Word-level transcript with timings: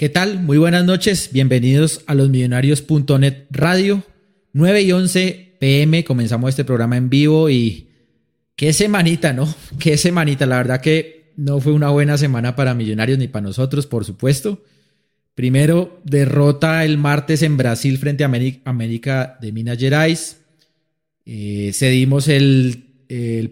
¿Qué 0.00 0.08
tal? 0.08 0.40
Muy 0.40 0.56
buenas 0.56 0.86
noches. 0.86 1.28
Bienvenidos 1.30 2.04
a 2.06 2.14
los 2.14 2.30
millonarios.net 2.30 3.44
radio. 3.50 4.02
9 4.54 4.80
y 4.80 4.92
11 4.92 5.56
pm 5.60 6.04
comenzamos 6.04 6.48
este 6.48 6.64
programa 6.64 6.96
en 6.96 7.10
vivo 7.10 7.50
y 7.50 7.90
qué 8.56 8.72
semanita, 8.72 9.34
¿no? 9.34 9.54
Qué 9.78 9.98
semanita. 9.98 10.46
La 10.46 10.56
verdad 10.56 10.80
que 10.80 11.34
no 11.36 11.60
fue 11.60 11.74
una 11.74 11.90
buena 11.90 12.16
semana 12.16 12.56
para 12.56 12.72
Millonarios 12.72 13.18
ni 13.18 13.28
para 13.28 13.42
nosotros, 13.42 13.86
por 13.86 14.06
supuesto. 14.06 14.64
Primero, 15.34 16.00
derrota 16.04 16.82
el 16.86 16.96
martes 16.96 17.42
en 17.42 17.58
Brasil 17.58 17.98
frente 17.98 18.24
a 18.24 18.32
América 18.64 19.36
de 19.38 19.52
Minas 19.52 19.76
Gerais. 19.76 20.38
Eh, 21.26 21.72
cedimos 21.74 22.26
el, 22.28 22.86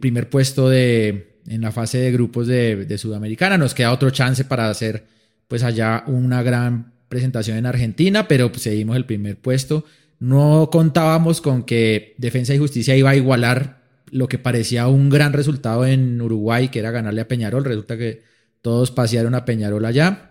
primer 0.01 0.31
puesto 0.31 0.73
en 0.73 1.61
la 1.61 1.73
fase 1.73 1.99
de 1.99 2.11
grupos 2.11 2.47
de, 2.47 2.87
de 2.87 2.97
Sudamericana. 2.97 3.59
Nos 3.59 3.75
queda 3.75 3.93
otro 3.93 4.09
chance 4.09 4.47
para 4.47 4.71
hacer 4.71 5.18
pues 5.49 5.63
allá 5.63 6.05
una 6.07 6.43
gran 6.43 6.93
presentación 7.09 7.57
en 7.57 7.67
Argentina, 7.67 8.29
pero 8.29 8.51
pues, 8.51 8.63
seguimos 8.63 8.97
el 8.97 9.07
primer 9.07 9.37
puesto. 9.37 9.85
No 10.21 10.69
contábamos 10.71 11.41
con 11.41 11.65
que 11.65 12.15
Defensa 12.19 12.55
y 12.55 12.59
Justicia 12.59 12.97
iba 12.97 13.11
a 13.11 13.17
igualar 13.17 13.79
lo 14.11 14.29
que 14.29 14.39
parecía 14.39 14.89
un 14.89 15.11
gran 15.11 15.33
resultado 15.33 15.87
en 15.87 16.21
Uruguay, 16.21 16.69
que 16.69 16.79
era 16.79 16.91
ganarle 16.91 17.23
a 17.23 17.29
Peñarol. 17.29 17.65
Resulta 17.65 17.97
que 17.97 18.23
todos 18.63 18.91
pasearon 18.91 19.35
a 19.35 19.45
Peñarol 19.45 19.85
allá. 19.85 20.31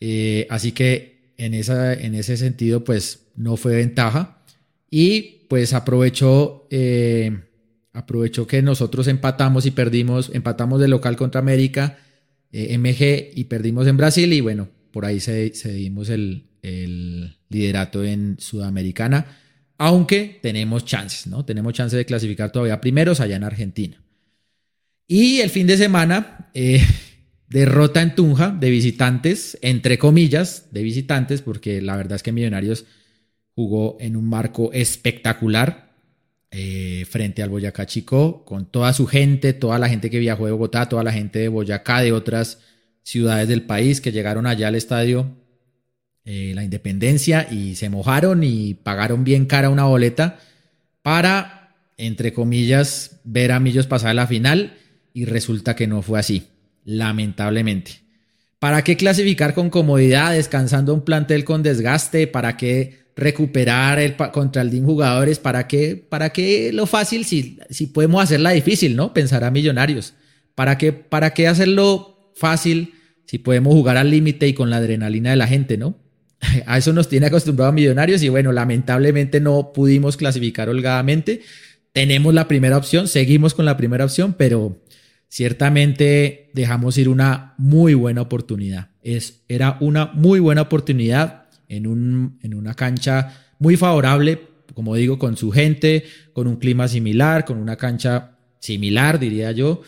Eh, 0.00 0.46
así 0.50 0.72
que 0.72 1.32
en, 1.36 1.54
esa, 1.54 1.94
en 1.94 2.14
ese 2.14 2.36
sentido, 2.36 2.84
pues 2.84 3.26
no 3.34 3.56
fue 3.56 3.76
ventaja. 3.76 4.38
Y 4.90 5.46
pues 5.48 5.72
aprovechó, 5.72 6.66
eh, 6.70 7.40
aprovechó 7.92 8.46
que 8.46 8.62
nosotros 8.62 9.08
empatamos 9.08 9.66
y 9.66 9.70
perdimos, 9.70 10.30
empatamos 10.32 10.80
de 10.80 10.88
local 10.88 11.16
contra 11.16 11.40
América 11.40 11.98
eh, 12.56 12.78
MG 12.78 13.32
y 13.34 13.44
perdimos 13.44 13.88
en 13.88 13.96
Brasil 13.96 14.32
y 14.32 14.40
bueno, 14.40 14.68
por 14.92 15.04
ahí 15.04 15.18
cedimos 15.18 16.08
el, 16.08 16.44
el 16.62 17.36
liderato 17.48 18.04
en 18.04 18.36
Sudamericana, 18.38 19.26
aunque 19.76 20.38
tenemos 20.40 20.84
chances, 20.84 21.26
¿no? 21.26 21.44
Tenemos 21.44 21.72
chances 21.72 21.96
de 21.96 22.06
clasificar 22.06 22.52
todavía 22.52 22.80
primeros 22.80 23.18
allá 23.18 23.34
en 23.34 23.42
Argentina. 23.42 24.00
Y 25.08 25.40
el 25.40 25.50
fin 25.50 25.66
de 25.66 25.76
semana, 25.76 26.50
eh, 26.54 26.80
derrota 27.48 28.00
en 28.02 28.14
Tunja 28.14 28.50
de 28.50 28.70
visitantes, 28.70 29.58
entre 29.60 29.98
comillas, 29.98 30.68
de 30.70 30.84
visitantes, 30.84 31.42
porque 31.42 31.82
la 31.82 31.96
verdad 31.96 32.14
es 32.14 32.22
que 32.22 32.30
Millonarios 32.30 32.84
jugó 33.56 33.96
en 33.98 34.14
un 34.14 34.28
marco 34.28 34.72
espectacular. 34.72 35.93
Eh, 36.56 37.04
frente 37.10 37.42
al 37.42 37.48
Boyacá 37.48 37.84
Chico, 37.84 38.44
con 38.44 38.66
toda 38.66 38.92
su 38.92 39.08
gente, 39.08 39.54
toda 39.54 39.76
la 39.80 39.88
gente 39.88 40.08
que 40.08 40.20
viajó 40.20 40.46
de 40.46 40.52
Bogotá, 40.52 40.88
toda 40.88 41.02
la 41.02 41.10
gente 41.10 41.40
de 41.40 41.48
Boyacá, 41.48 42.00
de 42.00 42.12
otras 42.12 42.60
ciudades 43.02 43.48
del 43.48 43.62
país 43.62 44.00
que 44.00 44.12
llegaron 44.12 44.46
allá 44.46 44.68
al 44.68 44.76
estadio 44.76 45.34
eh, 46.24 46.52
La 46.54 46.62
Independencia 46.62 47.48
y 47.50 47.74
se 47.74 47.90
mojaron 47.90 48.44
y 48.44 48.74
pagaron 48.74 49.24
bien 49.24 49.46
cara 49.46 49.68
una 49.68 49.86
boleta 49.86 50.38
para, 51.02 51.74
entre 51.96 52.32
comillas, 52.32 53.18
ver 53.24 53.50
a 53.50 53.58
Millos 53.58 53.88
pasar 53.88 54.10
a 54.10 54.14
la 54.14 54.28
final 54.28 54.74
y 55.12 55.24
resulta 55.24 55.74
que 55.74 55.88
no 55.88 56.02
fue 56.02 56.20
así, 56.20 56.46
lamentablemente. 56.84 58.02
¿Para 58.60 58.84
qué 58.84 58.96
clasificar 58.96 59.54
con 59.54 59.70
comodidad, 59.70 60.32
descansando 60.34 60.94
un 60.94 61.04
plantel 61.04 61.44
con 61.44 61.64
desgaste? 61.64 62.28
¿Para 62.28 62.56
qué 62.56 63.03
recuperar 63.16 63.98
el, 63.98 64.16
contra 64.16 64.62
el 64.62 64.70
DIN 64.70 64.84
jugadores, 64.84 65.38
¿para 65.38 65.68
qué, 65.68 65.96
¿para 65.96 66.30
qué 66.30 66.72
lo 66.72 66.86
fácil 66.86 67.24
si, 67.24 67.58
si 67.70 67.86
podemos 67.86 68.22
hacerla 68.22 68.50
difícil, 68.50 68.96
¿no? 68.96 69.14
Pensar 69.14 69.44
a 69.44 69.50
millonarios. 69.50 70.14
¿Para 70.54 70.78
qué, 70.78 70.92
¿Para 70.92 71.30
qué 71.34 71.48
hacerlo 71.48 72.32
fácil 72.34 72.94
si 73.26 73.38
podemos 73.38 73.72
jugar 73.74 73.96
al 73.96 74.10
límite 74.10 74.48
y 74.48 74.54
con 74.54 74.70
la 74.70 74.76
adrenalina 74.76 75.30
de 75.30 75.36
la 75.36 75.46
gente, 75.46 75.76
¿no? 75.76 75.98
A 76.66 76.78
eso 76.78 76.92
nos 76.92 77.08
tiene 77.08 77.26
acostumbrado 77.26 77.72
Millonarios 77.72 78.22
y 78.22 78.28
bueno, 78.28 78.52
lamentablemente 78.52 79.40
no 79.40 79.72
pudimos 79.72 80.16
clasificar 80.16 80.68
holgadamente. 80.68 81.42
Tenemos 81.92 82.34
la 82.34 82.48
primera 82.48 82.76
opción, 82.76 83.08
seguimos 83.08 83.54
con 83.54 83.64
la 83.64 83.76
primera 83.76 84.04
opción, 84.04 84.34
pero 84.36 84.82
ciertamente 85.28 86.50
dejamos 86.52 86.98
ir 86.98 87.08
una 87.08 87.54
muy 87.56 87.94
buena 87.94 88.22
oportunidad. 88.22 88.90
Es, 89.02 89.44
era 89.48 89.78
una 89.80 90.06
muy 90.06 90.40
buena 90.40 90.62
oportunidad 90.62 91.43
en, 91.68 91.86
un, 91.86 92.38
en 92.42 92.54
una 92.54 92.74
cancha 92.74 93.46
muy 93.58 93.76
favorable, 93.76 94.40
como 94.74 94.94
digo, 94.94 95.18
con 95.18 95.36
su 95.36 95.50
gente, 95.50 96.04
con 96.32 96.46
un 96.46 96.56
clima 96.56 96.88
similar, 96.88 97.44
con 97.44 97.58
una 97.58 97.76
cancha 97.76 98.38
similar, 98.58 99.18
diría 99.18 99.52
yo, 99.52 99.82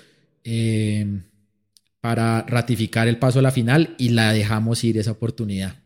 eh, 0.45 1.23
para 2.01 2.43
ratificar 2.43 3.09
el 3.09 3.19
paso 3.19 3.41
a 3.41 3.43
la 3.43 3.51
final 3.51 3.95
y 3.99 4.11
la 4.11 4.33
dejamos 4.33 4.85
ir 4.85 4.99
esa 4.99 5.13
oportunidad. 5.13 5.83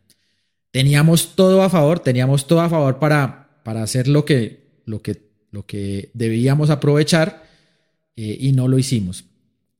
Teníamos 0.70 1.34
todo 1.34 1.62
a 1.62 1.70
favor, 1.70 2.00
teníamos 2.00 2.46
todo 2.46 2.60
a 2.60 2.68
favor 2.68 2.98
para, 2.98 3.60
para 3.64 3.82
hacer 3.82 4.06
lo 4.06 4.24
que, 4.24 4.66
lo, 4.84 5.02
que, 5.02 5.30
lo 5.50 5.66
que 5.66 6.10
debíamos 6.14 6.70
aprovechar 6.70 7.44
eh, 8.16 8.36
y 8.38 8.52
no 8.52 8.68
lo 8.68 8.78
hicimos. 8.78 9.24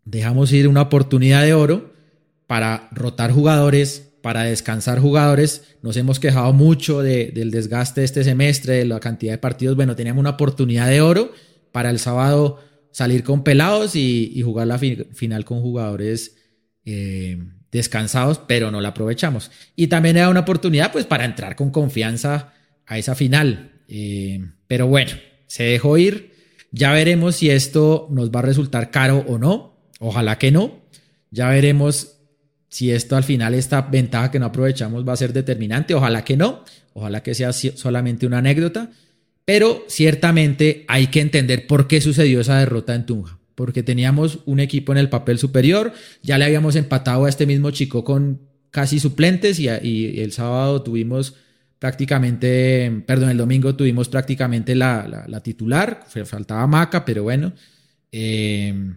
Dejamos 0.04 0.52
ir 0.52 0.66
una 0.66 0.82
oportunidad 0.82 1.42
de 1.44 1.54
oro 1.54 1.92
para 2.46 2.88
rotar 2.90 3.32
jugadores, 3.32 4.09
para 4.22 4.44
descansar 4.44 4.98
jugadores. 4.98 5.76
Nos 5.82 5.96
hemos 5.96 6.20
quejado 6.20 6.52
mucho 6.52 7.02
del 7.02 7.50
desgaste 7.50 8.00
de 8.00 8.04
este 8.04 8.24
semestre, 8.24 8.74
de 8.74 8.84
la 8.84 9.00
cantidad 9.00 9.32
de 9.32 9.38
partidos. 9.38 9.76
Bueno, 9.76 9.96
teníamos 9.96 10.20
una 10.20 10.30
oportunidad 10.30 10.88
de 10.88 11.00
oro 11.00 11.32
para 11.72 11.90
el 11.90 11.98
sábado 11.98 12.60
salir 12.92 13.22
con 13.22 13.44
pelados 13.44 13.94
y, 13.96 14.40
jugar 14.42 14.66
la 14.66 14.78
final 14.78 15.44
con 15.44 15.60
jugadores 15.60 16.36
eh, 16.84 17.38
descansados, 17.70 18.38
pero 18.38 18.70
no 18.70 18.80
la 18.80 18.88
aprovechamos. 18.88 19.50
Y 19.76 19.86
también 19.86 20.16
era 20.16 20.28
una 20.28 20.40
oportunidad 20.40 20.92
pues 20.92 21.06
para 21.06 21.24
entrar 21.24 21.56
con 21.56 21.70
confianza 21.70 22.52
a 22.86 22.98
esa 22.98 23.14
final. 23.14 23.82
Eh, 23.88 24.44
pero 24.66 24.86
bueno, 24.86 25.12
se 25.46 25.64
dejó 25.64 25.98
ir. 25.98 26.30
Ya 26.72 26.92
veremos 26.92 27.36
si 27.36 27.50
esto 27.50 28.08
nos 28.10 28.30
va 28.30 28.40
a 28.40 28.44
resultar 28.44 28.90
caro 28.90 29.24
o 29.26 29.38
no. 29.38 29.76
Ojalá 29.98 30.38
que 30.38 30.50
no. 30.50 30.80
Ya 31.30 31.48
veremos 31.48 32.19
si 32.70 32.92
esto 32.92 33.16
al 33.16 33.24
final, 33.24 33.52
esta 33.54 33.82
ventaja 33.82 34.30
que 34.30 34.38
no 34.38 34.46
aprovechamos 34.46 35.06
va 35.06 35.12
a 35.12 35.16
ser 35.16 35.32
determinante, 35.32 35.92
ojalá 35.92 36.24
que 36.24 36.36
no, 36.36 36.64
ojalá 36.94 37.22
que 37.22 37.34
sea 37.34 37.52
solamente 37.52 38.26
una 38.26 38.38
anécdota, 38.38 38.90
pero 39.44 39.84
ciertamente 39.88 40.84
hay 40.86 41.08
que 41.08 41.20
entender 41.20 41.66
por 41.66 41.88
qué 41.88 42.00
sucedió 42.00 42.40
esa 42.40 42.60
derrota 42.60 42.94
en 42.94 43.06
Tunja, 43.06 43.38
porque 43.56 43.82
teníamos 43.82 44.38
un 44.46 44.60
equipo 44.60 44.92
en 44.92 44.98
el 44.98 45.08
papel 45.08 45.38
superior, 45.38 45.92
ya 46.22 46.38
le 46.38 46.44
habíamos 46.44 46.76
empatado 46.76 47.24
a 47.24 47.28
este 47.28 47.44
mismo 47.44 47.72
chico 47.72 48.04
con 48.04 48.40
casi 48.70 49.00
suplentes 49.00 49.58
y, 49.58 49.66
el 49.66 50.30
sábado 50.30 50.82
tuvimos 50.82 51.34
prácticamente, 51.80 53.02
perdón, 53.04 53.30
el 53.30 53.36
domingo 53.36 53.74
tuvimos 53.74 54.08
prácticamente 54.08 54.76
la, 54.76 55.26
la, 55.26 55.42
titular, 55.42 56.04
faltaba 56.24 56.68
Maca, 56.68 57.04
pero 57.04 57.24
bueno, 57.24 57.52
eh, 58.12 58.94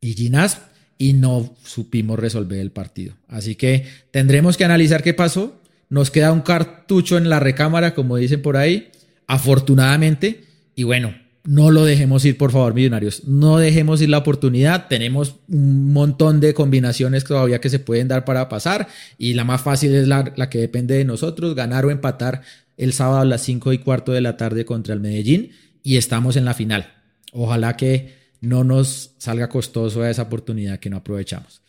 y 0.00 0.12
Ginás 0.12 0.60
y 0.98 1.12
no 1.12 1.56
supimos 1.64 2.18
resolver 2.18 2.58
el 2.58 2.72
partido. 2.72 3.14
Así 3.28 3.54
que 3.54 3.86
tendremos 4.10 4.56
que 4.56 4.64
analizar 4.64 5.02
qué 5.02 5.14
pasó. 5.14 5.62
Nos 5.88 6.10
queda 6.10 6.32
un 6.32 6.42
cartucho 6.42 7.16
en 7.16 7.30
la 7.30 7.40
recámara, 7.40 7.94
como 7.94 8.16
dicen 8.16 8.42
por 8.42 8.56
ahí, 8.56 8.90
afortunadamente. 9.28 10.44
Y 10.74 10.82
bueno, 10.82 11.14
no 11.44 11.70
lo 11.70 11.84
dejemos 11.84 12.24
ir, 12.24 12.36
por 12.36 12.50
favor, 12.50 12.74
millonarios. 12.74 13.24
No 13.24 13.58
dejemos 13.58 14.02
ir 14.02 14.10
la 14.10 14.18
oportunidad. 14.18 14.88
Tenemos 14.88 15.36
un 15.48 15.92
montón 15.92 16.40
de 16.40 16.52
combinaciones 16.52 17.24
todavía 17.24 17.60
que 17.60 17.70
se 17.70 17.78
pueden 17.78 18.08
dar 18.08 18.24
para 18.24 18.48
pasar. 18.48 18.88
Y 19.16 19.34
la 19.34 19.44
más 19.44 19.62
fácil 19.62 19.94
es 19.94 20.08
la, 20.08 20.32
la 20.36 20.50
que 20.50 20.58
depende 20.58 20.96
de 20.96 21.04
nosotros, 21.04 21.54
ganar 21.54 21.86
o 21.86 21.90
empatar 21.90 22.42
el 22.76 22.92
sábado 22.92 23.20
a 23.20 23.24
las 23.24 23.42
5 23.42 23.72
y 23.72 23.78
cuarto 23.78 24.12
de 24.12 24.20
la 24.20 24.36
tarde 24.36 24.64
contra 24.64 24.94
el 24.94 25.00
Medellín. 25.00 25.52
Y 25.84 25.96
estamos 25.96 26.36
en 26.36 26.44
la 26.44 26.54
final. 26.54 26.92
Ojalá 27.32 27.76
que 27.76 28.17
no 28.40 28.64
nos 28.64 29.14
salga 29.18 29.48
costoso 29.48 30.04
esa 30.04 30.22
oportunidad 30.22 30.78
que 30.78 30.90
no 30.90 30.98
aprovechamos. 30.98 31.62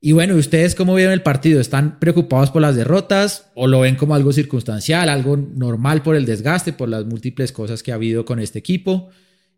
Y 0.00 0.12
bueno, 0.12 0.34
¿ustedes 0.34 0.74
cómo 0.74 0.94
vieron 0.94 1.14
el 1.14 1.22
partido? 1.22 1.60
¿Están 1.60 1.98
preocupados 1.98 2.50
por 2.50 2.60
las 2.60 2.76
derrotas 2.76 3.46
o 3.54 3.66
lo 3.66 3.80
ven 3.80 3.96
como 3.96 4.14
algo 4.14 4.34
circunstancial, 4.34 5.08
algo 5.08 5.36
normal 5.36 6.02
por 6.02 6.14
el 6.14 6.26
desgaste, 6.26 6.74
por 6.74 6.90
las 6.90 7.06
múltiples 7.06 7.52
cosas 7.52 7.82
que 7.82 7.90
ha 7.90 7.94
habido 7.94 8.26
con 8.26 8.38
este 8.38 8.58
equipo? 8.58 9.08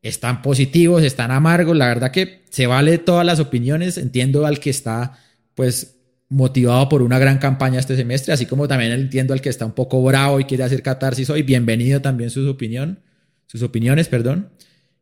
¿Están 0.03 0.43
positivos, 0.43 1.03
están 1.03 1.33
amargos? 1.33 1.77
La 1.77 1.89
verdad 1.89 2.13
que 2.13 2.45
se 2.49 2.69
vale 2.69 2.99
todas 2.99 3.27
las 3.27 3.41
opiniones. 3.41 3.99
Entiendo 3.99 4.47
al 4.47 4.61
que 4.61 4.71
está 4.71 5.19
pues 5.57 5.97
motivado 6.29 6.89
por 6.89 7.03
una 7.03 7.19
gran 7.19 7.39
campaña 7.39 7.81
este 7.81 7.97
semestre, 7.97 8.33
así 8.33 8.47
como 8.47 8.69
también 8.69 8.93
entiendo 8.93 9.33
al 9.33 9.41
que 9.41 9.49
está 9.49 9.67
un 9.67 9.73
poco 9.73 10.01
bravo 10.05 10.39
y 10.39 10.45
quiere 10.45 10.63
hacer 10.63 10.81
catarsis 10.81 11.29
hoy. 11.29 11.43
Bienvenido 11.43 12.01
también 12.03 12.31
sus 12.31 12.49
opinión, 12.49 13.01
sus 13.47 13.63
opiniones, 13.63 14.07
perdón 14.07 14.51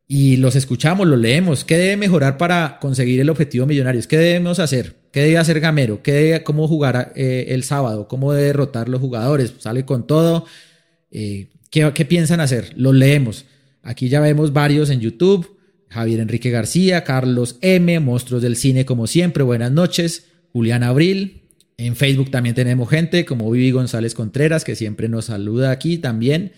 y 0.07 0.37
los 0.37 0.55
escuchamos, 0.55 1.07
los 1.07 1.19
leemos. 1.19 1.65
¿Qué 1.65 1.77
debe 1.77 1.97
mejorar 1.97 2.37
para 2.37 2.77
conseguir 2.79 3.19
el 3.19 3.29
objetivo 3.29 3.65
millonario? 3.65 4.01
¿Qué 4.07 4.17
debemos 4.17 4.59
hacer? 4.59 4.95
¿Qué 5.11 5.21
debe 5.21 5.37
hacer 5.37 5.59
Gamero? 5.59 6.03
¿Qué 6.03 6.11
debe, 6.11 6.43
¿Cómo 6.43 6.67
jugar 6.67 7.13
eh, 7.15 7.47
el 7.49 7.63
sábado? 7.63 8.07
¿Cómo 8.07 8.33
debe 8.33 8.47
derrotar 8.47 8.87
los 8.87 9.01
jugadores? 9.01 9.53
¿Sale 9.57 9.85
con 9.85 10.05
todo? 10.05 10.45
Eh, 11.09 11.47
¿qué, 11.71 11.91
¿Qué 11.93 12.05
piensan 12.05 12.39
hacer? 12.39 12.73
Los 12.75 12.93
leemos. 12.93 13.45
Aquí 13.81 14.09
ya 14.09 14.19
vemos 14.19 14.53
varios 14.53 14.89
en 14.89 14.99
YouTube. 14.99 15.57
Javier 15.89 16.19
Enrique 16.19 16.49
García, 16.49 17.03
Carlos 17.03 17.57
M, 17.61 17.99
Monstruos 17.99 18.41
del 18.41 18.57
Cine 18.57 18.85
como 18.85 19.07
siempre, 19.07 19.43
buenas 19.43 19.71
noches. 19.71 20.25
Julián 20.51 20.83
Abril, 20.83 21.43
En 21.77 21.95
Facebook 21.95 22.31
también 22.31 22.55
tenemos 22.55 22.89
gente 22.89 23.25
como 23.25 23.51
Vivi 23.51 23.71
González 23.71 24.13
Contreras, 24.13 24.63
que 24.63 24.75
siempre 24.75 25.09
nos 25.09 25.25
saluda 25.25 25.71
aquí 25.71 25.97
también. 25.97 26.53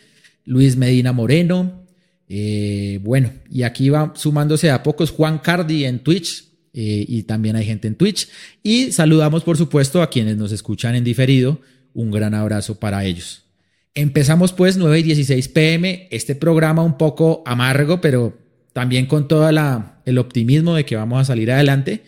Luis 0.46 0.78
Medina 0.78 1.12
Moreno. 1.12 1.87
Eh, 2.30 3.00
bueno, 3.04 3.32
y 3.50 3.64
aquí 3.64 3.90
va 3.90 4.14
sumándose 4.16 4.70
a 4.72 4.84
pocos 4.84 5.12
Juan 5.12 5.40
Cardi 5.40 5.86
en 5.86 6.00
Twitch. 6.00 6.46
Eh, 6.74 7.06
y 7.08 7.24
también 7.24 7.56
hay 7.56 7.66
gente 7.66 7.88
en 7.88 7.96
Twitch. 7.96 8.30
Y 8.62 8.92
saludamos, 8.92 9.44
por 9.44 9.58
supuesto, 9.58 10.02
a 10.02 10.10
quienes 10.10 10.38
nos 10.38 10.52
escuchan 10.52 10.96
en 10.96 11.04
diferido. 11.04 11.60
Un 11.94 12.12
gran 12.12 12.34
abrazo 12.34 12.80
para 12.80 13.04
ellos. 13.04 13.48
Empezamos 13.96 14.54
pues 14.54 14.78
9 14.78 15.00
y 15.00 15.04
16 15.04 15.48
pm, 15.48 16.08
este 16.12 16.36
programa 16.36 16.84
un 16.84 17.00
poco 17.00 17.42
amargo, 17.48 18.00
pero 18.00 18.38
también 18.72 19.08
con 19.08 19.28
todo 19.28 19.50
el 19.50 20.18
optimismo 20.20 20.76
de 20.76 20.86
que 20.86 20.96
vamos 20.96 21.20
a 21.20 21.26
salir 21.26 21.52
adelante, 21.52 22.04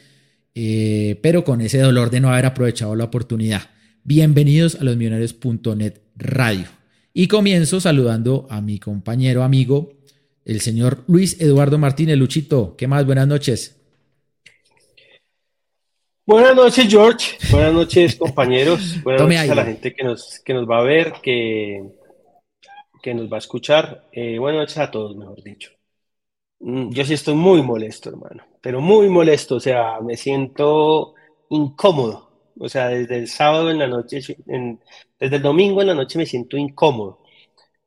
eh, 0.53 1.19
pero 1.23 1.43
con 1.43 1.61
ese 1.61 1.79
dolor 1.79 2.11
de 2.11 2.19
no 2.19 2.31
haber 2.31 2.45
aprovechado 2.45 2.95
la 2.95 3.05
oportunidad. 3.05 3.71
Bienvenidos 4.03 4.75
a 4.75 4.83
los 4.83 4.97
millonarios.net 4.97 5.95
radio. 6.15 6.67
Y 7.11 7.25
comienzo 7.25 7.81
saludando 7.81 8.45
a 8.51 8.61
mi 8.61 8.77
compañero 8.77 9.41
amigo, 9.41 9.98
el 10.49 10.61
señor 10.61 11.03
Luis 11.07 11.39
Eduardo 11.39 11.77
Martínez 11.77 12.17
Luchito. 12.17 12.75
¿Qué 12.75 12.87
más? 12.87 13.05
Buenas 13.05 13.27
noches. 13.27 13.79
Buenas 16.25 16.55
noches, 16.55 16.87
George. 16.89 17.37
Buenas 17.51 17.73
noches, 17.73 18.15
compañeros. 18.19 19.01
Buenas 19.03 19.21
noches 19.21 19.49
a 19.49 19.55
la 19.55 19.65
gente 19.65 19.93
que 19.93 20.03
nos, 20.03 20.39
que 20.39 20.53
nos 20.55 20.67
va 20.67 20.79
a 20.79 20.83
ver, 20.83 21.13
que, 21.21 21.83
que 23.01 23.13
nos 23.13 23.31
va 23.31 23.35
a 23.35 23.39
escuchar. 23.39 24.07
Eh, 24.11 24.39
buenas 24.39 24.61
noches 24.61 24.77
a 24.79 24.89
todos, 24.89 25.15
mejor 25.15 25.41
dicho. 25.43 25.69
Mm, 26.61 26.89
yo 26.93 27.05
sí 27.05 27.13
estoy 27.13 27.35
muy 27.35 27.61
molesto, 27.61 28.09
hermano, 28.09 28.43
pero 28.59 28.81
muy 28.81 29.07
molesto. 29.07 29.55
O 29.55 29.59
sea, 29.59 30.01
me 30.01 30.17
siento 30.17 31.13
incómodo. 31.49 32.27
O 32.59 32.67
sea, 32.67 32.87
desde 32.89 33.17
el 33.17 33.27
sábado 33.27 33.69
en 33.69 33.77
la 33.77 33.87
noche, 33.87 34.19
desde 35.19 35.35
el 35.35 35.41
domingo 35.41 35.81
en 35.81 35.87
la 35.87 35.93
noche 35.93 36.17
me 36.17 36.25
siento 36.25 36.57
incómodo. 36.57 37.18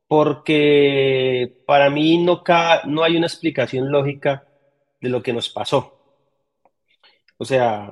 Porque 0.07 1.63
para 1.65 1.89
mí 1.89 2.23
no, 2.23 2.43
no 2.85 3.03
hay 3.03 3.17
una 3.17 3.27
explicación 3.27 3.91
lógica 3.91 4.47
de 5.01 5.09
lo 5.09 5.23
que 5.23 5.33
nos 5.33 5.49
pasó. 5.49 5.99
O 7.37 7.45
sea, 7.45 7.91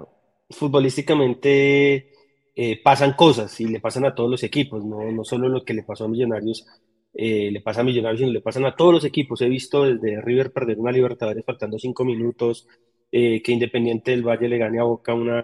futbolísticamente 0.49 2.11
eh, 2.55 2.81
pasan 2.83 3.13
cosas 3.13 3.59
y 3.59 3.67
le 3.67 3.79
pasan 3.79 4.05
a 4.05 4.15
todos 4.15 4.29
los 4.29 4.43
equipos, 4.43 4.83
no, 4.85 5.11
no 5.11 5.23
solo 5.23 5.49
lo 5.49 5.63
que 5.63 5.73
le 5.73 5.83
pasó 5.83 6.05
a 6.05 6.07
Millonarios, 6.07 6.65
eh, 7.13 7.49
le 7.51 7.61
pasa 7.61 7.81
a 7.81 7.83
Millonarios, 7.83 8.19
sino 8.19 8.31
le 8.31 8.41
pasan 8.41 8.65
a 8.65 8.75
todos 8.75 8.93
los 8.93 9.05
equipos. 9.05 9.41
He 9.41 9.49
visto 9.49 9.83
desde 9.83 10.21
River 10.21 10.51
perder 10.53 10.79
una 10.79 10.91
Libertadores 10.91 11.43
faltando 11.45 11.77
cinco 11.79 12.05
minutos, 12.05 12.67
eh, 13.11 13.41
que 13.41 13.51
Independiente 13.51 14.11
del 14.11 14.23
Valle 14.23 14.47
le 14.47 14.57
gane 14.57 14.79
a 14.79 14.83
Boca 14.83 15.13
una 15.13 15.43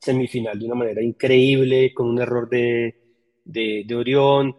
semifinal 0.00 0.58
de 0.58 0.66
una 0.66 0.74
manera 0.74 1.02
increíble, 1.02 1.94
con 1.94 2.08
un 2.08 2.20
error 2.20 2.48
de, 2.48 2.94
de, 3.44 3.84
de 3.86 3.94
Orión. 3.94 4.56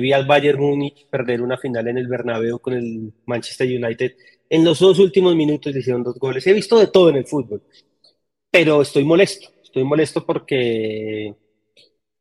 Vi 0.00 0.12
al 0.12 0.26
Bayern 0.26 0.60
Múnich 0.60 1.06
perder 1.08 1.42
una 1.42 1.56
final 1.56 1.86
en 1.88 1.98
el 1.98 2.08
Bernabéu 2.08 2.58
con 2.58 2.74
el 2.74 3.12
Manchester 3.26 3.66
United. 3.66 4.16
En 4.50 4.64
los 4.64 4.78
dos 4.78 4.98
últimos 4.98 5.36
minutos 5.36 5.72
le 5.72 5.80
hicieron 5.80 6.02
dos 6.02 6.18
goles. 6.18 6.46
He 6.46 6.52
visto 6.52 6.78
de 6.78 6.88
todo 6.88 7.10
en 7.10 7.16
el 7.16 7.26
fútbol 7.26 7.62
pero 8.50 8.82
estoy 8.82 9.04
molesto, 9.04 9.48
estoy 9.62 9.84
molesto 9.84 10.24
porque 10.24 11.34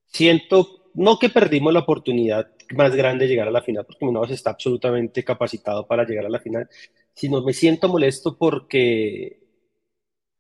siento, 0.06 0.92
no 0.94 1.20
que 1.20 1.30
perdimos 1.30 1.74
la 1.74 1.80
oportunidad 1.80 2.52
más 2.76 2.96
grande 2.96 3.26
de 3.26 3.32
llegar 3.32 3.48
a 3.48 3.52
la 3.52 3.62
final, 3.62 3.86
porque 3.86 4.06
Millonarios 4.06 4.38
está 4.38 4.52
absolutamente 4.52 5.24
capacitado 5.24 5.88
para 5.88 6.06
llegar 6.06 6.26
a 6.26 6.30
la 6.30 6.40
final, 6.40 6.70
sino 7.14 7.42
me 7.44 7.54
siento 7.54 7.88
molesto 7.88 8.38
porque 8.38 9.40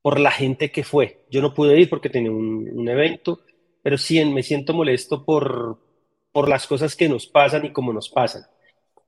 por 0.01 0.19
la 0.19 0.31
gente 0.31 0.71
que 0.71 0.83
fue. 0.83 1.25
Yo 1.29 1.41
no 1.41 1.53
pude 1.53 1.79
ir 1.79 1.89
porque 1.89 2.09
tenía 2.09 2.31
un, 2.31 2.87
evento, 2.87 3.41
pero 3.81 3.97
sí 3.97 4.23
me 4.25 4.43
siento 4.43 4.73
molesto 4.73 5.25
por, 5.25 5.79
por 6.37 6.49
las 6.49 6.67
cosas 6.67 6.95
que 6.95 7.09
nos 7.09 7.25
pasan 7.25 7.65
y 7.65 7.71
cómo 7.71 7.91
nos 7.91 8.09
pasan. 8.09 8.43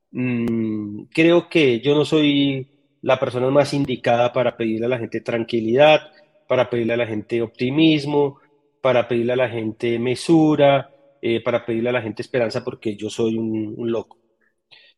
Mm, 0.10 1.04
creo 1.14 1.48
que 1.48 1.80
yo 1.80 1.94
no 1.94 2.04
soy 2.04 2.68
la 3.04 3.20
persona 3.20 3.52
más 3.52 3.72
indicada 3.72 4.34
para 4.34 4.58
pedirle 4.58 4.88
a 4.88 4.90
la 4.90 4.98
gente 4.98 5.22
tranquilidad, 5.22 6.10
para 6.48 6.72
pedirle 6.72 6.94
a 6.94 6.98
la 6.98 7.06
gente 7.06 7.44
optimismo, 7.44 8.40
para 8.82 9.08
pedirle 9.08 9.34
a 9.34 9.36
la 9.36 9.48
gente 9.48 10.00
mesura, 10.00 10.90
eh, 11.22 11.44
para 11.44 11.64
pedirle 11.68 11.90
a 11.90 11.94
la 11.94 12.02
gente 12.02 12.24
esperanza, 12.24 12.64
porque 12.64 12.96
yo 12.96 13.12
soy 13.12 13.38
un, 13.38 13.76
loco. 13.92 14.18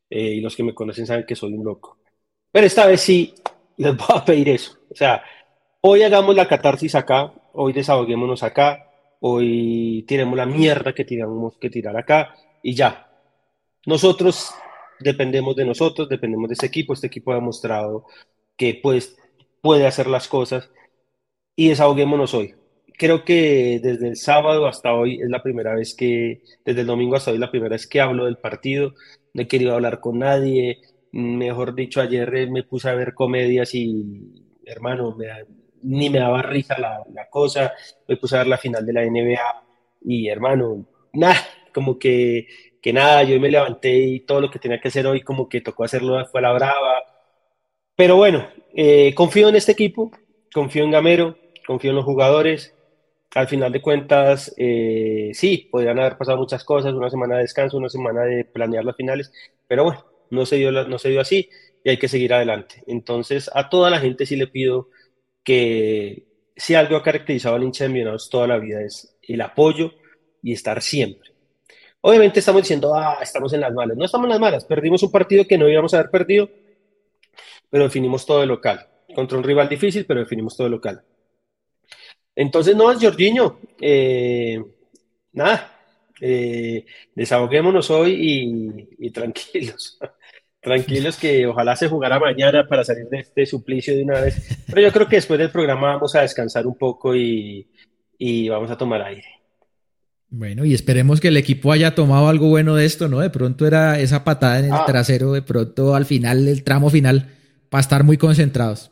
Eh, 0.09 0.35
y 0.35 0.39
los 0.39 0.55
que 0.55 0.63
me 0.63 0.73
conocen 0.73 1.05
saben 1.05 1.25
que 1.25 1.35
soy 1.35 1.51
un 1.51 1.65
loco. 1.65 1.97
Pero 2.49 2.65
esta 2.65 2.87
vez 2.87 3.01
sí 3.01 3.33
les 3.75 3.97
voy 3.97 4.07
a 4.07 4.23
pedir 4.23 4.47
eso. 4.47 4.77
O 4.89 4.95
sea, 4.95 5.21
hoy 5.81 6.03
hagamos 6.03 6.33
la 6.33 6.47
catarsis 6.47 6.95
acá, 6.95 7.33
hoy 7.51 7.73
desahoguémonos 7.73 8.41
acá, 8.41 8.87
hoy 9.21 10.03
tiremos 10.07 10.35
la 10.35 10.45
mierda 10.45 10.93
que 10.93 11.05
tiramos 11.05 11.57
que 11.57 11.69
tirar 11.69 11.95
acá 11.95 12.35
y 12.61 12.75
ya. 12.75 13.07
Nosotros 13.85 14.51
dependemos 14.99 15.55
de 15.55 15.65
nosotros, 15.65 16.09
dependemos 16.09 16.49
de 16.49 16.53
ese 16.53 16.65
equipo. 16.67 16.93
Este 16.93 17.07
equipo 17.07 17.31
ha 17.31 17.35
demostrado 17.35 18.05
que 18.57 18.79
pues, 18.81 19.17
puede 19.61 19.87
hacer 19.87 20.07
las 20.07 20.27
cosas 20.27 20.69
y 21.55 21.69
desahoguémonos 21.69 22.33
hoy. 22.33 22.55
Creo 22.97 23.23
que 23.25 23.79
desde 23.81 24.09
el 24.09 24.17
sábado 24.17 24.67
hasta 24.67 24.93
hoy 24.93 25.21
es 25.21 25.29
la 25.29 25.41
primera 25.41 25.73
vez 25.75 25.95
que, 25.95 26.43
desde 26.65 26.81
el 26.81 26.87
domingo 26.87 27.15
hasta 27.15 27.31
hoy, 27.31 27.37
la 27.37 27.51
primera 27.51 27.73
vez 27.73 27.87
que 27.87 28.01
hablo 28.01 28.25
del 28.25 28.37
partido. 28.37 28.93
No 29.33 29.43
he 29.43 29.47
querido 29.47 29.73
hablar 29.73 29.99
con 29.99 30.19
nadie. 30.19 30.81
Mejor 31.11 31.75
dicho, 31.75 32.01
ayer 32.01 32.49
me 32.49 32.63
puse 32.63 32.89
a 32.89 32.95
ver 32.95 33.13
comedias 33.13 33.73
y, 33.75 34.59
hermano, 34.65 35.15
ni 35.83 36.09
me 36.09 36.19
daba 36.19 36.41
risa 36.41 36.77
la, 36.79 37.27
cosa. 37.29 37.73
Me 38.07 38.17
puse 38.17 38.35
a 38.35 38.39
ver 38.39 38.47
la 38.47 38.57
final 38.57 38.85
de 38.85 38.93
la 38.93 39.03
NBA 39.03 39.63
y, 40.01 40.27
hermano, 40.27 40.85
nada, 41.13 41.37
como 41.73 41.97
que, 41.99 42.47
que 42.81 42.93
nada, 42.93 43.23
yo 43.23 43.39
me 43.39 43.51
levanté 43.51 43.95
y 43.95 44.19
todo 44.21 44.41
lo 44.41 44.49
que 44.49 44.59
tenía 44.59 44.79
que 44.79 44.87
hacer 44.89 45.07
hoy, 45.07 45.21
como 45.21 45.49
que 45.49 45.61
tocó 45.61 45.83
hacerlo, 45.83 46.25
fue 46.27 46.41
la 46.41 46.53
brava. 46.53 47.03
Pero 47.95 48.15
bueno, 48.15 48.47
eh, 48.75 49.13
confío 49.15 49.49
en 49.49 49.55
este 49.55 49.73
equipo, 49.73 50.11
confío 50.53 50.83
en 50.83 50.91
Gamero, 50.91 51.37
confío 51.65 51.91
en 51.91 51.97
los 51.97 52.05
jugadores. 52.05 52.75
Al 53.33 53.47
final 53.47 53.71
de 53.71 53.81
cuentas, 53.81 54.53
eh, 54.57 55.31
sí, 55.33 55.69
podrían 55.71 55.99
haber 55.99 56.17
pasado 56.17 56.37
muchas 56.37 56.63
cosas, 56.63 56.93
una 56.93 57.09
semana 57.09 57.35
de 57.35 57.43
descanso, 57.43 57.77
una 57.77 57.89
semana 57.89 58.23
de 58.23 58.43
planear 58.43 58.83
las 58.83 58.97
finales, 58.97 59.31
pero 59.67 59.85
bueno, 59.85 60.05
no 60.29 60.45
se 60.45 60.57
dio, 60.57 60.71
no 60.71 60.97
se 60.99 61.09
dio 61.09 61.21
así 61.21 61.49
y 61.83 61.89
hay 61.89 61.97
que 61.97 62.07
seguir 62.07 62.33
adelante. 62.33 62.83
Entonces, 62.87 63.49
a 63.53 63.69
toda 63.69 63.89
la 63.89 63.99
gente 63.99 64.25
sí 64.25 64.35
le 64.35 64.47
pido 64.47 64.89
que 65.43 66.27
si 66.55 66.75
algo 66.75 66.95
ha 66.95 67.03
caracterizado 67.03 67.55
al 67.55 67.63
hincha 67.63 67.85
de 67.85 67.89
Millonarios 67.89 68.29
toda 68.29 68.47
la 68.47 68.57
vida 68.57 68.81
es 68.81 69.17
el 69.21 69.41
apoyo 69.41 69.93
y 70.41 70.53
estar 70.53 70.81
siempre. 70.81 71.31
Obviamente 72.01 72.39
estamos 72.39 72.63
diciendo, 72.63 72.95
ah, 72.95 73.19
estamos 73.21 73.53
en 73.53 73.61
las 73.61 73.73
malas. 73.73 73.95
No 73.95 74.05
estamos 74.05 74.25
en 74.25 74.31
las 74.31 74.39
malas. 74.39 74.65
Perdimos 74.65 75.03
un 75.03 75.11
partido 75.11 75.45
que 75.45 75.57
no 75.57 75.69
íbamos 75.69 75.93
a 75.93 75.99
haber 75.99 76.09
perdido, 76.09 76.49
pero 77.69 77.83
definimos 77.83 78.25
todo 78.25 78.41
de 78.41 78.47
local. 78.47 78.87
Contra 79.13 79.37
un 79.37 79.43
rival 79.43 79.69
difícil, 79.69 80.05
pero 80.05 80.19
definimos 80.19 80.57
todo 80.57 80.65
de 80.65 80.71
local. 80.71 81.03
Entonces, 82.35 82.75
no, 82.75 82.91
es 82.91 82.99
Jorginho, 82.99 83.59
eh, 83.79 84.63
nada, 85.33 85.79
eh, 86.21 86.85
desahoguémonos 87.13 87.89
hoy 87.91 88.87
y, 88.97 89.11
tranquilos. 89.11 89.99
Tranquilos 90.61 91.17
que 91.17 91.47
ojalá 91.47 91.75
se 91.75 91.87
jugara 91.87 92.19
mañana 92.19 92.67
para 92.67 92.83
salir 92.83 93.07
de 93.09 93.19
este 93.19 93.45
suplicio 93.45 93.95
de 93.95 94.03
una 94.03 94.21
vez. 94.21 94.63
Pero 94.67 94.81
yo 94.81 94.91
creo 94.91 95.07
que 95.07 95.17
después 95.17 95.39
del 95.39 95.49
programa 95.49 95.93
vamos 95.93 96.15
a 96.15 96.21
descansar 96.21 96.67
un 96.67 96.77
poco 96.77 97.15
y, 97.15 97.67
vamos 98.49 98.69
a 98.71 98.77
tomar 98.77 99.01
aire. 99.01 99.25
Bueno, 100.29 100.63
y 100.63 100.73
esperemos 100.73 101.19
que 101.19 101.27
el 101.27 101.37
equipo 101.37 101.71
haya 101.73 101.93
tomado 101.93 102.29
algo 102.29 102.47
bueno 102.47 102.75
de 102.75 102.85
esto, 102.85 103.09
¿no? 103.09 103.19
De 103.19 103.29
pronto 103.29 103.67
era 103.67 103.99
esa 103.99 104.23
patada 104.23 104.59
en 104.59 104.65
el 104.65 104.73
ah. 104.73 104.85
trasero, 104.85 105.33
de 105.33 105.41
pronto 105.41 105.93
al 105.93 106.05
final, 106.05 106.47
el 106.47 106.63
tramo 106.63 106.89
final, 106.89 107.31
para 107.69 107.81
estar 107.81 108.03
muy 108.03 108.17
concentrados. 108.17 108.91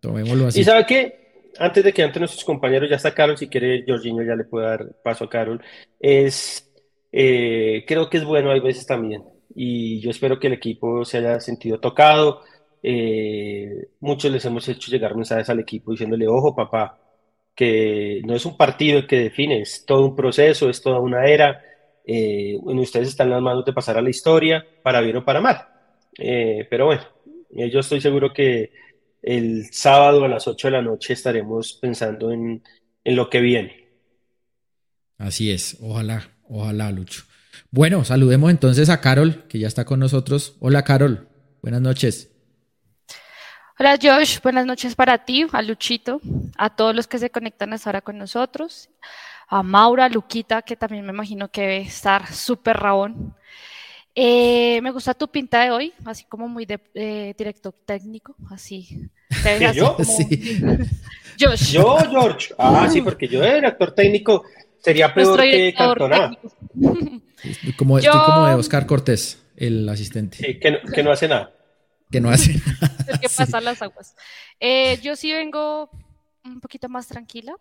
Tomémoslo 0.00 0.48
así. 0.48 0.60
¿Y 0.60 0.64
sabe 0.64 0.86
qué? 0.86 1.20
antes 1.60 1.84
de 1.84 1.92
que 1.92 2.02
entre 2.02 2.20
nuestros 2.20 2.44
compañeros, 2.44 2.88
ya 2.88 2.96
está 2.96 3.14
Carol, 3.14 3.36
si 3.36 3.48
quiere 3.48 3.84
Jorginho 3.86 4.22
ya 4.22 4.34
le 4.34 4.44
puedo 4.44 4.66
dar 4.66 4.94
paso 5.02 5.24
a 5.24 5.30
Carol, 5.30 5.60
es, 5.98 6.72
eh, 7.12 7.84
creo 7.86 8.08
que 8.08 8.16
es 8.16 8.24
bueno 8.24 8.50
hay 8.50 8.60
veces 8.60 8.86
también, 8.86 9.22
y 9.54 10.00
yo 10.00 10.10
espero 10.10 10.38
que 10.38 10.46
el 10.48 10.54
equipo 10.54 11.04
se 11.04 11.18
haya 11.18 11.40
sentido 11.40 11.80
tocado, 11.80 12.42
eh, 12.82 13.88
muchos 14.00 14.30
les 14.30 14.44
hemos 14.44 14.66
hecho 14.68 14.90
llegar 14.90 15.14
mensajes 15.14 15.50
al 15.50 15.60
equipo 15.60 15.92
diciéndole, 15.92 16.26
ojo 16.28 16.54
papá, 16.54 16.98
que 17.54 18.22
no 18.24 18.34
es 18.34 18.46
un 18.46 18.56
partido 18.56 19.06
que 19.06 19.18
define, 19.18 19.60
es 19.62 19.84
todo 19.84 20.06
un 20.06 20.16
proceso, 20.16 20.70
es 20.70 20.80
toda 20.80 21.00
una 21.00 21.26
era, 21.26 21.62
eh, 22.06 22.56
ustedes 22.62 23.08
están 23.08 23.28
en 23.28 23.34
las 23.34 23.42
manos 23.42 23.64
de 23.64 23.72
pasar 23.72 23.98
a 23.98 24.02
la 24.02 24.10
historia, 24.10 24.64
para 24.82 25.00
bien 25.00 25.16
o 25.16 25.24
para 25.24 25.40
mal, 25.40 25.66
eh, 26.18 26.66
pero 26.70 26.86
bueno, 26.86 27.02
yo 27.50 27.80
estoy 27.80 28.00
seguro 28.00 28.32
que 28.32 28.72
el 29.22 29.66
sábado 29.72 30.24
a 30.24 30.28
las 30.28 30.48
8 30.48 30.68
de 30.68 30.72
la 30.72 30.82
noche 30.82 31.12
estaremos 31.12 31.74
pensando 31.74 32.32
en, 32.32 32.62
lo 33.04 33.28
que 33.28 33.40
viene. 33.40 33.88
Así 35.18 35.50
es, 35.50 35.76
ojalá, 35.80 36.30
ojalá, 36.48 36.90
Lucho. 36.92 37.24
Bueno, 37.70 38.04
saludemos 38.04 38.50
entonces 38.50 38.88
a 38.88 39.00
Carol, 39.00 39.44
que 39.48 39.58
ya 39.58 39.68
está 39.68 39.84
con 39.84 40.00
nosotros. 40.00 40.56
Hola, 40.60 40.82
Carol, 40.82 41.28
buenas 41.62 41.80
noches. 41.80 42.30
Hola, 43.78 43.98
Josh, 44.00 44.40
buenas 44.42 44.66
noches 44.66 44.94
para 44.94 45.24
ti, 45.24 45.46
a 45.52 45.62
Luchito, 45.62 46.20
a 46.58 46.68
todos 46.68 46.94
los 46.94 47.06
que 47.06 47.18
se 47.18 47.30
conectan 47.30 47.72
hasta 47.72 47.88
ahora 47.88 48.02
con 48.02 48.18
nosotros, 48.18 48.90
a 49.48 49.62
Maura, 49.62 50.08
Luquita, 50.08 50.62
que 50.62 50.76
también 50.76 51.06
me 51.06 51.12
imagino 51.12 51.48
que 51.50 51.62
debe 51.62 51.80
estar 51.82 52.30
súper 52.32 52.76
rabón. 52.76 53.34
Eh, 54.14 54.80
me 54.82 54.90
gusta 54.90 55.14
tu 55.14 55.28
pinta 55.28 55.62
de 55.62 55.70
hoy, 55.70 55.94
así 56.04 56.24
como 56.24 56.46
muy 56.48 56.66
de 56.66 56.78
eh, 56.94 57.34
director 57.38 57.72
técnico, 57.86 58.36
así. 58.50 59.08
¿Yo? 59.72 59.96
Yo, 61.38 61.96
George. 62.10 62.54
Ah, 62.58 62.86
sí, 62.90 63.00
porque 63.00 63.26
yo 63.26 63.42
era 63.42 63.54
director 63.54 63.92
técnico 63.92 64.44
sería 64.80 65.12
peor 65.14 65.40
que 65.40 65.74
Cantona. 65.74 66.36
Como, 67.76 67.98
estoy 67.98 68.20
como 68.20 68.46
de 68.46 68.54
Oscar 68.54 68.86
Cortés, 68.86 69.42
el 69.56 69.88
asistente. 69.88 70.36
Sí, 70.38 70.58
que, 70.58 70.72
no, 70.72 70.78
que 70.92 71.02
no 71.02 71.12
hace 71.12 71.28
nada. 71.28 71.52
Que 72.10 72.20
no 72.20 72.30
hace 72.30 72.54
nada. 72.80 72.96
El 73.06 73.20
que 73.20 73.28
pasa 73.28 73.60
las 73.60 73.80
aguas. 73.82 74.14
Eh, 74.58 74.98
yo 75.02 75.16
sí 75.16 75.32
vengo 75.32 75.90
un 76.44 76.60
poquito 76.60 76.88
más 76.88 77.06
tranquila. 77.06 77.54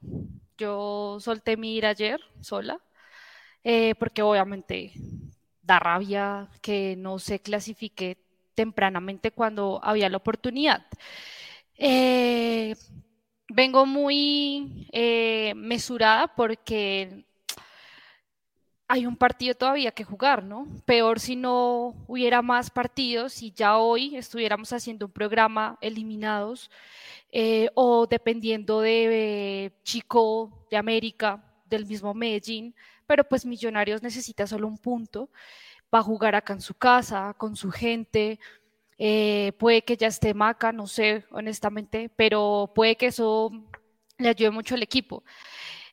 Yo 0.57 1.17
solté 1.19 1.55
mi 1.55 1.75
ir 1.75 1.85
ayer 1.85 2.19
sola, 2.41 2.79
eh, 3.63 3.95
porque 3.97 4.21
obviamente 4.21 4.91
da 5.61 5.79
rabia 5.79 6.49
que 6.61 6.95
no 6.97 7.19
se 7.19 7.39
clasifique 7.39 8.17
tempranamente 8.55 9.31
cuando 9.31 9.79
había 9.81 10.09
la 10.09 10.17
oportunidad. 10.17 10.85
Eh, 11.77 12.75
vengo 13.49 13.85
muy 13.85 14.87
eh, 14.91 15.53
mesurada 15.55 16.27
porque 16.27 17.25
hay 18.87 19.05
un 19.05 19.15
partido 19.15 19.53
todavía 19.53 19.91
que 19.91 20.03
jugar, 20.03 20.43
¿no? 20.43 20.67
Peor 20.85 21.19
si 21.19 21.35
no 21.35 21.93
hubiera 22.07 22.41
más 22.41 22.71
partidos 22.71 23.41
y 23.43 23.51
ya 23.51 23.77
hoy 23.77 24.15
estuviéramos 24.15 24.73
haciendo 24.73 25.05
un 25.05 25.11
programa 25.11 25.77
eliminados 25.81 26.71
eh, 27.31 27.69
o 27.75 28.07
dependiendo 28.07 28.81
de 28.81 29.71
Chico, 29.83 30.65
de 30.71 30.77
América, 30.77 31.43
del 31.65 31.85
mismo 31.85 32.13
Medellín, 32.15 32.73
pero 33.05 33.23
pues 33.23 33.45
Millonarios 33.45 34.01
necesita 34.01 34.47
solo 34.47 34.67
un 34.67 34.77
punto, 34.77 35.29
va 35.93 35.99
a 35.99 36.03
jugar 36.03 36.35
acá 36.35 36.53
en 36.53 36.61
su 36.61 36.73
casa, 36.73 37.35
con 37.37 37.55
su 37.55 37.71
gente, 37.71 38.39
eh, 39.01 39.53
puede 39.57 39.83
que 39.83 39.95
ya 39.95 40.07
esté 40.07 40.33
Maca, 40.33 40.73
no 40.73 40.85
sé 40.85 41.23
honestamente, 41.31 42.11
pero 42.17 42.71
puede 42.75 42.97
que 42.97 43.07
eso 43.07 43.49
le 44.17 44.27
ayude 44.27 44.51
mucho 44.51 44.75
al 44.75 44.83
equipo. 44.83 45.23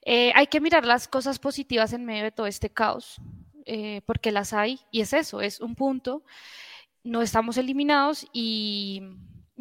Eh, 0.03 0.33
hay 0.35 0.49
que 0.49 0.61
mirar 0.61 0.85
las 0.85 1.07
cosas 1.07 1.39
positivas 1.39 1.93
en 1.93 2.05
medio 2.05 2.25
de 2.25 2.33
todo 2.33 2.47
este 2.49 2.69
caos, 2.71 3.21
eh, 3.65 4.03
porque 4.07 4.33
las 4.33 4.53
hay, 4.53 4.81
y 4.91 5.03
es 5.03 5.13
eso, 5.13 5.41
es 5.41 5.61
un 5.61 5.77
punto. 5.77 6.25
No 7.05 7.23
estamos 7.23 7.57
eliminados 7.59 8.27
y, 8.33 9.03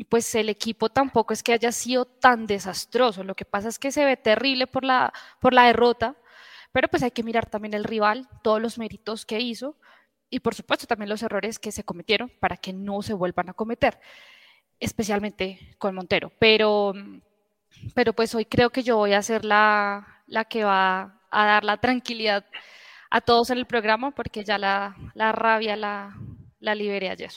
pues 0.09 0.33
el 0.35 0.49
equipo 0.49 0.89
tampoco 0.89 1.33
es 1.33 1.43
que 1.43 1.53
haya 1.53 1.71
sido 1.71 2.05
tan 2.05 2.47
desastroso. 2.47 3.23
Lo 3.23 3.35
que 3.35 3.45
pasa 3.45 3.69
es 3.69 3.79
que 3.79 3.91
se 3.91 4.05
ve 4.05 4.17
terrible 4.17 4.65
por 4.67 4.83
la, 4.83 5.13
por 5.39 5.53
la 5.53 5.65
derrota, 5.67 6.15
pero 6.71 6.87
pues 6.87 7.03
hay 7.03 7.11
que 7.11 7.23
mirar 7.23 7.47
también 7.49 7.75
el 7.75 7.83
rival, 7.83 8.27
todos 8.43 8.61
los 8.61 8.77
méritos 8.79 9.25
que 9.25 9.39
hizo 9.39 9.77
y 10.35 10.41
por 10.41 10.53
supuesto 10.53 10.85
también 10.85 11.07
los 11.07 11.23
errores 11.23 11.59
que 11.59 11.71
se 11.71 11.85
cometieron 11.85 12.29
para 12.41 12.57
que 12.57 12.73
no 12.73 13.01
se 13.01 13.13
vuelvan 13.13 13.47
a 13.47 13.53
cometer, 13.53 13.97
especialmente 14.81 15.77
con 15.77 15.95
Montero. 15.95 16.29
Pero, 16.39 16.93
pero 17.93 18.11
pues 18.11 18.35
hoy 18.35 18.43
creo 18.43 18.69
que 18.69 18.83
yo 18.83 18.97
voy 18.97 19.13
a 19.13 19.21
ser 19.21 19.45
la, 19.45 20.05
la 20.27 20.43
que 20.43 20.65
va 20.65 21.21
a 21.31 21.45
dar 21.45 21.63
la 21.63 21.77
tranquilidad 21.77 22.43
a 23.09 23.21
todos 23.21 23.49
en 23.49 23.59
el 23.59 23.65
programa 23.65 24.11
porque 24.11 24.43
ya 24.43 24.57
la, 24.57 24.97
la 25.13 25.31
rabia 25.31 25.77
la, 25.77 26.13
la 26.59 26.75
liberé 26.75 27.09
ayer. 27.09 27.31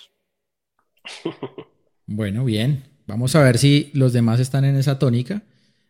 Bueno, 2.11 2.47
bien. 2.47 2.85
Vamos 3.07 3.37
a 3.37 3.43
ver 3.43 3.59
si 3.59 3.91
los 3.93 4.15
demás 4.15 4.41
están 4.41 4.65
en 4.65 4.77
esa 4.77 4.99
tónica. 4.99 5.43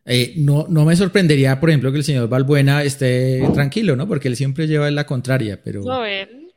Eh, 0.05 0.35
no, 0.37 0.67
no 0.69 0.85
me 0.85 0.97
sorprendería, 0.97 1.61
por 1.61 1.71
ejemplo, 1.71 1.93
que 1.93 1.99
el 1.99 2.03
señor 2.03 2.29
Balbuena 2.29 2.83
esté 2.83 3.49
tranquilo, 3.55 3.95
¿no? 3.95 4.09
Porque 4.09 4.27
él 4.27 4.35
siempre 4.35 4.67
lleva 4.67 4.91
la 4.91 5.07
contraria, 5.07 5.63
pero... 5.63 5.81
No, 5.83 6.05
él 6.05 6.48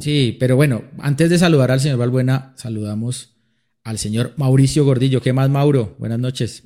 Sí, 0.00 0.36
pero 0.38 0.54
bueno, 0.54 0.84
antes 0.98 1.28
de 1.28 1.38
saludar 1.38 1.72
al 1.72 1.80
señor 1.80 1.98
Valbuena, 1.98 2.54
saludamos 2.56 3.36
al 3.82 3.98
señor 3.98 4.32
Mauricio 4.36 4.84
Gordillo. 4.84 5.20
¿Qué 5.20 5.32
más, 5.32 5.50
Mauro? 5.50 5.96
Buenas 5.98 6.20
noches. 6.20 6.62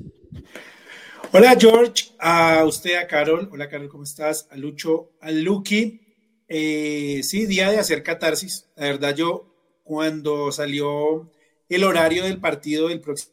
Hola, 1.33 1.57
George. 1.59 2.11
A 2.19 2.63
usted, 2.67 2.97
a 2.97 3.07
Carol. 3.07 3.49
Hola, 3.51 3.71
Carol, 3.71 3.89
¿cómo 3.89 4.05
estás? 4.05 4.49
A 4.51 4.57
Lucho, 4.57 5.13
a 5.21 5.31
Lucky. 5.31 6.01
Eh, 6.47 7.21
sí, 7.23 7.47
día 7.47 7.71
de 7.71 7.79
hacer 7.79 8.03
catarsis. 8.03 8.67
La 8.77 8.85
verdad, 8.85 9.17
yo 9.17 9.81
cuando 9.83 10.53
salió 10.53 11.31
el 11.71 11.85
horario 11.85 12.25
del 12.25 12.39
partido 12.39 12.89
del 12.89 13.01
próximo 13.01 13.33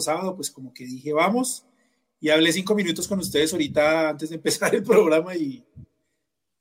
sábado, 0.00 0.36
pues 0.36 0.50
como 0.50 0.72
que 0.72 0.86
dije, 0.86 1.12
vamos. 1.12 1.66
Y 2.18 2.30
hablé 2.30 2.50
cinco 2.50 2.74
minutos 2.74 3.08
con 3.08 3.18
ustedes 3.18 3.52
ahorita 3.52 4.08
antes 4.08 4.30
de 4.30 4.36
empezar 4.36 4.74
el 4.74 4.82
programa 4.84 5.36
y, 5.36 5.66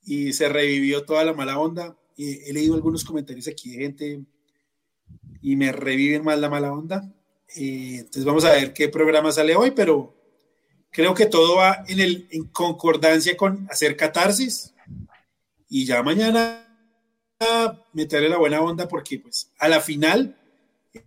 y 0.02 0.34
se 0.34 0.50
revivió 0.50 1.06
toda 1.06 1.24
la 1.24 1.34
mala 1.34 1.58
onda 1.60 1.96
he 2.18 2.54
leído 2.54 2.76
algunos 2.76 3.04
comentarios 3.04 3.48
aquí 3.48 3.72
de 3.72 3.78
gente 3.78 4.22
y 5.42 5.56
me 5.56 5.72
reviven 5.72 6.24
más 6.24 6.40
la 6.40 6.50
mala 6.50 6.74
onda. 6.74 7.14
Eh, 7.56 7.98
entonces 8.00 8.26
vamos 8.26 8.46
a 8.46 8.52
ver 8.52 8.74
qué 8.74 8.90
programa 8.90 9.32
sale 9.32 9.56
hoy, 9.56 9.72
pero 9.72 10.16
creo 10.90 11.14
que 11.14 11.28
todo 11.28 11.58
va 11.58 11.84
en, 11.88 12.46
concordancia 12.52 13.38
con 13.38 13.68
hacer 13.70 13.96
catarsis 13.96 14.74
y 15.70 15.86
ya 15.86 16.02
mañana 16.02 16.62
meterle 17.94 18.30
la 18.30 18.38
buena 18.38 18.62
onda 18.62 18.88
porque 18.88 19.20
pues 19.20 19.52
a 19.60 19.68
la 19.68 19.82
final 19.82 20.36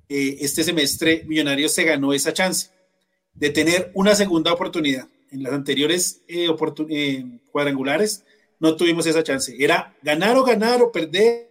eh, 0.08 0.36
este 0.40 0.62
semestre 0.62 1.24
Millonarios 1.26 1.72
se 1.72 1.84
ganó 1.84 2.12
esa 2.12 2.32
chance 2.32 2.68
de 3.34 3.50
tener 3.50 3.90
una 3.94 4.14
segunda 4.14 4.52
oportunidad. 4.52 5.08
En 5.30 5.42
las 5.42 5.52
anteriores 5.52 6.22
eh, 6.28 6.48
cuadrangulares 7.50 8.24
no 8.60 8.76
tuvimos 8.76 9.06
esa 9.06 9.22
chance. 9.22 9.54
Era 9.58 9.96
ganar 10.02 10.36
o 10.36 10.44
ganar 10.44 10.82
o 10.82 10.90
perder, 10.90 11.50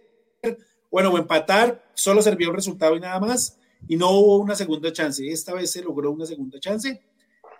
bueno, 0.90 1.10
o 1.10 1.18
empatar, 1.18 1.90
solo 1.94 2.22
servía 2.22 2.48
un 2.48 2.54
resultado 2.54 2.96
y 2.96 3.00
nada 3.00 3.18
más, 3.20 3.58
y 3.86 3.96
no 3.96 4.10
hubo 4.10 4.38
una 4.38 4.54
segunda 4.54 4.92
chance. 4.92 5.26
Esta 5.28 5.54
vez 5.54 5.70
se 5.70 5.82
logró 5.82 6.10
una 6.10 6.26
segunda 6.26 6.58
chance. 6.58 7.00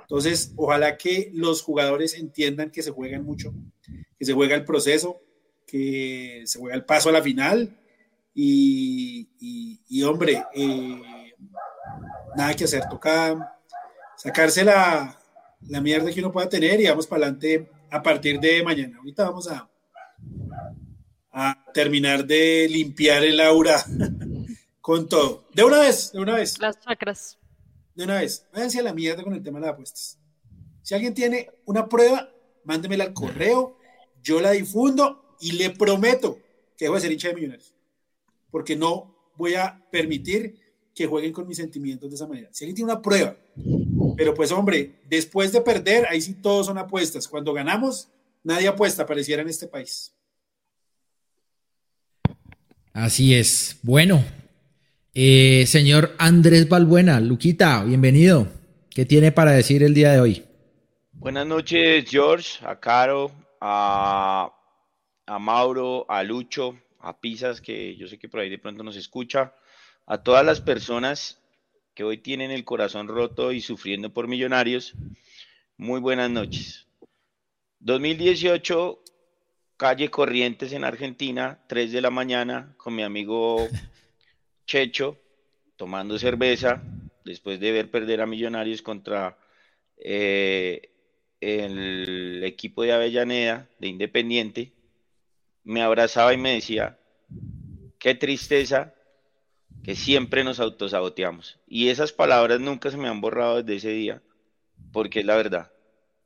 Entonces, 0.00 0.52
ojalá 0.56 0.96
que 0.96 1.30
los 1.34 1.62
jugadores 1.62 2.14
entiendan 2.14 2.70
que 2.70 2.82
se 2.82 2.90
juegan 2.90 3.24
mucho, 3.24 3.52
que 4.18 4.24
se 4.24 4.32
juega 4.32 4.54
el 4.54 4.64
proceso, 4.64 5.20
que 5.66 6.42
se 6.46 6.58
juega 6.58 6.76
el 6.76 6.84
paso 6.84 7.10
a 7.10 7.12
la 7.12 7.22
final. 7.22 7.78
Y, 8.34 10.02
hombre, 10.04 10.44
eh, 10.54 11.34
nada 12.36 12.54
que 12.54 12.64
hacer, 12.64 12.84
toca 12.88 13.58
sacarse 14.16 14.64
la, 14.64 15.18
la 15.66 15.80
mierda 15.80 16.10
que 16.10 16.20
uno 16.20 16.32
pueda 16.32 16.48
tener 16.48 16.80
y 16.80 16.86
vamos 16.86 17.06
para 17.06 17.24
adelante 17.24 17.68
a 17.90 18.02
partir 18.02 18.40
de 18.40 18.62
mañana. 18.62 18.98
Ahorita 18.98 19.24
vamos 19.24 19.48
a, 19.48 19.68
a 21.32 21.64
terminar 21.72 22.26
de 22.26 22.66
limpiar 22.68 23.24
el 23.24 23.40
aura 23.40 23.84
con 24.80 25.08
todo. 25.08 25.48
De 25.54 25.64
una 25.64 25.78
vez, 25.78 26.12
de 26.12 26.20
una 26.20 26.34
vez. 26.34 26.58
Las 26.58 26.78
chakras. 26.80 27.38
De 27.94 28.04
una 28.04 28.20
vez. 28.20 28.46
Váyanse 28.52 28.80
a 28.80 28.82
la 28.82 28.94
mierda 28.94 29.22
con 29.22 29.34
el 29.34 29.42
tema 29.42 29.58
de 29.58 29.66
las 29.66 29.74
apuestas. 29.74 30.18
Si 30.82 30.94
alguien 30.94 31.14
tiene 31.14 31.50
una 31.66 31.88
prueba, 31.88 32.30
mándemela 32.64 33.04
al 33.04 33.12
correo, 33.12 33.76
yo 34.22 34.40
la 34.40 34.52
difundo 34.52 35.36
y 35.40 35.52
le 35.52 35.70
prometo 35.70 36.38
que 36.76 36.88
voy 36.88 36.98
a 36.98 37.00
ser 37.00 37.12
hincha 37.12 37.28
de 37.28 37.34
millonarios. 37.34 37.74
Porque 38.50 38.76
no 38.76 39.32
voy 39.36 39.54
a 39.54 39.86
permitir 39.90 40.58
que 40.94 41.06
jueguen 41.06 41.32
con 41.32 41.46
mis 41.46 41.56
sentimientos 41.56 42.10
de 42.10 42.16
esa 42.16 42.26
manera. 42.26 42.48
Si 42.52 42.64
alguien 42.64 42.76
tiene 42.76 42.92
una 42.92 43.02
prueba, 43.02 43.36
pero 44.18 44.34
pues 44.34 44.50
hombre, 44.50 44.96
después 45.08 45.52
de 45.52 45.60
perder, 45.60 46.04
ahí 46.10 46.20
sí 46.20 46.34
todos 46.34 46.66
son 46.66 46.76
apuestas. 46.76 47.28
Cuando 47.28 47.52
ganamos, 47.52 48.08
nadie 48.42 48.66
apuesta, 48.66 49.06
pareciera 49.06 49.42
en 49.42 49.48
este 49.48 49.68
país. 49.68 50.12
Así 52.92 53.32
es. 53.32 53.78
Bueno, 53.80 54.24
eh, 55.14 55.66
señor 55.68 56.16
Andrés 56.18 56.68
Balbuena, 56.68 57.20
Luquita, 57.20 57.84
bienvenido. 57.84 58.48
¿Qué 58.90 59.04
tiene 59.04 59.30
para 59.30 59.52
decir 59.52 59.84
el 59.84 59.94
día 59.94 60.10
de 60.10 60.18
hoy? 60.18 60.44
Buenas 61.12 61.46
noches, 61.46 62.04
George, 62.10 62.58
a 62.66 62.80
Caro, 62.80 63.30
a, 63.60 64.52
a 65.26 65.38
Mauro, 65.38 66.10
a 66.10 66.24
Lucho, 66.24 66.76
a 66.98 67.20
Pisas, 67.20 67.60
que 67.60 67.94
yo 67.94 68.08
sé 68.08 68.18
que 68.18 68.28
por 68.28 68.40
ahí 68.40 68.50
de 68.50 68.58
pronto 68.58 68.82
nos 68.82 68.96
escucha 68.96 69.54
a 70.06 70.18
todas 70.24 70.44
las 70.44 70.60
personas 70.60 71.37
que 71.98 72.04
hoy 72.04 72.18
tienen 72.18 72.52
el 72.52 72.64
corazón 72.64 73.08
roto 73.08 73.50
y 73.50 73.60
sufriendo 73.60 74.12
por 74.12 74.28
millonarios, 74.28 74.94
muy 75.76 75.98
buenas 75.98 76.30
noches. 76.30 76.86
2018, 77.80 79.02
calle 79.76 80.08
Corrientes 80.08 80.72
en 80.72 80.84
Argentina, 80.84 81.60
3 81.66 81.90
de 81.90 82.00
la 82.00 82.10
mañana, 82.10 82.72
con 82.76 82.94
mi 82.94 83.02
amigo 83.02 83.66
Checho, 84.64 85.18
tomando 85.74 86.20
cerveza, 86.20 86.84
después 87.24 87.58
de 87.58 87.72
ver 87.72 87.90
perder 87.90 88.20
a 88.20 88.26
Millonarios 88.26 88.80
contra 88.80 89.36
eh, 89.96 90.92
el 91.40 92.44
equipo 92.44 92.84
de 92.84 92.92
Avellaneda, 92.92 93.68
de 93.80 93.88
Independiente, 93.88 94.72
me 95.64 95.82
abrazaba 95.82 96.32
y 96.32 96.36
me 96.36 96.54
decía, 96.54 96.96
qué 97.98 98.14
tristeza 98.14 98.94
que 99.82 99.96
siempre 99.96 100.44
nos 100.44 100.60
autosaboteamos. 100.60 101.58
Y 101.66 101.88
esas 101.88 102.12
palabras 102.12 102.60
nunca 102.60 102.90
se 102.90 102.96
me 102.96 103.08
han 103.08 103.20
borrado 103.20 103.62
desde 103.62 103.76
ese 103.76 103.90
día, 103.90 104.22
porque 104.92 105.20
es 105.20 105.26
la 105.26 105.36
verdad. 105.36 105.72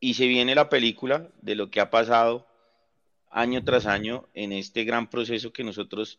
y 0.00 0.14
se 0.14 0.26
viene 0.26 0.56
la 0.56 0.68
película 0.68 1.28
de 1.42 1.54
lo 1.54 1.70
que 1.70 1.80
ha 1.80 1.88
pasado 1.90 2.48
año 3.30 3.62
tras 3.64 3.86
año 3.86 4.28
en 4.34 4.52
este 4.52 4.84
gran 4.84 5.08
proceso 5.08 5.52
que 5.52 5.62
nosotros 5.64 6.18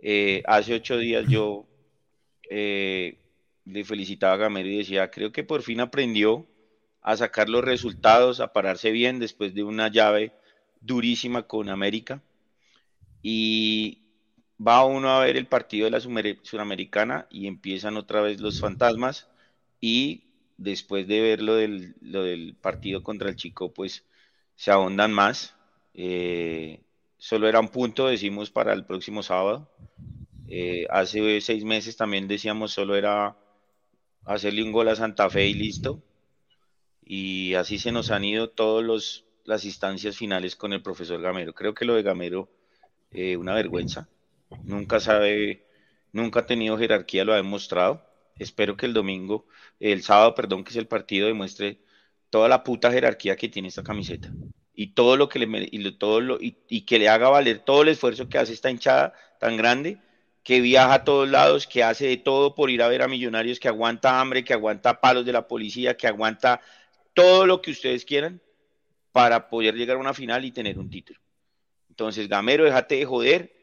eh, 0.00 0.42
hace 0.46 0.74
ocho 0.74 0.96
días 0.96 1.26
yo 1.28 1.66
eh, 2.50 3.18
le 3.64 3.84
felicitaba 3.84 4.34
a 4.34 4.36
Gamero 4.38 4.68
y 4.68 4.78
decía, 4.78 5.10
creo 5.10 5.30
que 5.30 5.44
por 5.44 5.62
fin 5.62 5.80
aprendió 5.80 6.46
a 7.02 7.16
sacar 7.16 7.48
los 7.48 7.64
resultados, 7.64 8.40
a 8.40 8.52
pararse 8.52 8.90
bien 8.90 9.18
después 9.18 9.54
de 9.54 9.62
una 9.62 9.88
llave 9.88 10.32
durísima 10.80 11.42
con 11.42 11.68
América. 11.68 12.22
Y 13.22 14.07
va 14.64 14.84
uno 14.84 15.10
a 15.10 15.24
ver 15.24 15.36
el 15.36 15.46
partido 15.46 15.84
de 15.84 15.90
la 15.92 16.00
Suramericana 16.00 17.26
y 17.30 17.46
empiezan 17.46 17.96
otra 17.96 18.20
vez 18.20 18.40
los 18.40 18.60
fantasmas 18.60 19.28
y 19.80 20.24
después 20.56 21.06
de 21.06 21.20
ver 21.20 21.42
lo 21.42 21.54
del, 21.54 21.94
lo 22.00 22.24
del 22.24 22.54
partido 22.60 23.02
contra 23.02 23.28
el 23.28 23.36
Chico, 23.36 23.72
pues 23.72 24.04
se 24.56 24.70
ahondan 24.70 25.12
más. 25.12 25.54
Eh, 25.94 26.80
solo 27.16 27.48
era 27.48 27.60
un 27.60 27.68
punto, 27.68 28.08
decimos, 28.08 28.50
para 28.50 28.72
el 28.72 28.84
próximo 28.84 29.22
sábado. 29.22 29.70
Eh, 30.48 30.86
hace 30.90 31.40
seis 31.40 31.64
meses 31.64 31.96
también 31.96 32.26
decíamos 32.26 32.72
solo 32.72 32.96
era 32.96 33.36
hacerle 34.24 34.62
un 34.62 34.72
gol 34.72 34.88
a 34.88 34.96
Santa 34.96 35.30
Fe 35.30 35.46
y 35.46 35.54
listo. 35.54 36.02
Y 37.04 37.54
así 37.54 37.78
se 37.78 37.92
nos 37.92 38.10
han 38.10 38.24
ido 38.24 38.50
todas 38.50 39.24
las 39.44 39.64
instancias 39.64 40.16
finales 40.16 40.56
con 40.56 40.72
el 40.72 40.82
profesor 40.82 41.20
Gamero. 41.22 41.54
Creo 41.54 41.74
que 41.74 41.84
lo 41.84 41.94
de 41.94 42.02
Gamero, 42.02 42.50
eh, 43.12 43.36
una 43.36 43.54
vergüenza. 43.54 44.08
Nunca 44.64 45.00
sabe, 45.00 45.66
nunca 46.12 46.40
ha 46.40 46.46
tenido 46.46 46.78
jerarquía, 46.78 47.24
lo 47.24 47.32
ha 47.32 47.36
demostrado. 47.36 48.04
Espero 48.38 48.76
que 48.76 48.86
el 48.86 48.94
domingo, 48.94 49.46
el 49.80 50.02
sábado, 50.02 50.34
perdón, 50.34 50.64
que 50.64 50.70
es 50.70 50.76
el 50.76 50.86
partido, 50.86 51.26
demuestre 51.26 51.80
toda 52.30 52.48
la 52.48 52.62
puta 52.64 52.92
jerarquía 52.92 53.36
que 53.36 53.48
tiene 53.48 53.68
esta 53.68 53.82
camiseta. 53.82 54.30
Y 54.74 54.94
todo 54.94 55.16
lo 55.16 55.28
que 55.28 55.40
le 55.40 55.68
y 55.70 55.92
todo 55.92 56.20
lo, 56.20 56.38
y 56.40 56.80
que 56.82 56.98
le 56.98 57.08
haga 57.08 57.28
valer 57.28 57.58
todo 57.60 57.82
el 57.82 57.88
esfuerzo 57.88 58.28
que 58.28 58.38
hace 58.38 58.52
esta 58.52 58.70
hinchada 58.70 59.12
tan 59.40 59.56
grande 59.56 59.98
que 60.48 60.62
viaja 60.62 60.94
a 60.94 61.04
todos 61.04 61.28
lados, 61.28 61.66
que 61.66 61.82
hace 61.82 62.06
de 62.06 62.16
todo 62.16 62.54
por 62.54 62.70
ir 62.70 62.80
a 62.80 62.88
ver 62.88 63.02
a 63.02 63.08
millonarios, 63.08 63.60
que 63.60 63.68
aguanta 63.68 64.18
hambre, 64.18 64.44
que 64.44 64.54
aguanta 64.54 64.98
palos 64.98 65.26
de 65.26 65.32
la 65.32 65.46
policía, 65.46 65.94
que 65.94 66.06
aguanta 66.06 66.62
todo 67.12 67.44
lo 67.44 67.60
que 67.60 67.70
ustedes 67.70 68.06
quieran 68.06 68.40
para 69.12 69.50
poder 69.50 69.74
llegar 69.74 69.98
a 69.98 70.00
una 70.00 70.14
final 70.14 70.46
y 70.46 70.50
tener 70.50 70.78
un 70.78 70.88
título. 70.88 71.20
Entonces, 71.90 72.28
Gamero, 72.28 72.64
déjate 72.64 72.94
de 72.94 73.04
joder 73.04 73.57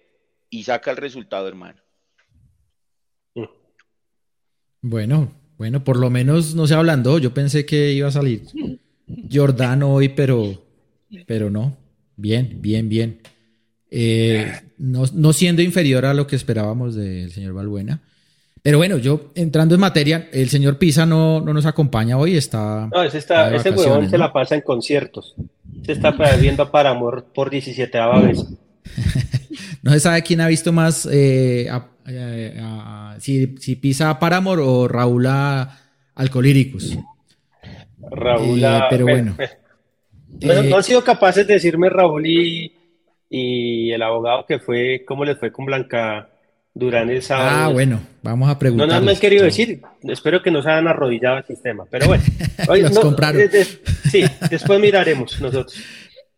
y 0.55 0.63
saca 0.63 0.91
el 0.91 0.97
resultado, 0.97 1.47
hermano. 1.47 1.81
Bueno, 4.81 5.33
bueno, 5.57 5.83
por 5.83 5.97
lo 5.97 6.09
menos 6.09 6.55
no 6.55 6.65
se 6.65 6.75
hablando. 6.75 7.19
Yo 7.19 7.33
pensé 7.33 7.65
que 7.65 7.91
iba 7.91 8.07
a 8.07 8.11
salir 8.11 8.43
Jordano 9.31 9.93
hoy, 9.93 10.09
pero, 10.09 10.63
pero 11.27 11.49
no. 11.49 11.75
Bien, 12.15 12.57
bien, 12.61 12.87
bien. 12.87 13.19
Eh, 13.91 14.49
no, 14.77 15.33
siendo 15.33 15.61
inferior 15.61 16.05
a 16.05 16.13
lo 16.13 16.25
que 16.25 16.37
esperábamos 16.37 16.95
del 16.95 17.31
señor 17.31 17.53
Balbuena. 17.53 18.01
Pero 18.61 18.77
bueno, 18.77 18.97
yo 18.97 19.31
entrando 19.35 19.75
en 19.75 19.81
materia, 19.81 20.29
el 20.31 20.49
señor 20.49 20.77
Pisa 20.77 21.05
no, 21.05 21.41
no 21.41 21.53
nos 21.53 21.65
acompaña 21.65 22.17
hoy, 22.17 22.37
está. 22.37 22.87
No, 22.91 23.03
ese, 23.03 23.17
está, 23.17 23.53
ese 23.53 23.71
huevón 23.71 24.09
se 24.09 24.17
la 24.17 24.31
pasa 24.31 24.55
en 24.55 24.61
conciertos. 24.61 25.35
Se 25.83 25.91
está 25.91 26.11
viendo 26.39 26.71
para 26.71 26.91
amor 26.91 27.25
por 27.33 27.49
17 27.49 27.97
vez. 28.23 28.45
no 29.85 29.91
se 29.91 30.01
sabe 30.01 30.21
quién 30.23 30.41
ha 30.41 30.47
visto 30.47 30.73
más, 30.73 31.07
eh, 31.09 31.69
si, 33.19 33.55
si, 33.57 33.75
Pisa 33.77 34.09
a 34.09 34.19
Paramor 34.19 34.59
o 34.59 34.89
Raúl 34.89 35.27
a 35.27 35.79
Alcolíricos. 36.15 36.97
Raúl 38.11 38.61
eh, 38.61 38.79
Pero 38.89 39.05
bueno. 39.05 39.37
no 40.41 40.75
han 40.75 40.83
sido 40.83 41.01
capaces 41.03 41.47
de 41.47 41.53
decirme 41.53 41.89
Raúl 41.89 42.25
y 42.25 42.75
y 43.29 43.91
el 43.91 44.01
abogado 44.01 44.45
que 44.45 44.59
fue, 44.59 45.03
¿cómo 45.05 45.25
le 45.25 45.35
fue 45.35 45.51
con 45.51 45.65
Blanca 45.65 46.29
Durán 46.73 47.09
el 47.09 47.21
sábado? 47.21 47.49
Ah, 47.51 47.67
bueno, 47.69 47.99
vamos 48.21 48.49
a 48.49 48.57
preguntar. 48.59 48.87
No, 48.87 48.93
no 48.95 49.01
me 49.01 49.11
han 49.11 49.19
querido 49.19 49.43
decir, 49.43 49.81
espero 50.03 50.41
que 50.41 50.51
nos 50.51 50.65
hayan 50.65 50.87
arrodillado 50.87 51.37
el 51.39 51.45
sistema, 51.45 51.85
pero 51.89 52.07
bueno. 52.07 52.23
Los 52.81 52.99
compraron. 52.99 53.41
sí, 54.09 54.23
después 54.49 54.79
miraremos 54.79 55.39
nosotros. 55.41 55.75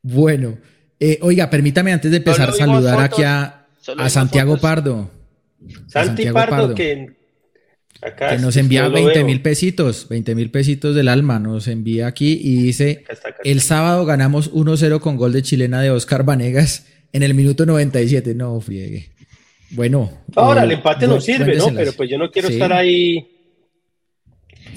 Bueno, 0.10 0.58
eh, 1.00 1.20
oiga, 1.22 1.50
permítame 1.50 1.94
antes 1.94 2.12
de 2.12 2.18
empezar 2.18 2.54
saludar 2.54 3.00
aquí 3.02 3.24
a, 3.24 3.68
a 3.98 4.10
Santiago 4.10 4.58
Pardo. 4.58 5.10
Santi 5.88 6.30
Pardo, 6.32 6.76
que 6.76 7.18
que 8.00 8.38
nos 8.38 8.56
envía 8.58 8.88
20 8.88 9.24
mil 9.24 9.42
pesitos, 9.42 10.08
20 10.08 10.36
mil 10.36 10.52
pesitos 10.52 10.96
del 10.96 11.08
alma, 11.08 11.40
nos 11.40 11.68
envía 11.68 12.08
aquí 12.08 12.40
y 12.42 12.62
dice, 12.62 13.04
el 13.44 13.62
sábado 13.62 14.06
ganamos 14.06 14.54
1-0 14.54 15.00
con 15.00 15.18
gol 15.18 15.34
de 15.34 15.42
chilena 15.42 15.82
de 15.82 15.90
Oscar 15.90 16.24
Vanegas 16.24 16.86
en 17.12 17.24
el 17.24 17.34
minuto 17.34 17.66
97, 17.66 18.36
no 18.36 18.60
friegue. 18.62 19.10
Bueno. 19.72 20.12
Ahora, 20.36 20.64
el 20.64 20.72
eh, 20.72 20.74
empate 20.76 21.08
no 21.08 21.20
sirve, 21.20 21.56
¿no? 21.56 21.74
Pero 21.74 21.94
pues 21.94 22.10
yo 22.10 22.18
no 22.18 22.30
quiero 22.30 22.50
estar 22.50 22.72
ahí, 22.72 23.28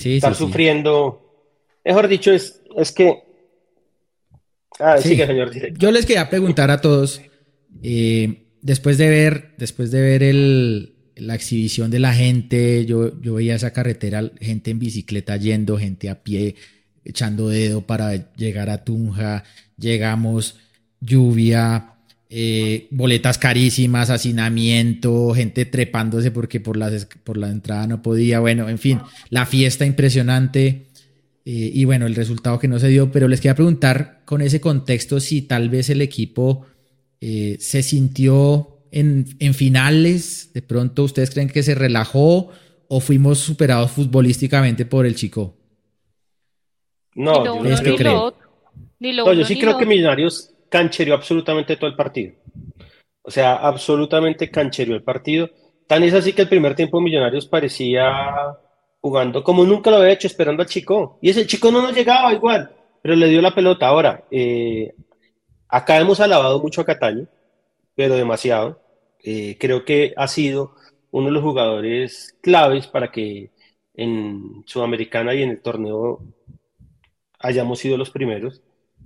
estar 0.02 0.34
sufriendo. 0.34 1.20
Mejor 1.84 2.08
dicho, 2.08 2.32
es, 2.32 2.62
es 2.76 2.92
que... 2.92 3.29
Ah, 4.80 4.98
sigue, 4.98 5.26
señor 5.26 5.50
Yo 5.78 5.90
les 5.90 6.06
quería 6.06 6.30
preguntar 6.30 6.70
a 6.70 6.80
todos, 6.80 7.20
eh, 7.82 8.46
después 8.62 8.98
de 8.98 9.08
ver, 9.08 9.54
después 9.58 9.90
de 9.90 10.00
ver 10.00 10.22
el, 10.22 10.94
la 11.16 11.34
exhibición 11.34 11.90
de 11.90 11.98
la 11.98 12.14
gente, 12.14 12.86
yo, 12.86 13.20
yo 13.20 13.34
veía 13.34 13.54
esa 13.54 13.72
carretera, 13.72 14.30
gente 14.40 14.70
en 14.70 14.78
bicicleta 14.78 15.36
yendo, 15.36 15.78
gente 15.78 16.08
a 16.08 16.22
pie, 16.22 16.56
echando 17.04 17.48
dedo 17.48 17.82
para 17.82 18.32
llegar 18.34 18.70
a 18.70 18.84
Tunja, 18.84 19.44
llegamos, 19.78 20.56
lluvia, 21.00 21.94
eh, 22.28 22.86
boletas 22.90 23.38
carísimas, 23.38 24.08
hacinamiento, 24.08 25.34
gente 25.34 25.64
trepándose 25.64 26.30
porque 26.30 26.60
por, 26.60 26.76
las, 26.76 27.06
por 27.24 27.36
la 27.36 27.48
entrada 27.48 27.86
no 27.86 28.02
podía, 28.02 28.40
bueno, 28.40 28.68
en 28.68 28.78
fin, 28.78 29.00
la 29.30 29.46
fiesta 29.46 29.84
impresionante 29.84 30.89
eh, 31.52 31.68
y 31.74 31.84
bueno, 31.84 32.06
el 32.06 32.14
resultado 32.14 32.60
que 32.60 32.68
no 32.68 32.78
se 32.78 32.86
dio, 32.86 33.10
pero 33.10 33.26
les 33.26 33.40
quería 33.40 33.56
preguntar 33.56 34.20
con 34.24 34.40
ese 34.40 34.60
contexto 34.60 35.18
si 35.18 35.42
tal 35.42 35.68
vez 35.68 35.90
el 35.90 36.00
equipo 36.00 36.64
eh, 37.20 37.56
se 37.58 37.82
sintió 37.82 38.84
en, 38.92 39.26
finales? 39.52 40.52
¿De 40.54 40.62
pronto 40.62 41.02
ustedes 41.02 41.32
creen 41.32 41.48
que 41.48 41.64
se 41.64 41.74
relajó 41.74 42.50
o 42.86 43.00
fuimos 43.00 43.38
superados 43.38 43.90
futbolísticamente 43.90 44.84
por 44.84 45.06
el 45.06 45.16
chico? 45.16 45.56
No, 47.16 47.44
yo, 47.44 47.96
creo. 47.96 48.32
yo 49.00 49.44
sí 49.44 49.58
creo 49.58 49.76
que 49.76 49.86
Millonarios 49.86 50.54
canchereó 50.68 51.14
absolutamente 51.14 51.74
todo 51.74 51.90
el 51.90 51.96
partido. 51.96 52.34
O 53.22 53.30
sea, 53.32 53.56
absolutamente 53.56 54.52
canchereó 54.52 54.94
el 54.94 55.02
partido. 55.02 55.50
Tan 55.88 56.04
es 56.04 56.14
así 56.14 56.32
que 56.32 56.42
el 56.42 56.48
primer 56.48 56.76
tiempo 56.76 57.00
Millonarios 57.00 57.48
parecía 57.48 58.06
jugando 59.00 59.42
como 59.42 59.64
nunca 59.64 59.90
lo 59.90 59.98
había 59.98 60.12
hecho, 60.12 60.26
esperando 60.26 60.62
al 60.62 60.68
chico. 60.68 61.18
Y 61.20 61.30
ese 61.30 61.46
chico 61.46 61.70
no 61.70 61.82
nos 61.82 61.94
llegaba 61.94 62.32
igual, 62.32 62.70
pero 63.02 63.16
le 63.16 63.28
dio 63.28 63.40
la 63.40 63.54
pelota. 63.54 63.88
Ahora, 63.88 64.24
eh, 64.30 64.94
acá 65.68 65.98
hemos 65.98 66.20
alabado 66.20 66.60
mucho 66.60 66.80
a 66.80 66.84
Cataño 66.84 67.26
pero 68.00 68.16
demasiado. 68.16 68.80
Eh, 69.22 69.58
creo 69.60 69.84
que 69.84 70.14
ha 70.16 70.26
sido 70.26 70.74
uno 71.10 71.26
de 71.26 71.32
los 71.32 71.42
jugadores 71.42 72.34
claves 72.40 72.86
para 72.86 73.12
que 73.12 73.50
en 73.94 74.62
Sudamericana 74.64 75.34
y 75.34 75.42
en 75.42 75.50
el 75.50 75.60
torneo 75.60 76.20
hayamos 77.38 77.78
sido 77.78 77.98
los 77.98 78.10
primeros. 78.10 78.62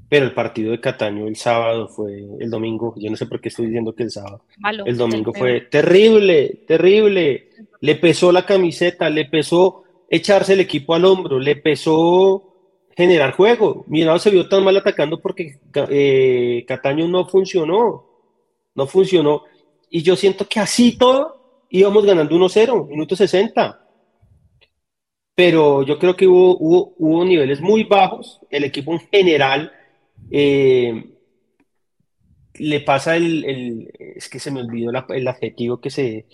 Pero 0.08 0.26
el 0.26 0.32
partido 0.32 0.70
de 0.70 0.80
Cataño 0.80 1.26
el 1.26 1.34
sábado 1.34 1.88
fue, 1.88 2.22
el 2.38 2.50
domingo, 2.50 2.94
yo 2.96 3.10
no 3.10 3.16
sé 3.16 3.26
por 3.26 3.40
qué 3.40 3.48
estoy 3.48 3.66
diciendo 3.66 3.94
que 3.96 4.04
el 4.04 4.12
sábado, 4.12 4.44
el 4.86 4.96
domingo 4.96 5.32
fue 5.32 5.62
terrible, 5.62 6.62
terrible. 6.66 7.48
Le 7.80 7.96
pesó 7.96 8.30
la 8.30 8.46
camiseta, 8.46 9.10
le 9.10 9.24
pesó 9.24 9.83
echarse 10.14 10.54
el 10.54 10.60
equipo 10.60 10.94
al 10.94 11.04
hombro, 11.04 11.38
le 11.38 11.56
pesó 11.56 12.54
generar 12.96 13.32
juego. 13.32 13.84
Mirado 13.88 14.18
se 14.18 14.30
vio 14.30 14.48
tan 14.48 14.64
mal 14.64 14.76
atacando 14.76 15.20
porque 15.20 15.58
eh, 15.90 16.64
Cataño 16.66 17.08
no 17.08 17.26
funcionó 17.26 18.14
no 18.74 18.86
funcionó. 18.86 19.44
Y 19.90 20.02
yo 20.02 20.16
siento 20.16 20.46
que 20.46 20.60
así 20.60 20.96
todo 20.98 21.64
íbamos 21.70 22.04
ganando 22.04 22.34
1-0, 22.36 22.88
minuto 22.88 23.16
60. 23.16 23.80
Pero 25.34 25.82
yo 25.82 25.98
creo 25.98 26.14
que 26.14 26.26
hubo, 26.26 26.58
hubo, 26.58 27.24
niveles 27.24 27.60
muy 27.60 27.84
bajos. 27.84 28.40
El 28.50 28.64
equipo 28.64 28.92
en 28.92 29.00
general 29.00 29.72
eh, 30.30 31.12
le 32.54 32.80
pasa 32.80 33.16
el, 33.16 33.90
Es 33.98 34.28
que 34.28 34.38
se 34.38 34.50
me 34.50 34.60
olvidó 34.60 34.90
el 35.08 35.28
adjetivo 35.28 35.80
que 35.80 35.90
se. 35.90 36.26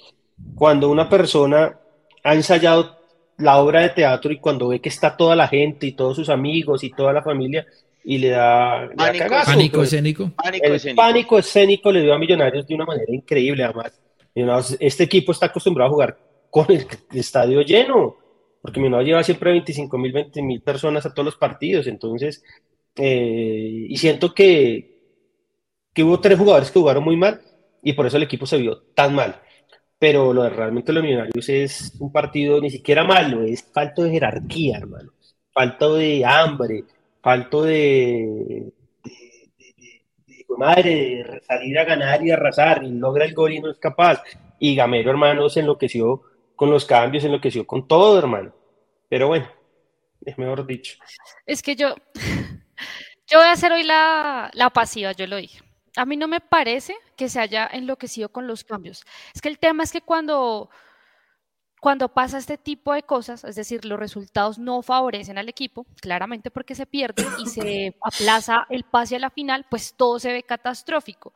Cuando 0.55 0.91
una 0.91 1.09
persona 1.09 1.79
ha 2.23 2.35
ensayado 2.35 2.99
la 3.41 3.59
obra 3.59 3.81
de 3.81 3.91
teatro 3.91 4.33
y 4.33 4.39
cuando 4.39 4.69
ve 4.69 4.81
que 4.81 4.89
está 4.89 5.17
toda 5.17 5.35
la 5.37 5.49
gente 5.49 5.87
y 5.87 5.93
todos 5.93 6.17
sus 6.17 6.29
amigos 6.29 6.85
y 6.85 6.91
toda 6.91 7.13
la 7.13 7.23
familia, 7.23 7.67
y 8.03 8.19
le 8.19 8.31
da, 8.31 8.89
pánico, 8.97 9.79
pues. 9.79 9.93
escénico. 9.93 10.33
el 10.53 10.95
pánico 10.95 11.39
escénico 11.39 11.93
le 11.93 12.03
dio 12.03 12.15
a 12.15 12.19
Millonarios 12.19 12.67
de 12.67 12.75
una 12.75 12.87
manera 12.87 13.13
increíble. 13.13 13.65
Además, 13.65 14.77
este 14.81 15.05
equipo 15.05 15.33
está 15.33 15.47
acostumbrado 15.47 15.89
a 15.89 15.93
jugar 15.93 16.19
con 16.49 16.67
el 16.71 16.87
estadio 17.13 17.61
lleno, 17.63 18.17
porque 18.63 18.81
Millonarios 18.81 19.09
lleva 19.09 19.23
siempre 19.23 19.53
25 19.53 19.99
mil, 19.99 20.13
20 20.13 20.43
mil 20.43 20.63
personas 20.63 21.05
a 21.05 21.13
todos 21.13 21.27
los 21.27 21.37
partidos. 21.37 21.87
Entonces, 21.87 22.43
Eh, 22.97 23.87
y 23.89 23.97
siento 23.97 24.35
que, 24.35 24.99
que 25.95 26.03
hubo 26.03 26.21
tres 26.21 26.37
jugadores 26.37 26.71
que 26.71 26.81
jugaron 26.81 27.05
muy 27.05 27.17
mal 27.17 27.41
y 27.83 27.93
por 27.93 28.07
eso 28.07 28.17
el 28.17 28.25
equipo 28.25 28.47
se 28.47 28.59
vio 28.59 28.79
tan 28.95 29.15
mal. 29.15 29.41
Pero 30.01 30.33
lo 30.33 30.45
de 30.45 30.49
realmente 30.49 30.95
los 30.95 31.05
millonarios 31.05 31.47
es 31.51 31.95
un 32.01 32.11
partido 32.11 32.59
ni 32.59 32.71
siquiera 32.71 33.05
malo, 33.05 33.43
es 33.43 33.63
falto 33.71 34.03
de 34.03 34.11
jerarquía, 34.11 34.79
hermano. 34.79 35.13
Falto 35.53 35.97
de 35.97 36.25
hambre, 36.25 36.85
falto 37.21 37.65
de, 37.65 38.73
madre, 40.57 40.95
de 40.95 41.43
salir 41.47 41.79
a 41.79 41.85
ganar 41.85 42.25
y 42.25 42.31
arrasar, 42.31 42.83
y 42.83 42.93
logra 42.93 43.27
el 43.27 43.35
gol 43.35 43.53
y 43.53 43.61
no 43.61 43.71
es 43.71 43.77
capaz. 43.77 44.23
Y 44.59 44.75
Gamero, 44.75 45.11
hermano, 45.11 45.51
se 45.51 45.61
enloqueció 45.61 46.23
con 46.57 46.71
los 46.71 46.87
cambios, 46.87 47.23
se 47.23 47.29
enloqueció 47.29 47.67
con 47.67 47.87
todo, 47.87 48.19
hermano. 48.19 48.55
Pero 49.07 49.29
bueno, 49.29 49.51
es 50.25 50.39
mejor 50.39 50.67
dicho. 50.67 50.97
Es 51.45 51.63
que 51.63 51.77
yo, 51.77 51.95
yo 53.27 53.39
voy 53.39 53.49
a 53.49 53.53
hacer 53.53 53.71
hoy 53.71 53.83
la, 53.83 54.51
la 54.55 54.71
pasiva, 54.71 55.13
yo 55.13 55.27
lo 55.27 55.37
dije. 55.37 55.61
A 55.97 56.07
mí 56.07 56.17
no 56.17 56.29
me 56.29 56.41
parece 56.41 56.95
que 57.17 57.29
se 57.29 57.41
haya 57.41 57.69
enloquecido 57.73 58.31
con 58.31 58.47
los 58.47 58.65
cambios. 58.65 59.05
Es 59.35 59.41
que 59.41 59.49
el 59.49 59.59
tema 59.59 59.83
es 59.83 59.93
que 59.93 60.03
cuando 60.03 60.71
cuando 61.81 62.13
pasa 62.13 62.37
este 62.37 62.59
tipo 62.59 62.93
de 62.93 63.03
cosas, 63.03 63.43
es 63.43 63.57
decir, 63.57 63.87
los 63.87 63.99
resultados 63.99 64.59
no 64.59 64.83
favorecen 64.83 65.39
al 65.39 65.49
equipo, 65.49 65.87
claramente 66.01 66.51
porque 66.51 66.75
se 66.75 66.85
pierde 66.85 67.25
y 67.43 67.47
se 67.47 67.97
aplaza 68.05 68.67
el 68.69 68.85
pase 68.85 69.17
a 69.17 69.19
la 69.19 69.31
final, 69.31 69.67
pues 69.69 69.95
todo 69.95 70.19
se 70.19 70.31
ve 70.31 70.43
catastrófico. 70.43 71.33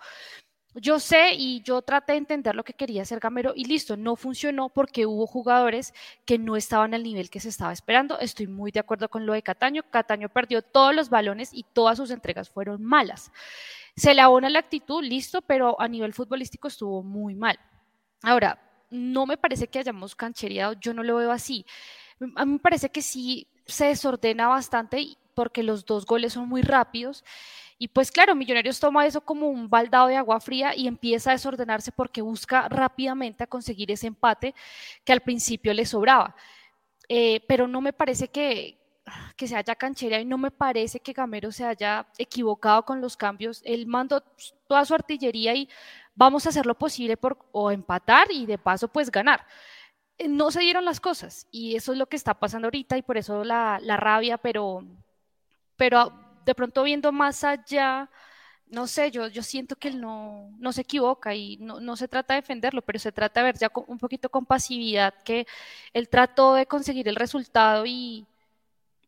Yo 0.74 0.98
sé 0.98 1.34
y 1.34 1.62
yo 1.62 1.82
traté 1.82 2.12
de 2.12 2.18
entender 2.18 2.54
lo 2.56 2.64
que 2.64 2.72
quería 2.72 3.02
hacer 3.02 3.20
Gamero 3.20 3.52
y 3.54 3.64
listo, 3.64 3.96
no 3.96 4.16
funcionó 4.16 4.68
porque 4.70 5.06
hubo 5.06 5.26
jugadores 5.26 5.94
que 6.26 6.36
no 6.36 6.56
estaban 6.56 6.94
al 6.94 7.04
nivel 7.04 7.30
que 7.30 7.38
se 7.38 7.48
estaba 7.48 7.72
esperando. 7.72 8.18
Estoy 8.18 8.48
muy 8.48 8.72
de 8.72 8.80
acuerdo 8.80 9.08
con 9.08 9.24
lo 9.24 9.34
de 9.34 9.42
Cataño. 9.42 9.84
Cataño 9.88 10.28
perdió 10.28 10.62
todos 10.62 10.92
los 10.92 11.10
balones 11.10 11.50
y 11.54 11.62
todas 11.62 11.96
sus 11.96 12.10
entregas 12.10 12.50
fueron 12.50 12.82
malas. 12.82 13.30
Se 13.96 14.14
le 14.14 14.20
abona 14.20 14.50
la 14.50 14.58
actitud, 14.58 15.02
listo, 15.02 15.42
pero 15.42 15.80
a 15.80 15.88
nivel 15.88 16.12
futbolístico 16.12 16.68
estuvo 16.68 17.02
muy 17.02 17.34
mal. 17.34 17.58
Ahora, 18.22 18.58
no 18.90 19.26
me 19.26 19.36
parece 19.36 19.68
que 19.68 19.78
hayamos 19.78 20.14
canchereado, 20.14 20.74
yo 20.74 20.94
no 20.94 21.02
lo 21.02 21.16
veo 21.16 21.30
así. 21.30 21.64
A 22.36 22.44
mí 22.44 22.52
me 22.52 22.58
parece 22.58 22.90
que 22.90 23.02
sí 23.02 23.46
se 23.66 23.86
desordena 23.86 24.48
bastante 24.48 25.16
porque 25.34 25.62
los 25.62 25.84
dos 25.84 26.06
goles 26.06 26.32
son 26.32 26.48
muy 26.48 26.62
rápidos. 26.62 27.24
Y 27.78 27.88
pues 27.88 28.10
claro, 28.12 28.34
Millonarios 28.34 28.78
toma 28.78 29.06
eso 29.06 29.20
como 29.20 29.48
un 29.48 29.68
baldado 29.68 30.06
de 30.06 30.16
agua 30.16 30.40
fría 30.40 30.74
y 30.76 30.86
empieza 30.86 31.30
a 31.30 31.32
desordenarse 31.34 31.92
porque 31.92 32.22
busca 32.22 32.68
rápidamente 32.68 33.42
a 33.44 33.48
conseguir 33.48 33.90
ese 33.90 34.06
empate 34.06 34.54
que 35.04 35.12
al 35.12 35.20
principio 35.20 35.74
le 35.74 35.84
sobraba. 35.84 36.36
Eh, 37.08 37.40
pero 37.48 37.66
no 37.68 37.80
me 37.80 37.92
parece 37.92 38.28
que, 38.28 38.78
que 39.36 39.48
se 39.48 39.56
haya 39.56 39.74
canchereado 39.74 40.22
y 40.22 40.26
no 40.26 40.38
me 40.38 40.50
parece 40.50 41.00
que 41.00 41.12
Gamero 41.12 41.52
se 41.52 41.64
haya 41.64 42.06
equivocado 42.18 42.84
con 42.84 43.00
los 43.00 43.16
cambios. 43.16 43.62
Él 43.64 43.86
mandó 43.86 44.22
toda 44.66 44.84
su 44.84 44.94
artillería 44.94 45.54
y 45.54 45.68
vamos 46.14 46.46
a 46.46 46.50
hacer 46.50 46.66
lo 46.66 46.76
posible 46.76 47.16
por 47.16 47.38
o 47.52 47.70
empatar 47.70 48.30
y 48.30 48.46
de 48.46 48.58
paso 48.58 48.88
pues 48.88 49.10
ganar. 49.10 49.46
Eh, 50.18 50.28
no 50.28 50.50
se 50.50 50.60
dieron 50.60 50.84
las 50.84 51.00
cosas 51.00 51.46
y 51.50 51.76
eso 51.76 51.92
es 51.92 51.98
lo 51.98 52.06
que 52.06 52.16
está 52.16 52.34
pasando 52.34 52.66
ahorita 52.66 52.96
y 52.96 53.02
por 53.02 53.16
eso 53.18 53.44
la, 53.44 53.78
rabia, 53.96 54.38
pero, 54.38 54.84
pero 55.76 56.12
de 56.44 56.54
pronto 56.54 56.82
viendo 56.84 57.10
más 57.12 57.44
allá, 57.44 58.10
no 58.66 58.86
sé, 58.86 59.10
yo, 59.10 59.28
yo 59.28 59.42
siento 59.42 59.76
que 59.76 59.88
él 59.88 60.00
no, 60.00 60.50
no 60.58 60.72
se 60.72 60.82
equivoca 60.82 61.34
y 61.34 61.56
no, 61.58 61.80
no, 61.80 61.96
se 61.96 62.08
trata 62.08 62.34
de 62.34 62.40
defenderlo, 62.42 62.82
pero 62.82 62.98
se 62.98 63.12
trata 63.12 63.40
de 63.40 63.46
ver 63.46 63.58
ya 63.58 63.70
un 63.86 63.98
poquito 63.98 64.28
con 64.30 64.46
pasividad 64.46 65.14
que 65.24 65.46
él 65.92 66.08
trató 66.08 66.54
de 66.54 66.66
conseguir 66.66 67.08
el 67.08 67.16
resultado 67.16 67.84
y, 67.86 68.26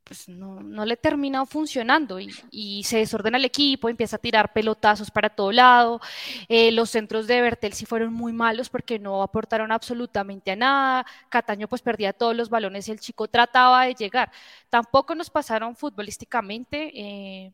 pues 0.07 0.29
no, 0.29 0.61
no, 0.61 0.85
le 0.85 0.97
termina 0.97 1.45
funcionando 1.47 2.21
y, 2.21 2.85
se 2.85 2.99
desordena 2.99 3.38
el 3.38 3.45
equipo, 3.45 3.88
empieza 3.88 4.14
a 4.14 4.21
tirar 4.21 4.53
pelotazos 4.53 5.11
para 5.11 5.31
todo 5.31 5.51
lado. 5.51 6.01
Eh, 6.49 6.71
los 6.71 6.90
centros 6.90 7.27
de 7.27 7.40
Bertel 7.40 7.73
sí 7.73 7.87
fueron 7.87 8.12
muy 8.12 8.33
malos 8.33 8.69
porque 8.69 9.01
no 9.01 9.21
aportaron 9.21 9.73
absolutamente 9.73 10.53
a 10.53 10.57
nada. 10.57 11.07
Cataño 11.29 11.66
pues 11.66 11.83
perdía 11.83 12.12
todos 12.12 12.37
los 12.37 12.49
balones 12.49 12.87
y 12.87 12.92
el 12.92 13.01
chico 13.01 13.27
trataba 13.27 13.87
de 13.87 13.95
llegar. 13.95 14.31
Tampoco 14.71 15.16
nos 15.16 15.29
pasaron 15.29 15.75
futbolísticamente. 15.75 16.92
Eh, 16.95 17.53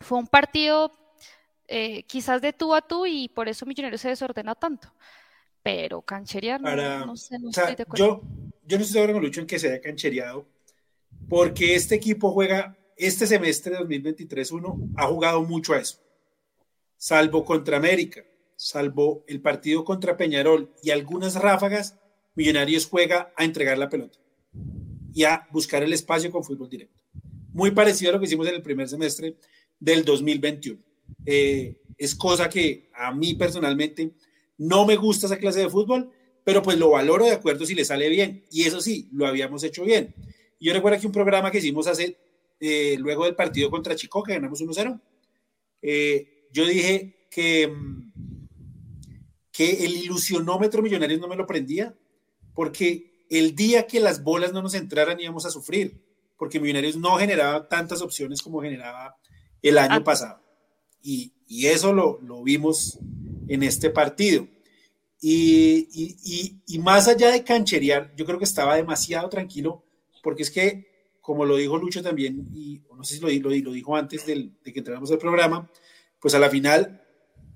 fue 0.00 0.18
un 0.18 0.26
partido 0.26 0.92
eh, 1.68 2.02
quizás 2.02 2.42
de 2.42 2.52
tú 2.52 2.74
a 2.74 2.82
tú 2.82 3.06
y 3.06 3.30
por 3.30 3.48
eso 3.48 3.64
Millonarios 3.64 4.02
se 4.02 4.10
desordena 4.10 4.54
tanto. 4.54 4.92
Pero 5.62 6.02
cancherear, 6.02 6.60
no, 6.60 7.16
sé, 7.16 7.38
no 7.38 7.48
estoy 7.48 7.76
de 7.76 7.82
acuerdo. 7.82 7.96
Yo, 7.96 8.22
yo 8.66 8.76
no 8.76 8.84
estoy 8.84 8.94
de 8.94 9.00
acuerdo 9.00 9.14
con 9.14 9.22
Lucho 9.24 9.40
en 9.40 9.46
que 9.46 9.58
se 9.58 9.68
haya 9.68 9.80
canchereado 9.80 10.57
porque 11.28 11.74
este 11.74 11.94
equipo 11.94 12.30
juega, 12.32 12.76
este 12.96 13.26
semestre 13.26 13.76
de 13.76 13.80
2023-1 13.80 14.92
ha 14.96 15.06
jugado 15.06 15.42
mucho 15.42 15.74
a 15.74 15.78
eso, 15.78 15.98
salvo 16.96 17.44
contra 17.44 17.76
América, 17.76 18.24
salvo 18.56 19.24
el 19.28 19.40
partido 19.40 19.84
contra 19.84 20.16
Peñarol 20.16 20.72
y 20.82 20.90
algunas 20.90 21.34
ráfagas, 21.36 21.98
Millonarios 22.34 22.86
juega 22.86 23.32
a 23.36 23.44
entregar 23.44 23.76
la 23.78 23.88
pelota 23.88 24.16
y 25.12 25.24
a 25.24 25.48
buscar 25.50 25.82
el 25.82 25.92
espacio 25.92 26.30
con 26.30 26.44
fútbol 26.44 26.70
directo. 26.70 27.00
Muy 27.52 27.72
parecido 27.72 28.10
a 28.10 28.12
lo 28.12 28.20
que 28.20 28.26
hicimos 28.26 28.46
en 28.46 28.54
el 28.54 28.62
primer 28.62 28.88
semestre 28.88 29.34
del 29.80 30.04
2021. 30.04 30.80
Eh, 31.26 31.80
es 31.96 32.14
cosa 32.14 32.48
que 32.48 32.90
a 32.94 33.12
mí 33.12 33.34
personalmente 33.34 34.12
no 34.56 34.86
me 34.86 34.94
gusta 34.94 35.26
esa 35.26 35.38
clase 35.38 35.58
de 35.60 35.68
fútbol, 35.68 36.12
pero 36.44 36.62
pues 36.62 36.78
lo 36.78 36.90
valoro 36.90 37.24
de 37.24 37.32
acuerdo 37.32 37.66
si 37.66 37.74
le 37.74 37.84
sale 37.84 38.08
bien. 38.08 38.44
Y 38.52 38.62
eso 38.62 38.80
sí, 38.80 39.08
lo 39.12 39.26
habíamos 39.26 39.64
hecho 39.64 39.84
bien. 39.84 40.14
Yo 40.60 40.72
recuerdo 40.72 41.00
que 41.00 41.06
un 41.06 41.12
programa 41.12 41.50
que 41.50 41.58
hicimos 41.58 41.86
hace, 41.86 42.16
eh, 42.60 42.96
luego 42.98 43.24
del 43.24 43.36
partido 43.36 43.70
contra 43.70 43.94
Chico, 43.94 44.22
que 44.22 44.34
ganamos 44.34 44.60
1-0, 44.60 45.00
eh, 45.82 46.48
yo 46.52 46.66
dije 46.66 47.28
que, 47.30 47.68
mm, 47.68 48.12
que 49.52 49.84
el 49.84 49.96
ilusionómetro 49.96 50.82
Millonarios 50.82 51.20
no 51.20 51.28
me 51.28 51.36
lo 51.36 51.46
prendía, 51.46 51.94
porque 52.54 53.24
el 53.30 53.54
día 53.54 53.86
que 53.86 54.00
las 54.00 54.22
bolas 54.22 54.52
no 54.52 54.62
nos 54.62 54.74
entraran 54.74 55.20
íbamos 55.20 55.46
a 55.46 55.50
sufrir, 55.50 56.02
porque 56.36 56.60
Millonarios 56.60 56.96
no 56.96 57.16
generaba 57.18 57.68
tantas 57.68 58.02
opciones 58.02 58.42
como 58.42 58.62
generaba 58.62 59.16
el 59.62 59.78
año 59.78 59.96
ah. 59.96 60.04
pasado. 60.04 60.42
Y, 61.02 61.32
y 61.46 61.66
eso 61.66 61.92
lo, 61.92 62.20
lo, 62.22 62.42
vimos 62.42 62.98
en 63.48 63.62
este 63.62 63.90
partido. 63.90 64.48
Y, 65.20 65.88
y, 65.92 66.60
y, 66.66 66.78
más 66.78 67.08
allá 67.08 67.30
de 67.30 67.42
cancherear, 67.42 68.14
yo 68.16 68.24
creo 68.24 68.38
que 68.38 68.44
estaba 68.44 68.76
demasiado 68.76 69.28
tranquilo 69.28 69.84
porque 70.28 70.42
es 70.42 70.50
que, 70.50 70.86
como 71.22 71.46
lo 71.46 71.56
dijo 71.56 71.78
Lucho 71.78 72.02
también, 72.02 72.46
y 72.52 72.82
no 72.94 73.02
sé 73.02 73.14
si 73.14 73.40
lo, 73.40 73.50
dijo 73.72 73.96
antes 73.96 74.26
de 74.26 74.52
que 74.62 74.78
entráramos 74.78 75.10
al 75.10 75.16
programa, 75.16 75.70
pues 76.20 76.34
a 76.34 76.38
la 76.38 76.50
final, 76.50 77.02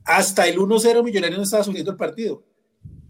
hasta 0.07 0.49
el 0.49 0.57
1-0 0.57 1.05
Millonario 1.05 1.37
no 1.37 1.43
estaba 1.43 1.65
subiendo 1.65 1.91
el 1.91 1.99
partido, 1.99 2.43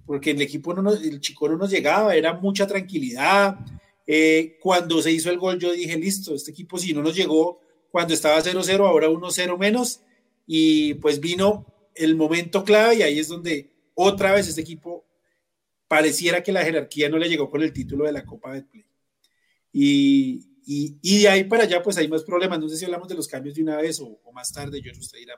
porque 0.04 0.32
el 0.32 0.42
equipo, 0.42 0.74
no 0.74 0.92
el 0.92 1.20
chico 1.20 1.48
no 1.48 1.58
nos 1.58 1.70
llegaba, 1.70 2.16
era 2.16 2.32
mucha 2.32 2.66
tranquilidad. 2.66 3.56
Eh, 4.04 4.58
cuando 4.60 5.00
se 5.00 5.12
hizo 5.12 5.30
el 5.30 5.38
gol, 5.38 5.60
yo 5.60 5.70
dije, 5.70 5.96
listo, 5.96 6.34
este 6.34 6.50
equipo 6.50 6.76
si 6.76 6.92
no 6.92 7.04
nos 7.04 7.14
llegó 7.14 7.60
cuando 7.92 8.14
estaba 8.14 8.42
0-0, 8.42 8.84
ahora 8.84 9.08
1-0 9.08 9.58
menos, 9.58 10.00
y 10.44 10.94
pues 10.94 11.20
vino 11.20 11.66
el 11.94 12.16
momento 12.16 12.64
clave 12.64 12.96
y 12.96 13.02
ahí 13.02 13.20
es 13.20 13.28
donde 13.28 13.70
otra 13.94 14.32
vez 14.32 14.48
este 14.48 14.62
equipo 14.62 15.04
pareciera 15.86 16.42
que 16.42 16.50
la 16.50 16.64
jerarquía 16.64 17.08
no 17.08 17.18
le 17.18 17.28
llegó 17.28 17.48
con 17.48 17.62
el 17.62 17.72
título 17.72 18.06
de 18.06 18.12
la 18.12 18.24
Copa 18.24 18.54
de 18.54 18.64
Play. 19.72 20.40
Y, 20.64 20.98
y, 21.02 21.22
de 21.22 21.28
ahí 21.28 21.44
para 21.44 21.64
allá, 21.64 21.82
pues 21.82 21.98
hay 21.98 22.08
más 22.08 22.22
problemas. 22.22 22.58
No 22.60 22.68
sé 22.68 22.76
si 22.76 22.84
hablamos 22.84 23.08
de 23.08 23.14
los 23.14 23.26
cambios 23.26 23.54
de 23.54 23.62
una 23.62 23.76
vez 23.76 24.00
o, 24.00 24.20
más 24.32 24.52
tarde, 24.52 24.80
yo 24.80 24.92
usted 24.92 25.18
dirá. 25.18 25.34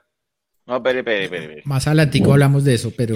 No, 0.67 0.77
espere, 0.77 0.99
espere, 0.99 1.23
espere. 1.25 1.61
Más 1.65 1.87
adelante 1.87 2.21
hablamos 2.23 2.63
de 2.63 2.73
eso, 2.75 2.91
pero... 2.95 3.15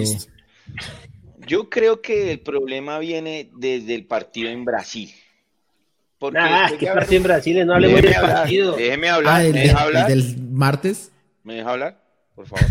Yo 1.46 1.68
creo 1.68 2.00
que 2.00 2.32
el 2.32 2.40
problema 2.40 2.98
viene 2.98 3.50
desde 3.56 3.94
el 3.94 4.06
partido 4.06 4.50
en 4.50 4.64
Brasil. 4.64 5.10
Porque 6.18 6.38
ah, 6.38 6.70
¿qué 6.78 6.86
partido 6.86 7.16
en 7.16 7.22
Brasil? 7.22 7.66
No 7.66 7.74
hablemos 7.74 8.02
del 8.02 8.12
partido. 8.12 8.76
Déjeme 8.76 9.08
hablar. 9.08 9.40
Ah, 9.40 9.42
¿Me 9.42 9.52
deja 9.52 9.82
hablar? 9.82 10.08
del 10.08 10.42
martes? 10.50 11.10
¿Me 11.42 11.54
deja 11.54 11.70
hablar? 11.70 12.04
Por 12.34 12.46
favor. 12.46 12.66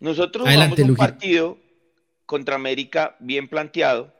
Nosotros 0.00 0.48
jugamos 0.48 0.78
un 0.78 0.96
partido 0.96 1.58
contra 2.24 2.54
América 2.54 3.16
bien 3.20 3.48
planteado, 3.48 4.14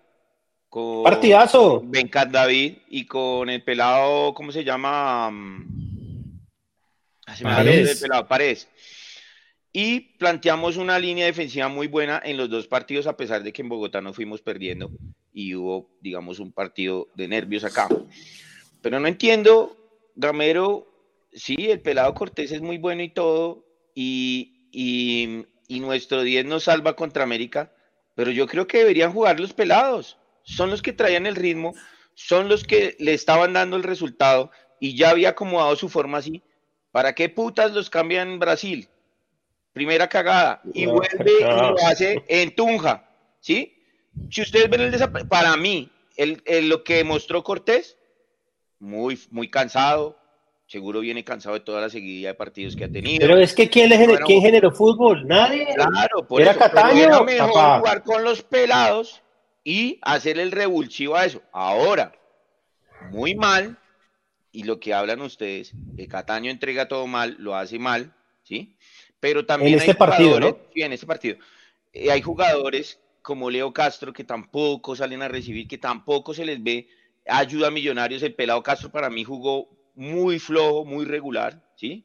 con 0.77 1.05
Partidazo. 1.05 1.81
Bencat 1.87 2.29
David 2.29 2.75
y 2.91 3.07
con 3.07 3.49
el 3.49 3.62
pelado, 3.62 4.35
¿cómo 4.35 4.53
se 4.53 4.62
llama? 4.62 5.31
Mm, 5.31 6.39
Paredes. 7.43 8.03
pelado, 8.03 8.29
Y 9.73 10.01
planteamos 10.19 10.77
una 10.77 10.99
línea 10.99 11.25
defensiva 11.25 11.69
muy 11.69 11.87
buena 11.87 12.21
en 12.23 12.37
los 12.37 12.51
dos 12.51 12.67
partidos, 12.67 13.07
a 13.07 13.17
pesar 13.17 13.43
de 13.43 13.55
que 13.55 13.62
en 13.62 13.71
Bogotá 13.71 14.03
nos 14.03 14.17
fuimos 14.17 14.43
perdiendo 14.43 14.91
y 15.33 15.55
hubo, 15.55 15.97
digamos, 16.03 16.41
un 16.41 16.53
partido 16.53 17.09
de 17.15 17.29
nervios 17.29 17.65
acá. 17.65 17.89
Pero 18.83 19.01
no 19.01 19.09
entiendo, 19.09 19.79
Gamero, 20.15 20.87
sí, 21.33 21.57
el 21.71 21.81
pelado 21.81 22.12
Cortés 22.12 22.53
es 22.53 22.61
muy 22.61 22.77
bueno 22.77 23.03
y 23.03 23.09
todo, 23.09 23.65
y, 23.95 24.69
y, 24.73 25.47
y 25.69 25.81
nuestro 25.81 26.23
10 26.23 26.45
nos 26.45 26.65
salva 26.65 26.95
contra 26.97 27.23
América, 27.23 27.73
pero 28.15 28.31
yo 28.31 28.47
creo 28.47 28.67
que 28.67 28.79
deberían 28.81 29.15
jugar 29.15 29.41
los 29.41 29.55
pelados 29.55 30.19
son 30.47 30.71
los 30.71 30.81
que 30.81 30.93
traían 30.93 31.27
el 31.27 31.35
ritmo, 31.37 31.75
son 32.15 32.49
los 32.49 32.65
que 32.65 32.97
le 32.99 33.13
estaban 33.13 33.53
dando 33.53 33.77
el 33.77 33.83
resultado, 33.83 34.51
y 34.81 34.97
ya 34.97 35.11
había 35.11 35.31
acomodado 35.31 35.75
su 35.77 35.89
forma 35.89 36.19
así, 36.19 36.43
¿para 36.93 37.15
qué 37.15 37.29
putas 37.29 37.73
los 37.73 37.91
cambian 37.91 38.29
en 38.31 38.39
Brasil? 38.39 38.89
Primera 39.73 40.09
cagada. 40.09 40.63
Y 40.73 40.87
vuelve 40.87 41.33
y 41.41 41.43
lo 41.45 41.77
hace 41.87 42.25
en 42.29 42.55
Tunja, 42.55 43.11
¿sí? 43.41 43.77
Si 44.31 44.41
ustedes 44.41 44.71
ven 44.71 44.81
el 44.83 45.29
para 45.29 45.57
mí, 45.57 45.91
el, 46.17 46.41
el- 46.47 46.69
lo 46.71 46.83
que 46.85 47.05
mostró 47.05 47.43
Cortés, 47.43 47.99
muy, 48.79 49.19
muy 49.31 49.51
cansado, 49.51 50.17
seguro 50.67 51.01
viene 51.01 51.25
cansado 51.25 51.55
de 51.55 51.61
toda 51.61 51.81
la 51.83 51.91
seguidilla 51.91 52.29
de 52.29 52.35
partidos 52.35 52.77
que 52.77 52.85
ha 52.85 52.89
tenido. 52.91 53.19
Pero 53.21 53.39
es 53.39 53.53
que 53.55 53.69
¿quién, 53.69 53.89
le 53.91 53.99
gener-. 53.99 54.21
¿quién 54.25 54.41
generó 54.41 54.71
fútbol? 54.71 55.27
Nadie. 55.27 55.67
Claro, 55.75 56.27
por 56.27 56.41
Era 56.41 56.53
eso, 56.53 56.61
pero 56.61 56.73
Cataño, 56.73 57.03
era 57.03 57.23
mejor 57.23 57.53
papá. 57.53 57.79
jugar 57.81 58.03
con 58.05 58.25
los 58.25 58.43
pelados 58.43 59.23
y 59.69 59.99
hacer 60.03 60.39
el 60.39 60.53
revulsivo 60.53 61.17
a 61.17 61.25
eso. 61.25 61.43
Ahora, 61.51 62.13
muy 63.11 63.35
mal, 63.35 63.77
y 64.53 64.63
lo 64.63 64.79
que 64.79 64.95
hablan 64.95 65.21
ustedes, 65.21 65.75
que 65.97 66.07
Cataño 66.07 66.53
entrega 66.53 66.87
todo 66.87 67.09
mal, 67.09 67.35
lo 67.41 67.57
hace 67.57 67.77
mal, 67.81 68.15
¿sí? 68.45 68.77
Pero 69.19 69.45
también 69.45 69.73
En 69.73 69.79
este 69.81 69.91
hay 69.91 69.97
partido, 69.97 70.29
jugadores- 70.37 70.53
¿no? 70.53 70.71
Sí, 70.73 70.83
en 70.83 70.93
este 70.93 71.07
partido. 71.07 71.39
Eh, 71.93 72.13
hay 72.13 72.23
jugadores 72.23 73.01
como 73.23 73.51
Leo 73.51 73.73
Castro 73.73 74.13
que 74.13 74.23
tampoco 74.23 74.95
salen 74.95 75.21
a 75.23 75.27
recibir, 75.27 75.67
que 75.67 75.79
tampoco 75.79 76.33
se 76.33 76.45
les 76.45 76.63
ve 76.63 76.89
ayuda 77.27 77.67
a 77.67 77.73
Millonarios. 77.73 78.23
El 78.23 78.35
pelado 78.37 78.63
Castro 78.63 78.93
para 78.93 79.11
mí 79.11 79.25
jugó 79.25 79.69
muy 79.97 80.39
flojo, 80.39 80.85
muy 80.85 81.07
regular, 81.07 81.61
¿sí? 81.75 82.05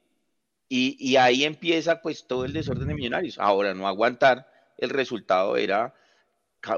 Y, 0.68 0.98
y 1.00 1.18
ahí 1.18 1.44
empieza 1.44 2.02
pues 2.02 2.26
todo 2.26 2.44
el 2.44 2.54
desorden 2.54 2.88
de 2.88 2.96
Millonarios. 2.96 3.38
Ahora, 3.38 3.76
no 3.76 3.88
aguantar, 3.88 4.52
el 4.80 4.90
resultado 4.90 5.58
era, 5.58 5.94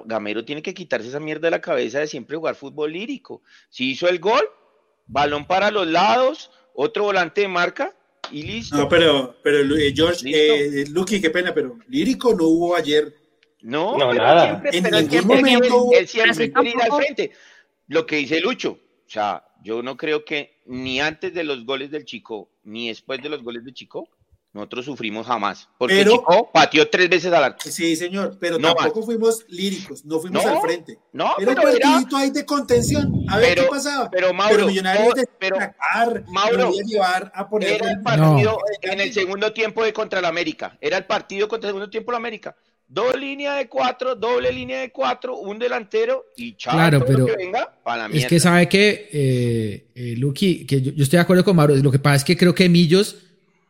Gamero 0.06 0.46
tiene 0.46 0.62
que 0.62 0.74
quitarse 0.74 1.08
esa 1.10 1.20
mierda 1.20 1.48
de 1.48 1.52
la 1.52 1.62
cabeza 1.62 2.00
de 2.00 2.08
siempre 2.08 2.38
jugar 2.38 2.56
fútbol 2.56 2.92
lírico. 2.94 3.42
Si 3.70 3.92
hizo 3.92 4.08
el 4.08 4.20
gol, 4.20 4.44
balón 5.08 5.46
para 5.46 5.72
los 5.72 5.88
lados, 5.88 6.52
otro 6.74 7.04
volante 7.04 7.42
de 7.42 7.48
marca 7.48 7.94
y 8.32 8.44
listo. 8.44 8.78
No, 8.78 8.88
pero, 8.88 9.36
pero 9.44 9.60
eh, 9.76 9.94
George, 9.96 10.22
eh, 10.26 10.86
Lucky, 10.90 11.20
qué 11.22 11.30
pena, 11.30 11.54
pero 11.54 11.78
lírico 11.90 12.34
no 12.34 12.46
hubo 12.46 12.76
ayer. 12.76 13.14
No, 13.62 13.98
No, 13.98 14.10
pero 14.10 14.24
nada. 14.24 14.46
siempre, 14.46 14.78
En 14.78 14.84
pero 14.84 14.98
él 14.98 15.04
ningún 15.04 15.10
siempre 15.22 15.70
momento 15.70 15.90
él 15.94 16.08
siempre 16.08 16.52
quiere 16.52 16.70
ir 16.70 16.82
al 16.82 16.92
frente. 16.98 17.32
Lo 17.88 18.06
que 18.06 18.16
dice 18.18 18.40
Lucho, 18.40 18.72
o 18.72 19.10
sea, 19.10 19.46
yo 19.64 19.82
no 19.84 19.98
creo 19.98 20.24
que 20.26 20.62
ni 20.66 21.00
antes 21.02 21.34
de 21.34 21.44
los 21.44 21.66
goles 21.66 21.92
del 21.92 22.06
Chico, 22.06 22.50
ni 22.64 22.88
después 22.88 23.22
de 23.22 23.30
los 23.30 23.44
goles 23.44 23.64
de 23.66 23.74
Chico, 23.74 24.10
nosotros 24.54 24.86
sufrimos 24.86 25.26
jamás. 25.26 25.68
Porque 25.80 25.96
Pero- 25.96 26.12
Chico 26.12 26.52
pateó 26.54 26.88
tres 26.88 27.10
veces 27.10 27.34
al 27.34 27.44
arco. 27.44 27.60
Sí, 27.70 27.96
señor, 27.96 28.38
pero 28.40 28.60
No 28.60 28.76
tampoco 28.76 29.02
fuimos 29.04 29.44
líricos, 29.50 30.06
no 30.06 30.20
fuimos 30.20 30.46
No, 30.46 30.52
al 30.52 30.62
frente. 30.62 31.00
No, 31.12 31.34
Era 31.40 31.50
un 31.50 31.56
pero 31.56 31.70
era, 31.70 31.80
partidito 31.90 32.18
ahí 32.18 32.30
de 32.30 32.46
contención, 32.46 33.26
a 33.30 33.38
ver 33.40 33.50
Pero- 33.56 33.64
qué 33.64 33.70
pasaba. 33.70 34.10
pero 34.12 34.34
Mauro, 34.34 34.68
Millonarios 34.68 35.08
no, 35.10 35.14
de 35.16 35.28
pero- 35.40 35.58
Mauro, 36.28 36.58
lo 36.58 36.68
voy 36.70 36.80
a 36.80 36.84
llevar 36.86 37.32
a 37.34 37.50
poner 37.50 37.74
Era 37.74 37.92
el 37.92 38.02
partido 38.02 38.60
en 38.82 39.02
el 39.02 39.12
segundo 39.14 39.52
tiempo 39.54 39.84
de 39.84 39.92
contra 39.94 40.20
el 40.20 40.26
América. 40.26 40.78
Era 40.82 40.98
el 40.98 41.06
partido 41.06 41.48
contra 41.48 41.70
el 41.70 41.72
segundo 41.72 41.90
tiempo 41.90 42.12
de 42.12 42.14
la 42.14 42.18
América. 42.18 42.56
Dos 42.88 43.16
líneas 43.20 43.58
de 43.58 43.68
cuatro, 43.68 44.14
doble 44.14 44.52
línea 44.52 44.82
de 44.82 44.92
cuatro, 44.92 45.38
un 45.38 45.58
delantero 45.58 46.26
y 46.36 46.56
chao. 46.58 46.76
Claro, 46.76 47.04
pero 47.04 47.26
que 47.26 47.36
venga, 47.38 47.74
para 47.84 48.04
la 48.04 48.06
Es 48.08 48.12
mierda. 48.14 48.28
que 48.30 48.40
sabe 48.40 48.70
que, 48.70 49.10
eh, 49.12 49.88
eh, 49.96 50.14
Lucky, 50.18 50.68
que 50.68 50.80
yo, 50.82 50.92
yo 50.92 51.04
estoy 51.04 51.18
de 51.18 51.22
acuerdo 51.24 51.44
con 51.44 51.56
Mauro. 51.56 51.76
Lo 51.76 51.92
que 51.92 51.98
pasa 51.98 52.18
es 52.18 52.24
que 52.24 52.38
creo 52.38 52.54
que 52.54 52.70
Millos 52.70 53.16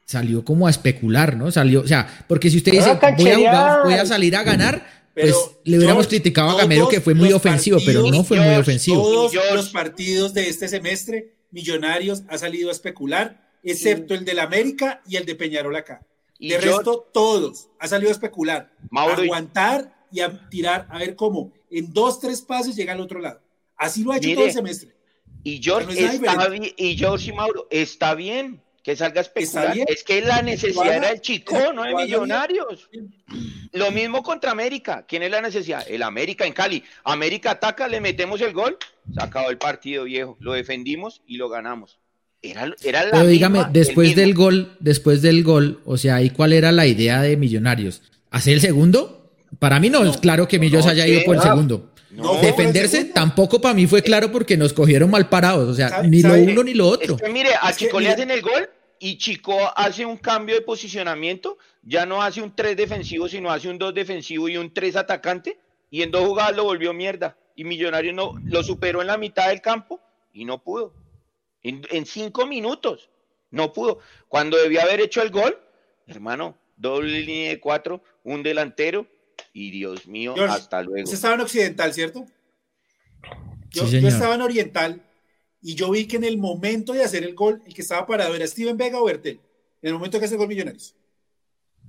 salió 0.06 0.44
como 0.44 0.68
a 0.68 0.70
especular, 0.70 1.36
¿no? 1.36 1.52
Salió, 1.52 1.82
o 1.82 1.88
sea, 1.88 2.26
porque 2.28 2.50
si 2.50 2.58
usted 2.58 2.72
dice, 2.72 3.00
voy 3.18 3.30
a, 3.30 3.36
jugar, 3.38 3.84
voy 3.84 3.94
a 3.94 4.06
salir 4.06 4.36
a 4.36 4.44
ganar, 4.44 4.86
pues 5.14 5.26
Pero, 5.28 5.62
le 5.64 5.78
hubiéramos 5.78 6.06
George, 6.06 6.22
criticado 6.22 6.50
a 6.52 6.58
Gamero 6.62 6.88
que 6.88 7.02
fue 7.02 7.14
muy 7.14 7.32
ofensivo, 7.34 7.78
pero 7.86 8.00
no 8.02 8.06
partidos, 8.06 8.28
fue 8.28 8.38
muy 8.38 8.46
George, 8.48 8.62
ofensivo. 8.62 9.02
Todos 9.04 9.32
George. 9.32 9.56
los 9.56 9.70
partidos 9.70 10.34
de 10.34 10.50
este 10.50 10.68
semestre, 10.68 11.34
Millonarios 11.52 12.24
ha 12.30 12.38
salido 12.38 12.70
a 12.70 12.72
especular, 12.72 13.48
excepto 13.64 14.16
el 14.16 14.26
del 14.26 14.40
América 14.40 15.02
y 15.08 15.18
el 15.18 15.26
de 15.26 15.36
Peñarol 15.36 15.76
acá. 15.76 16.02
Y 16.40 16.50
de 16.50 16.56
yo- 16.56 16.78
resto, 16.78 17.10
todos 17.14 17.70
ha 17.80 17.88
salido 17.88 18.10
a 18.10 18.14
especular, 18.14 18.72
Mauro, 18.90 19.22
a 19.22 19.24
aguantar 19.24 19.94
y 20.12 20.22
a 20.22 20.50
tirar, 20.50 20.88
a 20.90 20.98
ver 20.98 21.16
cómo 21.16 21.54
en 21.70 21.94
dos, 21.94 22.20
tres 22.20 22.42
pases 22.42 22.76
llega 22.76 22.94
al 22.94 23.02
otro 23.02 23.20
lado. 23.20 23.40
Así 23.78 24.04
lo 24.04 24.12
ha 24.12 24.18
hecho 24.18 24.28
Mire, 24.28 24.36
todo 24.38 24.46
el 24.48 24.54
semestre. 24.54 24.96
Y 25.44 25.62
George, 25.62 25.86
No 25.88 25.92
es 25.94 26.14
está 26.16 26.48
bien, 26.48 26.74
y 26.78 26.98
George 26.98 27.30
y 27.30 27.34
Mauro, 27.34 27.68
está 27.70 28.16
bien 28.16 28.63
que 28.84 28.98
salga 28.98 29.22
a 29.22 29.24
especular. 29.24 29.78
Es 29.88 30.04
que 30.04 30.22
la 30.22 30.42
necesidad 30.42 30.98
era 30.98 31.10
del 31.10 31.22
Chico, 31.22 31.56
no 31.74 31.84
de 31.84 31.96
Millonarios. 31.96 32.90
Lo 33.72 33.92
mismo 33.92 34.22
contra 34.22 34.52
América. 34.52 35.06
¿Quién 35.08 35.24
es 35.24 35.32
la 35.32 35.42
necesidad? 35.42 35.86
El 35.90 36.04
América 36.04 36.46
en 36.46 36.54
Cali. 36.54 36.84
América 37.06 37.52
ataca, 37.52 37.88
le 37.88 38.02
metemos 38.02 38.42
el 38.42 38.54
gol, 38.54 38.78
se 39.12 39.24
acabó 39.24 39.50
el 39.50 39.58
partido, 39.58 40.04
viejo. 40.04 40.38
Lo 40.42 40.54
defendimos 40.54 41.22
y 41.26 41.38
lo 41.38 41.48
ganamos. 41.48 41.98
Era, 42.42 42.70
era 42.84 43.06
la 43.06 43.12
Pero 43.12 43.28
dígame, 43.28 43.60
misma, 43.60 43.68
el 43.68 43.74
después 43.74 44.16
del 44.18 44.34
gol, 44.34 44.76
después 44.82 45.22
del 45.22 45.44
gol, 45.46 45.80
o 45.86 45.96
sea, 45.96 46.22
¿y 46.22 46.30
cuál 46.30 46.52
era 46.52 46.74
la 46.74 46.86
idea 46.86 47.22
de 47.22 47.38
Millonarios? 47.38 48.02
¿Hacer 48.32 48.56
el 48.56 48.62
segundo? 48.62 49.32
Para 49.60 49.80
mí 49.80 49.90
no, 49.90 50.04
es 50.04 50.18
claro 50.18 50.46
que 50.48 50.60
Millos 50.60 50.86
no 50.86 50.92
haya 50.92 51.08
ido 51.08 51.22
por 51.24 51.38
el 51.38 51.42
segundo. 51.42 51.93
No, 52.16 52.40
Defenderse 52.42 53.06
tampoco 53.06 53.60
para 53.60 53.74
mí 53.74 53.88
fue 53.88 54.04
claro 54.04 54.32
porque 54.32 54.56
nos 54.56 54.72
cogieron 54.72 55.10
mal 55.10 55.30
parados, 55.30 55.68
o 55.68 55.74
sea, 55.74 55.90
¿Sabe- 55.90 56.08
ni 56.10 56.22
lo 56.22 56.30
sabe? 56.30 56.44
uno 56.44 56.64
ni 56.64 56.74
lo 56.76 56.88
otro. 56.88 57.16
Es 57.16 57.22
que 57.22 57.30
mire, 57.30 57.50
a 57.60 57.70
Es 57.70 57.78
que, 57.78 57.86
Chico 57.86 58.00
le 58.00 58.10
hacen 58.10 58.30
el 58.30 58.42
gol 58.42 58.70
y 59.00 59.18
Chico 59.18 59.58
hace 59.76 60.06
un 60.06 60.18
cambio 60.18 60.56
de 60.56 60.62
posicionamiento, 60.62 61.58
ya 61.82 62.06
no 62.06 62.22
hace 62.22 62.42
un 62.42 62.56
3 62.56 62.78
defensivo, 62.78 63.28
sino 63.28 63.50
hace 63.52 63.68
un 63.68 63.80
2 63.80 63.94
defensivo 63.96 64.48
y 64.48 64.58
un 64.58 64.72
3 64.72 64.96
atacante, 64.96 65.58
y 65.90 66.04
en 66.04 66.12
dos 66.12 66.26
jugadas 66.26 66.56
lo 66.56 66.64
volvió 66.66 66.94
mierda. 66.94 67.36
Y 67.56 67.64
Millonarios 67.64 68.16
no, 68.16 68.36
lo 68.46 68.64
superó 68.64 69.02
en 69.02 69.08
la 69.08 69.18
mitad 69.18 69.50
del 69.50 69.62
campo 69.62 70.00
y 70.34 70.46
no 70.46 70.64
pudo. 70.64 70.94
En, 71.62 71.82
en 71.92 72.06
cinco 72.06 72.46
minutos, 72.46 73.10
no 73.52 73.74
pudo. 73.74 74.00
Cuando 74.28 74.58
debió 74.58 74.82
haber 74.82 75.02
hecho 75.02 75.22
el 75.22 75.30
gol, 75.30 75.60
hermano, 76.08 76.58
doble 76.78 77.22
línea 77.22 77.50
de 77.50 77.60
cuatro, 77.60 78.04
un 78.24 78.42
delantero, 78.44 79.06
y 79.54 79.72
Dios 79.72 80.08
mío, 80.08 80.34
George, 80.36 80.56
hasta 80.56 80.82
luego. 80.82 81.04
Usted 81.04 81.16
estaba 81.16 81.36
en 81.36 81.42
Occidental, 81.42 81.94
¿cierto? 81.94 82.26
Yo, 83.72 83.88
Sí, 83.88 83.98
estaba 84.06 84.36
en 84.36 84.42
Oriental 84.42 85.02
y 85.62 85.76
yo 85.76 85.90
vi 85.92 86.06
que 86.06 86.18
en 86.18 86.24
el 86.26 86.38
momento 86.38 86.94
de 86.94 87.04
hacer 87.04 87.24
el 87.24 87.34
gol, 87.36 87.62
el 87.66 87.74
que 87.74 87.82
estaba 87.82 88.06
parado 88.06 88.36
era 88.36 88.46
Steven 88.48 88.78
Vega 88.78 89.00
o 89.02 89.06
Bertel. 89.06 89.40
En 89.82 89.88
el 89.90 89.94
momento 89.94 90.20
que 90.20 90.26
hace 90.26 90.36
el 90.36 90.40
gol 90.40 90.48
Millonarios. 90.48 90.96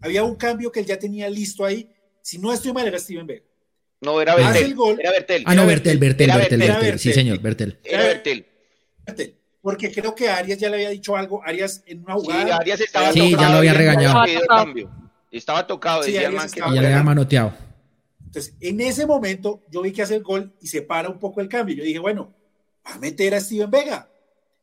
Había 0.00 0.22
un 0.24 0.36
cambio 0.36 0.70
que 0.70 0.80
él 0.80 0.86
ya 0.86 0.98
tenía 0.98 1.28
listo 1.30 1.64
ahí. 1.64 1.88
Si 2.22 2.38
no 2.38 2.52
estoy 2.52 2.72
mal, 2.72 2.86
era 2.86 2.98
Steven 2.98 3.26
Vega. 3.26 3.42
No, 4.00 4.20
era 4.20 4.34
Hace 4.34 4.42
Bertel. 4.44 4.64
el 4.64 4.74
gol. 4.74 4.96
Era 5.00 5.10
Bertel. 5.12 5.42
Ah, 5.46 5.54
no, 5.54 5.66
Bertel, 5.66 5.98
Bertel, 5.98 6.30
Bertel, 6.30 6.58
Bertel, 6.58 6.98
sí 6.98 7.12
señor, 7.12 7.40
Bertel. 7.40 7.78
Era 7.84 8.02
Bertel. 8.04 8.46
Bertel. 9.06 9.34
Porque 9.62 9.90
creo 9.90 10.14
que 10.14 10.28
Arias 10.28 10.58
ya 10.58 10.68
le 10.68 10.76
había 10.76 10.90
dicho 10.90 11.16
algo. 11.16 11.42
Arias 11.42 11.82
en 11.86 12.00
una 12.04 12.14
Sí, 12.16 12.20
jugada. 12.20 12.56
Arias 12.58 12.80
estaba 12.80 13.12
Sí, 13.12 13.30
ya 13.30 13.48
lo 13.48 13.56
había 13.56 13.72
regañado. 13.74 14.22
Estaba 15.38 15.66
tocado, 15.66 16.02
Sí, 16.02 16.12
decía 16.12 16.28
el 16.28 16.36
Arias 16.36 16.42
man 16.42 16.50
que 16.52 16.60
Y 16.60 16.74
ya 16.74 16.80
le 16.80 16.88
había 16.88 17.02
manoteado. 17.02 17.54
Entonces, 18.24 18.54
en 18.60 18.80
ese 18.80 19.06
momento, 19.06 19.62
yo 19.70 19.82
vi 19.82 19.92
que 19.92 20.02
hace 20.02 20.16
el 20.16 20.22
gol 20.22 20.52
y 20.60 20.66
se 20.66 20.82
para 20.82 21.08
un 21.08 21.18
poco 21.18 21.40
el 21.40 21.48
cambio. 21.48 21.76
Yo 21.76 21.84
dije, 21.84 21.98
bueno, 21.98 22.34
va 22.86 22.94
a 22.94 22.98
meter 22.98 23.34
a 23.34 23.40
Steven 23.40 23.70
Vega. 23.70 24.10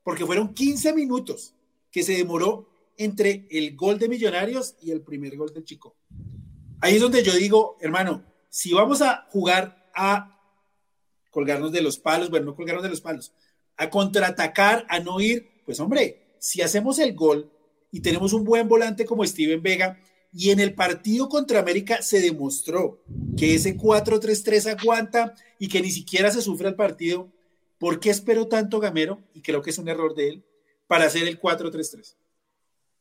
Porque 0.03 0.25
fueron 0.25 0.53
15 0.53 0.93
minutos 0.93 1.53
que 1.91 2.03
se 2.03 2.13
demoró 2.13 2.69
entre 2.97 3.47
el 3.49 3.75
gol 3.75 3.97
de 3.99 4.09
Millonarios 4.09 4.75
y 4.81 4.91
el 4.91 5.01
primer 5.01 5.35
gol 5.37 5.53
del 5.53 5.63
Chico. 5.63 5.95
Ahí 6.79 6.95
es 6.95 7.01
donde 7.01 7.23
yo 7.23 7.33
digo, 7.33 7.77
hermano, 7.79 8.23
si 8.49 8.73
vamos 8.73 9.01
a 9.01 9.27
jugar 9.29 9.89
a 9.93 10.39
colgarnos 11.29 11.71
de 11.71 11.81
los 11.81 11.97
palos, 11.97 12.29
bueno, 12.29 12.47
no 12.47 12.55
colgarnos 12.55 12.83
de 12.83 12.89
los 12.89 13.01
palos, 13.01 13.33
a 13.77 13.89
contraatacar, 13.89 14.85
a 14.89 14.99
no 14.99 15.19
ir, 15.21 15.49
pues 15.65 15.79
hombre, 15.79 16.35
si 16.39 16.61
hacemos 16.61 16.99
el 16.99 17.13
gol 17.13 17.51
y 17.91 18.01
tenemos 18.01 18.33
un 18.33 18.43
buen 18.43 18.67
volante 18.67 19.05
como 19.05 19.25
Steven 19.25 19.61
Vega, 19.61 19.99
y 20.33 20.51
en 20.51 20.59
el 20.59 20.73
partido 20.73 21.27
contra 21.27 21.59
América 21.59 22.01
se 22.01 22.21
demostró 22.21 23.03
que 23.37 23.55
ese 23.55 23.77
4-3-3 23.77 24.77
aguanta 24.77 25.35
y 25.59 25.67
que 25.67 25.81
ni 25.81 25.91
siquiera 25.91 26.31
se 26.31 26.41
sufre 26.41 26.69
el 26.69 26.75
partido. 26.75 27.29
¿Por 27.77 27.99
qué 27.99 28.09
esperó 28.09 28.47
tanto 28.47 28.79
Gamero? 28.79 29.19
Y 29.33 29.41
creo 29.41 29.61
que 29.61 29.71
es 29.71 29.77
un 29.77 29.89
error 29.89 30.15
de 30.15 30.29
él 30.29 30.43
para 30.87 31.05
hacer 31.05 31.27
el 31.27 31.39
4-3-3. 31.39 32.15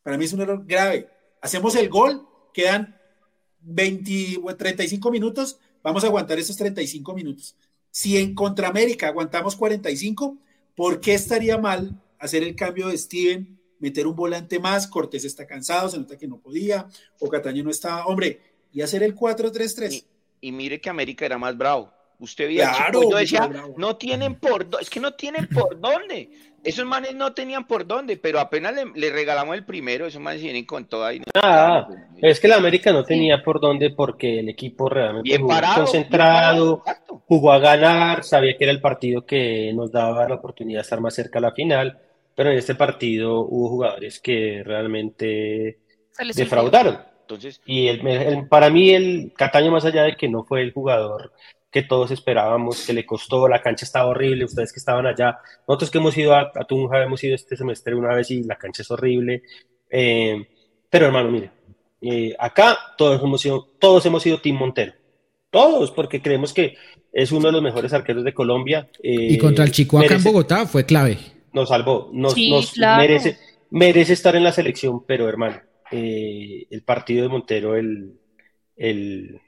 Para 0.03 0.19
mí 0.19 0.25
es 0.25 0.33
un 0.33 0.41
error 0.41 0.65
grave. 0.67 1.09
Hacemos 1.41 1.77
el 1.77 1.89
gol, 1.89 2.27
quedan 2.53 2.99
20 3.61 4.41
o 4.43 4.57
35 4.57 5.11
minutos, 5.11 5.59
vamos 5.83 6.03
a 6.03 6.09
aguantar 6.09 6.39
esos 6.39 6.57
35 6.57 7.15
minutos. 7.15 7.57
Si 7.91 8.17
en 8.17 8.35
contra 8.35 8.69
América 8.69 9.09
aguantamos 9.09 9.57
45, 9.57 10.37
¿por 10.75 11.01
qué 11.01 11.15
estaría 11.15 11.59
mal 11.59 12.01
hacer 12.19 12.43
el 12.43 12.57
cambio 12.57 12.89
de 12.89 12.99
Steven, 12.99 13.60
meter 13.81 14.07
un 14.07 14.15
volante 14.15 14.59
más? 14.59 14.87
Cortés 14.87 15.25
está 15.25 15.47
cansado, 15.47 15.89
se 15.89 15.99
nota 15.99 16.17
que 16.17 16.29
no 16.29 16.39
podía, 16.39 16.87
o 17.19 17.29
Cataño 17.29 17.65
no 17.65 17.71
estaba, 17.71 18.07
hombre, 18.07 18.41
y 18.73 18.83
hacer 18.83 19.03
el 19.03 19.15
4-3-3. 19.17 19.93
Y, 20.41 20.49
y 20.49 20.53
mire 20.53 20.81
que 20.81 20.89
América 20.91 21.27
era 21.27 21.37
más 21.39 21.57
bravo. 21.59 21.93
Usted 22.19 22.49
veía 22.49 22.71
Claro, 22.71 23.03
yo 23.11 23.17
decía, 23.17 23.47
bravo. 23.47 23.75
no 23.79 23.97
tienen 23.97 24.35
por 24.35 24.65
dónde, 24.69 24.83
es 24.83 24.91
que 24.91 25.01
no 25.01 25.15
tienen 25.15 25.49
por 25.49 25.81
dónde. 25.81 26.31
Esos 26.63 26.85
manes 26.85 27.15
no 27.15 27.33
tenían 27.33 27.67
por 27.67 27.87
dónde, 27.87 28.19
pero 28.19 28.39
apenas 28.39 28.75
le, 28.75 28.85
le 28.95 29.11
regalamos 29.11 29.55
el 29.57 29.65
primero, 29.65 30.05
esos 30.07 30.21
manes 30.21 30.43
vienen 30.43 30.67
con 30.67 30.85
toda 30.85 31.15
y 31.15 31.23
Ah, 31.35 31.89
es 32.21 32.39
que 32.39 32.49
la 32.49 32.57
América 32.57 32.93
no 32.93 33.03
tenía 33.03 33.43
por 33.43 33.59
dónde 33.59 33.89
porque 33.89 34.41
el 34.41 34.51
equipo 34.51 34.91
realmente 34.91 35.31
bien 35.31 35.41
jugó 35.41 35.55
parado. 35.55 35.75
bien 35.77 35.85
concentrado, 35.87 36.83
parado, 36.85 37.23
jugó 37.27 37.53
a 37.53 37.59
ganar, 37.59 38.23
sabía 38.25 38.55
que 38.59 38.65
era 38.65 38.73
el 38.73 38.83
partido 38.83 39.25
que 39.25 39.73
nos 39.75 39.91
daba 39.91 40.29
la 40.29 40.35
oportunidad 40.35 40.81
de 40.81 40.83
estar 40.83 41.01
más 41.01 41.15
cerca 41.15 41.39
a 41.39 41.43
la 41.43 41.53
final, 41.53 41.99
pero 42.41 42.53
en 42.53 42.57
este 42.57 42.75
partido 42.75 43.41
hubo 43.41 43.69
jugadores 43.69 44.19
que 44.19 44.63
realmente 44.65 45.79
defraudaron. 46.35 46.97
Entonces, 47.21 47.61
y 47.67 47.89
el, 47.89 48.49
para 48.49 48.71
mí 48.71 48.95
el 48.95 49.35
Cataño, 49.37 49.71
más 49.71 49.85
allá 49.85 50.05
de 50.05 50.17
que 50.17 50.27
no 50.27 50.43
fue 50.45 50.63
el 50.63 50.73
jugador 50.73 51.35
que 51.71 51.83
todos 51.83 52.11
esperábamos, 52.13 52.87
que 52.87 52.95
le 52.95 53.05
costó, 53.05 53.47
la 53.47 53.61
cancha 53.61 53.85
estaba 53.85 54.09
horrible, 54.09 54.47
ustedes 54.47 54.73
que 54.73 54.79
estaban 54.79 55.07
allá, 55.07 55.39
nosotros 55.69 55.91
que 55.91 55.99
hemos 55.99 56.17
ido 56.17 56.35
a, 56.35 56.51
Tunja, 56.67 57.03
hemos 57.03 57.23
ido 57.23 57.35
este 57.35 57.59
semestre 57.59 57.95
una 57.95 58.15
vez 58.15 58.31
y 58.31 58.43
la 58.45 58.57
cancha 58.57 58.81
es 58.81 58.91
horrible, 58.91 59.43
eh, 59.91 60.49
pero 60.89 61.09
hermano, 61.09 61.31
mire, 61.31 61.51
eh, 62.01 62.35
acá 62.39 62.75
todos 62.97 63.23
hemos 63.23 63.43
sido, 63.43 63.69
todos 63.79 64.07
hemos 64.07 64.23
sido 64.23 64.41
Team 64.41 64.57
Montero, 64.57 64.95
todos, 65.51 65.91
porque 65.91 66.23
creemos 66.23 66.55
que 66.55 66.75
es 67.13 67.33
uno 67.33 67.49
de 67.49 67.53
los 67.53 67.63
mejores 67.63 67.93
arqueros 67.93 68.25
de 68.25 68.33
Colombia. 68.33 68.89
y 69.03 69.37
contra 69.37 69.63
el 69.63 69.73
Chico 69.73 69.99
acá 69.99 70.15
en 70.15 70.25
Bogotá 70.25 70.65
fue 70.65 70.87
clave. 70.87 71.19
Nos 71.53 71.69
salvó, 71.69 72.11
nos, 72.13 72.35
merece, 72.37 73.39
merece 73.71 74.13
estar 74.13 74.37
en 74.37 74.45
la 74.45 74.53
selección, 74.53 75.05
pero 75.05 75.29
hermano, 75.29 75.61
eh, 75.91 76.67
el 76.71 76.83
partido 76.83 77.25
de 77.25 77.29
Montero 77.29 77.77
el, 77.77 78.13
el, 78.77 79.41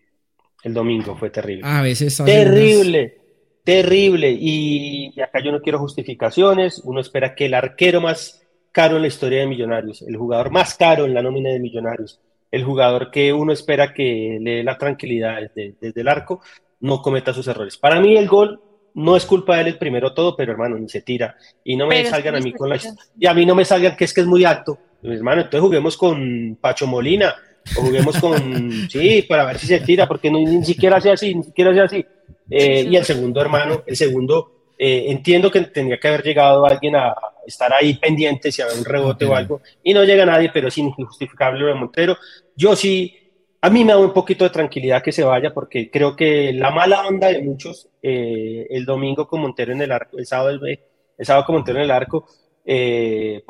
domingo 0.65 1.17
fue 1.17 1.31
terrible. 1.31 1.63
A 1.65 1.83
veces 1.83 2.17
terrible, 2.25 3.19
terrible. 3.65 4.37
Y, 4.39 5.21
acá 5.21 5.41
yo 5.45 5.53
no 5.53 5.61
quiero 5.61 5.79
justificaciones. 5.79 6.81
Uno 6.85 7.01
espera 7.01 7.35
que 7.35 7.47
el 7.47 7.55
arquero 7.55 8.01
más 8.01 8.43
caro 8.73 8.97
en 8.97 9.03
la 9.03 9.09
historia 9.09 9.41
de 9.41 9.47
Millonarios, 9.47 10.03
el 10.03 10.17
jugador 10.17 10.51
más 10.51 10.75
caro 10.75 11.05
en 11.05 11.15
la 11.15 11.23
nómina 11.23 11.51
de 11.51 11.61
Millonarios, 11.61 12.21
el 12.51 12.65
jugador 12.65 13.11
que 13.11 13.33
uno 13.33 13.53
espera 13.53 13.93
que 13.93 14.39
le 14.41 14.57
dé 14.57 14.65
la 14.65 14.79
tranquilidad 14.79 15.41
desde, 15.41 15.77
desde 15.81 16.01
el 16.01 16.09
arco, 16.09 16.41
no 16.81 17.03
cometa 17.03 17.33
sus 17.33 17.47
errores. 17.47 17.77
Para 17.77 18.01
mí 18.01 18.17
el 18.17 18.29
gol 18.29 18.61
no 18.95 19.17
es 19.17 19.25
culpa 19.25 19.57
de 19.57 19.63
él 19.63 19.67
el 19.69 19.79
primero 19.79 20.13
todo, 20.13 20.37
pero 20.37 20.53
hermano, 20.53 20.79
ni 20.79 20.89
se 20.89 21.03
tira. 21.03 21.37
Y 21.65 21.77
no 21.77 21.87
me 21.87 22.05
salgan 22.05 22.37
a 22.37 22.41
mí 22.41 22.53
con 22.53 22.69
la... 22.69 22.79
Y 23.19 23.27
a 23.27 23.35
mí 23.35 23.47
no 23.47 23.55
me 23.55 23.65
salgan 23.65 23.97
que 23.97 24.05
es 24.05 24.13
que 24.13 24.21
es 24.21 24.27
muy 24.27 24.45
alto. 24.45 24.79
Hermano, 25.03 25.43
entonces 25.43 25.61
juguemos 25.61 25.97
con 25.97 26.57
Pacho 26.61 26.87
Molina 26.87 27.35
o 27.77 27.83
juguemos 27.83 28.19
con... 28.19 28.89
sí, 28.91 29.23
para 29.23 29.45
ver 29.45 29.59
si 29.59 29.67
se 29.67 29.81
tira, 29.81 30.07
porque 30.07 30.31
no, 30.31 30.39
ni 30.39 30.65
siquiera 30.65 31.01
sea 31.01 31.15
así, 31.15 31.35
ni 31.35 31.43
siquiera 31.43 31.73
sea 31.73 31.85
así. 31.85 32.05
Eh, 32.51 32.87
y 32.91 32.97
el 32.97 33.05
segundo, 33.05 33.41
hermano, 33.41 33.83
el 33.87 33.97
segundo, 33.97 34.67
eh, 34.79 35.07
entiendo 35.09 35.51
que 35.51 35.61
tendría 35.63 35.99
que 35.99 36.09
haber 36.09 36.23
llegado 36.23 36.67
alguien 36.67 36.97
a 36.97 37.15
estar 37.47 37.73
ahí 37.73 37.95
pendiente 37.95 38.53
si 38.53 38.63
había 38.63 38.77
un 38.77 38.85
rebote 38.85 39.25
o 39.25 39.35
algo, 39.35 39.63
y 39.83 39.95
no 39.95 40.05
llega 40.05 40.27
nadie, 40.27 40.51
pero 40.53 40.69
es 40.69 40.79
injustificable 40.79 41.61
lo 41.61 41.67
de 41.69 41.75
Montero. 41.75 42.17
Yo 42.55 42.77
sí 42.77 43.17
a 43.65 43.71
mí 43.71 43.85
me 43.85 43.93
da 43.93 43.99
un 43.99 44.13
poquito 44.13 44.43
de 44.45 44.51
tranquilidad 44.51 45.03
que 45.03 45.13
se 45.13 45.23
vaya 45.23 45.55
porque 45.55 45.89
creo 45.89 46.17
que 46.17 46.53
la 46.53 46.73
mala 46.73 47.07
onda 47.07 47.29
de 47.29 47.43
muchos 47.43 47.89
eh, 48.03 48.67
el 48.69 48.85
domingo 48.85 49.29
con 49.29 49.41
Montero 49.41 49.73
en 49.73 49.81
el 49.81 49.93
arco, 49.93 50.19
el 50.19 50.27
sábado, 50.27 50.51
el, 50.67 50.81
sábado 51.21 51.47
con 51.47 51.55
Montero 51.55 51.79
en 51.79 51.85
el 51.85 51.91
arco, 51.93 52.27
eh, 52.65 53.45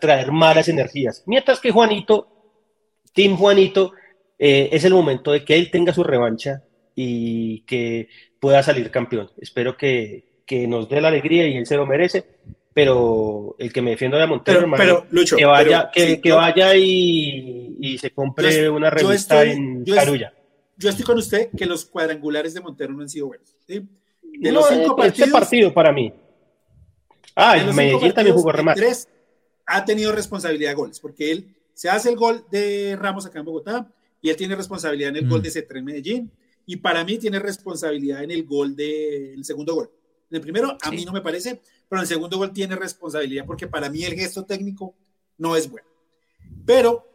traer, 0.00 0.32
malas 0.32 0.68
energías. 0.68 1.22
Mientras 1.26 1.60
que 1.60 1.70
Juanito, 1.70 2.28
Team 3.12 3.36
Juanito, 3.36 3.92
eh, 4.38 4.70
es 4.72 4.84
el 4.84 4.94
momento 4.94 5.32
de 5.32 5.44
que 5.44 5.56
él 5.56 5.70
tenga 5.70 5.92
su 5.92 6.02
revancha 6.02 6.64
y 6.94 7.60
que 7.66 8.08
pueda 8.40 8.62
salir 8.62 8.90
campeón. 8.90 9.30
Espero 9.38 9.76
que, 9.76 10.42
que 10.46 10.66
nos 10.66 10.88
dé 10.88 11.02
la 11.02 11.08
alegría 11.08 11.46
y 11.46 11.58
él 11.58 11.66
se 11.66 11.76
lo 11.76 11.84
merece 11.84 12.24
pero 12.78 13.56
el 13.58 13.72
que 13.72 13.82
me 13.82 13.90
defiendo 13.90 14.16
de 14.16 14.26
Montero, 14.28 14.70
que 15.36 15.44
vaya, 15.44 15.90
que, 15.92 16.30
vaya 16.30 16.76
y, 16.76 17.98
se 18.00 18.12
compre 18.12 18.70
una 18.70 18.88
revista 18.88 19.42
en 19.42 19.84
Carulla. 19.84 20.32
Yo 20.76 20.88
estoy 20.88 21.04
con 21.04 21.18
usted 21.18 21.48
que 21.56 21.66
los 21.66 21.84
cuadrangulares 21.86 22.54
de 22.54 22.60
Montero 22.60 22.92
no 22.92 23.02
han 23.02 23.08
sido 23.08 23.26
buenos. 23.26 23.52
De 23.66 23.82
los 24.52 24.68
cinco 24.68 25.02
este 25.02 25.22
partidos, 25.22 25.30
partido 25.30 25.74
para 25.74 25.90
mí. 25.92 26.12
Ah, 27.34 27.58
y 27.58 27.74
Medellín 27.74 28.12
también 28.12 28.36
jugó 28.36 28.52
remate. 28.52 28.80
Tres 28.80 29.08
ha 29.66 29.84
tenido 29.84 30.12
responsabilidad 30.12 30.70
de 30.70 30.76
goles, 30.76 31.00
porque 31.00 31.32
él 31.32 31.56
se 31.74 31.88
hace 31.88 32.10
el 32.10 32.16
gol 32.16 32.44
de 32.48 32.96
Ramos 32.96 33.26
acá 33.26 33.40
en 33.40 33.44
Bogotá 33.44 33.92
y 34.22 34.30
él 34.30 34.36
tiene 34.36 34.54
responsabilidad 34.54 35.08
en 35.08 35.16
el 35.16 35.28
gol 35.28 35.40
mm. 35.40 35.42
de 35.42 35.50
C3 35.50 35.78
en 35.78 35.84
Medellín 35.84 36.32
y 36.64 36.76
para 36.76 37.02
mí 37.02 37.18
tiene 37.18 37.40
responsabilidad 37.40 38.22
en 38.22 38.30
el 38.30 38.44
gol 38.44 38.76
del 38.76 39.44
segundo 39.44 39.74
gol. 39.74 39.90
El 40.30 40.40
primero, 40.40 40.76
a 40.80 40.90
mí 40.92 41.04
no 41.04 41.12
me 41.12 41.22
parece, 41.22 41.60
pero 41.88 42.02
el 42.02 42.08
segundo 42.08 42.36
gol 42.36 42.52
tiene 42.52 42.76
responsabilidad 42.76 43.46
porque 43.46 43.66
para 43.66 43.88
mí 43.88 44.04
el 44.04 44.14
gesto 44.14 44.44
técnico 44.44 44.94
no 45.36 45.56
es 45.56 45.70
bueno. 45.70 45.86
Pero 46.66 47.06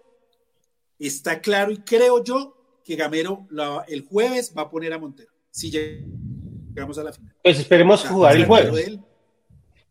está 1.00 1.42
claro 1.42 1.72
y 1.72 1.78
creo 1.78 2.24
yo 2.24 2.82
que 2.84 2.96
Gamero 2.96 3.48
el 3.88 4.06
jueves 4.06 4.54
va 4.58 4.64
a 4.64 4.70
poner 4.70 4.94
a 4.94 5.00
Montero. 5.00 5.32
Si 5.52 5.70
llegamos 5.70 6.98
a 6.98 7.04
la 7.04 7.14
final. 7.14 7.36
Pues 7.44 7.60
esperemos 7.60 8.06
jugar 8.06 8.36
el 8.36 8.46
jueves. 8.46 9.00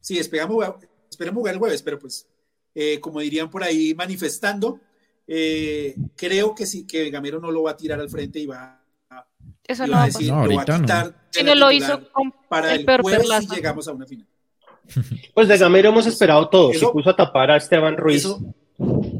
Sí, 0.00 0.18
esperemos, 0.18 0.66
esperemos 1.08 1.38
jugar 1.38 1.54
el 1.54 1.60
jueves, 1.60 1.82
pero 1.82 1.98
pues, 1.98 2.26
eh, 2.74 2.98
como 2.98 3.20
dirían 3.20 3.48
por 3.48 3.62
ahí, 3.62 3.94
manifestando, 3.94 4.80
eh, 5.28 5.94
creo 6.16 6.54
que 6.54 6.66
sí, 6.66 6.84
que 6.84 7.08
Gamero 7.10 7.40
no 7.40 7.52
lo 7.52 7.62
va 7.62 7.70
a 7.70 7.76
tirar 7.76 8.00
al 8.00 8.10
frente 8.10 8.40
y 8.40 8.46
va 8.46 8.82
eso 9.66 9.86
no, 9.86 9.92
va 9.92 10.02
a 10.02 10.06
decir, 10.06 10.28
no, 10.28 10.46
lo 10.46 10.56
va 10.56 10.62
a 10.62 10.64
quitar 10.64 11.14
Si 11.30 11.42
no 11.44 11.54
lo 11.54 11.70
hizo 11.70 12.10
con 12.10 12.34
para 12.48 12.74
el, 12.74 12.84
jueves 12.84 13.28
si 13.40 13.54
llegamos 13.54 13.86
a 13.88 13.92
una 13.92 14.06
final. 14.06 14.26
Pues 15.34 15.48
de 15.48 15.58
Gamero 15.58 15.88
hemos 15.90 16.06
esperado 16.06 16.48
todo. 16.48 16.72
Se 16.72 16.86
puso 16.88 17.10
a 17.10 17.16
tapar 17.16 17.50
a 17.50 17.56
Esteban 17.56 17.96
Ruiz. 17.96 18.26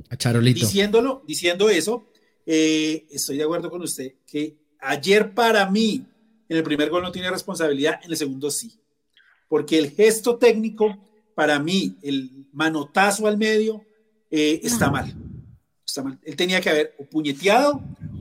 a 0.09 0.17
Charolito. 0.17 0.61
Diciéndolo, 0.61 1.23
diciendo 1.27 1.71
eso, 1.71 2.07
eh, 2.47 3.07
estoy 3.11 3.39
de 3.39 3.45
acuerdo 3.45 3.71
con 3.71 3.83
usted 3.83 4.15
que 4.27 4.57
ayer 4.81 5.33
para 5.35 5.69
mí 5.71 6.05
en 6.49 6.57
el 6.57 6.63
primer 6.63 6.91
gol 6.91 7.03
no 7.03 7.13
tiene 7.13 7.31
responsabilidad, 7.31 8.01
en 8.05 8.11
el 8.11 8.17
segundo 8.17 8.51
sí. 8.51 8.79
Porque 9.49 9.79
el 9.79 9.91
gesto 9.91 10.37
técnico, 10.37 10.99
para 11.35 11.59
mí, 11.59 11.97
el 12.03 12.47
manotazo 12.53 13.27
al 13.27 13.39
medio, 13.39 13.85
eh, 14.31 14.61
está 14.63 14.91
mal. 14.91 15.15
Está 15.87 16.03
mal. 16.03 16.19
Él 16.23 16.37
tenía 16.37 16.61
que 16.61 16.71
haber 16.71 16.95
o 16.99 17.05
puñeteado 17.05 17.81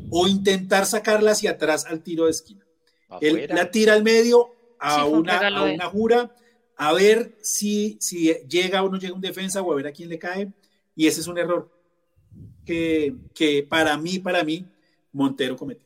o 0.10 0.27
intentar 0.27 0.86
sacarla 0.86 1.32
hacia 1.32 1.51
atrás 1.51 1.86
al 1.86 2.01
tiro 2.01 2.25
de 2.25 2.32
esquina. 2.32 2.65
Él 3.19 3.47
la 3.49 3.69
tira 3.69 3.93
al 3.93 4.04
medio 4.04 4.49
a, 4.80 5.06
una, 5.06 5.47
a 5.47 5.63
una 5.63 5.86
jura 5.88 6.34
a 6.82 6.94
ver 6.94 7.36
si, 7.44 7.96
si 8.00 8.34
llega 8.50 8.82
o 8.82 8.89
no 8.89 8.98
llega 8.98 9.13
un 9.13 9.22
defensa 9.22 9.62
o 9.62 9.72
a 9.72 9.76
ver 9.76 9.86
a 9.86 9.91
quién 9.91 10.10
le 10.10 10.17
cae. 10.17 10.48
Y 10.96 11.06
ese 11.06 11.22
es 11.22 11.28
un 11.28 11.38
error 11.38 11.70
que, 12.65 13.13
que 13.36 13.62
para 13.62 13.96
mí, 13.98 14.17
para 14.17 14.44
mí, 14.44 14.65
Montero 15.13 15.56
cometió. 15.56 15.86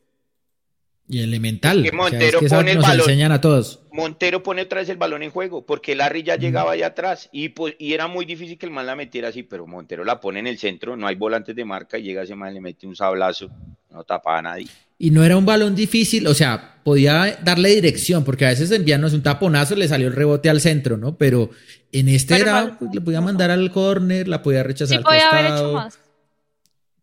Y 1.06 1.20
elemental. 1.20 1.82
Que 1.82 1.92
Montero 1.92 2.40
pone 2.48 2.72
el 2.72 2.78
balón. 2.78 3.00
enseñan 3.00 3.30
a 3.30 3.42
todos. 3.42 3.80
Montero 3.92 4.42
pone 4.42 4.62
otra 4.62 4.80
vez 4.80 4.88
el 4.88 4.96
balón 4.96 5.22
en 5.22 5.30
juego, 5.30 5.66
porque 5.66 5.94
Larry 5.94 6.22
ya 6.22 6.36
llegaba 6.36 6.72
allá 6.72 6.86
atrás 6.86 7.28
y, 7.30 7.50
pues, 7.50 7.74
y 7.78 7.92
era 7.92 8.06
muy 8.06 8.24
difícil 8.24 8.56
que 8.56 8.64
el 8.64 8.72
man 8.72 8.86
la 8.86 8.96
metiera 8.96 9.28
así, 9.28 9.42
pero 9.42 9.66
Montero 9.66 10.02
la 10.02 10.18
pone 10.18 10.38
en 10.40 10.46
el 10.46 10.56
centro, 10.56 10.96
no 10.96 11.06
hay 11.06 11.16
volantes 11.16 11.54
de 11.54 11.64
marca, 11.66 11.98
y 11.98 12.04
llega 12.04 12.22
ese 12.22 12.34
man, 12.34 12.54
le 12.54 12.62
mete 12.62 12.86
un 12.86 12.96
sablazo, 12.96 13.50
no 13.90 14.02
tapa 14.04 14.38
a 14.38 14.40
nadie. 14.40 14.68
Y 14.98 15.10
no 15.10 15.22
era 15.22 15.36
un 15.36 15.44
balón 15.44 15.74
difícil, 15.74 16.26
o 16.26 16.32
sea, 16.32 16.75
podía 16.86 17.36
darle 17.42 17.74
dirección, 17.74 18.22
porque 18.22 18.46
a 18.46 18.50
veces 18.50 18.70
enviarnos 18.70 19.12
un 19.12 19.20
taponazo, 19.20 19.74
le 19.74 19.88
salió 19.88 20.06
el 20.06 20.14
rebote 20.14 20.48
al 20.48 20.60
centro, 20.60 20.96
¿no? 20.96 21.18
Pero 21.18 21.50
en 21.90 22.08
este 22.08 22.36
era, 22.36 22.78
pues, 22.78 22.94
le 22.94 23.00
podía 23.00 23.20
mandar 23.20 23.50
al 23.50 23.72
córner, 23.72 24.28
la 24.28 24.40
podía 24.40 24.62
rechazar. 24.62 24.98
Sí, 24.98 25.02
podía 25.02 25.28
haber 25.30 25.46
hecho 25.46 25.72
más. 25.72 25.98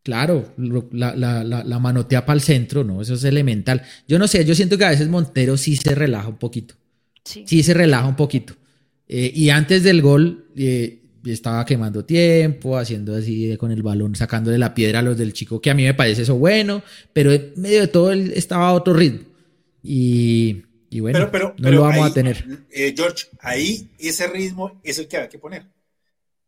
Claro, 0.01 0.53
la, 0.55 1.13
la, 1.17 1.43
la, 1.43 1.79
manotea 1.79 2.25
para 2.25 2.35
el 2.35 2.41
centro, 2.41 2.85
¿no? 2.85 3.01
Eso 3.01 3.15
es 3.15 3.25
elemental. 3.25 3.81
Yo 4.07 4.17
no 4.17 4.29
sé, 4.29 4.45
yo 4.45 4.55
siento 4.55 4.77
que 4.77 4.85
a 4.85 4.89
veces 4.89 5.09
Montero 5.09 5.57
sí 5.57 5.75
se 5.75 5.93
relaja 5.93 6.29
un 6.29 6.37
poquito. 6.37 6.75
Sí. 7.25 7.43
Sí 7.45 7.61
se 7.61 7.73
relaja 7.73 8.07
un 8.07 8.15
poquito. 8.15 8.55
Eh, 9.09 9.33
y 9.35 9.49
antes 9.49 9.83
del 9.83 10.01
gol, 10.01 10.45
eh, 10.55 11.01
estaba 11.25 11.65
quemando 11.65 12.05
tiempo, 12.05 12.77
haciendo 12.77 13.17
así 13.17 13.57
con 13.57 13.69
el 13.69 13.83
balón, 13.83 14.15
sacándole 14.15 14.57
la 14.57 14.73
piedra 14.73 14.99
a 14.99 15.01
los 15.01 15.17
del 15.17 15.33
chico, 15.33 15.59
que 15.59 15.71
a 15.71 15.73
mí 15.73 15.83
me 15.83 15.93
parece 15.93 16.21
eso 16.21 16.35
bueno, 16.35 16.83
pero 17.11 17.33
en 17.33 17.51
medio 17.57 17.81
de 17.81 17.87
todo 17.87 18.13
él 18.13 18.31
estaba 18.33 18.69
a 18.69 18.73
otro 18.73 18.93
ritmo. 18.93 19.32
Y, 19.83 20.63
bueno, 20.99 21.29
no 21.57 21.71
lo 21.71 21.81
vamos 21.81 22.09
a 22.09 22.13
tener. 22.13 22.45
Eh, 22.71 22.93
George, 22.95 23.27
ahí 23.41 23.91
ese 23.99 24.27
ritmo 24.27 24.79
es 24.83 24.97
el 24.99 25.07
que 25.07 25.17
hay 25.17 25.27
que 25.27 25.37
poner. 25.37 25.65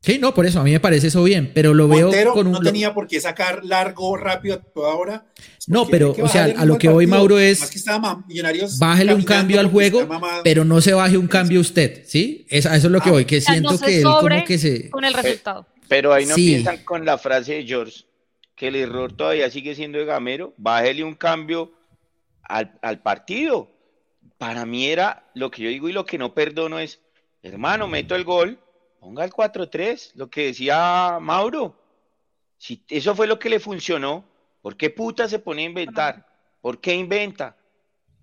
Sí, 0.06 0.20
no, 0.20 0.36
por 0.36 0.46
eso 0.46 0.60
a 0.60 0.64
mí 0.64 0.72
me 0.72 0.80
parece 0.80 1.08
eso 1.08 1.24
bien, 1.24 1.52
pero 1.52 1.74
lo 1.74 1.88
veo 1.88 2.12
con 2.32 2.46
un. 2.46 2.54
No 2.54 2.60
tenía 2.60 2.94
por 2.94 3.08
qué 3.08 3.20
sacar 3.20 3.66
largo, 3.66 4.16
rápido 4.16 4.60
toda 4.60 4.94
hora. 4.94 5.26
No, 5.66 5.88
pero, 5.88 6.16
o 6.22 6.28
sea, 6.28 6.44
a 6.44 6.64
lo 6.64 6.78
que 6.78 6.90
voy, 6.90 7.08
Mauro, 7.08 7.40
es. 7.40 7.60
bájele 8.78 9.16
un 9.16 9.24
cambio 9.24 9.60
al 9.60 9.72
juego, 9.72 10.08
pero 10.44 10.64
no 10.64 10.80
se 10.80 10.94
baje 10.94 11.18
un 11.18 11.28
cambio 11.28 11.60
usted, 11.60 12.04
¿sí? 12.06 12.46
eso 12.50 12.70
es 12.72 12.84
lo 12.84 13.02
que 13.02 13.10
ah. 13.10 13.14
voy, 13.14 13.26
que 13.26 13.42
siento 13.42 13.80
que 13.80 13.98
él 13.98 14.04
como 14.04 14.46
que 14.46 14.60
se. 14.60 14.92
Con 14.92 15.06
el 15.06 15.14
resultado. 15.16 15.68
Pero 15.88 16.14
ahí 16.14 16.28
no 16.28 16.36
piensan 16.36 16.84
con 16.84 17.04
la 17.04 17.18
frase 17.18 17.56
de 17.56 17.64
George, 17.66 18.06
que 18.56 18.68
el 18.68 18.76
error 18.76 19.12
todavía 19.12 19.50
sigue 19.50 19.74
siendo 19.74 19.98
de 19.98 20.06
Gamero, 20.06 20.54
bájele 20.58 21.04
un 21.04 21.16
cambio 21.16 21.72
al, 22.48 23.02
partido. 23.02 23.72
Para 24.38 24.66
mí 24.66 24.88
era 24.88 25.30
lo 25.34 25.52
que 25.52 25.64
yo 25.64 25.70
digo 25.70 25.90
y 25.90 25.94
lo 25.94 26.06
que 26.06 26.18
no 26.18 26.34
perdono 26.34 26.80
es, 26.80 27.02
hermano, 27.42 27.88
meto 27.88 28.16
el 28.16 28.24
gol 28.24 28.60
Ponga 29.06 29.24
el 29.24 29.32
4-3, 29.32 30.14
lo 30.16 30.32
que 30.32 30.48
decía 30.48 31.20
Mauro. 31.22 31.80
Si 32.58 32.84
eso 32.90 33.14
fue 33.14 33.28
lo 33.28 33.38
que 33.38 33.52
le 33.52 33.60
funcionó, 33.60 34.26
¿por 34.64 34.76
qué 34.76 34.90
puta 34.90 35.30
se 35.30 35.38
pone 35.38 35.62
a 35.62 35.66
inventar? 35.66 36.26
¿Por 36.60 36.82
qué 36.82 36.96
inventa? 36.96 37.56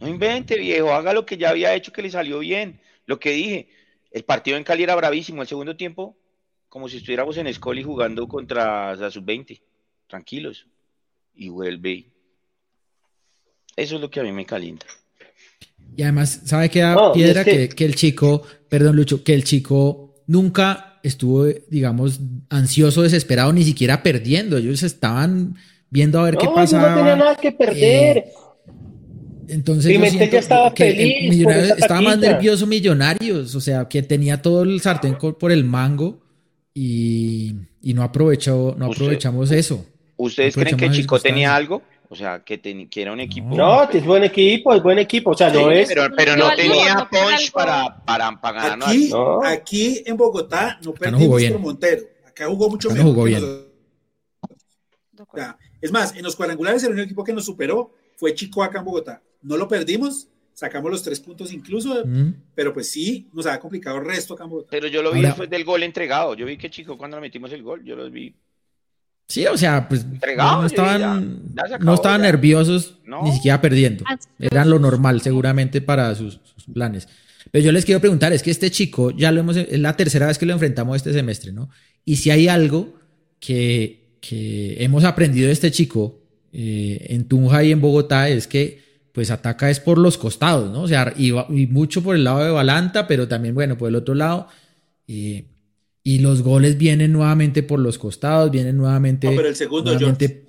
No 0.00 0.08
invente, 0.08 0.58
viejo, 0.58 0.92
haga 0.92 1.12
lo 1.12 1.24
que 1.24 1.36
ya 1.36 1.50
había 1.50 1.72
hecho 1.72 1.92
que 1.92 2.02
le 2.02 2.10
salió 2.10 2.40
bien. 2.40 2.80
Lo 3.06 3.20
que 3.20 3.30
dije, 3.30 3.68
el 4.10 4.24
partido 4.24 4.56
en 4.56 4.64
Cali 4.64 4.82
era 4.82 4.96
bravísimo, 4.96 5.42
el 5.42 5.46
segundo 5.46 5.76
tiempo, 5.76 6.16
como 6.68 6.88
si 6.88 6.96
estuviéramos 6.96 7.36
en 7.36 7.46
Escoli 7.46 7.84
jugando 7.84 8.26
contra 8.26 8.96
la 8.96 9.08
sub-20, 9.08 9.62
tranquilos. 10.08 10.66
Y 11.32 11.48
vuelve. 11.48 12.11
Eso 13.76 13.96
es 13.96 14.00
lo 14.00 14.10
que 14.10 14.20
a 14.20 14.22
mí 14.22 14.32
me 14.32 14.46
calienta. 14.46 14.86
Y 15.96 16.02
además, 16.02 16.42
¿sabe 16.44 16.68
qué 16.70 16.80
da 16.80 17.12
piedra? 17.12 17.44
Que... 17.44 17.68
que... 17.68 17.84
el 17.84 17.94
chico, 17.94 18.42
perdón 18.68 18.96
Lucho, 18.96 19.22
que 19.22 19.34
el 19.34 19.44
chico 19.44 20.22
nunca 20.26 21.00
estuvo, 21.02 21.46
digamos, 21.68 22.20
ansioso, 22.48 23.02
desesperado, 23.02 23.52
ni 23.52 23.64
siquiera 23.64 24.02
perdiendo. 24.02 24.56
Ellos 24.56 24.82
estaban 24.82 25.56
viendo 25.90 26.20
a 26.20 26.24
ver 26.24 26.36
qué 26.36 26.48
pasaba. 26.54 26.90
No 26.90 26.96
tenía 26.96 27.16
nada 27.16 27.36
que 27.36 27.52
perder. 27.52 28.18
Eh, 28.18 28.32
entonces 29.48 29.92
yo 29.92 30.26
ya 30.26 30.38
estaba 30.38 30.70
feliz 30.70 31.44
estaba 31.76 32.00
más 32.00 32.18
nervioso 32.18 32.66
Millonarios, 32.66 33.54
o 33.54 33.60
sea, 33.60 33.86
que 33.86 34.02
tenía 34.02 34.40
todo 34.40 34.62
el 34.62 34.80
sartén 34.80 35.16
por 35.16 35.52
el 35.52 35.64
mango 35.64 36.22
y, 36.72 37.54
y 37.82 37.92
no 37.92 38.02
aprovechó, 38.02 38.74
no 38.78 38.86
aprovechamos 38.86 39.50
eso. 39.50 39.84
¿Ustedes 40.16 40.54
creen 40.54 40.76
que 40.76 40.90
Chico 40.90 41.18
tenía 41.18 41.54
algo? 41.54 41.82
O 42.12 42.14
sea, 42.14 42.44
que, 42.44 42.60
que, 42.60 43.00
era 43.00 43.10
un 43.10 43.20
equipo. 43.20 43.56
No, 43.56 43.88
es 43.88 44.04
buen 44.04 44.22
equipo, 44.22 44.74
es 44.74 44.82
buen 44.82 44.98
equipo. 44.98 45.30
O 45.30 45.34
sea, 45.34 45.48
no 45.50 45.70
es. 45.70 45.88
Pero, 45.88 46.08
pero 46.14 46.36
no 46.36 46.54
tenía 46.54 47.08
punch 47.10 47.50
para, 47.52 48.04
para, 48.04 48.38
para 48.38 48.74
aquí, 48.74 49.10
aquí 49.46 50.02
en 50.04 50.18
Bogotá 50.18 50.78
no 50.84 50.92
perdimos 50.92 51.42
por 51.42 51.58
Montero. 51.58 52.02
Acá 52.26 52.46
jugó 52.48 52.68
mucho 52.68 52.90
mejor. 52.90 53.06
Jugó 53.06 53.24
bien. 53.24 53.42
es 55.80 55.90
más, 55.90 56.14
en 56.14 56.22
los 56.22 56.36
cuadrangulares 56.36 56.84
el 56.84 56.90
único 56.90 57.04
equipo 57.06 57.24
que 57.24 57.32
nos 57.32 57.46
superó 57.46 57.94
fue 58.18 58.34
Chico 58.34 58.62
acá 58.62 58.80
en 58.80 58.84
Bogotá. 58.84 59.22
No 59.40 59.56
lo 59.56 59.66
perdimos, 59.66 60.28
sacamos 60.52 60.90
los 60.90 61.02
tres 61.02 61.18
puntos 61.18 61.50
incluso, 61.50 62.04
pero 62.54 62.74
pues 62.74 62.90
sí, 62.90 63.30
nos 63.32 63.46
ha 63.46 63.58
complicado 63.58 63.96
el 63.96 64.04
resto 64.04 64.34
acá 64.34 64.44
en 64.44 64.50
Bogotá. 64.50 64.68
Pero 64.70 64.86
yo 64.86 65.02
lo 65.02 65.12
vi 65.12 65.22
después 65.22 65.48
del 65.48 65.64
gol 65.64 65.82
entregado. 65.82 66.34
Yo 66.34 66.44
vi 66.44 66.58
que 66.58 66.68
Chico 66.68 66.98
cuando 66.98 67.18
metimos 67.22 67.50
el 67.52 67.62
gol, 67.62 67.82
yo 67.82 67.96
lo 67.96 68.10
vi 68.10 68.34
Sí, 69.32 69.46
o 69.46 69.56
sea, 69.56 69.88
pues 69.88 70.04
no 70.04 70.66
estaban, 70.66 71.40
no 71.80 71.94
estaban 71.94 72.20
nerviosos 72.20 72.98
ni 73.24 73.32
siquiera 73.32 73.62
perdiendo. 73.62 74.04
Eran 74.38 74.68
lo 74.68 74.78
normal 74.78 75.22
seguramente 75.22 75.80
para 75.80 76.14
sus, 76.14 76.38
planes. 76.74 77.08
Pero 77.50 77.64
yo 77.64 77.72
les 77.72 77.86
quiero 77.86 77.98
preguntar, 77.98 78.34
es 78.34 78.42
que 78.42 78.50
este 78.50 78.70
chico, 78.70 79.10
ya 79.10 79.32
lo 79.32 79.40
hemos, 79.40 79.56
es 79.56 79.80
la 79.80 79.96
tercera 79.96 80.26
vez 80.26 80.36
que 80.36 80.44
lo 80.44 80.52
enfrentamos 80.52 80.98
este 80.98 81.14
semestre, 81.14 81.50
¿no? 81.50 81.70
Y 82.04 82.16
si 82.16 82.30
hay 82.30 82.46
algo 82.46 82.92
que, 83.40 84.18
que 84.20 84.76
hemos 84.84 85.02
aprendido 85.04 85.46
de 85.46 85.54
este 85.54 85.70
chico 85.70 86.20
eh, 86.52 87.06
en 87.08 87.24
Tunja 87.24 87.64
y 87.64 87.72
en 87.72 87.80
Bogotá 87.80 88.28
es 88.28 88.46
que 88.46 88.82
pues 89.12 89.30
ataca 89.30 89.70
es 89.70 89.80
por 89.80 89.96
los 89.96 90.18
costados, 90.18 90.70
¿no? 90.70 90.82
O 90.82 90.88
sea, 90.88 91.10
y, 91.16 91.30
y 91.30 91.66
mucho 91.68 92.02
por 92.02 92.16
el 92.16 92.24
lado 92.24 92.44
de 92.44 92.50
Balanta, 92.50 93.06
pero 93.06 93.26
también, 93.28 93.54
bueno, 93.54 93.78
por 93.78 93.88
el 93.88 93.94
otro 93.94 94.14
lado. 94.14 94.48
Eh, 95.08 95.46
y 96.04 96.18
los 96.18 96.42
goles 96.42 96.78
vienen 96.78 97.12
nuevamente 97.12 97.62
por 97.62 97.78
los 97.78 97.98
costados, 97.98 98.50
vienen 98.50 98.76
nuevamente. 98.76 99.28
No, 99.28 99.36
pero 99.36 99.48
el 99.48 99.56
segundo, 99.56 99.92
nuevamente, 99.92 100.46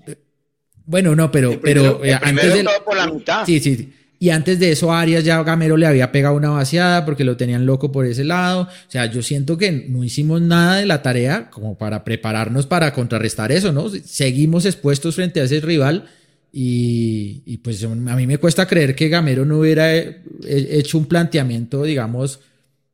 Bueno, 0.85 1.15
no, 1.15 1.31
pero, 1.31 1.59
pero 1.61 2.03
eh, 2.03 2.13
antes 2.13 2.53
de. 2.53 2.65
por 2.83 2.97
la 2.97 3.07
mitad. 3.07 3.45
Sí, 3.45 3.59
sí, 3.59 3.93
Y 4.19 4.31
antes 4.31 4.57
de 4.59 4.71
eso, 4.71 4.91
Arias 4.91 5.23
ya 5.23 5.43
Gamero 5.43 5.77
le 5.77 5.85
había 5.85 6.11
pegado 6.11 6.35
una 6.35 6.49
vaciada 6.49 7.05
porque 7.05 7.23
lo 7.23 7.37
tenían 7.37 7.67
loco 7.67 7.91
por 7.91 8.05
ese 8.07 8.23
lado. 8.23 8.63
O 8.63 8.91
sea, 8.91 9.05
yo 9.05 9.21
siento 9.21 9.57
que 9.57 9.71
no 9.71 10.03
hicimos 10.03 10.41
nada 10.41 10.77
de 10.77 10.87
la 10.87 11.03
tarea 11.03 11.51
como 11.51 11.77
para 11.77 12.03
prepararnos 12.03 12.65
para 12.65 12.91
contrarrestar 12.91 13.51
eso, 13.51 13.71
¿no? 13.71 13.89
Seguimos 13.89 14.65
expuestos 14.65 15.15
frente 15.15 15.39
a 15.39 15.43
ese 15.43 15.61
rival. 15.61 16.05
Y, 16.55 17.41
y 17.45 17.57
pues 17.57 17.83
a 17.83 17.87
mí 17.89 18.27
me 18.27 18.37
cuesta 18.37 18.67
creer 18.67 18.95
que 18.95 19.09
Gamero 19.09 19.43
no 19.43 19.59
hubiera 19.59 19.91
eh, 19.95 20.15
hecho 20.43 20.99
un 20.99 21.07
planteamiento, 21.07 21.83
digamos, 21.83 22.41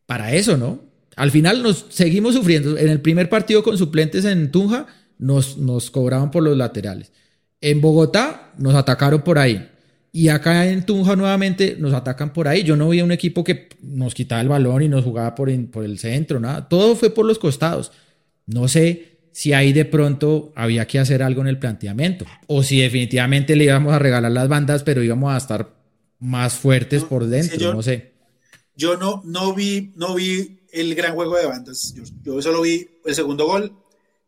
para 0.05 0.34
eso, 0.34 0.55
¿no? 0.57 0.88
Al 1.20 1.32
final 1.32 1.61
nos 1.61 1.86
seguimos 1.89 2.34
sufriendo. 2.34 2.78
En 2.78 2.88
el 2.88 3.01
primer 3.01 3.28
partido 3.28 3.61
con 3.61 3.78
suplentes 3.78 4.24
en 4.24 4.51
Tunja 4.51 4.88
nos, 5.17 5.57
nos 5.57 5.91
cobraban 5.91 6.32
por 6.32 6.41
los 6.41 6.55
laterales. 6.55 7.11
En 7.59 7.82
Bogotá 7.82 8.53
nos 8.57 8.74
atacaron 8.74 9.22
por 9.22 9.38
ahí. 9.38 9.70
Y 10.13 10.30
acá 10.30 10.65
en 10.67 10.86
Tunja 10.86 11.17
nuevamente 11.17 11.76
nos 11.78 11.93
atacan 11.93 12.32
por 12.32 12.47
ahí. 12.47 12.63
Yo 12.63 12.78
no 12.78 12.88
vi 12.88 13.01
un 13.01 13.11
equipo 13.11 13.43
que 13.43 13.67
nos 13.82 14.13
quitaba 14.13 14.39
el 14.39 14.47
balón 14.47 14.82
y 14.82 14.88
nos 14.88 15.03
jugaba 15.03 15.36
por, 15.36 15.49
por 15.70 15.84
el 15.84 15.99
centro, 15.99 16.39
nada. 16.39 16.70
Todo 16.70 16.95
fue 16.95 17.09
por 17.09 17.26
los 17.26 17.38
costados. 17.38 17.91
No 18.45 18.70
sé 18.70 19.17
si 19.34 19.51
ahí 19.51 19.74
de 19.74 19.84
pronto 19.84 20.53
había 20.55 20.88
que 20.88 20.99
hacer 20.99 21.22
algo 21.22 21.41
en 21.41 21.47
el 21.47 21.59
planteamiento. 21.59 22.26
O 22.47 22.63
si 22.63 22.80
definitivamente 22.80 23.57
le 23.57 23.65
íbamos 23.65 23.91
a 23.93 23.99
regalar 23.99 24.32
las 24.32 24.47
bandas, 24.47 24.84
pero 24.84 25.03
íbamos 25.03 25.34
a 25.34 25.38
estar 25.38 25.70
más 26.17 26.53
fuertes 26.53 27.03
por 27.03 27.28
dentro. 27.28 27.74
no 27.74 27.82
sé. 27.82 28.13
Yo 28.74 28.95
no, 28.95 29.22
no 29.26 29.53
vi, 29.53 29.91
no 29.97 30.15
vi 30.15 30.59
el 30.72 30.95
gran 30.95 31.13
juego 31.15 31.36
de 31.38 31.45
bandas. 31.45 31.93
Yo, 32.24 32.41
solo 32.41 32.61
vi 32.61 32.89
el 33.05 33.15
segundo 33.15 33.45
gol. 33.45 33.74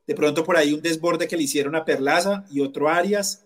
De 0.07 0.15
pronto 0.15 0.43
por 0.43 0.57
ahí 0.57 0.73
un 0.73 0.81
desborde 0.81 1.27
que 1.27 1.37
le 1.37 1.43
hicieron 1.43 1.75
a 1.75 1.85
Perlaza 1.85 2.45
y 2.51 2.59
otro 2.59 2.89
Arias, 2.89 3.45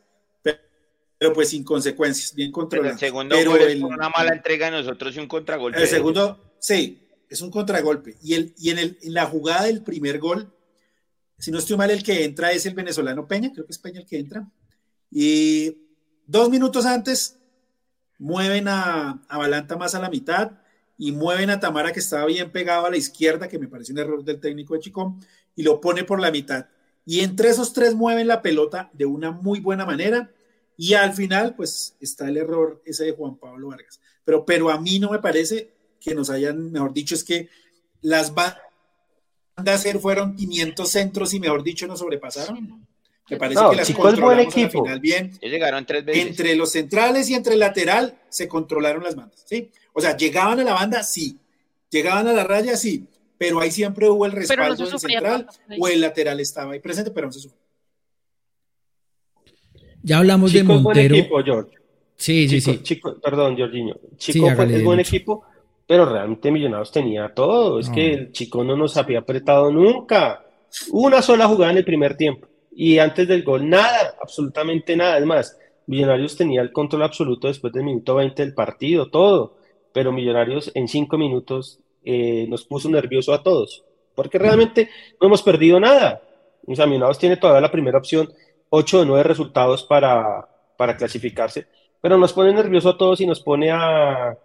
pero, 1.17 1.33
pues 1.33 1.49
sin 1.49 1.63
consecuencias, 1.63 2.35
bien 2.35 2.51
controlado. 2.51 2.93
el 2.93 2.99
segundo 2.99 3.35
gol 3.45 3.61
es 3.61 3.81
una 3.81 4.09
mala 4.09 4.33
entrega 4.33 4.69
de 4.69 4.83
nosotros 4.83 5.15
y 5.15 5.19
un 5.19 5.27
contragolpe. 5.27 5.81
El 5.81 5.87
segundo, 5.87 6.55
sí, 6.59 7.07
es 7.29 7.41
un 7.41 7.51
contragolpe. 7.51 8.17
Y, 8.21 8.33
el, 8.33 8.53
y 8.57 8.69
en, 8.71 8.79
el, 8.79 8.97
en 9.01 9.13
la 9.13 9.25
jugada 9.25 9.63
del 9.63 9.81
primer 9.81 10.19
gol, 10.19 10.53
si 11.37 11.51
no 11.51 11.59
estoy 11.59 11.77
mal, 11.77 11.89
el 11.89 12.03
que 12.03 12.25
entra 12.25 12.51
es 12.51 12.65
el 12.65 12.73
venezolano 12.73 13.27
Peña, 13.27 13.51
creo 13.53 13.65
que 13.65 13.71
es 13.71 13.79
Peña 13.79 14.01
el 14.01 14.05
que 14.05 14.19
entra. 14.19 14.45
Y 15.09 15.77
dos 16.27 16.49
minutos 16.49 16.85
antes 16.85 17.37
mueven 18.17 18.67
a, 18.67 19.23
a 19.27 19.37
Balanta 19.37 19.77
más 19.77 19.95
a 19.95 19.99
la 19.99 20.09
mitad 20.09 20.51
y 20.97 21.11
mueven 21.11 21.49
a 21.49 21.59
Tamara 21.59 21.91
que 21.91 21.99
estaba 21.99 22.25
bien 22.25 22.51
pegado 22.51 22.85
a 22.85 22.89
la 22.89 22.97
izquierda, 22.97 23.47
que 23.47 23.59
me 23.59 23.67
parece 23.67 23.91
un 23.91 23.99
error 23.99 24.23
del 24.23 24.39
técnico 24.39 24.73
de 24.73 24.79
Chicón, 24.79 25.19
y 25.55 25.63
lo 25.63 25.81
pone 25.81 26.03
por 26.03 26.19
la 26.19 26.31
mitad. 26.31 26.67
Y 27.05 27.19
entre 27.21 27.49
esos 27.49 27.73
tres 27.73 27.93
mueven 27.93 28.27
la 28.27 28.41
pelota 28.41 28.89
de 28.93 29.05
una 29.05 29.31
muy 29.31 29.59
buena 29.59 29.85
manera 29.85 30.31
y 30.77 30.93
al 30.93 31.13
final 31.13 31.55
pues 31.55 31.95
está 31.99 32.27
el 32.27 32.37
error 32.37 32.81
ese 32.85 33.05
de 33.05 33.11
Juan 33.11 33.35
Pablo 33.37 33.69
Vargas. 33.69 33.99
Pero, 34.23 34.45
pero 34.45 34.69
a 34.71 34.79
mí 34.79 34.99
no 34.99 35.11
me 35.11 35.19
parece 35.19 35.73
que 35.99 36.15
nos 36.15 36.29
hayan, 36.29 36.71
mejor 36.71 36.93
dicho, 36.93 37.15
es 37.15 37.23
que 37.23 37.49
las 38.01 38.33
bandas 38.33 39.85
fueron 40.01 40.35
500 40.35 40.89
centros 40.89 41.33
y 41.33 41.39
mejor 41.39 41.63
dicho 41.63 41.87
nos 41.87 41.99
sobrepasaron. 41.99 42.85
Me 43.29 43.37
parece 43.37 43.61
que 43.71 43.75
las 43.75 43.91
controlamos 43.91 44.55
al 44.55 44.69
final 44.69 44.99
bien. 44.99 45.31
llegaron 45.41 45.85
tres 45.85 46.05
veces. 46.05 46.27
Entre 46.27 46.55
los 46.55 46.71
centrales 46.71 47.29
y 47.29 47.33
entre 47.33 47.53
el 47.53 47.59
lateral 47.59 48.15
se 48.29 48.47
controlaron 48.47 49.03
las 49.03 49.15
bandas, 49.15 49.43
¿sí? 49.45 49.71
O 49.93 50.01
sea, 50.01 50.15
llegaban 50.15 50.59
a 50.59 50.63
la 50.63 50.73
banda, 50.73 51.01
sí. 51.01 51.39
Llegaban 51.89 52.27
a 52.27 52.33
la 52.33 52.43
raya, 52.43 52.77
sí. 52.77 53.07
Pero 53.37 53.59
ahí 53.59 53.71
siempre 53.71 54.09
hubo 54.09 54.25
el 54.25 54.31
respaldo 54.31 54.85
del 54.85 54.99
central 54.99 55.47
o 55.79 55.87
el 55.87 56.01
lateral 56.01 56.39
estaba 56.39 56.73
ahí 56.73 56.79
presente, 56.79 57.11
pero 57.11 57.27
no 57.27 57.33
se 57.33 57.39
sufrió. 57.39 57.59
Ya 60.03 60.19
hablamos 60.19 60.53
de 60.53 60.63
Montero. 60.63 60.83
Buen 60.83 61.15
equipo, 61.15 61.43
George. 61.43 61.75
Sí, 62.15 62.47
sí, 62.47 62.61
sí. 62.61 62.79
Chico, 62.83 63.19
perdón, 63.19 63.57
Jorginho. 63.57 63.95
Chico 64.17 64.49
fue, 64.55 64.75
es 64.75 64.83
buen 64.83 64.99
equipo, 64.99 65.43
pero 65.87 66.05
realmente 66.05 66.51
Millonarios 66.51 66.91
tenía 66.91 67.33
todo. 67.33 67.79
Es 67.79 67.89
que 67.89 68.13
el 68.13 68.31
Chico 68.31 68.63
no 68.63 68.77
nos 68.77 68.95
había 68.97 69.19
apretado 69.19 69.71
nunca. 69.71 70.45
Una 70.91 71.21
sola 71.21 71.47
jugada 71.47 71.71
en 71.71 71.79
el 71.79 71.85
primer 71.85 72.15
tiempo. 72.15 72.47
Y 72.77 72.99
antes 72.99 73.25
del 73.27 73.43
gol, 73.43 73.69
nada, 73.69 74.15
absolutamente 74.21 74.97
nada. 74.97 75.17
Es 75.17 75.25
más, 75.25 75.57
Millonarios 75.87 76.35
tenía 76.35 76.61
el 76.61 76.73
control 76.73 77.03
absoluto 77.03 77.47
después 77.47 77.71
del 77.71 77.83
minuto 77.83 78.15
20 78.15 78.43
del 78.43 78.53
partido, 78.53 79.09
todo. 79.09 79.57
Pero 79.93 80.11
Millonarios 80.11 80.71
en 80.75 80.89
cinco 80.89 81.17
minutos 81.17 81.79
eh, 82.03 82.45
nos 82.49 82.65
puso 82.65 82.89
nervioso 82.89 83.33
a 83.33 83.41
todos. 83.41 83.85
Porque 84.13 84.37
realmente 84.37 84.89
no 85.21 85.27
hemos 85.27 85.41
perdido 85.41 85.79
nada. 85.79 86.21
O 86.67 86.75
sea, 86.75 86.85
tiene 87.17 87.37
todavía 87.37 87.61
la 87.61 87.71
primera 87.71 87.97
opción, 87.97 88.33
8 88.69 88.99
de 89.01 89.05
9 89.05 89.23
resultados 89.23 89.83
para, 89.83 90.47
para 90.77 90.97
clasificarse. 90.97 91.67
Pero 92.01 92.17
nos 92.17 92.33
pone 92.33 92.53
nervioso 92.53 92.89
a 92.89 92.97
todos 92.97 93.21
y 93.21 93.27
nos 93.27 93.39
pone 93.39 93.71
a, 93.71 94.37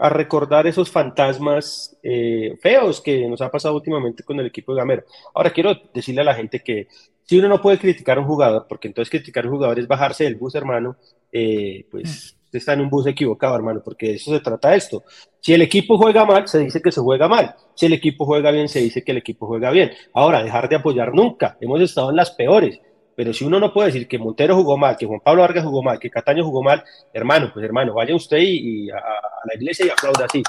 a 0.00 0.08
recordar 0.08 0.66
esos 0.66 0.90
fantasmas 0.90 1.96
eh, 2.02 2.56
feos 2.60 3.00
que 3.00 3.28
nos 3.28 3.40
ha 3.42 3.50
pasado 3.50 3.74
últimamente 3.74 4.22
con 4.22 4.40
el 4.40 4.46
equipo 4.46 4.74
de 4.74 4.80
Gamero. 4.80 5.04
Ahora 5.34 5.50
quiero 5.50 5.74
decirle 5.92 6.22
a 6.22 6.24
la 6.24 6.34
gente 6.34 6.60
que 6.60 6.88
si 7.30 7.38
uno 7.38 7.46
no 7.46 7.62
puede 7.62 7.78
criticar 7.78 8.18
a 8.18 8.22
un 8.22 8.26
jugador, 8.26 8.66
porque 8.68 8.88
entonces 8.88 9.08
criticar 9.08 9.44
a 9.44 9.46
un 9.46 9.54
jugador 9.54 9.78
es 9.78 9.86
bajarse 9.86 10.24
del 10.24 10.34
bus, 10.34 10.56
hermano, 10.56 10.96
eh, 11.30 11.86
pues 11.88 12.02
mm. 12.02 12.44
usted 12.46 12.58
está 12.58 12.72
en 12.72 12.80
un 12.80 12.90
bus 12.90 13.06
equivocado, 13.06 13.54
hermano, 13.54 13.82
porque 13.84 14.08
de 14.08 14.14
eso 14.14 14.32
se 14.32 14.40
trata 14.40 14.74
esto. 14.74 15.04
Si 15.38 15.54
el 15.54 15.62
equipo 15.62 15.96
juega 15.96 16.24
mal, 16.24 16.48
se 16.48 16.58
dice 16.58 16.82
que 16.82 16.90
se 16.90 17.00
juega 17.00 17.28
mal. 17.28 17.54
Si 17.76 17.86
el 17.86 17.92
equipo 17.92 18.26
juega 18.26 18.50
bien, 18.50 18.68
se 18.68 18.80
dice 18.80 19.04
que 19.04 19.12
el 19.12 19.18
equipo 19.18 19.46
juega 19.46 19.70
bien. 19.70 19.92
Ahora, 20.12 20.42
dejar 20.42 20.68
de 20.68 20.74
apoyar 20.74 21.14
nunca. 21.14 21.56
Hemos 21.60 21.80
estado 21.80 22.10
en 22.10 22.16
las 22.16 22.32
peores. 22.32 22.80
Pero 23.14 23.32
si 23.32 23.44
uno 23.44 23.60
no 23.60 23.72
puede 23.72 23.92
decir 23.92 24.08
que 24.08 24.18
Montero 24.18 24.56
jugó 24.56 24.76
mal, 24.76 24.96
que 24.96 25.06
Juan 25.06 25.20
Pablo 25.20 25.42
Vargas 25.42 25.64
jugó 25.64 25.84
mal, 25.84 26.00
que 26.00 26.10
Cataño 26.10 26.42
jugó 26.42 26.64
mal, 26.64 26.82
hermano, 27.14 27.52
pues 27.54 27.64
hermano, 27.64 27.94
vaya 27.94 28.12
usted 28.12 28.38
y, 28.40 28.90
a, 28.90 28.96
la 28.96 29.54
iglesia 29.54 29.86
y 29.86 29.90
aplauda 29.90 30.24
así, 30.24 30.42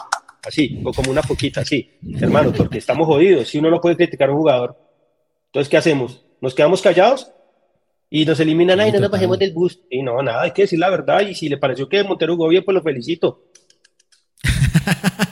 así, 0.44 0.82
o 0.84 0.92
como 0.92 1.12
una 1.12 1.22
poquita 1.22 1.62
así, 1.62 1.92
hermano, 2.20 2.52
porque 2.52 2.80
estamos 2.80 3.06
jodidos. 3.06 3.48
Si 3.48 3.60
uno 3.60 3.70
no 3.70 3.80
puede 3.80 3.98
criticar 3.98 4.30
a 4.30 4.32
un 4.32 4.40
jugador, 4.40 4.76
entonces, 5.46 5.70
¿qué 5.70 5.78
hacemos? 5.78 6.26
¿Nos 6.42 6.56
quedamos 6.56 6.82
callados? 6.82 7.32
Y 8.10 8.26
nos 8.26 8.40
eliminan 8.40 8.80
ahí, 8.80 8.92
no 8.92 9.00
nos 9.00 9.12
bajemos 9.12 9.40
del 9.40 9.54
bus. 9.54 9.80
Y 9.90 10.02
no, 10.02 10.22
nada, 10.22 10.42
hay 10.42 10.52
que 10.52 10.64
decir 10.64 10.80
la 10.80 10.90
verdad. 10.90 11.22
Y 11.22 11.34
si 11.34 11.48
le 11.48 11.58
pareció 11.58 11.88
que 11.88 12.04
Montero 12.04 12.36
jugó 12.36 12.50
bien, 12.50 12.66
pues 12.66 12.76
lo 12.76 12.82
felicito. 12.82 13.46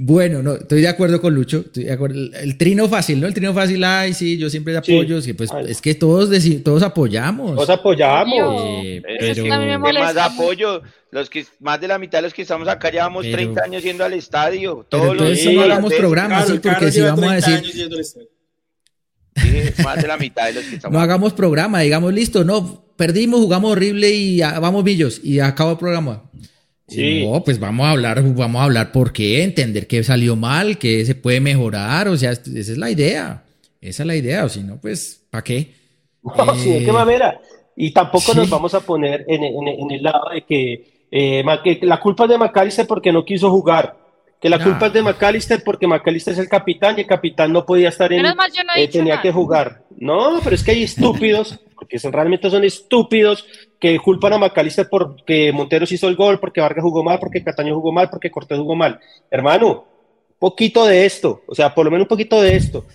Bueno, 0.00 0.44
no, 0.44 0.54
estoy 0.54 0.80
de 0.80 0.86
acuerdo 0.86 1.20
con 1.20 1.34
Lucho. 1.34 1.64
El, 1.74 2.56
trino 2.56 2.88
fácil, 2.88 3.20
¿no? 3.20 3.26
El 3.26 3.34
trino 3.34 3.52
fácil, 3.52 3.82
ay, 3.82 4.14
sí, 4.14 4.38
yo 4.38 4.48
siempre 4.48 4.76
apoyo. 4.76 5.18
pues, 5.36 5.50
es 5.66 5.82
que 5.82 5.96
todos, 5.96 6.30
todos 6.62 6.84
apoyamos. 6.84 7.56
Todos 7.56 7.70
apoyamos. 7.70 8.62
Eh, 8.84 9.02
pero... 9.04 9.80
más 9.80 10.16
apoyo? 10.16 10.82
Los 11.10 11.28
que, 11.28 11.44
más 11.58 11.80
de 11.80 11.88
la 11.88 11.98
mitad 11.98 12.18
de 12.18 12.22
los 12.22 12.32
que 12.32 12.42
estamos 12.42 12.68
acá 12.68 12.90
llevamos 12.90 13.28
30 13.28 13.60
años 13.60 13.82
yendo 13.82 14.04
al 14.04 14.12
estadio. 14.12 14.86
Todos 14.88 15.12
entonces 15.12 15.44
los 15.46 15.54
no 15.54 15.62
hagamos 15.62 15.92
programas, 15.92 16.46
sí, 16.46 16.60
porque 16.62 16.92
si 16.92 17.00
vamos 17.00 17.24
a 17.24 17.34
decir... 17.34 17.62
Sí, 19.40 19.82
más 19.82 20.00
de 20.00 20.08
la 20.08 20.16
mitad 20.16 20.46
de 20.46 20.54
los 20.54 20.64
que 20.64 20.76
estamos 20.76 20.94
No 20.94 21.00
hagamos 21.00 21.32
programa, 21.32 21.80
digamos, 21.80 22.12
listo, 22.12 22.44
no, 22.44 22.84
perdimos, 22.96 23.40
jugamos 23.40 23.72
horrible 23.72 24.10
y 24.10 24.40
vamos 24.40 24.84
billos 24.84 25.20
y 25.22 25.40
acabo 25.40 25.72
el 25.72 25.78
programa. 25.78 26.24
Sí. 26.88 27.26
No, 27.26 27.44
pues 27.44 27.60
vamos 27.60 27.86
a 27.86 27.90
hablar, 27.90 28.22
vamos 28.34 28.60
a 28.60 28.64
hablar 28.64 28.92
por 28.92 29.12
qué, 29.12 29.42
entender 29.42 29.86
que 29.86 30.02
salió 30.02 30.36
mal, 30.36 30.78
que 30.78 31.04
se 31.04 31.14
puede 31.14 31.40
mejorar, 31.40 32.08
o 32.08 32.16
sea, 32.16 32.32
esa 32.32 32.50
es 32.56 32.78
la 32.78 32.90
idea, 32.90 33.44
esa 33.80 34.02
es 34.02 34.06
la 34.06 34.16
idea, 34.16 34.44
o 34.44 34.48
si 34.48 34.62
no, 34.62 34.80
pues, 34.80 35.22
¿para 35.30 35.44
qué? 35.44 35.74
No, 36.22 36.54
sí, 36.54 36.70
de 36.70 36.78
qué 36.80 36.90
eh, 36.90 36.92
manera. 36.92 37.40
Y 37.76 37.92
tampoco 37.92 38.34
nos 38.34 38.48
vamos 38.50 38.74
a 38.74 38.80
poner 38.80 39.24
en, 39.28 39.90
el 39.90 40.02
lado 40.02 40.30
de 40.32 40.42
que, 40.42 41.06
eh, 41.10 41.44
la 41.82 42.00
culpa 42.00 42.24
es 42.24 42.30
de 42.30 42.38
McAllister 42.38 42.86
porque 42.86 43.12
no 43.12 43.24
quiso 43.24 43.50
jugar, 43.50 43.96
que 44.40 44.48
la 44.48 44.62
culpa 44.62 44.86
es 44.86 44.92
de 44.92 45.02
McAllister 45.02 45.62
porque 45.64 45.86
McAllister 45.86 46.32
es 46.32 46.38
el 46.38 46.48
capitán 46.48 46.96
y 46.96 47.00
el 47.00 47.06
capitán 47.06 47.52
no 47.52 47.66
podía 47.66 47.88
estar 47.88 48.12
en, 48.12 48.24
eh, 48.76 48.88
tenía 48.88 49.20
que 49.20 49.32
jugar. 49.32 49.82
No, 49.96 50.40
pero 50.44 50.54
es 50.54 50.62
que 50.62 50.70
hay 50.70 50.84
estúpidos, 50.84 51.58
porque 51.74 51.98
son, 51.98 52.12
realmente 52.12 52.48
son 52.48 52.62
estúpidos 52.62 53.44
que 53.80 53.98
culpan 53.98 54.34
a 54.34 54.38
Macalister 54.38 54.88
porque 54.88 55.52
Monteros 55.52 55.90
hizo 55.90 56.08
el 56.08 56.16
gol, 56.16 56.38
porque 56.38 56.60
Vargas 56.60 56.82
jugó 56.82 57.02
mal, 57.02 57.18
porque 57.18 57.42
Cataño 57.42 57.74
jugó 57.74 57.92
mal, 57.92 58.10
porque 58.10 58.30
Cortés 58.30 58.58
jugó 58.58 58.76
mal. 58.76 59.00
Hermano, 59.30 59.86
poquito 60.38 60.86
de 60.86 61.04
esto, 61.04 61.42
o 61.46 61.54
sea, 61.54 61.74
por 61.74 61.84
lo 61.84 61.90
menos 61.90 62.04
un 62.04 62.08
poquito 62.08 62.40
de 62.40 62.56
esto, 62.56 62.86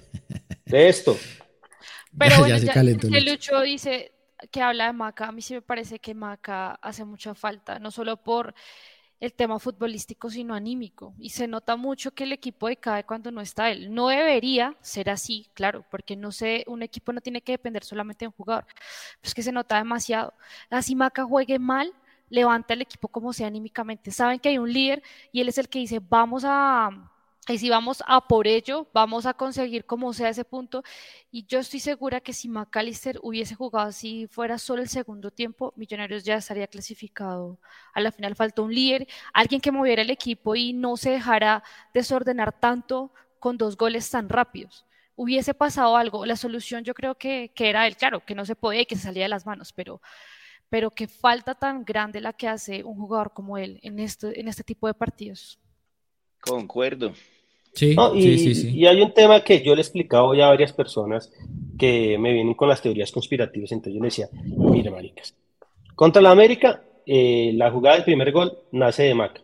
de 0.65 0.89
esto. 0.89 1.17
Pero 2.17 2.37
bueno, 2.39 2.57
ya, 2.57 2.83
Lucho 2.83 3.61
dice 3.61 4.11
que 4.51 4.61
habla 4.61 4.87
de 4.87 4.93
Maca, 4.93 5.27
a 5.27 5.31
mí 5.31 5.41
sí 5.41 5.55
me 5.55 5.61
parece 5.61 5.99
que 5.99 6.13
Maca 6.13 6.73
hace 6.81 7.05
mucha 7.05 7.33
falta, 7.33 7.79
no 7.79 7.89
solo 7.89 8.17
por 8.17 8.53
el 9.23 9.33
tema 9.33 9.57
futbolístico, 9.57 10.29
sino 10.29 10.53
anímico. 10.53 11.13
Y 11.17 11.29
se 11.29 11.47
nota 11.47 11.77
mucho 11.77 12.11
que 12.11 12.25
el 12.25 12.33
equipo 12.33 12.67
decae 12.67 13.05
cuando 13.05 13.31
no 13.31 13.39
está 13.39 13.71
él. 13.71 13.93
No 13.93 14.09
debería 14.09 14.75
ser 14.81 15.09
así, 15.09 15.47
claro, 15.53 15.85
porque 15.89 16.17
no 16.17 16.33
sé, 16.33 16.65
un 16.67 16.83
equipo 16.83 17.13
no 17.13 17.21
tiene 17.21 17.41
que 17.41 17.53
depender 17.53 17.85
solamente 17.85 18.25
de 18.25 18.27
un 18.27 18.33
jugador. 18.33 18.65
Es 19.21 19.33
que 19.33 19.41
se 19.41 19.53
nota 19.53 19.77
demasiado. 19.77 20.33
Así 20.69 20.93
Maca 20.93 21.23
juegue 21.23 21.57
mal, 21.57 21.93
levanta 22.29 22.73
el 22.73 22.81
equipo 22.81 23.07
como 23.07 23.31
sea 23.31 23.47
anímicamente. 23.47 24.11
Saben 24.11 24.39
que 24.39 24.49
hay 24.49 24.57
un 24.57 24.73
líder 24.73 25.01
y 25.31 25.39
él 25.39 25.47
es 25.47 25.57
el 25.57 25.69
que 25.69 25.79
dice, 25.79 26.01
vamos 26.01 26.43
a 26.45 26.89
y 27.49 27.57
si 27.57 27.69
vamos 27.69 28.01
a 28.07 28.25
por 28.25 28.47
ello, 28.47 28.87
vamos 28.93 29.25
a 29.25 29.33
conseguir 29.33 29.85
como 29.85 30.13
sea 30.13 30.29
ese 30.29 30.45
punto. 30.45 30.81
Y 31.29 31.45
yo 31.45 31.59
estoy 31.59 31.81
segura 31.81 32.21
que 32.21 32.31
si 32.31 32.47
McAllister 32.47 33.19
hubiese 33.21 33.55
jugado 33.55 33.89
así, 33.89 34.27
fuera 34.27 34.57
solo 34.57 34.81
el 34.81 34.87
segundo 34.87 35.29
tiempo, 35.29 35.73
Millonarios 35.75 36.23
ya 36.23 36.35
estaría 36.35 36.67
clasificado. 36.67 37.59
A 37.93 37.99
la 37.99 38.13
final 38.13 38.35
faltó 38.35 38.63
un 38.63 38.73
líder, 38.73 39.07
alguien 39.33 39.59
que 39.59 39.71
moviera 39.73 40.03
el 40.03 40.09
equipo 40.09 40.55
y 40.55 40.71
no 40.71 40.95
se 40.95 41.09
dejara 41.09 41.63
desordenar 41.93 42.57
tanto 42.57 43.11
con 43.39 43.57
dos 43.57 43.75
goles 43.75 44.09
tan 44.09 44.29
rápidos. 44.29 44.85
Hubiese 45.15 45.53
pasado 45.53 45.97
algo. 45.97 46.25
La 46.25 46.37
solución 46.37 46.85
yo 46.85 46.93
creo 46.93 47.15
que, 47.15 47.51
que 47.53 47.69
era 47.69 47.85
él, 47.87 47.97
claro, 47.97 48.25
que 48.25 48.35
no 48.35 48.45
se 48.45 48.55
podía 48.55 48.81
y 48.81 48.85
que 48.85 48.95
se 48.95 49.03
salía 49.03 49.23
de 49.23 49.29
las 49.29 49.45
manos, 49.45 49.73
pero, 49.73 50.01
pero 50.69 50.91
que 50.91 51.09
falta 51.09 51.55
tan 51.55 51.83
grande 51.83 52.21
la 52.21 52.31
que 52.31 52.47
hace 52.47 52.85
un 52.85 52.95
jugador 52.95 53.33
como 53.33 53.57
él 53.57 53.81
en 53.83 53.99
este, 53.99 54.39
en 54.39 54.47
este 54.47 54.63
tipo 54.63 54.87
de 54.87 54.93
partidos. 54.93 55.59
Concuerdo. 56.39 57.13
Sí, 57.73 57.95
y, 58.13 58.37
sí, 58.37 58.53
sí, 58.55 58.69
y, 58.77 58.85
hay 58.85 59.01
un 59.01 59.13
tema 59.13 59.43
que 59.43 59.63
yo 59.63 59.73
le 59.73 59.81
he 59.81 59.83
explicado 59.83 60.35
ya 60.35 60.45
a 60.45 60.49
varias 60.49 60.71
personas 60.73 61.31
que 61.77 62.19
me 62.19 62.31
vienen 62.31 62.53
con 62.53 62.69
las 62.69 62.81
teorías 62.83 63.11
conspirativas. 63.11 63.71
Entonces 63.71 63.95
yo 63.95 63.99
le 63.99 64.07
decía, 64.07 64.29
mire, 64.43 64.91
maricas, 64.91 65.35
contra 65.95 66.21
la 66.21 66.29
América, 66.29 66.83
eh, 67.05 67.51
la 67.55 67.71
jugada 67.71 67.95
del 67.95 68.05
primer 68.05 68.31
gol 68.31 68.59
nace 68.71 69.03
de 69.03 69.15
Maca. 69.15 69.41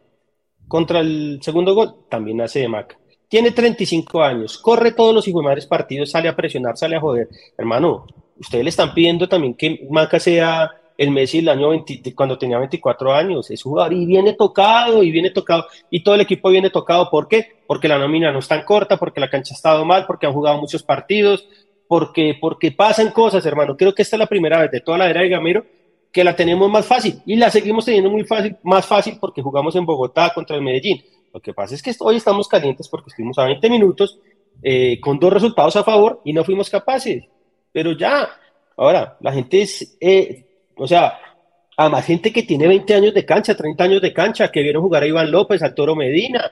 Contra 0.67 0.99
el 0.99 1.39
segundo 1.41 1.73
gol, 1.73 1.95
también 2.07 2.37
nace 2.37 2.59
de 2.59 2.67
Maca. 2.67 2.99
Tiene 3.27 3.51
35 3.51 4.21
años, 4.21 4.59
corre 4.59 4.91
todos 4.91 5.13
los 5.13 5.27
hijos 5.27 5.43
partidos, 5.65 6.11
sale 6.11 6.29
a 6.29 6.35
presionar, 6.35 6.77
sale 6.77 6.97
a 6.97 6.99
joder. 6.99 7.29
Hermano, 7.57 8.05
ustedes 8.39 8.63
le 8.63 8.69
están 8.69 8.93
pidiendo 8.93 9.27
también 9.27 9.55
que 9.55 9.87
Maca 9.89 10.19
sea 10.19 10.78
el 10.99 11.11
Messi 11.11 11.47
año 11.47 11.69
20, 11.69 12.13
cuando 12.13 12.37
tenía 12.37 12.57
24 12.57 13.13
años, 13.13 13.49
es 13.49 13.63
jugador 13.63 13.93
y 13.93 14.05
viene 14.05 14.33
tocado 14.33 15.01
y 15.01 15.11
viene 15.11 15.29
tocado 15.29 15.65
y 15.89 16.03
todo 16.03 16.15
el 16.15 16.21
equipo 16.21 16.49
viene 16.49 16.69
tocado. 16.69 17.09
¿Por 17.09 17.29
qué? 17.29 17.61
Porque 17.65 17.87
la 17.87 17.97
nómina 17.97 18.33
no 18.33 18.39
es 18.39 18.49
tan 18.49 18.63
corta, 18.65 18.97
porque 18.97 19.21
la 19.21 19.29
cancha 19.29 19.53
ha 19.53 19.55
estado 19.55 19.85
mal, 19.85 20.05
porque 20.05 20.27
han 20.27 20.33
jugado 20.33 20.59
muchos 20.59 20.83
partidos, 20.83 21.47
porque, 21.87 22.37
porque 22.39 22.73
pasan 22.73 23.11
cosas, 23.11 23.45
hermano. 23.45 23.77
Creo 23.77 23.95
que 23.95 24.01
esta 24.01 24.17
es 24.17 24.19
la 24.19 24.25
primera 24.27 24.59
vez 24.59 24.71
de 24.71 24.81
toda 24.81 24.97
la 24.97 25.09
era 25.09 25.21
de 25.21 25.29
Gamero 25.29 25.65
que 26.11 26.21
la 26.21 26.35
tenemos 26.35 26.69
más 26.69 26.85
fácil 26.85 27.21
y 27.25 27.37
la 27.37 27.49
seguimos 27.49 27.85
teniendo 27.85 28.09
muy 28.09 28.25
fácil, 28.25 28.57
más 28.63 28.85
fácil 28.85 29.17
porque 29.21 29.41
jugamos 29.41 29.77
en 29.77 29.85
Bogotá 29.85 30.33
contra 30.35 30.57
el 30.57 30.61
Medellín. 30.61 31.01
Lo 31.33 31.39
que 31.39 31.53
pasa 31.53 31.75
es 31.75 31.81
que 31.81 31.95
hoy 31.99 32.17
estamos 32.17 32.49
calientes 32.49 32.89
porque 32.89 33.07
estuvimos 33.07 33.37
a 33.39 33.45
20 33.45 33.69
minutos 33.69 34.19
eh, 34.61 34.99
con 34.99 35.17
dos 35.17 35.31
resultados 35.31 35.77
a 35.77 35.83
favor 35.85 36.19
y 36.25 36.33
no 36.33 36.43
fuimos 36.43 36.69
capaces. 36.69 37.23
Pero 37.71 37.93
ya, 37.93 38.27
ahora, 38.75 39.17
la 39.21 39.31
gente 39.31 39.61
es, 39.61 39.97
eh, 40.01 40.48
o 40.79 40.87
sea, 40.87 41.19
a 41.77 41.87
más 41.87 42.05
gente 42.05 42.33
que 42.33 42.43
tiene 42.43 42.67
20 42.67 42.93
años 42.93 43.13
de 43.13 43.25
cancha, 43.25 43.55
30 43.55 43.83
años 43.83 44.01
de 44.01 44.13
cancha, 44.13 44.51
que 44.51 44.63
vieron 44.63 44.83
jugar 44.83 45.03
a 45.03 45.07
Iván 45.07 45.31
López, 45.31 45.63
a 45.63 45.73
Toro 45.73 45.95
Medina. 45.95 46.51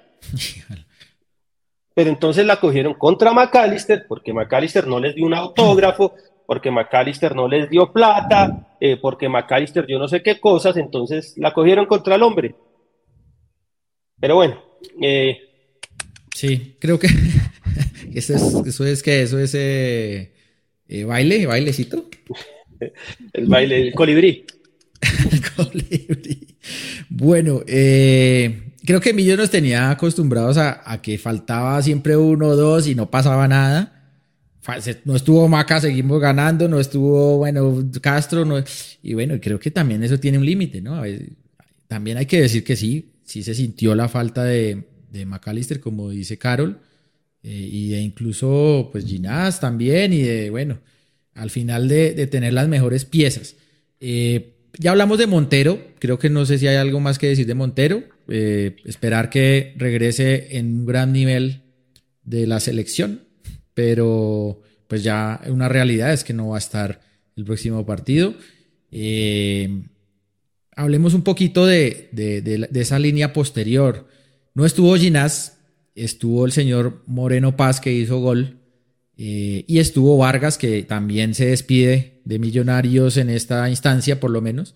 Pero 1.93 2.09
entonces 2.09 2.45
la 2.45 2.59
cogieron 2.59 2.93
contra 2.93 3.33
McAllister, 3.33 4.05
porque 4.07 4.31
McAllister 4.31 4.87
no 4.87 4.99
les 4.99 5.15
dio 5.15 5.25
un 5.25 5.33
autógrafo, 5.33 6.13
porque 6.45 6.71
McAllister 6.71 7.35
no 7.35 7.47
les 7.47 7.69
dio 7.69 7.91
plata, 7.91 8.77
eh, 8.79 8.97
porque 8.97 9.27
McAllister 9.27 9.85
yo 9.87 9.99
no 9.99 10.07
sé 10.07 10.21
qué 10.21 10.39
cosas, 10.39 10.77
entonces 10.77 11.33
la 11.37 11.53
cogieron 11.53 11.87
contra 11.87 12.15
el 12.15 12.23
hombre. 12.23 12.55
Pero 14.19 14.35
bueno. 14.35 14.63
Eh, 15.01 15.39
sí, 16.33 16.77
creo 16.79 16.99
que 16.99 17.07
eso 18.13 18.33
es, 18.33 18.53
eso 18.65 18.85
es 18.85 19.03
que 19.03 19.23
eso 19.23 19.39
es 19.39 19.55
eh, 19.55 20.31
baile, 21.05 21.45
bailecito. 21.45 22.05
El 23.33 23.45
baile, 23.47 23.81
el 23.81 23.93
colibrí. 23.93 24.45
Bueno, 27.09 27.61
eh, 27.67 28.73
creo 28.85 29.01
que 29.01 29.13
Millo 29.13 29.37
nos 29.37 29.49
tenía 29.49 29.89
acostumbrados 29.89 30.57
a, 30.57 31.01
que 31.01 31.17
faltaba 31.17 31.81
siempre 31.81 32.15
uno 32.17 32.47
o 32.47 32.55
dos 32.55 32.87
y 32.87 32.95
no 32.95 33.09
pasaba 33.09 33.47
nada. 33.47 33.93
No 35.05 35.15
estuvo 35.15 35.47
Maca, 35.47 35.79
seguimos 35.79 36.19
ganando, 36.19 36.67
no 36.67 36.79
estuvo, 36.79 37.37
bueno, 37.37 37.89
Castro, 38.01 38.45
y 39.01 39.13
bueno, 39.13 39.35
creo 39.41 39.59
que 39.59 39.71
también 39.71 40.03
eso 40.03 40.19
tiene 40.19 40.37
un 40.37 40.45
límite, 40.45 40.81
¿no? 40.81 41.01
también 41.87 42.17
hay 42.17 42.25
que 42.25 42.41
decir 42.41 42.65
que 42.65 42.75
sí, 42.75 43.13
sí 43.23 43.43
se 43.43 43.55
sintió 43.55 43.95
la 43.95 44.09
falta 44.09 44.43
de, 44.43 44.83
de 45.09 45.25
McAllister, 45.25 45.79
como 45.79 46.09
dice 46.09 46.37
Carol, 46.37 46.79
eh, 47.43 47.69
y 47.71 47.91
de 47.91 48.01
incluso, 48.01 48.89
pues 48.91 49.05
Ginás 49.05 49.61
también, 49.61 50.11
y 50.11 50.21
de, 50.21 50.49
bueno, 50.49 50.79
al 51.37 51.51
final 51.51 51.87
de, 51.87 52.27
tener 52.27 52.53
las 52.53 52.67
mejores 52.67 53.05
piezas. 53.05 53.55
Eh, 53.99 54.55
ya 54.79 54.91
hablamos 54.91 55.17
de 55.19 55.27
Montero, 55.27 55.79
creo 55.99 56.19
que 56.19 56.29
no 56.29 56.45
sé 56.45 56.57
si 56.57 56.67
hay 56.67 56.75
algo 56.75 56.99
más 56.99 57.19
que 57.19 57.27
decir 57.27 57.45
de 57.45 57.53
Montero. 57.53 58.03
Eh, 58.27 58.75
esperar 58.83 59.29
que 59.29 59.73
regrese 59.77 60.57
en 60.57 60.79
un 60.79 60.85
gran 60.85 61.13
nivel 61.13 61.61
de 62.23 62.45
la 62.45 62.59
selección, 62.59 63.21
pero 63.73 64.61
pues 64.87 65.03
ya 65.03 65.41
una 65.47 65.69
realidad 65.69 66.11
es 66.11 66.23
que 66.23 66.33
no 66.33 66.49
va 66.49 66.57
a 66.57 66.59
estar 66.59 67.01
el 67.35 67.45
próximo 67.45 67.85
partido. 67.85 68.33
Eh, 68.91 69.83
hablemos 70.75 71.13
un 71.13 71.21
poquito 71.21 71.65
de, 71.65 72.09
de, 72.11 72.69
esa 72.81 72.99
línea 72.99 73.31
posterior. 73.31 74.07
No 74.55 74.65
estuvo 74.65 74.95
Ginás, 74.95 75.59
estuvo 75.95 76.45
el 76.45 76.51
señor 76.51 77.03
Moreno 77.05 77.55
Paz 77.55 77.79
que 77.79 77.93
hizo 77.93 78.19
gol 78.19 78.57
eh, 79.17 79.65
y 79.67 79.79
estuvo 79.79 80.17
Vargas, 80.17 80.57
que 80.57 80.83
también 80.83 81.33
se 81.33 81.47
despide 81.47 82.21
de 82.23 82.37
Millonarios 82.37 83.17
en 83.17 83.31
esta 83.31 83.67
instancia, 83.69 84.19
por 84.19 84.29
lo 84.29 84.41
menos. 84.41 84.75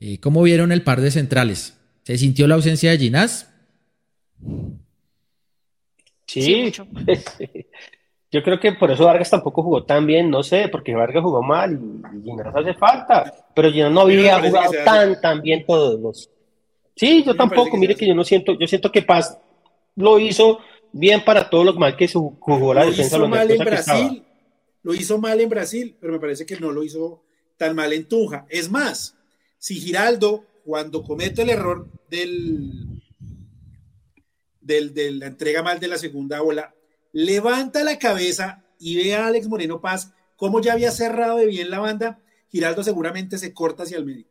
Eh, 0.00 0.18
¿Cómo 0.20 0.42
vieron 0.42 0.72
el 0.72 0.82
par 0.82 1.02
de 1.02 1.10
centrales? 1.10 1.78
¿Se 2.02 2.16
sintió 2.16 2.46
la 2.46 2.54
ausencia 2.54 2.90
de 2.90 2.98
Ginás? 2.98 3.52
Sí, 6.26 6.72
yo 8.32 8.42
creo 8.42 8.58
que 8.58 8.72
por 8.72 8.90
eso 8.90 9.04
Vargas 9.04 9.30
tampoco 9.30 9.62
jugó 9.62 9.84
tan 9.84 10.06
bien, 10.06 10.30
no 10.30 10.42
sé, 10.42 10.68
porque 10.68 10.94
Vargas 10.94 11.22
jugó 11.22 11.42
mal 11.42 11.78
y, 11.78 12.22
Ginás 12.22 12.56
hace 12.56 12.74
falta, 12.74 13.34
pero 13.54 13.70
Ginás 13.70 13.92
no 13.92 14.00
había 14.00 14.40
jugado 14.40 14.72
tan, 14.84 15.20
tan 15.20 15.42
bien 15.42 15.64
todos 15.66 16.00
los... 16.00 16.30
Sí, 16.96 17.22
yo 17.24 17.34
tampoco, 17.34 17.76
mire 17.76 17.96
que 17.96 18.06
yo 18.06 18.14
no 18.14 18.24
siento, 18.24 18.56
yo 18.58 18.66
siento 18.66 18.90
que 18.90 19.02
Paz 19.02 19.36
lo 19.96 20.18
hizo 20.18 20.60
bien 20.94 21.24
para 21.24 21.50
todos 21.50 21.66
los 21.66 21.76
mal 21.76 21.96
que 21.96 22.06
se 22.06 22.14
jugó 22.14 22.72
la 22.72 22.86
defensa. 22.86 23.16
Hizo 23.16 23.28
mal 23.28 23.50
en 23.50 23.58
Brasil, 23.58 24.24
lo 24.82 24.94
hizo 24.94 25.18
mal 25.18 25.40
en 25.40 25.48
Brasil, 25.48 25.96
pero 26.00 26.12
me 26.12 26.20
parece 26.20 26.46
que 26.46 26.58
no 26.58 26.70
lo 26.70 26.84
hizo 26.84 27.22
tan 27.56 27.74
mal 27.74 27.92
en 27.92 28.04
Tunja. 28.04 28.46
Es 28.48 28.70
más, 28.70 29.16
si 29.58 29.74
Giraldo, 29.80 30.44
cuando 30.64 31.02
comete 31.02 31.42
el 31.42 31.50
error 31.50 31.88
del, 32.08 33.02
de 34.60 35.10
la 35.12 35.26
entrega 35.26 35.62
mal 35.62 35.80
de 35.80 35.88
la 35.88 35.98
segunda 35.98 36.42
ola, 36.42 36.72
levanta 37.12 37.82
la 37.82 37.98
cabeza 37.98 38.64
y 38.78 38.96
ve 38.96 39.14
a 39.14 39.26
Alex 39.26 39.48
Moreno 39.48 39.80
Paz 39.80 40.12
como 40.36 40.60
ya 40.60 40.72
había 40.72 40.90
cerrado 40.90 41.38
de 41.38 41.46
bien 41.46 41.70
la 41.70 41.78
banda, 41.80 42.20
Giraldo 42.50 42.82
seguramente 42.82 43.38
se 43.38 43.52
corta 43.52 43.82
hacia 43.82 43.98
el 43.98 44.04
medio. 44.04 44.26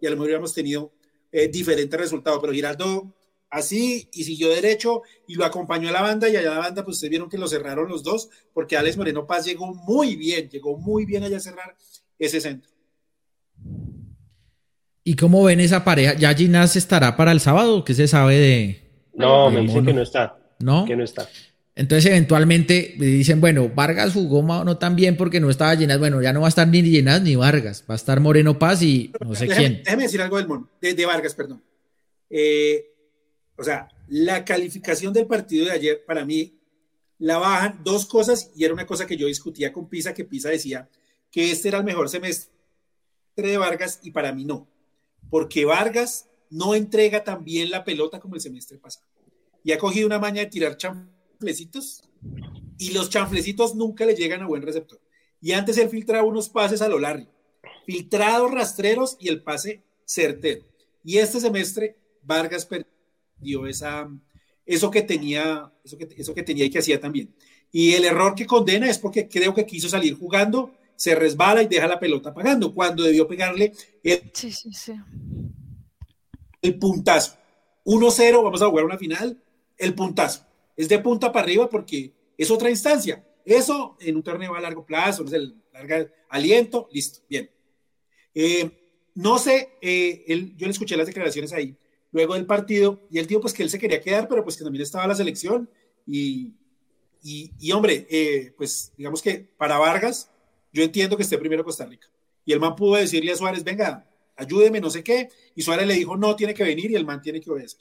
Y 0.00 0.06
a 0.06 0.10
lo 0.10 0.16
mejor 0.16 0.26
hubiéramos 0.26 0.54
tenido 0.54 0.92
eh, 1.32 1.48
diferentes 1.48 1.98
resultados, 1.98 2.40
pero 2.40 2.52
Giraldo 2.52 3.14
así 3.54 4.08
y 4.12 4.24
siguió 4.24 4.48
derecho 4.50 5.02
y 5.28 5.36
lo 5.36 5.44
acompañó 5.44 5.88
a 5.88 5.92
la 5.92 6.02
banda 6.02 6.28
y 6.28 6.36
allá 6.36 6.50
la 6.50 6.58
banda 6.58 6.84
pues 6.84 6.96
ustedes 6.96 7.10
vieron 7.10 7.28
que 7.28 7.38
lo 7.38 7.46
cerraron 7.46 7.88
los 7.88 8.02
dos 8.02 8.28
porque 8.52 8.76
Alex 8.76 8.96
Moreno 8.96 9.26
Paz 9.26 9.46
llegó 9.46 9.72
muy 9.72 10.16
bien, 10.16 10.48
llegó 10.50 10.76
muy 10.76 11.04
bien 11.04 11.22
allá 11.22 11.36
a 11.36 11.40
cerrar 11.40 11.76
ese 12.18 12.40
centro. 12.40 12.70
¿Y 15.04 15.14
cómo 15.16 15.44
ven 15.44 15.60
esa 15.60 15.84
pareja? 15.84 16.14
¿Ya 16.14 16.34
Ginás 16.34 16.76
estará 16.76 17.16
para 17.16 17.30
el 17.30 17.40
sábado? 17.40 17.84
¿Qué 17.84 17.94
se 17.94 18.08
sabe 18.08 18.38
de...? 18.38 19.10
No, 19.14 19.50
me 19.50 19.60
dicen 19.60 19.84
que 19.84 19.92
no 19.92 20.02
está. 20.02 20.36
¿No? 20.58 20.84
Que 20.84 20.96
no 20.96 21.04
está. 21.04 21.28
Entonces 21.76 22.06
eventualmente 22.06 22.94
dicen, 22.98 23.40
bueno, 23.40 23.70
Vargas 23.72 24.14
jugó 24.14 24.42
no 24.64 24.78
tan 24.78 24.96
bien 24.96 25.16
porque 25.16 25.40
no 25.40 25.50
estaba 25.50 25.76
Ginás. 25.76 25.98
Bueno, 25.98 26.22
ya 26.22 26.32
no 26.32 26.40
va 26.40 26.46
a 26.46 26.48
estar 26.48 26.66
ni 26.66 26.82
Ginás 26.82 27.22
ni 27.22 27.36
Vargas. 27.36 27.84
Va 27.88 27.94
a 27.94 27.96
estar 27.96 28.18
Moreno 28.20 28.58
Paz 28.58 28.82
y 28.82 29.12
no 29.20 29.34
sé 29.34 29.46
quién. 29.46 29.82
Déjeme 29.84 30.04
decir 30.04 30.22
algo 30.22 30.38
del 30.38 30.48
mono, 30.48 30.70
de, 30.80 31.06
Vargas, 31.06 31.34
perdón. 31.34 31.62
Eh, 32.30 32.93
o 33.56 33.64
sea, 33.64 33.88
la 34.08 34.44
calificación 34.44 35.12
del 35.12 35.26
partido 35.26 35.66
de 35.66 35.72
ayer, 35.72 36.04
para 36.04 36.24
mí, 36.24 36.58
la 37.18 37.38
bajan 37.38 37.80
dos 37.84 38.06
cosas, 38.06 38.50
y 38.54 38.64
era 38.64 38.74
una 38.74 38.86
cosa 38.86 39.06
que 39.06 39.16
yo 39.16 39.26
discutía 39.26 39.72
con 39.72 39.88
Pisa, 39.88 40.14
que 40.14 40.24
Pisa 40.24 40.50
decía 40.50 40.88
que 41.30 41.50
este 41.50 41.68
era 41.68 41.78
el 41.78 41.84
mejor 41.84 42.08
semestre 42.08 42.50
de 43.36 43.56
Vargas, 43.56 44.00
y 44.02 44.10
para 44.10 44.32
mí 44.32 44.44
no, 44.44 44.68
porque 45.30 45.64
Vargas 45.64 46.28
no 46.50 46.74
entrega 46.74 47.24
tan 47.24 47.44
bien 47.44 47.70
la 47.70 47.84
pelota 47.84 48.20
como 48.20 48.34
el 48.34 48.40
semestre 48.40 48.78
pasado. 48.78 49.06
Y 49.62 49.72
ha 49.72 49.78
cogido 49.78 50.06
una 50.06 50.18
maña 50.18 50.42
de 50.42 50.50
tirar 50.50 50.76
chanflecitos, 50.76 52.02
y 52.78 52.92
los 52.92 53.10
chanflecitos 53.10 53.74
nunca 53.74 54.04
le 54.04 54.14
llegan 54.14 54.42
a 54.42 54.46
buen 54.46 54.62
receptor. 54.62 55.00
Y 55.40 55.52
antes 55.52 55.78
él 55.78 55.88
filtraba 55.88 56.24
unos 56.24 56.48
pases 56.48 56.82
a 56.82 56.88
lo 56.88 56.98
Larry, 56.98 57.28
filtrados 57.86 58.50
rastreros 58.50 59.16
y 59.18 59.28
el 59.28 59.42
pase 59.42 59.82
certero. 60.04 60.64
Y 61.04 61.18
este 61.18 61.40
semestre 61.40 61.96
Vargas 62.22 62.64
perdió 62.66 62.93
dio 63.44 63.66
esa, 63.66 64.08
eso 64.66 64.90
que 64.90 65.02
tenía, 65.02 65.70
eso 65.84 65.96
que, 65.96 66.08
eso 66.16 66.34
que 66.34 66.42
tenía 66.42 66.64
y 66.64 66.70
que 66.70 66.78
hacía 66.78 66.98
también. 66.98 67.32
Y 67.70 67.92
el 67.92 68.04
error 68.04 68.34
que 68.34 68.46
condena 68.46 68.88
es 68.88 68.98
porque 68.98 69.28
creo 69.28 69.54
que 69.54 69.66
quiso 69.66 69.88
salir 69.88 70.16
jugando, 70.16 70.72
se 70.96 71.14
resbala 71.14 71.62
y 71.62 71.66
deja 71.66 71.86
la 71.86 72.00
pelota 72.00 72.32
pagando, 72.32 72.72
cuando 72.72 73.02
debió 73.02 73.26
pegarle 73.28 73.72
el, 74.02 74.22
el 76.62 76.78
puntazo. 76.78 77.36
1-0, 77.84 78.42
vamos 78.42 78.62
a 78.62 78.68
jugar 78.68 78.84
una 78.84 78.96
final, 78.96 79.38
el 79.76 79.94
puntazo. 79.94 80.46
Es 80.76 80.88
de 80.88 80.98
punta 80.98 81.30
para 81.30 81.44
arriba 81.44 81.68
porque 81.68 82.12
es 82.38 82.50
otra 82.50 82.70
instancia. 82.70 83.22
Eso 83.44 83.96
en 84.00 84.16
un 84.16 84.22
torneo 84.22 84.54
a 84.54 84.60
largo 84.60 84.86
plazo, 84.86 85.24
es 85.24 85.32
el 85.32 85.54
largo 85.72 86.10
aliento, 86.30 86.88
listo, 86.92 87.20
bien. 87.28 87.50
Eh, 88.34 88.70
no 89.16 89.38
sé, 89.38 89.76
eh, 89.82 90.52
yo 90.56 90.66
le 90.66 90.72
escuché 90.72 90.96
las 90.96 91.06
declaraciones 91.06 91.52
ahí 91.52 91.76
luego 92.14 92.34
del 92.34 92.46
partido, 92.46 93.00
y 93.10 93.18
él 93.18 93.26
dijo 93.26 93.40
pues 93.40 93.52
que 93.52 93.64
él 93.64 93.68
se 93.68 93.78
quería 93.78 94.00
quedar, 94.00 94.28
pero 94.28 94.44
pues 94.44 94.56
que 94.56 94.62
también 94.62 94.82
estaba 94.82 95.08
la 95.08 95.16
selección, 95.16 95.68
y, 96.06 96.54
y, 97.22 97.72
hombre, 97.72 98.06
eh, 98.08 98.54
pues 98.56 98.92
digamos 98.96 99.20
que 99.20 99.48
para 99.58 99.78
Vargas, 99.78 100.30
yo 100.72 100.84
entiendo 100.84 101.16
que 101.16 101.24
esté 101.24 101.36
primero 101.38 101.64
Costa 101.64 101.84
Rica, 101.84 102.06
y 102.44 102.52
el 102.52 102.60
man 102.60 102.76
pudo 102.76 102.94
decirle 102.94 103.32
a 103.32 103.36
Suárez, 103.36 103.64
venga, 103.64 104.06
ayúdeme, 104.36 104.80
no 104.80 104.90
sé 104.90 105.02
qué, 105.02 105.28
y 105.56 105.62
Suárez 105.62 105.88
le 105.88 105.94
dijo, 105.94 106.16
no, 106.16 106.36
tiene 106.36 106.54
que 106.54 106.62
venir, 106.62 106.92
y 106.92 106.94
el 106.94 107.04
man 107.04 107.20
tiene 107.20 107.40
que 107.40 107.50
obedecer. 107.50 107.80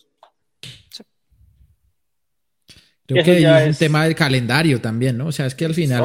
Creo 3.05 3.23
que 3.23 3.37
es 3.37 3.67
un 3.67 3.75
tema 3.75 4.05
del 4.05 4.15
calendario 4.15 4.81
también, 4.81 5.17
¿no? 5.17 5.27
O 5.27 5.31
sea, 5.31 5.45
es 5.45 5.53
que 5.53 5.65
al 5.65 5.75
final. 5.75 6.01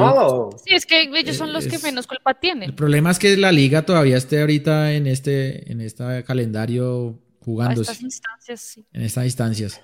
Sí, 0.63 0.75
es 0.75 0.85
que 0.85 1.09
ellos 1.15 1.37
son 1.37 1.53
los 1.53 1.65
que 1.65 1.79
menos 1.79 2.05
culpa 2.05 2.37
tienen. 2.37 2.69
El 2.69 2.75
problema 2.75 3.09
es 3.09 3.17
que 3.17 3.37
la 3.37 3.53
liga 3.53 3.85
todavía 3.85 4.17
esté 4.17 4.41
ahorita 4.41 4.93
en 4.93 5.07
este, 5.07 5.71
en 5.71 5.81
este 5.81 6.23
calendario 6.25 7.17
jugando. 7.49 7.81
En 7.81 7.81
estas 7.81 8.01
instancias, 8.01 8.61
sí. 8.61 8.85
En 8.93 9.01
estas 9.01 9.25
instancias. 9.25 9.81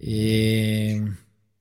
Eh, 0.00 1.00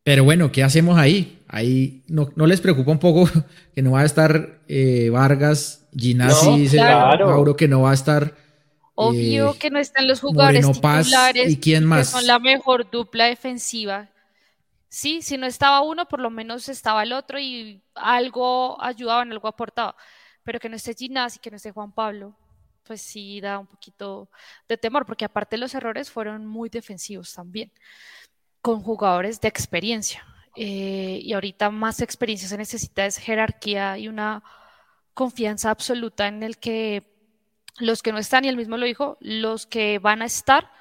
pero 0.03 0.23
bueno, 0.23 0.51
¿qué 0.51 0.63
hacemos 0.63 0.97
ahí? 0.97 1.43
Ahí 1.47 2.03
no, 2.07 2.29
les 2.45 2.61
preocupa 2.61 2.91
un 2.91 2.99
poco 2.99 3.29
que 3.73 3.81
no 3.81 3.91
va 3.91 4.01
a 4.01 4.05
estar 4.05 4.59
eh, 4.67 5.09
Vargas, 5.09 5.87
Ginasi, 5.95 6.67
Mauro 6.77 7.55
que 7.55 7.67
no 7.67 7.81
va 7.81 7.91
a 7.91 7.95
estar. 7.95 8.35
Obvio 8.95 9.51
eh, 9.51 9.57
que 9.59 9.69
no 9.69 9.79
están 9.79 10.07
los 10.07 10.21
jugadores 10.21 10.69
titulares 10.69 11.51
y 11.51 11.57
quién 11.57 11.85
más. 11.85 12.07
que 12.07 12.19
son 12.19 12.27
la 12.27 12.39
mejor 12.39 12.89
dupla 12.89 13.25
defensiva. 13.25 14.09
Sí, 14.89 15.21
si 15.21 15.37
no 15.37 15.45
estaba 15.45 15.81
uno, 15.81 16.07
por 16.07 16.21
lo 16.21 16.29
menos 16.29 16.69
estaba 16.69 17.03
el 17.03 17.11
otro 17.11 17.39
y 17.39 17.81
algo 17.95 18.81
ayudaban, 18.81 19.31
algo 19.31 19.47
aportaba. 19.47 19.95
Pero 20.43 20.59
que 20.59 20.69
no 20.69 20.75
esté 20.75 20.93
Ginasi, 20.93 21.39
que 21.39 21.49
no 21.49 21.57
esté 21.57 21.71
Juan 21.71 21.91
Pablo, 21.91 22.37
pues 22.85 23.01
sí 23.01 23.41
da 23.41 23.59
un 23.59 23.67
poquito 23.67 24.29
de 24.67 24.77
temor, 24.77 25.05
porque 25.05 25.25
aparte 25.25 25.57
los 25.57 25.75
errores 25.75 26.11
fueron 26.11 26.45
muy 26.45 26.69
defensivos 26.69 27.33
también, 27.33 27.71
con 28.61 28.81
jugadores 28.81 29.41
de 29.41 29.47
experiencia. 29.47 30.25
Eh, 30.55 31.19
y 31.21 31.33
ahorita 31.33 31.69
más 31.69 32.01
experiencia 32.01 32.47
se 32.47 32.57
necesita 32.57 33.05
es 33.05 33.17
jerarquía 33.17 33.97
y 33.97 34.07
una 34.07 34.41
confianza 35.13 35.69
absoluta 35.69 36.27
en 36.27 36.43
el 36.43 36.57
que 36.57 37.13
los 37.79 38.01
que 38.01 38.13
no 38.13 38.19
están, 38.19 38.45
y 38.45 38.49
él 38.49 38.57
mismo 38.57 38.77
lo 38.77 38.85
dijo, 38.85 39.17
los 39.19 39.65
que 39.65 39.99
van 39.99 40.21
a 40.21 40.25
estar 40.25 40.71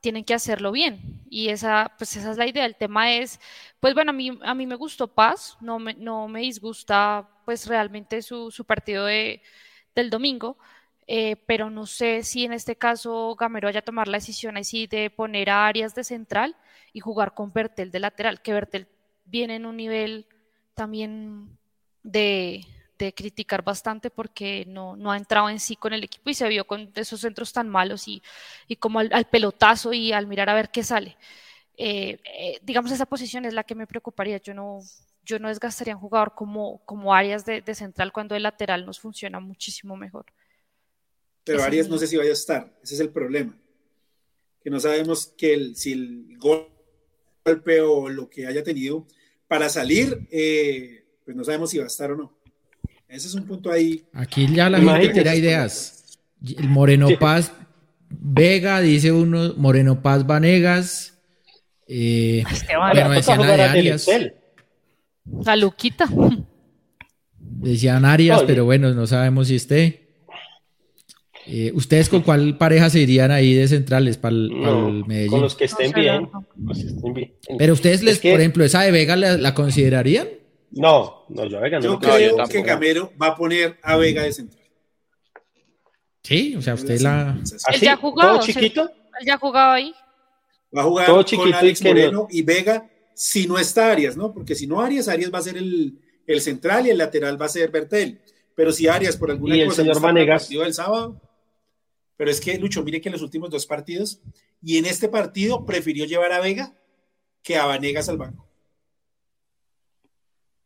tienen 0.00 0.24
que 0.24 0.34
hacerlo 0.34 0.72
bien. 0.72 1.22
Y 1.30 1.50
esa, 1.50 1.92
pues 1.98 2.16
esa 2.16 2.30
es 2.32 2.38
la 2.38 2.46
idea. 2.46 2.64
El 2.66 2.76
tema 2.76 3.12
es, 3.12 3.38
pues 3.80 3.94
bueno, 3.94 4.10
a 4.10 4.14
mí, 4.14 4.38
a 4.42 4.54
mí 4.54 4.66
me 4.66 4.74
gustó 4.76 5.08
Paz, 5.08 5.56
no 5.60 5.78
me, 5.78 5.94
no 5.94 6.26
me 6.28 6.40
disgusta 6.40 7.28
pues 7.44 7.66
realmente 7.66 8.22
su, 8.22 8.50
su 8.50 8.64
partido 8.64 9.06
de, 9.06 9.42
del 9.94 10.10
domingo, 10.10 10.58
eh, 11.06 11.36
pero 11.46 11.70
no 11.70 11.86
sé 11.86 12.22
si 12.22 12.44
en 12.44 12.52
este 12.52 12.76
caso 12.76 13.34
Gamero 13.34 13.66
vaya 13.68 13.80
a 13.80 13.82
tomar 13.82 14.08
la 14.08 14.18
decisión 14.18 14.56
así 14.56 14.86
de 14.86 15.10
poner 15.10 15.50
a 15.50 15.66
Arias 15.66 15.94
de 15.94 16.04
central 16.04 16.56
y 16.92 17.00
jugar 17.00 17.34
con 17.34 17.52
Bertel 17.52 17.90
de 17.90 18.00
lateral, 18.00 18.42
que 18.42 18.52
Bertel 18.52 18.86
viene 19.24 19.56
en 19.56 19.66
un 19.66 19.76
nivel 19.76 20.26
también 20.74 21.58
de, 22.02 22.66
criticar 23.16 23.62
bastante 23.64 24.10
porque 24.10 24.64
no, 24.66 24.94
ha 25.10 25.16
entrado 25.16 25.48
en 25.48 25.58
sí 25.58 25.74
con 25.74 25.94
el 25.94 26.04
equipo 26.04 26.28
y 26.28 26.34
se 26.34 26.48
vio 26.48 26.66
con 26.66 26.92
esos 26.94 27.20
centros 27.20 27.52
tan 27.52 27.68
malos 27.68 28.06
y, 28.06 28.22
como 28.78 28.98
al, 29.00 29.24
pelotazo 29.24 29.92
y 29.92 30.12
al 30.12 30.26
mirar 30.26 30.50
a 30.50 30.54
ver 30.54 30.70
qué 30.70 30.82
sale. 30.84 31.16
Eh, 31.78 32.18
eh, 32.24 32.58
digamos, 32.62 32.92
esa 32.92 33.06
posición 33.06 33.46
es 33.46 33.54
la 33.54 33.64
que 33.64 33.74
me 33.74 33.86
preocuparía. 33.86 34.36
Yo 34.36 34.52
no, 34.52 34.80
yo 35.24 35.38
no 35.38 35.48
desgastaría 35.48 35.96
un 35.96 36.02
jugador 36.02 36.34
como, 36.34 36.84
como 36.84 37.14
Arias 37.14 37.46
de, 37.46 37.62
de 37.62 37.74
central 37.74 38.12
cuando 38.12 38.36
el 38.36 38.42
lateral 38.42 38.84
nos 38.84 39.00
funciona 39.00 39.40
muchísimo 39.40 39.96
mejor 39.96 40.26
pero 41.44 41.62
Arias 41.62 41.88
no 41.88 41.98
sé 41.98 42.06
si 42.06 42.16
vaya 42.16 42.30
a 42.30 42.34
estar. 42.34 42.78
Ese 42.82 42.94
es 42.94 43.00
el 43.00 43.10
problema. 43.10 43.56
Que 44.62 44.70
no 44.70 44.78
sabemos 44.78 45.32
que 45.36 45.54
el, 45.54 45.76
si 45.76 45.92
el 45.92 46.38
golpe 46.38 47.80
o 47.80 48.08
lo 48.08 48.28
que 48.28 48.46
haya 48.46 48.62
tenido 48.62 49.06
para 49.48 49.68
salir, 49.68 50.28
eh, 50.30 51.04
pues 51.24 51.36
no 51.36 51.44
sabemos 51.44 51.70
si 51.70 51.78
va 51.78 51.84
a 51.84 51.88
estar 51.88 52.12
o 52.12 52.16
no. 52.16 52.32
Ese 53.08 53.26
es 53.26 53.34
un 53.34 53.44
punto 53.44 53.70
ahí. 53.70 54.04
Aquí 54.12 54.46
ya 54.54 54.70
la 54.70 54.78
gente 54.78 55.08
tira 55.08 55.34
ideas. 55.34 56.18
El 56.44 56.68
Moreno 56.68 57.08
Paz 57.18 57.52
Vega, 58.08 58.80
dice 58.80 59.12
uno, 59.12 59.54
Moreno 59.56 60.02
Paz 60.02 60.26
Vanegas. 60.26 61.18
Eh, 61.86 62.44
bueno, 62.76 63.10
decían 63.10 63.42
Arias. 63.42 64.06
A 65.46 65.56
Luquita. 65.56 66.08
Decían 67.38 68.04
Arias, 68.04 68.42
pero 68.46 68.64
bueno, 68.64 68.92
no 68.94 69.06
sabemos 69.06 69.48
si 69.48 69.56
esté. 69.56 70.09
Eh, 71.52 71.72
¿Ustedes 71.74 72.08
con 72.08 72.22
cuál 72.22 72.56
pareja 72.56 72.88
se 72.90 73.00
irían 73.00 73.32
ahí 73.32 73.54
de 73.54 73.66
centrales 73.66 74.16
para 74.16 74.36
el, 74.36 75.04
Medellín? 75.04 75.30
Con 75.30 75.40
los 75.40 75.56
que 75.56 75.64
estén, 75.64 75.90
bien, 75.90 76.30
Pero 77.58 77.72
ustedes, 77.72 78.04
les, 78.04 78.20
por 78.20 78.38
ejemplo, 78.38 78.62
esa 78.62 78.82
de 78.82 78.92
Vega 78.92 79.16
la, 79.16 79.52
considerarían? 79.52 80.28
No, 80.70 81.24
no, 81.28 81.46
yo 81.46 81.58
a 81.58 81.62
Vega 81.62 81.80
no. 81.80 81.84
Yo 81.84 81.98
creo 81.98 82.46
que 82.46 82.62
Camero 82.62 83.12
va 83.20 83.28
a 83.28 83.36
poner 83.36 83.78
a 83.82 83.96
Vega 83.96 84.22
de 84.22 84.32
central. 84.32 84.62
Sí, 86.22 86.54
o 86.54 86.62
sea, 86.62 86.74
usted 86.74 87.00
la. 87.00 87.36
¿Él 87.72 87.80
ya 87.80 87.94
ha 87.94 87.96
jugado? 87.96 88.34
¿Todo 88.34 88.46
chiquito? 88.46 88.88
¿Él 89.18 89.26
ya 89.26 89.34
ha 89.34 89.38
jugado 89.38 89.72
ahí? 89.72 89.92
Va 90.76 90.82
a 90.82 90.84
jugar 90.84 91.06
Todo 91.06 91.24
con 91.36 91.52
Alex 91.52 91.82
Moreno 91.82 92.28
y 92.30 92.42
Vega 92.42 92.88
si 93.12 93.48
no 93.48 93.58
está 93.58 93.90
Arias, 93.90 94.16
¿no? 94.16 94.32
Porque 94.32 94.54
si 94.54 94.68
no 94.68 94.80
Arias, 94.80 95.08
Arias 95.08 95.32
va 95.34 95.38
a 95.38 95.42
ser 95.42 95.56
el, 95.56 95.98
el 96.28 96.40
central 96.40 96.86
y 96.86 96.90
el 96.90 96.98
lateral 96.98 97.40
va 97.40 97.46
a 97.46 97.48
ser 97.48 97.72
Bertel. 97.72 98.20
Pero 98.54 98.70
si 98.70 98.86
Arias 98.86 99.16
por 99.16 99.32
alguna 99.32 99.56
¿Y 99.56 99.64
cosa 99.64 99.82
el 99.82 99.88
señor 99.88 100.00
Vanegas? 100.00 100.48
el 100.48 100.74
sábado, 100.74 101.20
pero 102.20 102.30
es 102.30 102.38
que 102.38 102.58
Lucho, 102.58 102.82
mire 102.82 103.00
que 103.00 103.08
en 103.08 103.14
los 103.14 103.22
últimos 103.22 103.48
dos 103.48 103.64
partidos 103.64 104.20
y 104.62 104.76
en 104.76 104.84
este 104.84 105.08
partido 105.08 105.64
prefirió 105.64 106.04
llevar 106.04 106.34
a 106.34 106.40
Vega 106.40 106.74
que 107.42 107.56
a 107.56 107.64
Vanegas 107.64 108.10
al 108.10 108.18
banco. 108.18 108.46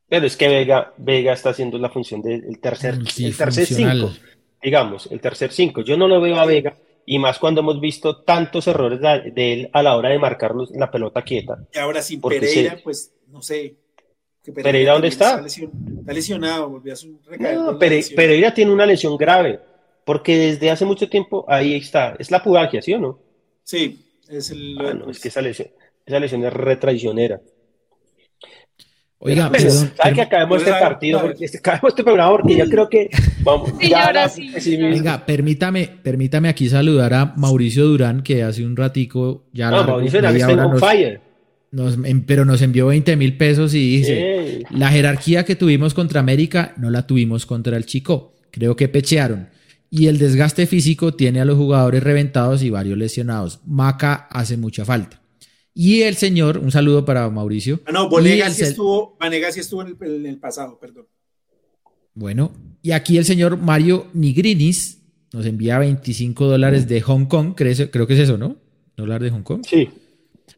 Pero 0.08 0.26
es 0.26 0.36
que 0.36 0.48
Vega, 0.48 0.92
Vega 0.96 1.32
está 1.32 1.50
haciendo 1.50 1.78
la 1.78 1.90
función 1.90 2.22
del 2.22 2.58
tercer, 2.58 2.94
el 2.94 3.36
tercer 3.36 3.66
cinco, 3.66 4.12
digamos, 4.60 5.06
el 5.12 5.20
tercer 5.20 5.52
cinco. 5.52 5.82
Yo 5.82 5.96
no 5.96 6.08
lo 6.08 6.20
veo 6.20 6.40
a 6.40 6.44
Vega 6.44 6.76
y 7.06 7.20
más 7.20 7.38
cuando 7.38 7.60
hemos 7.60 7.80
visto 7.80 8.24
tantos 8.24 8.66
errores 8.66 8.98
de, 9.00 9.52
él 9.52 9.70
a 9.72 9.84
la 9.84 9.96
hora 9.96 10.08
de 10.08 10.18
marcar 10.18 10.56
la 10.56 10.90
pelota 10.90 11.22
quieta. 11.22 11.64
Y 11.72 11.78
ahora 11.78 12.02
sin 12.02 12.20
Pereira, 12.20 12.80
pues 12.82 13.14
no 13.28 13.40
sé. 13.40 13.76
Pereira, 14.52 14.94
¿dónde 14.94 15.06
está? 15.06 15.46
Está, 15.46 16.12
lesionado, 16.12 16.68
volvió 16.68 16.94
a 16.94 16.96
su 16.96 17.12
no, 17.12 17.78
Pereira 17.78 18.52
tiene 18.52 18.72
una 18.72 18.86
lesión 18.86 19.16
grave, 19.16 19.60
porque 20.04 20.36
desde 20.36 20.70
hace 20.70 20.84
mucho 20.84 21.08
tiempo 21.08 21.44
ahí 21.48 21.74
está. 21.74 22.14
Es 22.18 22.30
la 22.30 22.42
pubalgia, 22.42 22.82
¿sí 22.82 22.92
o 22.94 22.98
no? 22.98 23.18
Sí, 23.62 24.04
es 24.28 24.50
el. 24.50 24.76
Ah, 24.80 24.94
no, 24.94 25.10
es 25.10 25.20
que 25.20 25.28
esa 25.28 25.40
lesión, 25.40 25.68
esa 26.04 26.20
lesión 26.20 26.44
es 26.44 26.52
retraicionera. 26.52 27.40
Oiga, 29.26 29.50
perdón, 29.50 29.90
que 30.14 30.20
acabemos 30.20 30.58
este 30.58 30.70
partido? 30.72 31.22
Porque 31.22 31.46
este, 31.46 31.56
acabemos 31.56 31.92
este 31.92 32.04
programa 32.04 32.30
porque 32.32 32.58
yo 32.58 32.68
creo 32.68 32.90
que 32.90 33.08
vamos. 33.40 33.72
ya 33.80 34.12
Venga, 34.66 35.24
permítame, 35.24 35.88
permítame 36.02 36.50
aquí 36.50 36.68
saludar 36.68 37.14
a 37.14 37.32
Mauricio 37.36 37.86
Durán, 37.86 38.22
que 38.22 38.42
hace 38.42 38.66
un 38.66 38.76
ratico 38.76 39.44
ya 39.50 39.70
no, 39.70 39.82
Mauricio 39.82 40.20
Durán 40.20 40.36
está 40.36 40.52
en 40.52 40.78
fire. 40.78 41.20
Nos, 41.70 41.98
pero 42.26 42.44
nos 42.44 42.60
envió 42.60 42.88
20 42.88 43.16
mil 43.16 43.36
pesos 43.38 43.72
y 43.72 43.96
dice, 43.96 44.62
la 44.70 44.90
jerarquía 44.90 45.44
que 45.44 45.56
tuvimos 45.56 45.94
contra 45.94 46.20
América 46.20 46.74
no 46.76 46.90
la 46.90 47.06
tuvimos 47.06 47.46
contra 47.46 47.78
el 47.78 47.86
Chico. 47.86 48.34
Creo 48.50 48.76
que 48.76 48.88
pechearon. 48.88 49.48
Y 49.96 50.08
el 50.08 50.18
desgaste 50.18 50.66
físico 50.66 51.14
tiene 51.14 51.40
a 51.40 51.44
los 51.44 51.56
jugadores 51.56 52.02
reventados 52.02 52.64
y 52.64 52.70
varios 52.70 52.98
lesionados. 52.98 53.60
Maca 53.64 54.26
hace 54.28 54.56
mucha 54.56 54.84
falta. 54.84 55.22
Y 55.72 56.02
el 56.02 56.16
señor, 56.16 56.58
un 56.58 56.72
saludo 56.72 57.04
para 57.04 57.30
Mauricio. 57.30 57.80
Ah, 57.86 57.92
no, 57.92 58.10
Vanegas 58.10 58.56
sí 58.56 58.64
estuvo, 58.64 59.16
estuvo 59.56 59.82
en 59.82 60.26
el, 60.26 60.38
pasado, 60.40 60.80
perdón. 60.80 61.06
Bueno, 62.12 62.50
y 62.82 62.90
aquí 62.90 63.18
el 63.18 63.24
señor 63.24 63.56
Mario 63.56 64.08
Nigrinis 64.14 64.98
nos 65.32 65.46
envía 65.46 65.78
25 65.78 66.44
dólares 66.44 66.88
de 66.88 67.00
Hong 67.00 67.26
Kong, 67.26 67.54
creo, 67.54 67.88
creo 67.92 68.08
que 68.08 68.14
es 68.14 68.20
eso, 68.20 68.36
¿no? 68.36 68.56
Dólar 68.96 69.22
de 69.22 69.30
Hong 69.30 69.44
Kong. 69.44 69.62
Sí. 69.64 69.90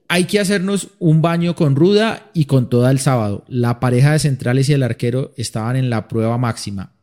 Hay 0.09 0.25
que 0.25 0.41
hacernos 0.41 0.89
un 0.99 1.21
baño 1.21 1.55
con 1.55 1.77
Ruda 1.77 2.31
y 2.33 2.47
con 2.47 2.71
toda 2.71 2.91
el 2.91 3.01
sábado. 3.01 3.45
La 3.49 3.81
pareja 3.81 4.13
de 4.13 4.19
centrales 4.19 4.71
y 4.71 4.73
el 4.73 4.83
arquero 4.83 5.35
estaban 5.37 5.77
en 5.77 5.91
la 5.91 6.09
prueba 6.09 6.39
máxima. 6.39 6.96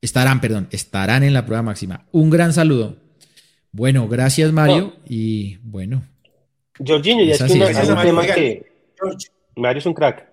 Estarán, 0.00 0.40
perdón, 0.40 0.68
estarán 0.70 1.22
en 1.22 1.34
la 1.34 1.44
prueba 1.44 1.62
máxima. 1.62 2.06
Un 2.12 2.30
gran 2.30 2.52
saludo. 2.52 2.96
Bueno, 3.72 4.08
gracias 4.08 4.52
Mario 4.52 4.96
y 5.06 5.58
bueno, 5.58 6.02
Jorginho, 6.86 7.24
ya 7.24 7.34
es, 7.34 7.42
que 7.42 7.92
un 7.92 8.02
tema 8.02 8.26
que. 8.26 8.66
Mario 9.56 9.78
es 9.78 9.86
un 9.86 9.94
crack. 9.94 10.28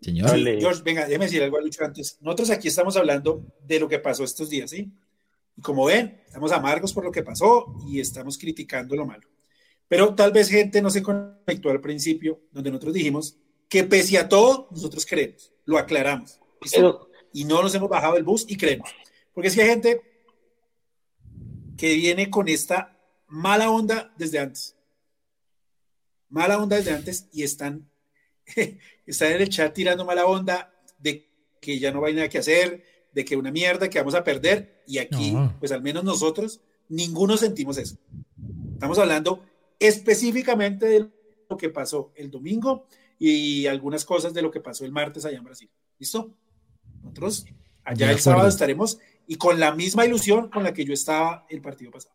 Señor. 0.00 0.30
George, 0.36 0.82
venga, 0.84 1.06
déjeme 1.06 1.24
decir 1.26 1.42
algo 1.42 1.58
a 1.58 1.60
Lucho 1.60 1.84
antes. 1.84 2.18
Nosotros 2.20 2.50
aquí 2.50 2.68
estamos 2.68 2.96
hablando 2.96 3.44
de 3.66 3.80
lo 3.80 3.88
que 3.88 3.98
pasó 3.98 4.24
estos 4.24 4.48
días, 4.48 4.70
¿sí? 4.70 4.90
Y 5.56 5.60
como 5.60 5.86
ven, 5.86 6.20
estamos 6.26 6.52
amargos 6.52 6.92
por 6.92 7.04
lo 7.04 7.10
que 7.10 7.22
pasó 7.22 7.74
y 7.88 8.00
estamos 8.00 8.38
criticando 8.38 8.94
lo 8.94 9.06
malo. 9.06 9.28
Pero 9.88 10.14
tal 10.14 10.32
vez 10.32 10.48
gente 10.48 10.82
no 10.82 10.90
se 10.90 11.02
conectó 11.02 11.70
al 11.70 11.80
principio, 11.80 12.40
donde 12.52 12.70
nosotros 12.70 12.94
dijimos 12.94 13.36
que 13.68 13.84
pese 13.84 14.18
a 14.18 14.28
todo, 14.28 14.68
nosotros 14.70 15.06
creemos, 15.06 15.52
lo 15.64 15.78
aclaramos. 15.78 16.38
Y 17.36 17.44
no 17.44 17.62
nos 17.62 17.74
hemos 17.74 17.88
bajado 17.88 18.14
del 18.14 18.24
bus 18.24 18.44
y 18.48 18.56
creemos. 18.56 18.90
Porque 19.32 19.50
si 19.50 19.60
hay 19.60 19.68
gente 19.68 20.00
que 21.76 21.94
viene 21.94 22.30
con 22.30 22.48
esta 22.48 22.98
mala 23.28 23.70
onda 23.70 24.12
desde 24.16 24.38
antes 24.38 24.76
mala 26.28 26.58
onda 26.58 26.76
desde 26.76 26.92
antes 26.92 27.28
y 27.32 27.42
están, 27.42 27.88
están 29.06 29.32
en 29.32 29.42
el 29.42 29.48
chat 29.48 29.72
tirando 29.72 30.04
mala 30.04 30.26
onda 30.26 30.72
de 30.98 31.28
que 31.60 31.78
ya 31.78 31.92
no 31.92 32.04
hay 32.04 32.14
nada 32.14 32.28
que 32.28 32.38
hacer, 32.38 32.84
de 33.12 33.24
que 33.24 33.36
una 33.36 33.50
mierda, 33.50 33.88
que 33.88 33.98
vamos 33.98 34.14
a 34.14 34.24
perder. 34.24 34.82
Y 34.86 34.98
aquí, 34.98 35.34
pues 35.58 35.72
al 35.72 35.82
menos 35.82 36.04
nosotros, 36.04 36.60
ninguno 36.88 37.36
sentimos 37.36 37.78
eso. 37.78 37.96
Estamos 38.74 38.98
hablando 38.98 39.42
específicamente 39.78 40.86
de 40.86 41.10
lo 41.48 41.56
que 41.56 41.70
pasó 41.70 42.12
el 42.14 42.30
domingo 42.30 42.86
y 43.18 43.66
algunas 43.66 44.04
cosas 44.04 44.34
de 44.34 44.42
lo 44.42 44.50
que 44.50 44.60
pasó 44.60 44.84
el 44.84 44.92
martes 44.92 45.24
allá 45.24 45.38
en 45.38 45.44
Brasil. 45.44 45.70
¿Listo? 45.98 46.34
Nosotros 47.06 47.46
allá 47.84 48.10
el 48.10 48.18
sábado 48.18 48.48
estaremos 48.48 48.98
y 49.26 49.36
con 49.36 49.58
la 49.58 49.72
misma 49.72 50.04
ilusión 50.04 50.50
con 50.50 50.64
la 50.64 50.74
que 50.74 50.84
yo 50.84 50.92
estaba 50.92 51.46
el 51.48 51.60
partido 51.60 51.90
pasado. 51.90 52.14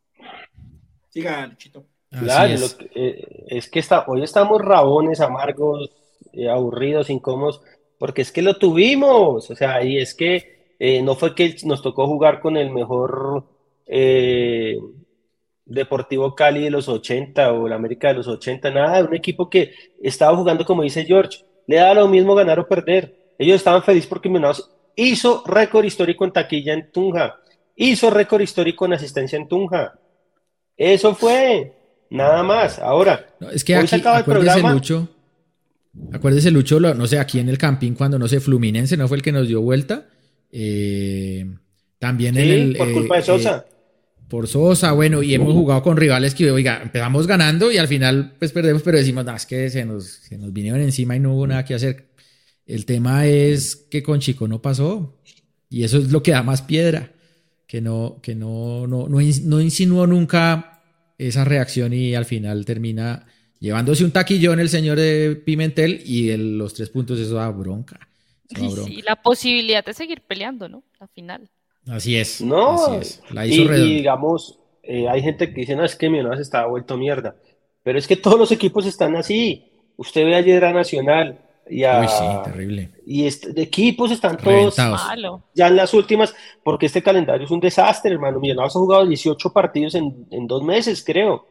Siga, 1.09 1.47
Luchito. 1.47 1.85
Claro, 2.09 2.53
es. 2.53 2.73
que, 2.73 2.89
eh, 2.93 3.45
es 3.47 3.69
que 3.69 3.79
está, 3.79 4.05
hoy 4.07 4.23
estamos 4.23 4.61
rabones, 4.61 5.21
amargos, 5.21 5.89
eh, 6.33 6.49
aburridos, 6.49 7.09
incómodos, 7.09 7.61
porque 7.97 8.21
es 8.21 8.31
que 8.31 8.41
lo 8.41 8.57
tuvimos, 8.57 9.49
o 9.49 9.55
sea, 9.55 9.83
y 9.83 9.97
es 9.97 10.13
que 10.13 10.75
eh, 10.77 11.01
no 11.01 11.15
fue 11.15 11.35
que 11.35 11.55
nos 11.63 11.81
tocó 11.81 12.07
jugar 12.07 12.41
con 12.41 12.57
el 12.57 12.69
mejor 12.71 13.45
Deportivo 15.65 16.33
Cali 16.35 16.63
de 16.63 16.69
los 16.69 16.87
80 16.87 17.53
o 17.53 17.67
el 17.67 17.73
América 17.73 18.09
de 18.09 18.15
los 18.15 18.27
80, 18.27 18.71
nada, 18.71 19.03
un 19.03 19.15
equipo 19.15 19.49
que 19.49 19.73
estaba 20.01 20.35
jugando 20.35 20.65
como 20.65 20.83
dice 20.83 21.05
George, 21.05 21.45
le 21.67 21.77
da 21.77 21.93
lo 21.93 22.07
mismo 22.07 22.35
ganar 22.35 22.59
o 22.59 22.67
perder. 22.67 23.33
Ellos 23.37 23.55
estaban 23.55 23.83
felices 23.83 24.07
porque 24.07 24.29
hizo 24.95 25.43
récord 25.45 25.85
histórico 25.85 26.25
en 26.25 26.31
taquilla 26.31 26.73
en 26.73 26.91
Tunja, 26.91 27.35
hizo 27.75 28.09
récord 28.09 28.41
histórico 28.41 28.85
en 28.85 28.93
asistencia 28.93 29.37
en 29.37 29.47
Tunja. 29.47 29.93
Eso 30.77 31.15
fue. 31.15 31.73
Nada 32.09 32.43
más. 32.43 32.77
Ahora, 32.79 33.25
es 33.53 33.63
que 33.63 33.75
aquí, 33.75 34.01
acuérdese 34.05 34.61
Lucho, 34.61 35.07
acuérdese 36.11 36.51
Lucho, 36.51 36.79
no 36.79 37.07
sé, 37.07 37.19
aquí 37.19 37.39
en 37.39 37.47
el 37.47 37.57
camping 37.57 37.93
cuando, 37.93 38.19
no 38.19 38.27
sé, 38.27 38.41
Fluminense 38.41 38.97
no 38.97 39.07
fue 39.07 39.17
el 39.17 39.23
que 39.23 39.31
nos 39.31 39.47
dio 39.47 39.61
vuelta. 39.61 40.07
Eh, 40.51 41.45
también 41.97 42.35
el, 42.35 42.75
por 42.75 42.91
culpa 42.91 43.15
de 43.15 43.21
eh, 43.21 43.23
Sosa. 43.23 43.65
por 44.27 44.47
Sosa, 44.47 44.91
bueno, 44.91 45.23
y 45.23 45.33
hemos 45.33 45.53
jugado 45.53 45.81
con 45.81 45.95
rivales 45.95 46.35
que, 46.35 46.51
oiga, 46.51 46.81
empezamos 46.83 47.27
ganando 47.27 47.71
y 47.71 47.77
al 47.77 47.87
final 47.87 48.33
pues 48.37 48.51
perdemos, 48.51 48.81
pero 48.81 48.97
decimos, 48.97 49.23
no, 49.23 49.33
es 49.33 49.45
que 49.45 49.69
se 49.69 49.85
nos, 49.85 50.05
se 50.05 50.37
nos 50.37 50.51
vinieron 50.51 50.81
encima 50.81 51.15
y 51.15 51.19
no 51.19 51.33
hubo 51.35 51.47
nada 51.47 51.63
que 51.63 51.75
hacer. 51.75 52.10
El 52.65 52.85
tema 52.85 53.25
es 53.25 53.75
que 53.75 54.03
con 54.03 54.19
Chico 54.19 54.47
no 54.47 54.61
pasó 54.61 55.17
y 55.69 55.83
eso 55.83 55.97
es 55.97 56.11
lo 56.11 56.21
que 56.21 56.31
da 56.31 56.43
más 56.43 56.61
piedra, 56.61 57.11
que 57.67 57.81
no, 57.81 58.19
que 58.21 58.35
no, 58.35 58.87
no, 58.87 59.07
no, 59.07 59.17
no 59.17 59.61
insinuó 59.61 60.07
nunca 60.07 60.81
esa 61.17 61.45
reacción 61.45 61.93
y 61.93 62.15
al 62.15 62.25
final 62.25 62.65
termina 62.65 63.25
llevándose 63.59 64.03
un 64.03 64.11
taquillón 64.11 64.59
el 64.59 64.69
señor 64.69 64.97
de 64.99 65.41
Pimentel 65.45 66.01
y 66.05 66.35
los 66.35 66.73
tres 66.73 66.89
puntos 66.89 67.19
eso 67.19 67.35
da 67.35 67.49
bronca. 67.49 67.99
Sí, 68.49 69.01
la 69.03 69.15
posibilidad 69.15 69.85
de 69.85 69.93
seguir 69.93 70.21
peleando, 70.21 70.67
¿no? 70.67 70.83
Al 70.99 71.07
final. 71.09 71.49
Así 71.87 72.17
es. 72.17 72.41
No, 72.41 72.99
La 73.31 73.45
hizo 73.45 73.73
y, 73.73 73.95
digamos, 73.95 74.59
eh, 74.83 75.07
hay 75.07 75.21
gente 75.21 75.53
que 75.53 75.61
dice, 75.61 75.75
no, 75.75 75.85
es 75.85 75.95
que 75.95 76.09
Millonarios 76.09 76.41
está 76.41 76.65
vuelto 76.65 76.97
mierda. 76.97 77.35
Pero 77.83 77.97
es 77.97 78.07
que 78.07 78.17
todos 78.17 78.37
los 78.37 78.51
equipos 78.51 78.85
están 78.85 79.15
así. 79.15 79.65
Usted 79.95 80.25
ve 80.25 80.35
ayer 80.35 80.65
a 80.65 80.73
Nacional, 80.73 81.39
y 81.69 81.85
Uy, 81.85 82.07
sí, 82.07 82.25
terrible. 82.43 82.91
Y 83.05 83.25
este, 83.25 83.53
de 83.53 83.61
equipos 83.61 84.11
están 84.11 84.37
todos 84.37 84.75
ya 85.53 85.67
en 85.67 85.75
las 85.75 85.93
últimas, 85.93 86.35
porque 86.63 86.87
este 86.87 87.01
calendario 87.01 87.45
es 87.45 87.51
un 87.51 87.59
desastre, 87.59 88.13
hermano. 88.13 88.39
Millonarios 88.39 88.75
ha 88.75 88.79
jugado 88.79 89.05
18 89.05 89.53
partidos 89.53 89.95
en, 89.95 90.27
en, 90.31 90.47
dos 90.47 90.63
meses, 90.63 91.03
creo. 91.05 91.45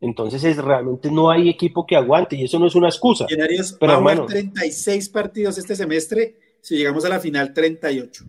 Entonces 0.00 0.44
es, 0.44 0.58
realmente 0.58 1.10
no 1.10 1.30
hay 1.30 1.48
equipo 1.48 1.86
que 1.86 1.96
aguante 1.96 2.36
y 2.36 2.44
eso 2.44 2.58
no 2.58 2.66
es 2.66 2.74
una 2.74 2.88
excusa. 2.88 3.24
Millonarios 3.24 3.76
Pero, 3.80 4.02
va 4.02 4.12
a 4.12 4.26
36 4.26 5.08
partidos 5.08 5.56
este 5.56 5.76
semestre, 5.76 6.36
si 6.60 6.76
llegamos 6.76 7.04
a 7.04 7.08
la 7.08 7.20
final 7.20 7.54
38. 7.54 8.24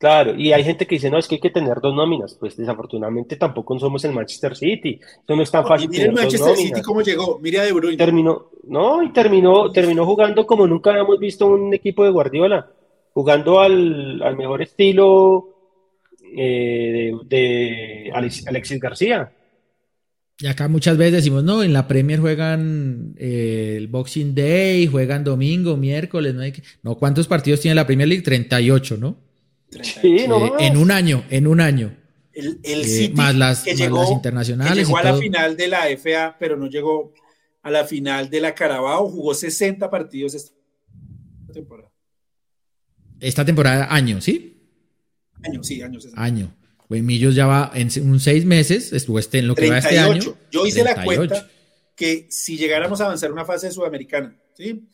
Claro, 0.00 0.34
y 0.34 0.50
hay 0.50 0.64
gente 0.64 0.86
que 0.86 0.94
dice, 0.94 1.10
no, 1.10 1.18
es 1.18 1.28
que 1.28 1.34
hay 1.34 1.42
que 1.42 1.50
tener 1.50 1.78
dos 1.78 1.94
nóminas. 1.94 2.34
Pues 2.40 2.56
desafortunadamente 2.56 3.36
tampoco 3.36 3.78
somos 3.78 4.02
el 4.06 4.14
Manchester 4.14 4.56
City. 4.56 4.98
Eso 4.98 5.36
no 5.36 5.42
es 5.42 5.50
tan 5.50 5.66
fácil. 5.66 5.90
mire 5.90 6.04
el 6.04 6.12
Manchester 6.12 6.56
City 6.56 6.80
cómo 6.80 7.02
llegó, 7.02 7.38
mira 7.38 7.64
De 7.64 7.72
Bruyne. 7.72 7.98
Terminó, 7.98 8.48
no, 8.64 9.02
y 9.02 9.12
terminó, 9.12 9.70
terminó 9.70 10.06
jugando 10.06 10.46
como 10.46 10.66
nunca 10.66 10.92
habíamos 10.92 11.18
visto 11.18 11.48
un 11.48 11.74
equipo 11.74 12.02
de 12.02 12.12
Guardiola, 12.12 12.70
jugando 13.12 13.60
al, 13.60 14.22
al 14.22 14.38
mejor 14.38 14.62
estilo 14.62 15.50
eh, 16.34 17.12
de, 17.26 18.10
Alexis 18.14 18.80
García. 18.80 19.30
Y 20.38 20.46
acá 20.46 20.66
muchas 20.68 20.96
veces 20.96 21.16
decimos, 21.16 21.44
no, 21.44 21.62
en 21.62 21.74
la 21.74 21.86
Premier 21.86 22.20
juegan 22.20 23.12
eh, 23.18 23.74
el 23.76 23.88
Boxing 23.88 24.34
Day, 24.34 24.86
juegan 24.86 25.24
domingo, 25.24 25.76
miércoles, 25.76 26.34
no 26.34 26.40
hay 26.40 26.52
que... 26.52 26.62
No, 26.82 26.94
¿cuántos 26.94 27.28
partidos 27.28 27.60
tiene 27.60 27.74
la 27.74 27.86
Premier 27.86 28.08
League? 28.08 28.24
38, 28.24 28.96
¿no? 28.96 29.29
Sí, 29.82 30.26
no 30.26 30.58
eh, 30.58 30.66
en 30.66 30.76
un 30.76 30.90
año, 30.90 31.24
en 31.30 31.46
un 31.46 31.60
año. 31.60 31.96
El, 32.32 32.60
el 32.62 32.84
eh, 32.84 33.10
más 33.14 33.34
las, 33.34 33.62
que 33.62 33.74
llegó, 33.74 34.10
internacionales. 34.12 34.86
llegó 34.86 34.96
a 34.96 35.02
la 35.02 35.16
final 35.16 35.56
de 35.56 35.68
la 35.68 35.86
FA, 35.96 36.36
pero 36.38 36.56
no 36.56 36.66
llegó 36.68 37.12
a 37.62 37.70
la 37.70 37.84
final 37.84 38.30
de 38.30 38.40
la 38.40 38.54
Carabao. 38.54 39.08
Jugó 39.08 39.34
60 39.34 39.90
partidos 39.90 40.34
esta 40.34 40.54
temporada. 41.52 41.90
Esta 43.20 43.44
temporada, 43.44 43.88
año, 43.90 44.20
¿sí? 44.20 44.56
Año, 45.42 45.62
sí, 45.62 45.82
año. 45.82 45.98
Año. 46.14 46.56
Millos 46.88 47.36
ya 47.36 47.46
va 47.46 47.70
en 47.74 47.88
un 48.02 48.18
seis 48.18 48.44
meses, 48.44 48.92
estuvo 48.92 49.20
este, 49.20 49.38
en 49.38 49.46
lo 49.46 49.54
que 49.54 49.70
va 49.70 49.78
este 49.78 49.98
año. 49.98 50.36
Yo 50.50 50.66
hice 50.66 50.82
la 50.82 51.04
cuenta 51.04 51.48
que 51.94 52.26
si 52.30 52.56
llegáramos 52.56 53.00
a 53.00 53.04
avanzar 53.04 53.30
una 53.30 53.44
fase 53.44 53.70
sudamericana, 53.70 54.36
¿sí? 54.54 54.88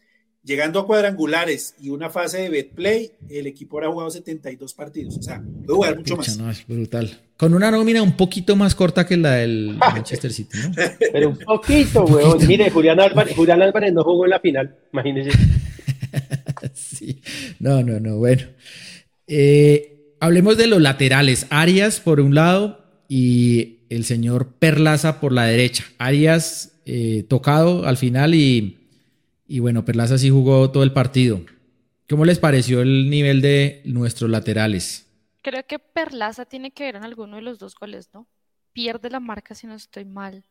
Llegando 0.46 0.78
a 0.78 0.86
cuadrangulares 0.86 1.74
y 1.80 1.90
una 1.90 2.08
fase 2.08 2.38
de 2.38 2.48
Betplay, 2.48 3.10
el 3.28 3.48
equipo 3.48 3.76
ahora 3.76 3.88
ha 3.88 3.92
jugado 3.92 4.10
72 4.10 4.72
partidos. 4.74 5.18
O 5.18 5.22
sea, 5.22 5.42
puede 5.42 5.74
jugar 5.74 5.96
mucho 5.96 6.16
más. 6.16 6.38
No, 6.38 6.50
es 6.50 6.66
brutal. 6.66 7.20
Con 7.36 7.52
una 7.52 7.70
nómina 7.70 8.00
un 8.00 8.16
poquito 8.16 8.54
más 8.54 8.74
corta 8.74 9.04
que 9.04 9.16
la 9.16 9.32
del 9.32 9.76
Manchester 9.78 10.32
City, 10.32 10.56
¿no? 10.62 10.72
Pero 11.12 11.30
un 11.30 11.38
poquito, 11.38 12.04
weón. 12.04 12.46
Mire, 12.46 12.70
Julián 12.70 13.00
Álvarez, 13.00 13.34
Julián 13.34 13.60
Álvarez 13.60 13.92
no 13.92 14.04
jugó 14.04 14.24
en 14.24 14.30
la 14.30 14.40
final, 14.40 14.76
imagínese. 14.92 15.30
sí. 16.74 17.20
No, 17.58 17.82
no, 17.82 17.98
no, 17.98 18.16
bueno. 18.16 18.44
Eh, 19.26 20.14
hablemos 20.20 20.56
de 20.56 20.68
los 20.68 20.80
laterales. 20.80 21.46
Arias 21.50 21.98
por 21.98 22.20
un 22.20 22.36
lado 22.36 22.84
y 23.08 23.80
el 23.90 24.04
señor 24.04 24.54
Perlaza 24.60 25.20
por 25.20 25.32
la 25.32 25.44
derecha. 25.44 25.84
Arias 25.98 26.72
eh, 26.86 27.24
tocado 27.28 27.84
al 27.84 27.96
final 27.96 28.34
y 28.36 28.85
y 29.48 29.60
bueno, 29.60 29.84
Perlaza 29.84 30.18
sí 30.18 30.30
jugó 30.30 30.70
todo 30.70 30.82
el 30.82 30.92
partido. 30.92 31.40
¿Cómo 32.08 32.24
les 32.24 32.38
pareció 32.38 32.82
el 32.82 33.10
nivel 33.10 33.40
de 33.40 33.82
nuestros 33.84 34.30
laterales? 34.30 35.08
Creo 35.42 35.64
que 35.66 35.78
Perlaza 35.78 36.44
tiene 36.44 36.70
que 36.70 36.84
ver 36.84 36.96
en 36.96 37.04
alguno 37.04 37.36
de 37.36 37.42
los 37.42 37.58
dos 37.58 37.74
goles, 37.74 38.10
¿no? 38.12 38.26
Pierde 38.72 39.10
la 39.10 39.20
marca 39.20 39.54
si 39.54 39.66
no 39.66 39.74
estoy 39.74 40.04
mal. 40.04 40.44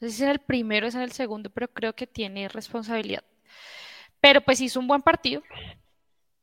No 0.00 0.08
sé 0.08 0.14
si 0.14 0.22
es 0.22 0.22
en 0.22 0.30
el 0.30 0.38
primero 0.38 0.86
es 0.86 0.94
en 0.94 1.02
el 1.02 1.12
segundo, 1.12 1.50
pero 1.50 1.68
creo 1.68 1.94
que 1.94 2.06
tiene 2.06 2.48
responsabilidad. 2.48 3.24
Pero 4.20 4.40
pues 4.40 4.60
hizo 4.60 4.80
un 4.80 4.88
buen 4.88 5.02
partido. 5.02 5.42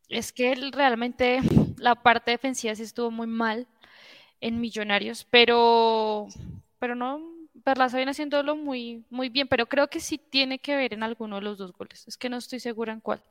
Es 0.08 0.32
que 0.32 0.56
realmente 0.72 1.40
la 1.78 1.96
parte 1.96 2.32
defensiva 2.32 2.76
sí 2.76 2.84
estuvo 2.84 3.12
muy 3.12 3.28
mal 3.28 3.68
en 4.40 4.60
Millonarios, 4.60 5.26
pero, 5.30 6.28
pero 6.80 6.96
no, 6.96 7.35
Perlaza 7.66 7.98
viene 7.98 8.12
haciéndolo 8.12 8.56
muy, 8.56 9.04
muy 9.10 9.30
bien, 9.30 9.48
pero 9.48 9.66
creo 9.66 9.88
que 9.88 10.00
sí 10.00 10.20
tiene 10.20 10.60
que 10.60 10.76
ver 10.76 10.94
en 10.94 11.02
alguno 11.02 11.38
de 11.38 11.42
los 11.42 11.58
dos 11.58 11.74
goles. 11.74 12.04
Es 12.08 12.16
que 12.16 12.30
no 12.30 12.38
estoy 12.38 12.60
segura 12.60 12.94
en 12.94 13.00
cuál. 13.00 13.24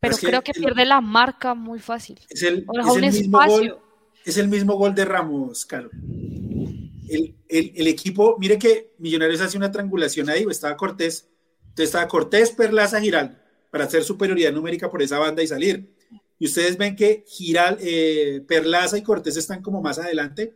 Pero 0.00 0.16
creo 0.16 0.42
que, 0.42 0.54
pierde 0.54 0.86
la 0.86 1.02
marca 1.02 1.54
muy 1.54 1.78
fácil. 1.78 2.18
Es 2.30 2.42
el, 2.42 2.64
mismo 2.98 3.38
gol, 3.46 3.78
es 4.24 4.38
el 4.38 4.48
mismo 4.48 4.74
gol 4.74 4.94
de 4.94 5.04
Ramos, 5.04 5.66
Caro. 5.66 5.90
El, 5.92 7.86
equipo, 7.86 8.36
mire 8.38 8.58
que 8.58 8.94
Millonarios 8.96 9.42
hace 9.42 9.58
una 9.58 9.70
triangulación 9.70 10.30
ahí, 10.30 10.46
estaba 10.48 10.74
Cortés, 10.74 11.28
entonces 11.60 11.86
estaba 11.86 12.08
Cortés, 12.08 12.50
Perlaza, 12.52 13.02
Giraldo, 13.02 13.36
para 13.70 13.84
hacer 13.84 14.02
superioridad 14.02 14.52
numérica 14.52 14.90
por 14.90 15.02
esa 15.02 15.18
banda 15.18 15.42
y 15.42 15.46
salir. 15.46 15.94
Y 16.38 16.46
ustedes 16.46 16.78
ven 16.78 16.96
que 16.96 17.22
Giral, 17.26 17.76
eh, 17.82 18.42
Perlaza 18.48 18.96
y 18.96 19.02
Cortés 19.02 19.36
están 19.36 19.60
como 19.60 19.82
más 19.82 19.98
adelante 19.98 20.54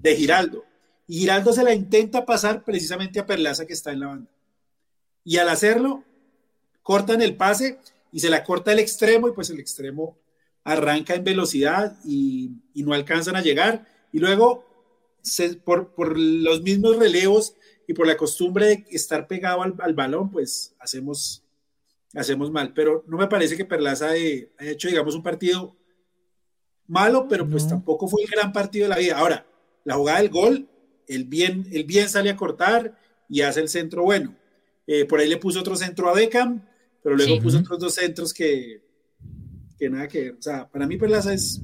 de 0.00 0.16
Giraldo. 0.16 0.64
Y 1.06 1.20
Giraldo 1.20 1.52
se 1.52 1.62
la 1.62 1.74
intenta 1.74 2.24
pasar 2.24 2.64
precisamente 2.64 3.20
a 3.20 3.26
Perlaza 3.26 3.66
que 3.66 3.72
está 3.72 3.92
en 3.92 4.00
la 4.00 4.08
banda. 4.08 4.30
Y 5.24 5.38
al 5.38 5.48
hacerlo, 5.48 6.04
cortan 6.82 7.22
el 7.22 7.36
pase 7.36 7.78
y 8.12 8.20
se 8.20 8.30
la 8.30 8.44
corta 8.44 8.72
el 8.72 8.78
extremo 8.78 9.28
y 9.28 9.32
pues 9.32 9.50
el 9.50 9.60
extremo 9.60 10.16
arranca 10.64 11.14
en 11.14 11.24
velocidad 11.24 11.96
y, 12.04 12.50
no 12.74 12.92
alcanzan 12.92 13.36
a 13.36 13.42
llegar. 13.42 13.86
Y 14.12 14.18
luego, 14.18 14.64
por, 15.64 16.18
los 16.18 16.62
mismos 16.62 16.96
relevos 16.96 17.54
y 17.86 17.94
por 17.94 18.06
la 18.06 18.16
costumbre 18.16 18.66
de 18.66 18.84
estar 18.90 19.28
pegado 19.28 19.62
al, 19.62 19.94
balón, 19.94 20.30
pues 20.30 20.74
hacemos, 20.80 21.44
hacemos 22.14 22.50
mal. 22.50 22.72
Pero 22.74 23.04
no 23.06 23.16
me 23.16 23.28
parece 23.28 23.56
que 23.56 23.64
Perlaza 23.64 24.10
haya 24.10 24.46
hecho, 24.58 24.88
digamos, 24.88 25.14
un 25.14 25.22
partido 25.22 25.76
malo, 26.88 27.26
pero 27.28 27.48
pues 27.48 27.68
tampoco 27.68 28.08
fue 28.08 28.22
el 28.22 28.28
gran 28.28 28.52
partido 28.52 28.84
de 28.84 28.88
la 28.88 28.98
vida. 28.98 29.18
Ahora, 29.18 29.46
la 29.84 29.94
jugada 29.94 30.18
del 30.18 30.30
gol 30.30 30.68
el 31.08 31.24
bien, 31.24 31.66
el 31.72 31.84
bien 31.84 32.08
sale 32.08 32.30
a 32.30 32.36
cortar 32.36 32.98
y 33.28 33.42
hace 33.42 33.60
el 33.60 33.68
centro 33.68 34.02
bueno. 34.04 34.34
Eh, 34.86 35.04
por 35.04 35.20
ahí 35.20 35.28
le 35.28 35.36
puso 35.36 35.60
otro 35.60 35.76
centro 35.76 36.08
a 36.08 36.14
Beckham, 36.14 36.64
pero 37.02 37.16
luego 37.16 37.40
puso 37.40 37.58
otros 37.58 37.78
dos 37.78 37.94
centros 37.94 38.32
que, 38.32 38.82
que 39.78 39.88
nada 39.90 40.08
que 40.08 40.22
ver. 40.22 40.34
O 40.38 40.42
sea, 40.42 40.68
para 40.68 40.86
mí 40.86 40.96
Perlaza 40.96 41.34
es... 41.34 41.60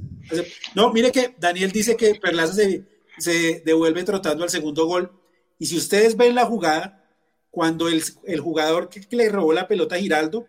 No, 0.75 0.93
mire 0.93 1.11
que 1.13 1.35
Daniel 1.39 1.73
dice 1.73 1.97
que 1.97 2.15
Perlaza 2.15 2.55
se, 2.55 2.85
se 3.19 3.63
devuelve 3.65 4.05
trotando 4.05 4.45
al 4.45 4.51
segundo 4.51 4.87
gol. 4.87 5.13
Y 5.59 5.67
si 5.67 5.77
ustedes 5.77 6.17
ven 6.17 6.35
la 6.35 6.47
jugada, 6.47 7.09
cuando 7.51 7.89
el, 7.89 8.03
el 8.25 8.41
jugador 8.41 8.89
que, 8.89 9.05
le 9.17 9.29
robó 9.29 9.53
la 9.53 9.69
pelota 9.69 9.97
a 9.97 9.99
Giraldo 9.99 10.47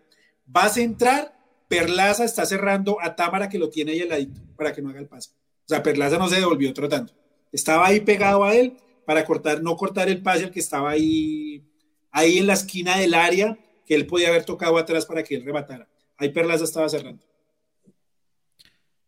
va 0.55 0.65
a 0.65 0.69
centrar, 0.69 1.37
Perlaza 1.67 2.23
está 2.23 2.45
cerrando 2.45 2.97
a 3.01 3.15
Támara 3.15 3.49
que 3.49 3.59
lo 3.59 3.69
tiene 3.69 3.91
ahí 3.91 4.01
al 4.01 4.09
ladito 4.09 4.41
para 4.55 4.73
que 4.73 4.81
no 4.81 4.89
haga 4.89 4.99
el 4.99 5.07
pase. 5.07 5.31
O 5.65 5.67
sea, 5.67 5.83
Perlaza 5.83 6.17
no 6.17 6.29
se 6.29 6.37
devolvió 6.39 6.73
trotando. 6.73 7.13
Estaba 7.53 7.87
ahí 7.87 8.01
pegado 8.01 8.43
a 8.43 8.55
él 8.55 8.73
para 9.05 9.23
cortar, 9.23 9.61
no 9.61 9.77
cortar 9.77 10.09
el 10.09 10.21
pase 10.21 10.45
al 10.45 10.51
que 10.51 10.59
estaba 10.59 10.89
ahí, 10.89 11.63
ahí 12.11 12.39
en 12.39 12.47
la 12.47 12.53
esquina 12.53 12.97
del 12.97 13.13
área, 13.13 13.57
que 13.85 13.95
él 13.95 14.07
podía 14.07 14.29
haber 14.29 14.43
tocado 14.43 14.77
atrás 14.77 15.05
para 15.05 15.23
que 15.23 15.35
él 15.35 15.45
rematara. 15.45 15.87
Ahí 16.17 16.29
Perlaza 16.29 16.63
estaba 16.63 16.89
cerrando. 16.89 17.23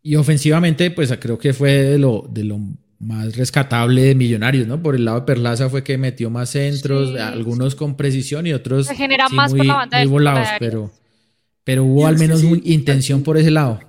Y 0.02 0.16
ofensivamente, 0.16 0.92
pues 0.92 1.12
creo 1.20 1.38
que 1.40 1.54
fue 1.54 1.72
de 1.72 1.98
lo, 1.98 2.28
de 2.30 2.44
lo 2.44 2.60
más 3.00 3.36
rescatable 3.36 4.04
de 4.04 4.16
Millonarios, 4.16 4.68
¿no? 4.68 4.82
Por 4.82 4.96
el 4.96 5.06
lado 5.06 5.22
de 5.22 5.26
Perlaza 5.26 5.70
fue 5.70 5.84
que 5.84 5.98
metió 5.98 6.30
más 6.30 6.52
centros, 6.52 7.20
algunos 7.20 7.76
con 7.76 7.98
precisión 7.98 8.46
y 8.46 8.54
otros 8.54 8.88
muy, 9.50 9.68
volados, 10.08 10.48
pero, 10.60 10.92
pero 11.64 11.84
hubo 11.84 12.06
al 12.06 12.18
menos 12.18 12.44
una 12.44 12.62
intención 12.64 13.24
por 13.24 13.38
ese 13.38 13.50
lado. 13.50 13.80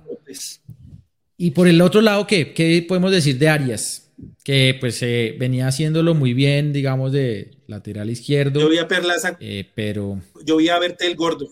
Y 1.36 1.50
por 1.50 1.68
el 1.68 1.80
otro 1.82 2.00
lado, 2.00 2.26
¿qué? 2.26 2.54
¿Qué 2.54 2.84
podemos 2.88 3.12
decir 3.12 3.38
de 3.38 3.48
Arias? 3.50 4.05
Que 4.44 4.76
pues 4.80 5.02
eh, 5.02 5.36
venía 5.38 5.66
haciéndolo 5.66 6.14
muy 6.14 6.32
bien, 6.32 6.72
digamos, 6.72 7.12
de 7.12 7.58
lateral 7.66 8.10
izquierdo. 8.10 8.60
Yo 8.60 8.68
vi 8.68 8.78
a 8.78 8.88
Perlaza, 8.88 9.36
eh, 9.40 9.68
pero... 9.74 10.20
Yo 10.44 10.56
vi 10.56 10.68
a 10.68 10.78
verte 10.78 11.06
el 11.06 11.16
gordo. 11.16 11.48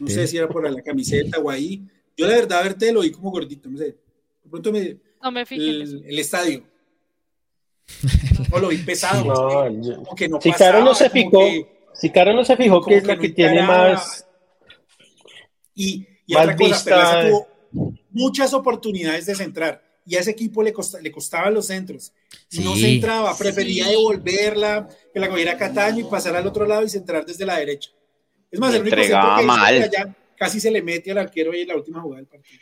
No 0.00 0.08
sé 0.08 0.26
si 0.26 0.36
era 0.36 0.48
por 0.48 0.68
la 0.68 0.82
camiseta 0.82 1.38
o 1.38 1.50
ahí. 1.50 1.86
Yo 2.16 2.26
la 2.26 2.34
verdad 2.34 2.60
a 2.60 2.62
verte 2.62 2.92
lo 2.92 3.02
vi 3.02 3.10
como 3.10 3.30
gordito, 3.30 3.68
no 3.68 3.78
sé. 3.78 3.96
De 4.42 4.50
pronto 4.50 4.72
me... 4.72 4.96
No 5.22 5.30
me 5.30 5.46
fijé. 5.46 5.70
El, 5.70 6.18
estadio. 6.18 6.64
No 8.50 8.58
lo 8.60 8.68
vi 8.68 8.78
pesado. 8.78 9.24
no, 9.24 9.96
como 9.96 10.14
que 10.14 10.28
no 10.28 10.40
si 10.40 10.52
Caro 10.52 10.84
no 10.84 10.94
se 10.94 11.10
fijó, 11.10 11.40
si 11.92 12.10
Caro 12.10 12.32
no 12.32 12.44
se 12.44 12.56
fijó 12.56 12.84
que 12.84 12.96
es 12.96 13.04
la 13.04 13.18
que, 13.18 13.30
tiene 13.30 13.62
más... 13.62 14.26
Y, 15.74 16.06
y 16.26 16.34
otra 16.34 16.56
cosa, 16.56 16.84
Perlaza 16.84 17.28
tuvo 17.28 17.48
muchas 18.10 18.54
oportunidades 18.54 19.26
de 19.26 19.34
centrar 19.34 19.83
y 20.06 20.16
a 20.16 20.20
ese 20.20 20.30
equipo 20.30 20.62
le, 20.62 20.72
le 21.02 21.12
costaban 21.12 21.54
los 21.54 21.66
centros. 21.66 22.12
Si 22.48 22.62
no 22.62 22.74
centraba, 22.76 23.36
prefería 23.36 23.88
devolverla, 23.88 24.88
que 25.12 25.20
la 25.20 25.28
cogiera 25.28 25.56
Cataño 25.56 26.00
y 26.00 26.10
pasar 26.10 26.36
al 26.36 26.46
otro 26.46 26.66
lado 26.66 26.84
y 26.84 26.88
centrar 26.88 27.24
desde 27.24 27.46
la 27.46 27.58
derecha. 27.58 27.90
Es 28.50 28.60
más, 28.60 28.74
el 28.74 28.82
único 28.82 28.96
entregaba 28.96 29.38
que 29.38 29.46
mal. 29.46 29.82
Allá, 29.82 30.16
casi 30.36 30.60
se 30.60 30.70
le 30.70 30.82
mete 30.82 31.10
al 31.10 31.18
arquero 31.18 31.52
ahí 31.52 31.62
en 31.62 31.68
la 31.68 31.76
última 31.76 32.00
jugada 32.00 32.20
del 32.20 32.28
partido. 32.28 32.60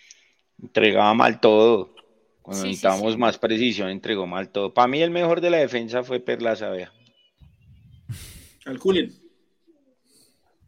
Entregaba 0.63 1.13
mal 1.15 1.41
todo. 1.41 1.95
Cuando 2.41 2.65
necesitábamos 2.65 3.17
más 3.17 3.39
precisión, 3.39 3.89
entregó 3.89 4.27
mal 4.27 4.49
todo. 4.49 4.73
Para 4.75 4.89
mí 4.89 5.01
el 5.01 5.11
mejor 5.11 5.41
de 5.41 5.51
la 5.51 5.59
defensa 5.59 6.03
fue 6.03 6.19
Perlaza, 6.19 6.71
vea. 6.71 6.93
Calculen. 8.65 9.13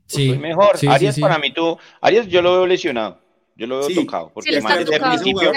Sí. 0.06 0.28
Fue 0.28 0.38
mejor. 0.38 0.76
Arias 0.88 1.18
para 1.18 1.38
mí 1.38 1.52
tú, 1.52 1.76
Arias 2.00 2.28
yo 2.28 2.42
lo 2.42 2.52
veo 2.52 2.66
lesionado. 2.66 3.23
Yo 3.56 3.66
lo 3.66 3.80
veo 3.80 3.88
tocado, 3.94 4.30
porque 4.32 4.50
el 4.50 4.62
man 4.62 4.78
desde 4.78 4.96
el 4.96 5.02
principio, 5.02 5.52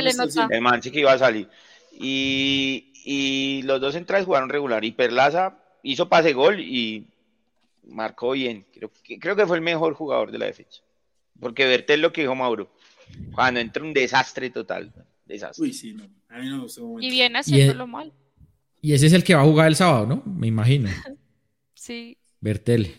el 0.49 0.61
man 0.61 0.83
sí 0.83 0.91
que 0.91 0.99
iba 0.99 1.13
a 1.13 1.17
salir. 1.17 1.47
Y, 1.99 2.91
y 3.03 3.61
los 3.63 3.81
dos 3.81 3.93
centrales 3.93 4.25
jugaron 4.25 4.49
regular. 4.49 4.85
Y 4.85 4.91
Perlaza 4.91 5.57
hizo 5.81 6.07
pase 6.09 6.33
gol 6.33 6.59
y 6.59 7.07
marcó 7.87 8.31
bien. 8.31 8.65
Creo 8.73 8.91
que, 9.03 9.19
creo 9.19 9.35
que 9.35 9.47
fue 9.47 9.57
el 9.57 9.63
mejor 9.63 9.93
jugador 9.93 10.31
de 10.31 10.37
la 10.37 10.45
defensa. 10.45 10.81
Porque 11.39 11.65
verte 11.65 11.95
es 11.95 11.99
lo 11.99 12.11
que 12.11 12.21
dijo 12.21 12.35
Mauro. 12.35 12.69
Cuando 13.33 13.59
entra 13.59 13.83
un 13.83 13.93
desastre 13.93 14.49
total. 14.49 14.91
Desastre. 15.25 15.63
Uy, 15.63 15.73
sí, 15.73 15.93
no. 15.93 16.03
A 16.29 16.39
mí 16.39 16.49
no 16.49 16.65
me 16.65 17.05
y 17.05 17.09
viene 17.09 17.39
haciéndolo 17.39 17.87
mal. 17.87 18.11
Y 18.81 18.93
ese 18.93 19.07
es 19.07 19.13
el 19.13 19.23
que 19.23 19.35
va 19.35 19.41
a 19.41 19.45
jugar 19.45 19.67
el 19.67 19.75
sábado, 19.75 20.05
¿no? 20.05 20.23
Me 20.25 20.47
imagino. 20.47 20.89
sí. 21.73 22.17
Bertel. 22.41 22.95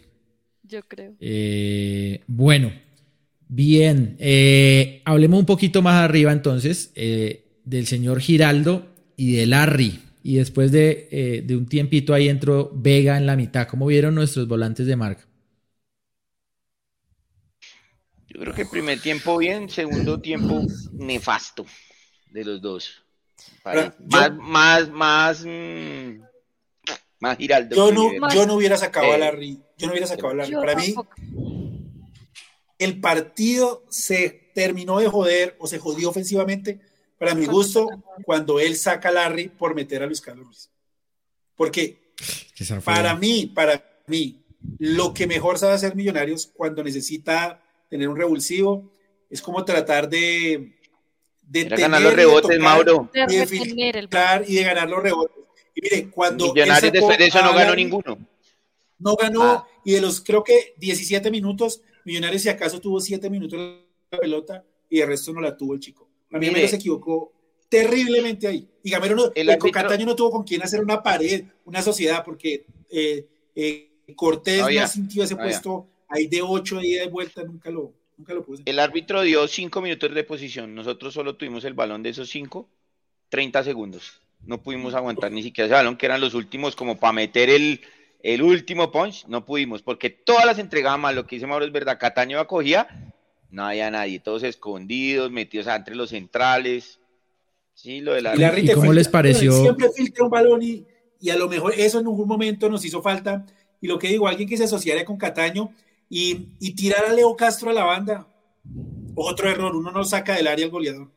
Yo 0.63 0.83
creo. 0.83 1.15
Eh, 1.21 2.23
bueno, 2.27 2.73
Bien, 3.49 4.17
eh, 4.19 5.01
hablemos 5.07 5.41
un 5.41 5.47
poquito 5.47 5.81
más 5.81 6.05
arriba 6.05 6.33
entonces 6.33 6.93
eh, 6.95 7.47
del 7.65 7.87
señor 7.87 8.21
Giraldo 8.21 8.87
y 9.17 9.37
de 9.37 9.47
Larry. 9.47 10.01
Y 10.23 10.37
después 10.37 10.71
de, 10.71 11.09
eh, 11.11 11.43
de, 11.43 11.57
un 11.57 11.67
tiempito 11.67 12.13
ahí 12.13 12.29
entró 12.29 12.71
Vega 12.75 13.17
en 13.17 13.25
la 13.25 13.37
mitad. 13.37 13.67
¿Cómo 13.67 13.87
vieron 13.87 14.15
nuestros 14.15 14.47
volantes 14.47 14.87
de 14.87 14.97
marca? 14.97 15.27
Yo 18.27 18.39
creo 18.41 18.53
que 18.53 18.63
el 18.63 18.69
primer 18.69 19.01
tiempo 19.01 19.39
bien, 19.39 19.71
segundo 19.71 20.21
tiempo 20.21 20.61
nefasto 20.93 21.65
de 22.31 22.45
los 22.45 22.61
dos. 22.61 23.03
más, 23.65 24.33
más, 24.37 24.91
más, 24.91 25.45
mm, 25.47 26.21
más 27.21 27.39
Giraldo. 27.39 27.75
Yo 27.75 27.93
no, 27.93 28.31
yo 28.31 28.47
no 28.47 28.55
hubiera 28.55 28.77
sacado 28.77 29.11
a 29.13 29.17
Larry. 29.17 29.59
Yo 29.79 29.87
no 29.87 29.93
hubiera 29.93 30.07
sacado 30.07 30.33
a 30.33 30.35
Larry. 30.35 30.53
Para 30.53 30.75
mí, 30.75 30.95
el 32.79 33.01
partido 33.01 33.85
se 33.89 34.51
terminó 34.55 34.99
de 34.99 35.09
joder 35.09 35.57
o 35.59 35.67
se 35.67 35.79
jodió 35.79 36.11
ofensivamente, 36.11 36.81
para 37.19 37.35
mi 37.35 37.47
gusto, 37.47 37.89
cuando 38.25 38.61
él 38.61 38.77
saca 38.77 39.09
a 39.09 39.13
Larry 39.13 39.49
por 39.49 39.75
meter 39.75 40.03
a 40.03 40.07
Luis 40.07 40.21
Carlos 40.21 40.71
Porque 41.57 41.99
para 42.85 43.15
mí, 43.17 43.47
para 43.47 43.85
mí, 44.07 44.43
lo 44.79 45.13
que 45.15 45.27
mejor 45.27 45.59
sabe 45.59 45.75
hacer 45.75 45.95
Millonarios 45.95 46.47
cuando 46.47 46.83
necesita 46.83 47.61
tener 47.89 48.09
un 48.09 48.17
revulsivo, 48.17 48.91
es 49.31 49.43
como 49.43 49.65
tratar 49.65 50.09
de, 50.09 50.77
de 51.43 51.65
ganar 51.65 52.03
los 52.03 52.15
rebotes, 52.15 52.59
Mauro. 52.59 53.11
De 53.13 53.27
y 53.29 53.37
de 53.37 53.47
filtrar 53.47 54.45
y 54.49 54.55
de 54.55 54.63
ganar 54.63 54.89
los 54.89 55.03
rebotes. 55.03 55.45
Y 55.75 55.83
mire, 55.83 56.11
cuando 56.11 56.47
él 56.47 56.53
Millonarios 56.55 56.93
después 56.93 57.19
de 57.19 57.27
eso 57.27 57.39
no 57.41 57.51
a 57.51 57.55
ganó 57.55 57.71
Larry, 57.71 57.85
ninguno. 57.85 58.19
No 58.99 59.15
ganó, 59.15 59.43
Ah. 59.43 59.69
y 59.85 59.93
de 59.93 60.01
los 60.01 60.21
creo 60.21 60.43
que 60.43 60.75
17 60.79 61.31
minutos, 61.31 61.83
Millonarios 62.09 62.41
si 62.41 62.49
acaso 62.49 62.81
tuvo 62.81 63.01
7 63.01 63.29
minutos 63.29 63.61
la 64.11 64.19
pelota 64.19 64.65
y 64.89 65.01
el 65.01 65.09
resto 65.09 65.31
no 65.35 65.43
la 65.43 65.55
tuvo 65.55 65.75
el 65.75 65.81
chico. 65.81 66.09
A 66.33 66.39
mí. 66.39 66.47
Gamero 66.47 66.67
se 66.67 66.77
equivocó 66.77 67.35
terriblemente 67.69 68.47
ahí. 68.47 68.67
Y 68.83 68.89
Gamero 68.89 69.15
no, 69.15 69.25
El 69.27 69.33
el 69.35 69.51
árbitro- 69.51 69.73
Cataño 69.73 70.07
no 70.07 70.17
tuvo 70.17 70.31
con 70.31 70.43
quién 70.43 70.63
hacer 70.63 70.81
una 70.81 71.03
pared, 71.03 71.45
una 71.67 71.83
sociedad, 71.83 72.25
porque 72.25 72.65
eh, 72.89 73.27
eh, 73.55 73.91
Cortés 74.17 74.61
No 74.61 74.65
había, 74.65 74.83
no 74.83 74.89
sintió 74.89 75.23
ese 75.23 75.37
puesto 75.37 75.87
ahí 76.09 76.29
de 76.29 76.41
8 76.41 76.81
y 76.83 76.93
de 76.93 77.09
vuelta, 77.09 77.43
nunca 77.43 77.71
lo, 77.71 77.93
nunca 78.17 78.33
lo. 78.33 78.47
El 78.65 78.79
árbitro 78.79 79.21
dio 79.21 79.47
cinco 79.47 79.83
minutos 79.83 80.15
de 80.15 80.25
posición. 80.25 80.75
Nosotros 80.75 81.13
solo 81.13 81.37
tuvimos 81.37 81.65
el 81.65 81.75
balón 81.75 82.03
de 82.03 82.09
esos 82.09 82.31
cinco, 82.31 82.71
30 83.29 83.65
segundos. 83.65 84.23
No 84.47 84.63
pudimos 84.63 84.95
aguantar 84.95 85.31
ni 85.31 85.43
siquiera 85.43 85.67
ese 85.67 85.75
balón, 85.75 85.99
que 85.99 86.07
eran 86.07 86.23
los 86.23 86.33
últimos, 86.33 86.75
como 86.75 86.99
para 86.99 87.13
meter 87.13 87.51
el, 87.51 87.83
el 88.21 88.43
último 88.43 88.91
punch. 88.91 89.27
No 89.27 89.45
pudimos, 89.45 89.83
porque 89.83 90.11
todas 90.11 90.47
las 90.47 90.59
entregaban 90.59 91.01
mal. 91.01 91.15
Lo 91.15 91.27
que 91.27 91.37
dice 91.37 91.47
Mauro 91.47 91.65
es 91.65 91.73
verdad. 91.73 91.99
Cataño 91.99 92.41
acogía, 92.41 93.13
no 93.51 93.65
había 93.65 93.91
nadie. 93.91 94.21
Todos 94.21 94.43
escondidos, 94.43 95.31
metidos 95.31 95.67
entre 95.67 95.95
los 95.95 96.11
centrales. 96.11 97.01
Sí, 97.75 98.01
lo 98.01 98.15
de 98.15 98.23
la. 98.23 98.35
Y 98.35 98.39
Larry 98.39 98.63
¿Y 98.63 98.67
te 98.67 98.75
cómo 98.75 98.83
filtra, 98.87 98.95
les 98.95 99.09
pareció? 99.09 99.53
Siempre 99.53 99.91
filtra 99.95 100.25
un 100.25 100.31
balón 100.31 100.63
y, 100.63 100.85
y 101.21 101.31
a 101.31 101.37
lo 101.37 101.49
mejor 101.49 101.75
eso 101.77 102.01
en 102.01 102.07
algún 102.07 102.29
momento 102.29 102.69
nos 102.69 102.85
hizo 102.85 103.03
falta. 103.03 103.47
Y 103.81 103.87
lo 103.87 103.99
que 103.99 104.09
digo, 104.09 104.27
alguien 104.27 104.49
que 104.49 104.57
se 104.57 104.65
asociara 104.65 105.05
con 105.05 105.17
Cataño 105.17 105.71
y, 106.09 106.49
y 106.59 106.75
tirar 106.75 107.05
a 107.05 107.13
Leo 107.13 107.37
Castro 107.37 107.71
a 107.71 107.73
la 107.73 107.85
banda. 107.85 108.27
Otro 109.15 109.49
error, 109.49 109.75
uno 109.75 109.91
no 109.91 110.05
saca 110.05 110.35
del 110.35 110.47
área 110.47 110.65
al 110.65 110.71
goleador. 110.71 111.11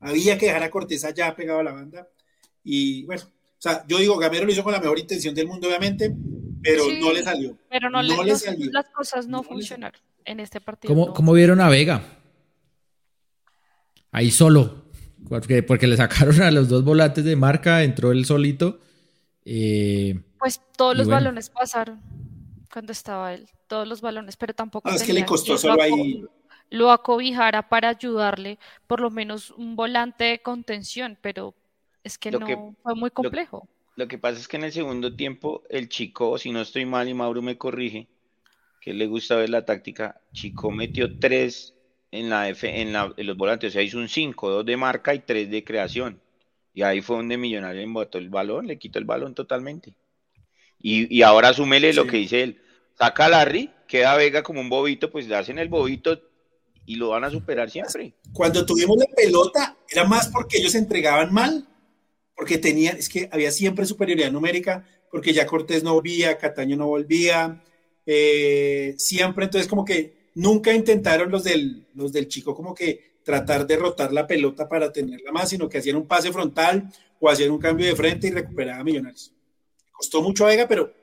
Había 0.00 0.38
que 0.38 0.46
dejar 0.46 0.62
a 0.62 0.70
Cortés 0.70 1.04
allá 1.04 1.34
pegado 1.34 1.60
a 1.60 1.64
la 1.64 1.72
banda. 1.72 2.08
Y 2.62 3.04
bueno, 3.06 3.22
o 3.24 3.60
sea, 3.60 3.84
yo 3.88 3.98
digo, 3.98 4.16
Gamero 4.16 4.44
lo 4.44 4.52
hizo 4.52 4.62
con 4.62 4.72
la 4.72 4.80
mejor 4.80 4.98
intención 4.98 5.34
del 5.34 5.48
mundo, 5.48 5.66
obviamente, 5.66 6.14
pero 6.62 6.84
Sí, 6.84 6.98
no 7.00 7.12
le 7.12 7.22
salió. 7.22 7.56
Pero 7.70 7.90
no, 7.90 8.02
le, 8.02 8.16
No 8.16 8.22
le 8.24 8.32
no- 8.32 8.38
salió. 8.38 8.70
las 8.72 8.86
cosas 8.90 9.26
no, 9.26 9.42
funcionaron 9.42 10.00
en 10.24 10.40
este 10.40 10.60
partido. 10.60 10.92
¿Cómo, 10.94 11.06
no. 11.08 11.14
cómo 11.14 11.32
vieron 11.32 11.60
a 11.60 11.68
Vega? 11.68 12.02
Ahí 14.10 14.30
solo. 14.30 14.84
Porque, 15.28 15.62
porque 15.62 15.86
le 15.86 15.96
sacaron 15.96 16.40
a 16.42 16.50
los 16.50 16.68
dos 16.68 16.84
volantes 16.84 17.24
de 17.24 17.36
marca, 17.36 17.82
entró 17.82 18.12
él 18.12 18.24
solito. 18.24 18.78
Eh, 19.44 20.20
Pues 20.38 20.60
todos 20.76 20.96
los 20.96 21.06
bueno. 21.06 21.16
balones 21.22 21.50
pasaron 21.50 22.00
cuando 22.72 22.92
estaba 22.92 23.34
él, 23.34 23.48
todos 23.66 23.86
los 23.88 24.00
balones, 24.00 24.36
pero 24.36 24.54
tampoco 24.54 24.88
No, 24.88 24.94
es 24.94 25.02
que 25.02 25.08
tenía 25.08 25.22
le 25.22 25.26
costó 25.26 25.56
solo 25.58 25.76
lo, 25.76 25.82
ahí. 25.82 26.24
lo 26.70 26.90
acobijara 26.90 27.68
para 27.68 27.88
ayudarle, 27.88 28.58
por 28.86 29.00
lo 29.00 29.10
menos 29.10 29.50
un 29.52 29.74
volante 29.74 30.24
de 30.24 30.38
contención, 30.40 31.18
pero 31.20 31.54
es 32.04 32.18
que 32.18 32.30
Lo 32.30 32.40
no 32.40 32.46
que- 32.46 32.58
fue 32.82 32.94
muy 32.94 33.10
complejo. 33.10 33.66
Lo 33.68 33.77
que 34.06 34.18
pasa 34.18 34.38
es 34.40 34.46
que 34.48 34.56
en 34.56 34.64
el 34.64 34.72
segundo 34.72 35.16
tiempo, 35.16 35.62
el 35.68 35.88
chico, 35.88 36.38
si 36.38 36.52
no 36.52 36.60
estoy 36.60 36.84
mal 36.86 37.08
y 37.08 37.14
Mauro 37.14 37.42
me 37.42 37.58
corrige, 37.58 38.06
que 38.80 38.94
le 38.94 39.06
gusta 39.06 39.36
ver 39.36 39.50
la 39.50 39.64
táctica, 39.64 40.20
Chico 40.32 40.70
metió 40.72 41.18
tres 41.18 41.74
en 42.12 42.30
la 42.30 42.48
F, 42.50 42.80
en, 42.82 42.92
la- 42.92 43.12
en 43.16 43.26
los 43.26 43.36
volantes, 43.36 43.70
o 43.70 43.74
sea, 43.74 43.82
hizo 43.82 43.98
un 43.98 44.08
5, 44.08 44.50
dos 44.50 44.66
de 44.66 44.76
marca 44.76 45.14
y 45.14 45.20
tres 45.20 45.50
de 45.50 45.64
creación. 45.64 46.20
Y 46.74 46.82
ahí 46.82 47.00
fue 47.02 47.16
donde 47.16 47.36
Millonario 47.38 47.80
le 47.86 47.92
botó 47.92 48.18
el 48.18 48.30
balón, 48.30 48.66
le 48.68 48.78
quitó 48.78 48.98
el 48.98 49.04
balón 49.06 49.34
totalmente. 49.34 49.94
Y, 50.80 51.14
y 51.16 51.22
ahora 51.22 51.50
asúmele 51.50 51.92
lo 51.92 52.06
que 52.06 52.18
dice 52.18 52.42
él. 52.42 52.62
Saca 52.98 53.26
a 53.26 53.28
Larry, 53.28 53.70
queda 53.86 54.16
Vega 54.16 54.42
como 54.42 54.60
un 54.60 54.68
bobito, 54.68 55.10
pues 55.10 55.28
le 55.28 55.36
hacen 55.36 55.58
el 55.58 55.68
bobito 55.68 56.20
y 56.86 56.96
lo 56.96 57.10
van 57.10 57.24
a 57.24 57.30
superar 57.30 57.70
siempre. 57.70 58.14
Cuando 58.32 58.64
tuvimos 58.64 58.96
la 58.96 59.06
pelota, 59.14 59.76
era 59.90 60.04
más 60.04 60.28
porque 60.28 60.58
ellos 60.58 60.74
entregaban 60.74 61.32
mal, 61.32 61.67
porque 62.38 62.56
tenían, 62.56 62.96
es 62.96 63.08
que 63.08 63.28
había 63.32 63.50
siempre 63.50 63.84
superioridad 63.84 64.30
numérica, 64.30 64.86
porque 65.10 65.32
ya 65.32 65.44
Cortés 65.44 65.82
no 65.82 65.94
volvía, 65.94 66.38
Cataño 66.38 66.76
no 66.76 66.86
volvía, 66.86 67.64
eh, 68.06 68.94
siempre, 68.96 69.46
entonces 69.46 69.68
como 69.68 69.84
que 69.84 70.30
nunca 70.36 70.72
intentaron 70.72 71.32
los 71.32 71.42
del, 71.42 71.84
los 71.94 72.12
del 72.12 72.28
chico 72.28 72.54
como 72.54 72.72
que 72.76 73.18
tratar 73.24 73.66
de 73.66 73.76
rotar 73.76 74.12
la 74.12 74.24
pelota 74.24 74.68
para 74.68 74.92
tenerla 74.92 75.32
más, 75.32 75.50
sino 75.50 75.68
que 75.68 75.78
hacían 75.78 75.96
un 75.96 76.06
pase 76.06 76.32
frontal 76.32 76.88
o 77.18 77.28
hacían 77.28 77.50
un 77.50 77.58
cambio 77.58 77.86
de 77.86 77.96
frente 77.96 78.28
y 78.28 78.30
recuperaban 78.30 78.84
millonarios. 78.84 79.32
Costó 79.90 80.22
mucho 80.22 80.44
a 80.44 80.48
Vega, 80.50 80.68
pero 80.68 80.94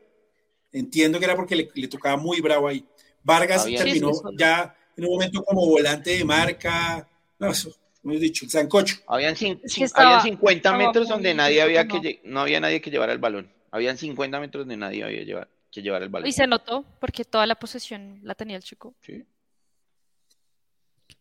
entiendo 0.71 1.19
que 1.19 1.25
era 1.25 1.35
porque 1.35 1.57
le, 1.57 1.69
le 1.75 1.87
tocaba 1.89 2.15
muy 2.15 2.39
bravo 2.39 2.69
ahí. 2.69 2.85
Vargas 3.23 3.63
Había- 3.63 3.83
terminó 3.83 4.09
ya 4.39 4.73
en 4.95 5.03
un 5.03 5.11
momento 5.11 5.43
como 5.43 5.67
volante 5.67 6.11
de 6.17 6.23
marca, 6.23 7.07
no, 7.37 7.51
eso, 7.51 7.75
hemos 8.05 8.21
dicho, 8.21 8.45
el 8.45 8.51
sancocho. 8.51 8.97
Habían, 9.07 9.33
Es 9.33 9.75
que 9.75 9.83
estaba- 9.83 10.19
habían 10.19 10.35
50 10.37 10.69
estaba 10.69 10.77
metros 10.77 11.09
donde 11.09 11.33
nadie 11.33 11.61
había 11.61 11.87
que, 11.87 11.97
lle- 11.97 12.19
no 12.23 12.39
había 12.41 12.59
nadie 12.59 12.79
que 12.81 12.89
llevara 12.91 13.11
el 13.13 13.19
balón. 13.19 13.51
Habían 13.71 13.97
50 13.97 14.39
metros 14.39 14.61
donde 14.61 14.77
nadie 14.77 15.03
había 15.03 15.23
llevar, 15.23 15.49
que 15.71 15.81
llevar 15.81 16.01
el 16.03 16.09
balón. 16.09 16.27
Y 16.29 16.31
se 16.31 16.47
notó 16.47 16.85
porque 17.01 17.25
toda 17.25 17.45
la 17.45 17.55
posesión 17.55 18.19
la 18.23 18.35
tenía 18.35 18.55
el 18.57 18.63
chico. 18.63 18.95
Sí. 19.01 19.23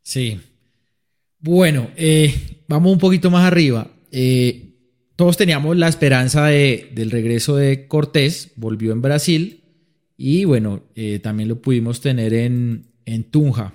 sí. 0.03 0.41
Bueno, 1.39 1.91
eh, 1.97 2.62
vamos 2.68 2.93
un 2.93 2.99
poquito 2.99 3.30
más 3.30 3.45
arriba. 3.45 3.91
Eh, 4.11 4.70
todos 5.16 5.37
teníamos 5.37 5.76
la 5.76 5.89
esperanza 5.89 6.47
de- 6.47 6.91
del 6.93 7.11
regreso 7.11 7.57
de 7.57 7.87
Cortés, 7.89 8.53
volvió 8.57 8.93
en 8.93 9.03
Brasil 9.03 9.64
y 10.16 10.45
bueno, 10.45 10.82
eh, 10.95 11.18
también 11.18 11.49
lo 11.49 11.61
pudimos 11.61 12.01
tener 12.01 12.32
en, 12.35 12.87
en 13.05 13.24
Tunja. 13.30 13.74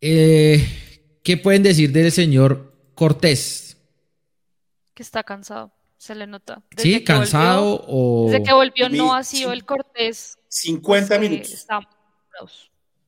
Eh, 0.00 0.62
¿Qué 1.24 1.36
pueden 1.38 1.62
decir 1.64 1.90
del 1.90 2.12
señor 2.12 2.72
Cortés? 2.94 3.78
Que 4.94 5.02
está 5.02 5.24
cansado, 5.24 5.72
se 5.96 6.14
le 6.14 6.26
nota. 6.26 6.62
Desde 6.70 6.82
¿Sí? 6.98 7.02
¿Cansado 7.02 7.78
volvió- 7.78 7.84
o...? 7.88 8.26
Desde 8.30 8.44
que 8.44 8.52
volvió 8.52 8.90
Mi- 8.90 8.98
no 8.98 9.14
ha 9.14 9.24
sido 9.24 9.52
el 9.52 9.64
Cortés. 9.64 10.36
50 10.48 11.18
que 11.18 11.28
minutos, 11.28 11.52
está- 11.52 11.80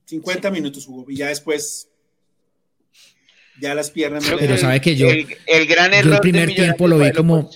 50 0.05 0.49
minutos 0.51 0.85
jugó 0.85 1.09
y 1.11 1.17
ya 1.17 1.27
después, 1.27 1.89
ya 3.61 3.75
las 3.75 3.91
piernas 3.91 4.23
Pero 4.25 4.37
dan. 4.47 4.57
sabe 4.57 4.81
que 4.81 4.95
yo- 4.95 5.09
el, 5.09 5.27
el 5.45 5.67
gran 5.67 5.91
yo 5.91 6.13
el 6.13 6.19
primer 6.19 6.53
tiempo 6.53 6.87
lo 6.87 6.97
vi 6.97 7.11
como-. 7.13 7.49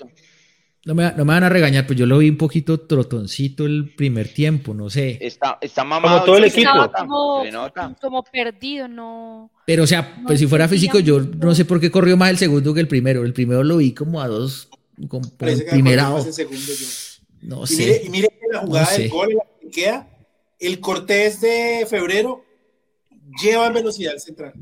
No 0.84 0.96
me, 0.96 1.04
no 1.12 1.26
me 1.26 1.34
van 1.34 1.44
a 1.44 1.50
regañar, 1.50 1.86
pues 1.86 2.00
yo 2.00 2.08
lo 2.08 2.18
vi 2.18 2.30
un 2.30 2.38
poquito 2.38 2.80
trotoncito 2.80 3.66
el 3.68 3.94
primer 3.96 4.34
tiempo, 4.34 4.74
no 4.74 4.90
sé. 4.90 5.20
Está, 5.22 5.60
está 5.62 5.84
mamado. 5.84 6.24
todo 6.26 6.38
el 6.38 6.50
se 6.50 6.58
le 6.60 6.64
equipo. 6.64 6.92
como, 6.98 7.44
le 7.44 7.52
como 8.02 8.24
perdido, 8.24 8.88
no. 8.88 9.52
Pero, 9.68 9.84
o 9.84 9.88
sea, 9.88 10.16
No 10.22 10.26
pues 10.28 10.40
si 10.40 10.48
fuera 10.48 10.68
físico, 10.68 10.98
yo 10.98 11.20
no 11.20 11.54
sé 11.54 11.66
por 11.66 11.80
qué 11.80 11.92
corrió 11.92 12.18
más 12.18 12.32
el 12.32 12.38
segundo 12.40 12.74
que 12.74 12.80
el 12.80 12.88
primero. 12.88 13.24
El 13.24 13.34
primero 13.34 13.64
lo 13.64 13.78
vi 13.78 13.94
como 13.94 14.22
a 14.22 14.28
dos, 14.28 14.70
como 15.08 15.22
por 15.30 15.38
Parece 15.38 15.64
el 15.64 15.70
que 15.70 16.32
segundo 16.34 16.60
yo. 16.68 16.88
No 17.44 17.64
Y 17.70 17.76
mire, 17.76 17.94
sé. 17.94 18.02
y 18.06 18.10
mire 18.10 18.28
que 18.30 18.48
la 18.52 18.60
jugada 18.62 18.86
No 18.86 18.92
sé. 18.92 19.02
del 19.04 19.12
gol 19.12 19.30
la 19.36 19.44
que 19.62 19.70
queda, 19.70 20.10
el 20.60 20.80
Cortés 20.80 21.42
de 21.42 21.86
febrero 21.88 22.44
lleva 23.44 23.68
en 23.68 23.74
velocidad 23.74 24.14
al 24.14 24.20
central, 24.20 24.54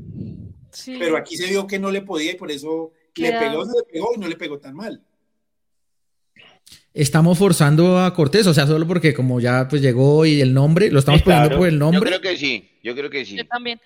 Sí. 0.72 0.96
pero 0.98 1.16
aquí 1.16 1.36
se 1.36 1.46
vio 1.46 1.66
que 1.66 1.78
no 1.78 1.90
le 1.90 2.02
podía 2.02 2.32
y 2.32 2.36
por 2.36 2.50
eso 2.50 2.92
le 3.16 3.30
Queda- 3.30 3.40
pegó, 3.40 3.64
se 3.64 3.72
le 3.78 3.84
pegó 3.92 4.10
y 4.14 4.18
no 4.20 4.28
le 4.28 4.36
pegó 4.36 4.58
tan 4.58 4.74
mal. 4.74 5.02
Estamos 6.92 7.38
forzando 7.38 8.00
a 8.00 8.12
Cortés, 8.12 8.46
o 8.48 8.54
sea, 8.54 8.66
solo 8.66 8.86
porque 8.86 9.14
como 9.14 9.40
ya 9.40 9.68
pues 9.68 9.80
llegó 9.80 10.26
y 10.26 10.40
el 10.40 10.52
nombre, 10.52 10.90
lo 10.90 10.98
estamos 10.98 11.22
poniendo 11.22 11.56
por 11.58 11.68
el 11.68 11.74
Yo 11.74 11.78
nombre. 11.78 12.10
creo 12.10 12.20
que 12.20 12.36
sí, 12.36 12.68
yo 12.82 12.94
creo 12.96 13.08
que 13.10 13.24
sí. 13.24 13.36
Yo 13.36 13.46
también. 13.46 13.80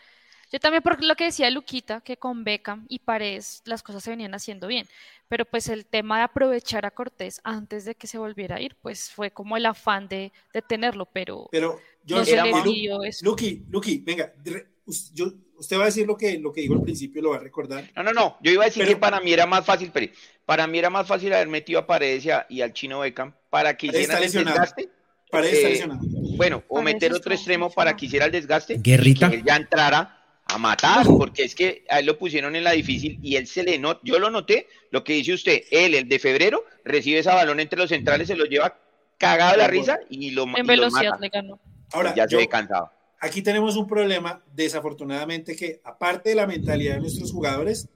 Yo 0.52 0.61
también 0.61 0.82
por 0.84 1.02
lo 1.02 1.16
que 1.16 1.24
decía 1.24 1.50
Luquita, 1.50 2.00
que 2.00 2.16
con 2.16 2.44
Beckham 2.44 2.86
y 2.88 3.00
Paredes 3.00 3.61
las 3.64 3.82
cosas 3.82 4.05
se 4.05 4.11
venían 4.11 4.34
haciendo 4.34 4.68
bien. 4.68 4.86
Pero 5.28 5.44
pues 5.46 5.68
el 5.68 5.84
tema 5.84 6.18
de 6.18 6.24
aprovechar 6.24 6.86
a 6.86 6.92
Cortés 6.92 7.40
antes 7.42 7.84
de 7.84 7.96
que 7.96 8.07
se 8.07 8.18
volviera 8.18 8.57
a 8.57 8.61
ir, 8.61 8.76
pues 8.80 9.11
fue 9.11 9.32
como 9.32 9.57
el 9.57 9.66
afán 9.66 10.07
de, 10.07 10.32
de 10.52 10.62
tenerlo, 10.62 11.07
pero 11.12 11.48
Pero 11.50 11.80
yo 12.05 12.18
no 12.18 12.24
se 12.24 12.34
era 12.34 12.44
le 12.44 12.52
más- 12.52 12.64
Lu- 12.64 12.72
dio 12.72 13.02
eso. 13.02 13.24
Lucky, 13.24 13.64
Lucky, 13.68 13.98
venga, 13.98 14.32
re- 14.44 14.66
yo- 15.14 15.32
usted 15.59 15.78
va 15.78 15.82
a 15.82 15.87
decir 15.87 16.07
lo 16.07 16.16
que, 16.16 16.39
lo 16.39 16.53
que 16.53 16.61
dijo 16.62 16.74
al 16.74 16.82
principio, 16.82 17.22
lo 17.22 17.30
va 17.30 17.37
a 17.37 17.41
recordar. 17.41 17.91
No, 17.97 18.03
no, 18.03 18.12
no. 18.12 18.37
Yo 18.43 18.51
iba 18.53 18.64
a 18.64 18.66
decir 18.66 18.82
Pero- 18.85 18.95
que 18.97 19.01
para 19.01 19.20
mí 19.20 19.32
era 19.32 19.47
más 19.47 19.64
fácil, 19.64 19.91
pero 19.93 20.12
para 20.45 20.66
mí 20.66 20.78
era 20.78 20.91
más 20.91 21.07
fácil 21.07 21.32
haber 21.32 21.49
metido 21.49 21.78
a 21.80 21.87
Paredes 21.87 22.24
y, 22.26 22.30
a- 22.30 22.47
y 22.49 22.61
al 22.61 22.72
chino 22.72 23.01
Beckham 23.01 23.35
para 23.51 23.76
que 23.76 23.87
hicieran 23.89 24.18
el 24.18 24.24
está 24.24 24.39
desgaste. 24.41 24.89
Paredes 25.30 25.55
está 25.55 25.68
Eh, 25.68 25.70
lesionado. 25.72 26.01
Bueno, 26.37 26.62
o 26.68 26.76
Paredes 26.76 26.95
meter 26.95 27.07
está 27.12 27.18
otro 27.18 27.35
extremo 27.35 27.70
para 27.70 27.97
que 27.97 28.07
hiciera 28.07 28.26
el 28.26 28.32
desgaste. 28.32 28.78
Guerrita. 28.80 29.26
Y 29.26 29.30
que 29.30 29.37
él 29.37 29.45
ya 29.45 29.57
entrara 29.57 30.20
a 30.47 30.59
matar, 30.59 31.07
porque 31.07 31.43
es 31.45 31.55
que 31.55 31.85
a 31.89 32.01
él 32.01 32.07
lo 32.07 32.18
pusieron 32.18 32.55
en 32.55 32.64
la 32.64 32.72
difícil 32.72 33.18
y 33.22 33.37
él 33.37 33.47
se 33.47 33.62
le 33.62 33.78
notó, 33.78 34.01
yo 34.05 34.18
lo 34.18 34.30
noté, 34.30 34.68
lo 34.91 35.03
que 35.03 35.14
dice 35.14 35.32
usted, 35.32 35.62
él, 35.70 35.95
el 35.95 36.07
de 36.09 36.18
febrero, 36.18 36.64
recibe 36.85 37.20
ese 37.20 37.30
balón 37.30 37.61
entre 37.61 37.78
los 37.78 37.89
centrales, 37.89 38.28
se 38.28 38.37
lo 38.37 38.45
lleva 38.45 38.78
cagado 39.16 39.53
de 39.53 39.59
la 39.59 39.68
risa 39.68 39.99
y 40.11 40.32
lo, 40.32 40.45
y 40.45 40.51
En 40.51 40.57
lo 40.59 40.64
velocidad 40.66 41.12
mata. 41.12 41.18
le 41.20 41.28
ganó. 41.30 41.61
Ahora, 41.93 42.14
ya 42.14 42.24
se 42.28 42.32
yo- 42.32 42.39
ve 42.39 42.49
cansado. 42.49 42.91
Aquí 43.25 43.41
tenemos 43.41 43.77
un 43.77 43.87
problema, 43.87 44.45
desafortunadamente, 44.55 45.57
que 45.57 45.81
aparte 45.83 46.29
de 46.29 46.35
la 46.35 46.47
mentalidad 46.47 46.97
de 46.97 47.01
nuestros 47.01 47.33
jugadores, 47.33 47.89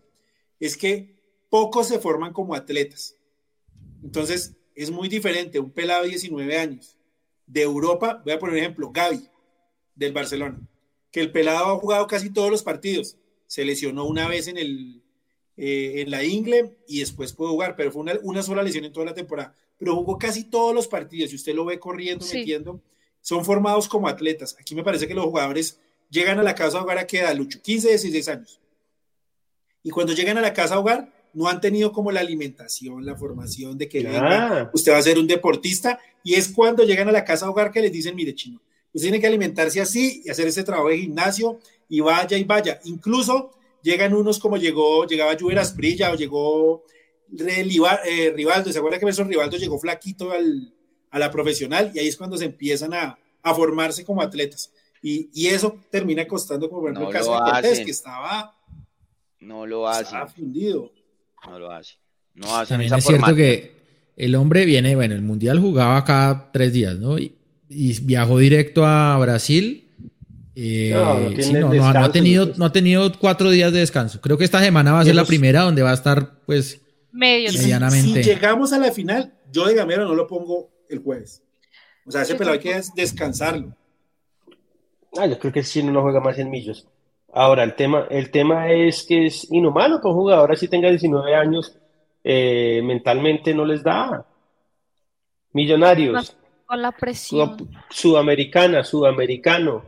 es 0.59 0.77
que 0.77 1.15
pocos 1.51 1.89
se 1.89 1.99
forman 1.99 2.33
como 2.33 2.55
atletas. 2.55 3.15
Entonces, 4.03 4.57
es 4.75 4.91
muy 4.91 5.09
diferente 5.09 5.61
un 5.61 5.71
pelado 5.71 6.05
de 6.05 6.11
19 6.11 6.57
años 6.57 6.97
de 7.47 7.63
Europa, 7.63 8.23
voy 8.25 8.33
a 8.33 8.39
poner 8.39 8.57
ejemplo, 8.57 8.91
Gaby, 8.91 9.29
del 9.95 10.13
Barcelona. 10.13 10.61
que 11.11 11.21
el 11.21 11.33
pelado 11.33 11.67
ha 11.67 11.79
jugado 11.79 12.07
casi 12.07 12.31
todos 12.31 12.51
los 12.51 12.63
partidos. 12.63 13.17
Se 13.47 13.65
lesionó 13.65 14.05
una 14.05 14.29
vez 14.29 14.47
en, 14.47 14.59
el, 14.59 15.03
eh, 15.57 16.03
en 16.03 16.11
la 16.11 16.23
Ingle 16.23 16.77
y 16.87 17.01
después 17.01 17.33
pudo 17.33 17.51
jugar, 17.51 17.77
pero 17.77 17.91
fue 17.91 18.03
una, 18.23 18.43
sola 18.43 18.63
lesión 18.63 18.85
en 18.85 18.93
toda 18.93 19.07
la 19.07 19.15
temporada. 19.15 19.55
Pero 19.79 19.97
jugó 19.97 20.19
casi 20.19 20.45
todos 20.45 20.75
los 20.75 20.87
partidos 20.87 21.33
y 21.33 21.37
usted 21.37 21.55
lo 21.55 21.65
ve 21.65 21.79
corriendo, 21.79 22.27
metiendo. 22.27 22.83
Son 23.21 23.45
formados 23.45 23.89
como 23.89 24.09
atletas. 24.09 24.57
Aquí 24.59 24.75
me 24.75 24.83
parece 24.83 25.07
que 25.07 25.15
los 25.15 25.25
jugadores 25.27 25.79
llegan 26.11 26.39
a 26.39 26.43
la 26.43 26.55
casa 26.55 26.79
a 26.79 26.81
jugar 26.83 26.99
a 26.99 27.07
qué 27.07 27.21
edad, 27.21 27.35
Lucho, 27.35 27.61
15, 27.61 27.89
16 27.89 28.29
años. 28.29 28.61
Y 29.83 29.91
cuando 29.91 30.13
llegan 30.13 30.39
a 30.39 30.41
la 30.41 30.53
casa 30.53 30.75
a 30.75 30.79
jugar, 30.79 31.13
no 31.33 31.49
han 31.49 31.61
tenido 31.61 31.93
como 31.93 32.11
la 32.11 32.21
alimentación, 32.21 33.05
la 33.05 33.17
formación 33.17 33.77
de 33.77 33.89
que 33.89 33.99
usted 34.73 34.93
va 34.93 34.99
a 34.99 35.03
ser 35.03 35.19
un 35.19 35.27
deportista. 35.27 35.99
Y 36.25 36.35
es 36.35 36.49
cuando 36.49 36.85
llegan 36.85 37.09
a 37.09 37.13
la 37.13 37.25
casa 37.25 37.47
a 37.47 37.51
jugar 37.51 37.71
que 37.71 37.81
les 37.81 37.93
dicen, 37.93 38.17
mire, 38.17 38.35
chino, 38.35 38.61
usted 38.93 39.09
tiene 39.09 39.21
que 39.21 39.27
alimentarse 39.27 39.81
así 39.81 40.23
y 40.25 40.31
hacer 40.31 40.47
ese 40.47 40.65
trabajo 40.65 40.89
de 40.89 40.99
gimnasio 40.99 41.59
y 41.89 42.01
vaya 42.01 42.37
y 42.37 42.45
vaya. 42.45 42.81
Incluso 42.85 43.53
llegan 43.83 44.15
unos 44.15 44.39
como 44.39 44.57
llegó, 44.57 45.07
llegaba 45.07 45.37
Juber 45.39 45.59
Asprilla 45.59 46.13
o 46.13 46.17
llegó 46.17 46.85
eh, 47.39 48.33
Rivaldo, 48.35 48.73
¿se 48.73 48.79
acuerda 48.79 48.99
que 48.99 49.05
Nelson 49.05 49.29
Rivaldo 49.29 49.57
llegó 49.57 49.79
flaquito 49.79 50.33
a 51.11 51.19
la 51.19 51.31
profesional? 51.31 51.91
Y 51.95 51.99
ahí 51.99 52.09
es 52.09 52.17
cuando 52.17 52.37
se 52.37 52.45
empiezan 52.45 52.95
a, 52.95 53.19
formarse 53.55 54.05
como 54.05 54.21
atletas. 54.21 54.71
Y, 55.03 55.47
eso 55.47 55.79
termina 55.91 56.27
costando, 56.27 56.69
como 56.69 56.83
por 56.83 56.91
ejemplo, 56.91 57.09
el 57.09 57.15
caso 57.15 57.33
de 57.33 57.39
Cortés, 57.39 57.81
que 57.81 57.91
estaba, 57.91 58.55
no 59.41 59.67
lo 59.67 59.89
hace. 59.89 60.17
fundido. 60.35 60.93
No 61.47 61.59
lo 61.59 61.71
hace. 61.71 61.95
No 62.35 62.67
También 62.67 62.93
es 62.93 63.05
cierto 63.05 63.35
que 63.35 63.79
el 64.17 64.35
hombre 64.35 64.65
viene, 64.65 64.95
bueno, 64.97 65.15
el 65.15 65.23
Mundial 65.23 65.59
jugaba 65.61 66.05
cada 66.05 66.53
tres 66.53 66.73
días, 66.73 66.99
¿no? 66.99 67.19
Y, 67.19 67.35
viajó 67.69 68.39
directo 68.39 68.87
a 68.87 69.17
Brasil. 69.19 69.85
Eh, 70.55 70.91
no, 70.93 71.73
no, 71.73 71.87
ha 71.87 72.11
tenido, 72.11 72.53
no 72.57 72.65
ha 72.65 72.73
tenido 72.73 73.13
cuatro 73.19 73.51
días 73.51 73.73
de 73.73 73.81
descanso. 73.81 74.21
Creo 74.21 74.37
que 74.37 74.45
esta 74.45 74.61
semana 74.61 74.93
va 74.93 75.01
a 75.01 75.05
ser 75.05 75.15
la 75.15 75.25
primera 75.25 75.63
donde 75.63 75.83
va 75.83 75.93
a 75.93 75.95
estar, 75.95 76.41
pues, 76.47 76.81
Medio 77.13 77.53
medianamente. 77.53 78.23
Si, 78.23 78.29
llegamos 78.29 78.73
a 78.73 78.79
la 78.79 78.91
final, 78.91 79.33
yo 79.53 79.67
de 79.67 79.75
Gamero 79.75 80.05
no 80.05 80.15
lo 80.15 80.27
pongo 80.27 80.71
el 80.89 81.03
jueves. 81.03 81.43
O 82.07 82.11
sea, 82.11 82.23
ese 82.23 82.35
pelado 82.35 82.55
hay 82.55 82.61
que 82.61 82.81
descansarlo. 82.95 83.75
Ah, 85.17 85.27
yo 85.27 85.39
creo 85.39 85.53
que 85.53 85.63
si 85.63 85.83
no 85.83 85.93
lo 85.93 86.03
juega 86.03 86.21
más 86.21 86.39
en 86.39 86.51
Millos. 86.51 86.87
Ahora, 87.33 87.63
el 87.63 87.75
tema, 87.75 88.07
el 88.11 88.31
tema 88.31 88.73
es 88.73 89.05
que 89.05 89.27
es 89.27 89.51
inhumano 89.51 90.01
que 90.01 90.09
un 90.09 90.15
jugador 90.15 90.53
así 90.53 90.69
tenga 90.69 90.89
19 90.89 91.35
años, 91.35 91.77
eh, 92.25 92.81
mentalmente 92.83 93.55
no 93.55 93.65
les 93.65 93.83
da. 93.83 94.27
Millonarios. 95.53 96.37
Con 96.65 96.83
la 96.83 96.93
presión. 96.93 97.69
Sudamericana, 97.91 98.85
sudamericano, 98.85 99.83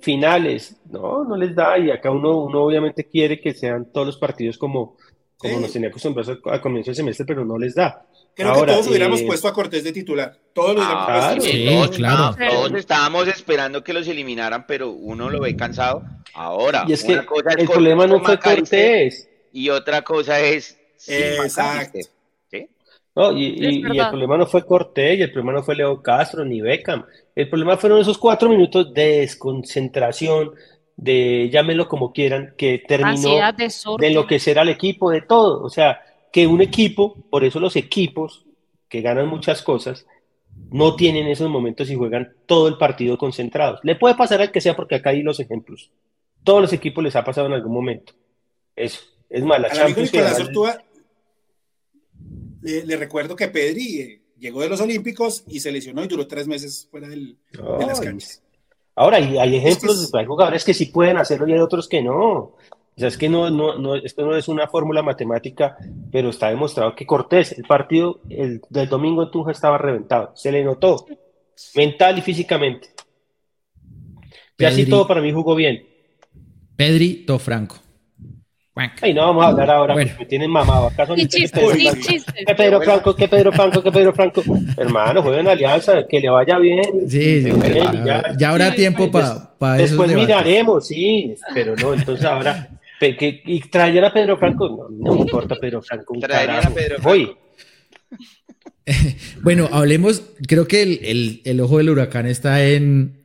finales. 0.00 0.76
No, 0.90 1.24
no 1.24 1.36
les 1.36 1.54
da. 1.54 1.78
Y 1.78 1.90
acá 1.90 2.10
uno, 2.10 2.38
uno 2.44 2.62
obviamente 2.62 3.04
quiere 3.04 3.40
que 3.40 3.52
sean 3.52 3.92
todos 3.92 4.06
los 4.06 4.16
partidos 4.16 4.56
como, 4.56 4.96
como 5.36 5.60
nos 5.60 5.72
tenía 5.72 5.88
acostumbrados 5.88 6.38
al 6.44 6.60
comienzo 6.60 6.90
del 6.90 6.96
semestre, 6.96 7.26
pero 7.26 7.44
no 7.44 7.58
les 7.58 7.74
da. 7.74 8.06
Creo 8.36 8.52
que 8.52 8.66
todos 8.66 8.86
hubiéramos 8.88 9.22
eh, 9.22 9.26
puesto 9.26 9.48
a 9.48 9.52
Cortés 9.54 9.82
de 9.82 9.92
titular. 9.92 10.36
Todos 10.52 10.76
lo 10.76 10.82
hubiéramos 10.82 11.06
ah, 11.08 11.30
puesto. 11.32 11.50
Sí, 11.50 11.96
claro. 11.96 12.36
Todos 12.36 12.72
estábamos 12.74 13.28
esperando 13.28 13.82
que 13.82 13.94
los 13.94 14.06
eliminaran, 14.08 14.66
pero 14.66 14.90
uno 14.90 15.30
lo 15.30 15.40
ve 15.40 15.56
cansado. 15.56 16.02
Ahora, 16.34 16.84
y 16.86 16.92
es 16.92 17.02
que 17.02 17.14
el 17.14 17.24
problema 17.24 18.06
no 18.06 18.22
fue 18.22 18.38
Cortés. 18.38 19.26
Y 19.52 19.70
otra 19.70 20.02
cosa 20.02 20.38
es. 20.40 20.78
Exacto. 21.08 21.98
No, 23.14 23.32
y, 23.32 23.64
el 23.64 24.08
problema 24.10 24.36
no 24.36 24.44
fue 24.44 24.66
Cortés, 24.66 25.18
y 25.18 25.22
el 25.22 25.32
problema 25.32 25.54
no 25.54 25.62
fue 25.62 25.74
Leo 25.74 26.02
Castro, 26.02 26.44
ni 26.44 26.60
Beckham. 26.60 27.06
El 27.34 27.48
problema 27.48 27.78
fueron 27.78 27.98
esos 28.02 28.18
cuatro 28.18 28.50
minutos 28.50 28.92
de 28.92 29.20
desconcentración, 29.20 30.52
de 30.96 31.48
llámenlo 31.50 31.88
como 31.88 32.12
quieran, 32.12 32.52
que 32.58 32.84
terminó 32.86 33.38
de, 33.98 34.10
lo 34.10 34.26
que 34.26 34.38
será 34.38 34.60
el 34.60 34.68
equipo, 34.68 35.10
de 35.10 35.22
todo. 35.22 35.62
O 35.62 35.70
sea, 35.70 36.02
que 36.36 36.46
un 36.46 36.60
equipo, 36.60 37.16
por 37.30 37.44
eso 37.44 37.58
los 37.60 37.76
equipos 37.76 38.44
que 38.90 39.00
ganan 39.00 39.26
muchas 39.26 39.62
cosas, 39.62 40.04
no 40.70 40.94
tienen 40.94 41.26
esos 41.28 41.48
momentos 41.48 41.88
y 41.88 41.94
juegan 41.94 42.34
todo 42.44 42.68
el 42.68 42.76
partido 42.76 43.16
concentrados. 43.16 43.80
Le 43.84 43.96
puede 43.96 44.16
pasar 44.16 44.42
al 44.42 44.52
que 44.52 44.60
sea 44.60 44.76
porque 44.76 44.96
acá 44.96 45.08
hay 45.08 45.22
los 45.22 45.40
ejemplos. 45.40 45.90
Todos 46.44 46.60
los 46.60 46.74
equipos 46.74 47.02
les 47.02 47.16
ha 47.16 47.24
pasado 47.24 47.46
en 47.46 47.54
algún 47.54 47.72
momento. 47.72 48.12
Eso. 48.76 49.00
Es 49.30 49.42
mala. 49.44 49.70
le, 52.60 52.96
recuerdo 52.98 53.34
que 53.34 53.48
Pedri 53.48 54.00
eh, 54.02 54.20
llegó 54.38 54.60
de 54.60 54.68
los 54.68 54.82
Olímpicos 54.82 55.42
y 55.48 55.60
se 55.60 55.72
lesionó 55.72 56.04
y 56.04 56.08
duró 56.08 56.26
tres 56.26 56.46
meses 56.46 56.86
fuera 56.90 57.08
del, 57.08 57.38
de 57.50 57.86
las 57.86 57.98
canchas. 57.98 58.42
Ahora, 58.94 59.16
hay, 59.16 59.38
hay 59.38 59.56
ejemplos, 59.56 60.14
hay 60.14 60.26
jugadores 60.26 60.66
que 60.66 60.74
sí 60.74 60.84
pueden 60.84 61.16
hacerlo 61.16 61.48
y 61.48 61.54
hay 61.54 61.60
otros 61.60 61.88
que 61.88 62.02
no. 62.02 62.56
O 62.96 63.00
sea, 63.00 63.08
es 63.08 63.18
que 63.18 63.28
no, 63.28 63.50
no, 63.50 63.78
no, 63.78 63.94
esto 63.94 64.24
no 64.24 64.34
es 64.34 64.48
una 64.48 64.68
fórmula 64.68 65.02
matemática, 65.02 65.76
pero 66.10 66.30
está 66.30 66.48
demostrado 66.48 66.94
que 66.94 67.04
Cortés, 67.04 67.52
el 67.52 67.64
partido 67.64 68.20
el, 68.30 68.62
del 68.70 68.88
domingo 68.88 69.22
en 69.22 69.30
Tunja 69.30 69.50
estaba 69.50 69.76
reventado. 69.76 70.32
Se 70.34 70.50
le 70.50 70.64
notó, 70.64 71.04
mental 71.74 72.16
y 72.16 72.22
físicamente. 72.22 72.88
Y 74.56 74.64
así 74.64 74.86
todo 74.86 75.06
para 75.06 75.20
mí 75.20 75.30
jugó 75.30 75.54
bien. 75.54 75.84
Pedri 76.74 77.26
Tofranco. 77.26 77.76
Ay, 79.00 79.14
no 79.14 79.22
vamos 79.22 79.44
a 79.44 79.48
hablar 79.48 79.70
ahora 79.70 79.94
bueno. 79.94 80.12
me 80.18 80.26
tienen 80.26 80.50
mamado. 80.50 80.88
¿Acaso 80.88 81.14
¿Qué, 81.14 81.26
chiste, 81.26 81.60
¿Qué 82.46 82.54
Pedro 82.54 82.80
Franco? 82.82 83.16
¿Qué 83.16 83.26
Pedro 83.26 83.50
Franco? 83.52 83.82
¿Qué 83.82 83.90
Pedro 83.90 84.12
Franco? 84.12 84.42
Hermano, 84.76 85.22
jueguen 85.22 85.48
alianza, 85.48 86.06
que 86.06 86.20
le 86.20 86.28
vaya 86.28 86.58
bien. 86.58 87.08
Sí, 87.08 87.42
sí 87.42 87.52
ya, 88.38 88.50
habrá 88.50 88.74
tiempo 88.74 89.10
para 89.10 89.50
pa 89.58 89.76
eso. 89.76 89.96
Después 89.96 90.14
miraremos, 90.14 90.86
sí, 90.86 91.34
pero 91.54 91.74
no, 91.76 91.94
entonces 91.94 92.24
ahora. 92.24 92.68
Que, 92.98 93.42
y 93.44 93.60
traer 93.60 94.04
a 94.04 94.12
Pedro 94.12 94.38
Franco, 94.38 94.68
no, 94.68 94.88
no 94.88 95.14
me 95.14 95.20
importa 95.20 95.56
Pedro 95.56 95.82
Franco. 95.82 96.14
Un 96.14 96.20
traer 96.20 96.50
a 96.50 96.70
Pedro 96.70 96.98
Franco. 96.98 97.02
Voy. 97.02 97.36
bueno, 99.42 99.68
hablemos, 99.72 100.22
creo 100.46 100.66
que 100.68 100.82
el, 100.82 101.00
el, 101.02 101.42
el, 101.44 101.60
ojo 101.60 101.78
del 101.78 101.90
huracán 101.90 102.26
está 102.26 102.64
en, 102.64 103.24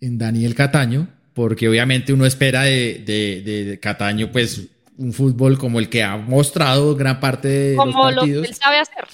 en 0.00 0.18
Daniel 0.18 0.54
Cataño, 0.54 1.08
porque 1.32 1.68
obviamente 1.68 2.12
uno 2.12 2.26
espera 2.26 2.62
de, 2.62 3.02
de, 3.06 3.78
Cataño 3.80 4.30
pues 4.30 4.68
un 4.98 5.12
fútbol 5.12 5.58
como 5.58 5.78
el 5.78 5.88
que 5.88 6.02
ha 6.02 6.16
mostrado 6.16 6.94
gran 6.96 7.20
parte 7.20 7.48
de 7.48 7.76
los 7.76 7.94
partidos. 7.94 7.94
Como 7.94 8.10
lo 8.10 8.42
que 8.42 8.48
él 8.48 8.54
sabe 8.54 8.78
hacer. 8.78 9.04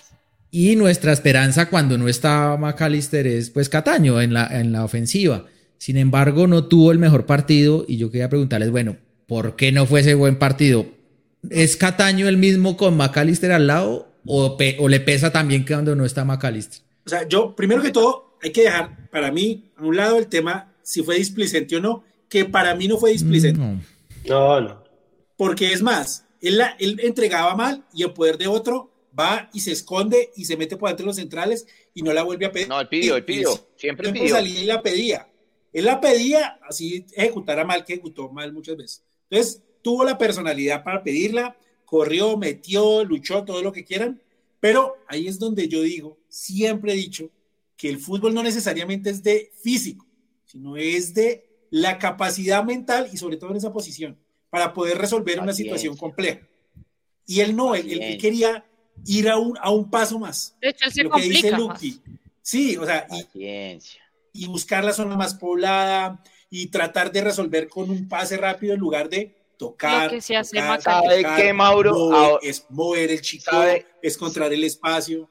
Y 0.51 0.77
nuestra 0.77 1.13
esperanza 1.13 1.69
cuando 1.69 1.99
no 1.99 2.09
está 2.09 2.57
McAllister 2.59 3.27
es 3.27 3.51
pues 3.51 3.69
Cataño 3.69 4.21
en 4.21 4.33
la, 4.33 4.47
en 4.47 4.73
la 4.73 4.85
ofensiva. 4.85 5.45
Sin 5.77 5.97
embargo, 5.97 6.47
no 6.47 6.65
tuvo 6.65 6.91
el 6.91 6.99
mejor 6.99 7.27
partido 7.27 7.85
y 7.87 7.99
yo 7.99 8.11
quería 8.11 8.29
preguntarles, 8.29 8.71
bueno, 8.71 8.97
¿por 9.29 9.55
qué 9.55 9.71
no 9.71 9.87
fue 9.87 10.01
ese 10.01 10.15
buen 10.15 10.37
partido? 10.37 10.87
¿Es 11.51 11.77
Cataño 11.77 12.27
el 12.27 12.37
mismo 12.37 12.77
con 12.77 12.97
McAllister 12.97 13.53
al 13.53 13.69
lado 13.69 14.09
o, 14.27 14.57
o 14.79 14.89
le 14.89 15.01
pesa 15.01 15.31
también 15.31 15.65
que 15.65 15.75
cuando 15.75 15.95
no 15.95 16.05
está 16.05 16.25
McAllister? 16.25 16.83
O 17.07 17.09
sea, 17.09 17.29
yo, 17.29 17.55
primero 17.55 17.81
que 17.81 17.93
todo, 17.93 18.37
hay 18.43 18.51
que 18.51 18.63
dejar 18.63 19.09
para 19.11 19.31
mí 19.31 19.71
a 19.77 19.85
un 19.85 19.97
lado 19.97 20.19
el 20.19 20.27
tema 20.27 20.75
si 20.83 21.03
fue 21.03 21.17
displicente 21.17 21.77
o 21.77 21.81
no, 21.81 22.03
que 22.29 22.45
para 22.47 22.75
mí 22.75 22.89
no 22.89 22.97
fue 22.97 23.13
displicente. 23.13 23.61
No, 24.27 24.61
no. 24.61 24.83
Porque 25.37 25.73
es 25.73 25.83
más, 25.83 26.27
él, 26.41 26.61
él 26.79 26.99
entregaba 27.03 27.55
mal 27.55 27.85
y 27.95 28.03
el 28.03 28.13
poder 28.13 28.39
de 28.39 28.49
otro 28.49 28.91
va 29.19 29.51
y 29.53 29.61
se 29.61 29.73
esconde 29.73 30.31
y 30.37 30.47
se 30.47 30.57
mete 30.57 30.77
por 30.77 30.91
entre 30.91 31.07
los 31.07 31.17
centrales 31.17 31.67
y 31.95 32.03
no 32.03 32.13
la 32.13 32.23
vuelve 32.23 32.47
a 32.47 32.53
pedir. 32.53 32.69
No, 32.69 32.81
él 32.81 32.89
pidió, 32.89 33.17
él 33.17 33.25
pidió, 33.25 33.51
siempre 33.77 34.13
pidió. 34.13 34.35
Salía 34.35 34.63
y 34.63 34.67
la 34.67 34.83
pedía. 34.83 35.29
Él 35.73 35.85
la 35.85 36.01
pedía, 36.01 36.59
así 36.69 37.05
ejecutara 37.13 37.65
mal, 37.65 37.85
que 37.85 37.95
ejecutó 37.95 38.31
mal 38.31 38.53
muchas 38.53 38.77
veces. 38.77 39.03
Entonces, 39.31 39.63
tuvo 39.83 40.05
la 40.05 40.19
personalidad 40.19 40.83
para 40.85 41.03
pedirla, 41.03 41.57
corrió, 41.85 42.37
metió, 42.37 43.05
luchó, 43.05 43.45
todo 43.45 43.63
lo 43.63 43.73
que 43.73 43.85
quieran, 43.85 44.21
pero 44.61 44.97
ahí 45.07 45.29
es 45.29 45.39
donde 45.39 45.69
yo 45.69 45.83
digo, 45.83 46.19
siempre 46.29 46.93
he 46.93 46.97
dicho 46.97 47.31
que 47.77 47.89
el 47.89 47.99
fútbol 47.99 48.35
no 48.35 48.43
necesariamente 48.43 49.11
es 49.11 49.23
de 49.23 49.53
físico, 49.63 50.07
sino 50.45 50.77
es 50.77 51.15
de 51.15 51.49
la 51.71 51.99
capacidad 51.99 52.65
mental 52.65 53.09
y 53.13 53.17
sobre 53.17 53.37
todo 53.37 53.51
en 53.51 53.57
esa 53.57 53.73
posición 53.73 54.19
para 54.51 54.73
poder 54.73 54.99
resolver 54.99 55.41
una 55.41 55.53
situación 55.53 55.97
compleja. 55.97 56.47
Y 57.27 57.41
él 57.41 57.55
no, 57.55 57.75
él, 57.75 58.19
quería 58.19 58.65
ir 59.07 59.29
a 59.29 59.37
un, 59.37 59.57
a 59.61 59.71
un 59.71 59.91
paso 59.91 60.19
más. 60.19 60.57
De 60.61 60.71
hecho, 60.71 60.87
él 60.87 60.93
se 60.93 61.03
lo 61.05 61.11
que 61.11 61.23
dice 61.23 61.51
Lucky. 61.53 62.01
Sí, 62.43 62.77
o 62.79 62.87
sea, 62.87 63.07
y, 64.33 64.47
buscar 64.47 64.83
la 64.83 64.95
zona 64.95 65.17
más 65.17 65.35
poblada 65.35 66.23
y 66.51 66.69
tratar 66.69 67.13
de 67.13 67.23
resolver 67.23 67.69
con 67.69 67.91
un 67.91 68.09
pase 68.09 68.37
rápido 68.37 68.75
en 68.75 68.81
lugar 68.81 69.09
de 69.09 69.35
tocar. 69.57 70.11
que 70.11 70.21
se 70.21 70.37
hace 70.37 70.59
¿Sabe 70.81 71.25
qué, 71.37 71.53
Mauro? 71.53 72.41
es 72.41 72.65
mover 72.71 73.11
el 73.11 73.21
chico, 73.21 73.51
es 74.03 74.15
encontrar 74.17 74.53
el 74.53 74.65
espacio. 74.65 75.29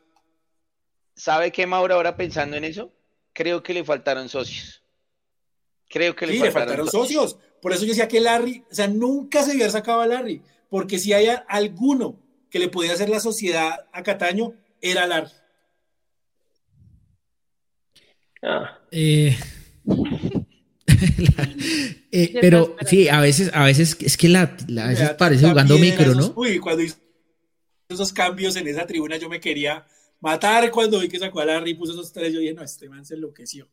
¿Sabe 1.15 1.51
qué, 1.51 1.65
Mauro? 1.65 1.95
Ahora 1.95 2.15
pensando 2.15 2.57
en 2.57 2.65
eso, 2.65 2.91
creo 3.33 3.63
que 3.63 3.73
le 3.73 3.83
faltaron 3.83 4.29
socios. 4.29 4.83
Creo 5.89 6.15
que 6.15 6.27
le, 6.27 6.51
faltaron, 6.51 6.87
socios. 6.87 7.39
Por 7.61 7.71
eso 7.71 7.83
yo 7.83 7.89
decía 7.89 8.07
que 8.07 8.19
Larry, 8.19 8.63
o 8.69 8.75
sea, 8.75 8.87
nunca 8.87 9.41
se 9.41 9.53
había 9.53 9.69
sacado 9.69 10.01
a 10.01 10.07
Larry, 10.07 10.43
porque 10.69 10.99
si 10.99 11.13
hay 11.13 11.29
alguno 11.47 12.19
que 12.49 12.59
le 12.59 12.67
podía 12.67 12.93
hacer 12.93 13.09
la 13.09 13.21
sociedad 13.21 13.87
a 13.93 14.03
Cataño, 14.03 14.53
era 14.81 15.07
Larry. 15.07 15.31
Ah. 18.43 18.79
Eh, 18.91 19.35
Eh, 22.09 22.37
pero 22.39 22.77
sí, 22.87 23.09
a 23.09 23.19
veces, 23.19 23.51
a 23.53 23.65
veces 23.65 23.97
es 23.99 24.15
que 24.15 24.29
la, 24.29 24.43
a 24.43 24.87
veces 24.87 25.09
parece 25.19 25.47
jugando 25.47 25.77
micro, 25.77 26.15
¿no? 26.15 26.33
Uy, 26.37 26.57
cuando 26.57 26.81
hizo 26.81 26.95
esos 27.89 28.13
cambios 28.13 28.55
en 28.55 28.65
esa 28.65 28.87
tribuna 28.87 29.17
yo 29.17 29.27
me 29.27 29.41
quería 29.41 29.85
matar 30.21 30.71
cuando 30.71 30.99
vi 30.99 31.09
que 31.09 31.19
sacó 31.19 31.41
a 31.41 31.45
Larry 31.45 31.71
y 31.71 31.73
puso 31.73 31.91
esos 31.91 32.13
tres. 32.13 32.33
Yo 32.33 32.39
dije, 32.39 32.53
no, 32.53 32.63
este 32.63 32.87
man 32.87 33.05
se 33.05 33.15
enloqueció. 33.15 33.67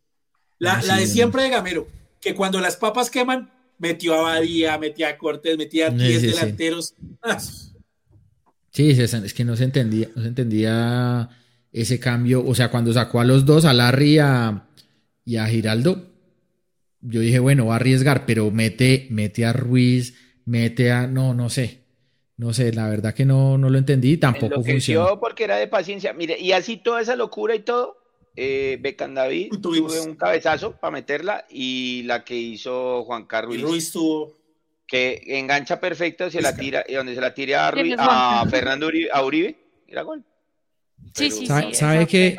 La, 0.59 0.83
la 0.83 0.97
de 0.97 1.07
siempre 1.07 1.45
de 1.45 1.51
Gamero, 1.51 1.87
que 2.21 2.35
cuando 2.35 2.61
las 2.61 2.77
papas 2.77 3.09
queman, 3.09 3.51
metió 3.79 4.15
a 4.15 4.23
Badía, 4.23 4.79
metía 4.79 5.11
a 5.11 5.19
Cortés, 5.19 5.59
metía 5.59 5.89
a 5.89 5.91
10 5.91 6.23
delanteros. 6.23 6.95
Sí, 8.71 8.91
es 8.91 9.35
que 9.35 9.45
no 9.45 9.57
se 9.57 9.65
entendía, 9.65 10.09
no 10.15 10.23
se 10.23 10.29
entendía 10.29 11.29
ese 11.73 12.01
cambio. 12.01 12.45
O 12.45 12.55
sea, 12.55 12.71
cuando 12.71 12.93
sacó 12.93 13.21
a 13.21 13.25
los 13.25 13.45
dos, 13.45 13.65
a 13.65 13.73
Larry 13.73 14.19
y 15.25 15.37
a, 15.37 15.47
Giraldo, 15.47 16.14
yo 17.05 17.21
dije, 17.21 17.39
bueno, 17.39 17.67
va 17.67 17.75
a 17.75 17.77
arriesgar, 17.77 18.27
pero 18.27 18.51
mete, 18.51 19.07
mete 19.11 19.45
a 19.45 19.53
Ruiz, 19.53 20.15
mete 20.47 20.91
a. 20.91 21.07
No, 21.07 21.35
no 21.35 21.51
sé. 21.51 21.85
No 22.37 22.53
sé, 22.53 22.73
la 22.73 22.89
verdad 22.89 23.15
que 23.15 23.25
no, 23.25 23.59
no 23.59 23.71
lo 23.71 23.79
entendí, 23.79 24.17
tampoco 24.17 24.65
funcionó. 24.65 25.21
porque 25.21 25.45
era 25.45 25.57
de 25.57 25.69
paciencia. 25.69 26.13
Mire, 26.13 26.37
y 26.39 26.51
así 26.51 26.79
toda 26.79 27.01
esa 27.01 27.15
locura 27.15 27.55
y 27.55 27.61
todo, 27.61 27.97
eh, 28.35 28.77
Becan 28.81 29.15
David 29.15 29.53
tuve 29.63 30.01
un 30.01 30.17
cabezazo 30.17 30.73
para 30.73 30.91
meterla 30.91 31.47
y 31.49 32.03
la 32.05 32.25
que 32.25 32.35
hizo 32.35 33.05
Juan 33.05 33.27
Carlos 33.27 33.61
Ruiz 33.61 33.93
tuvo 33.93 34.35
que 34.87 35.23
engancha 35.27 35.79
perfecto, 35.79 36.29
se 36.31 36.43
la 36.43 36.57
tira, 36.57 36.85
y 36.87 36.95
donde 36.95 37.15
se 37.15 37.21
la 37.21 37.33
tira 37.33 37.69
a, 37.69 38.41
a 38.41 38.47
Fernando 38.49 38.89
Uribe, 38.89 39.09
a 39.13 39.25
Uribe, 39.25 39.57
era 39.87 40.03
gol. 40.03 40.25
Sí, 41.15 41.31
sí, 41.31 41.47
¿Sabe, 41.47 41.75
sabe 41.75 42.07
que, 42.07 42.37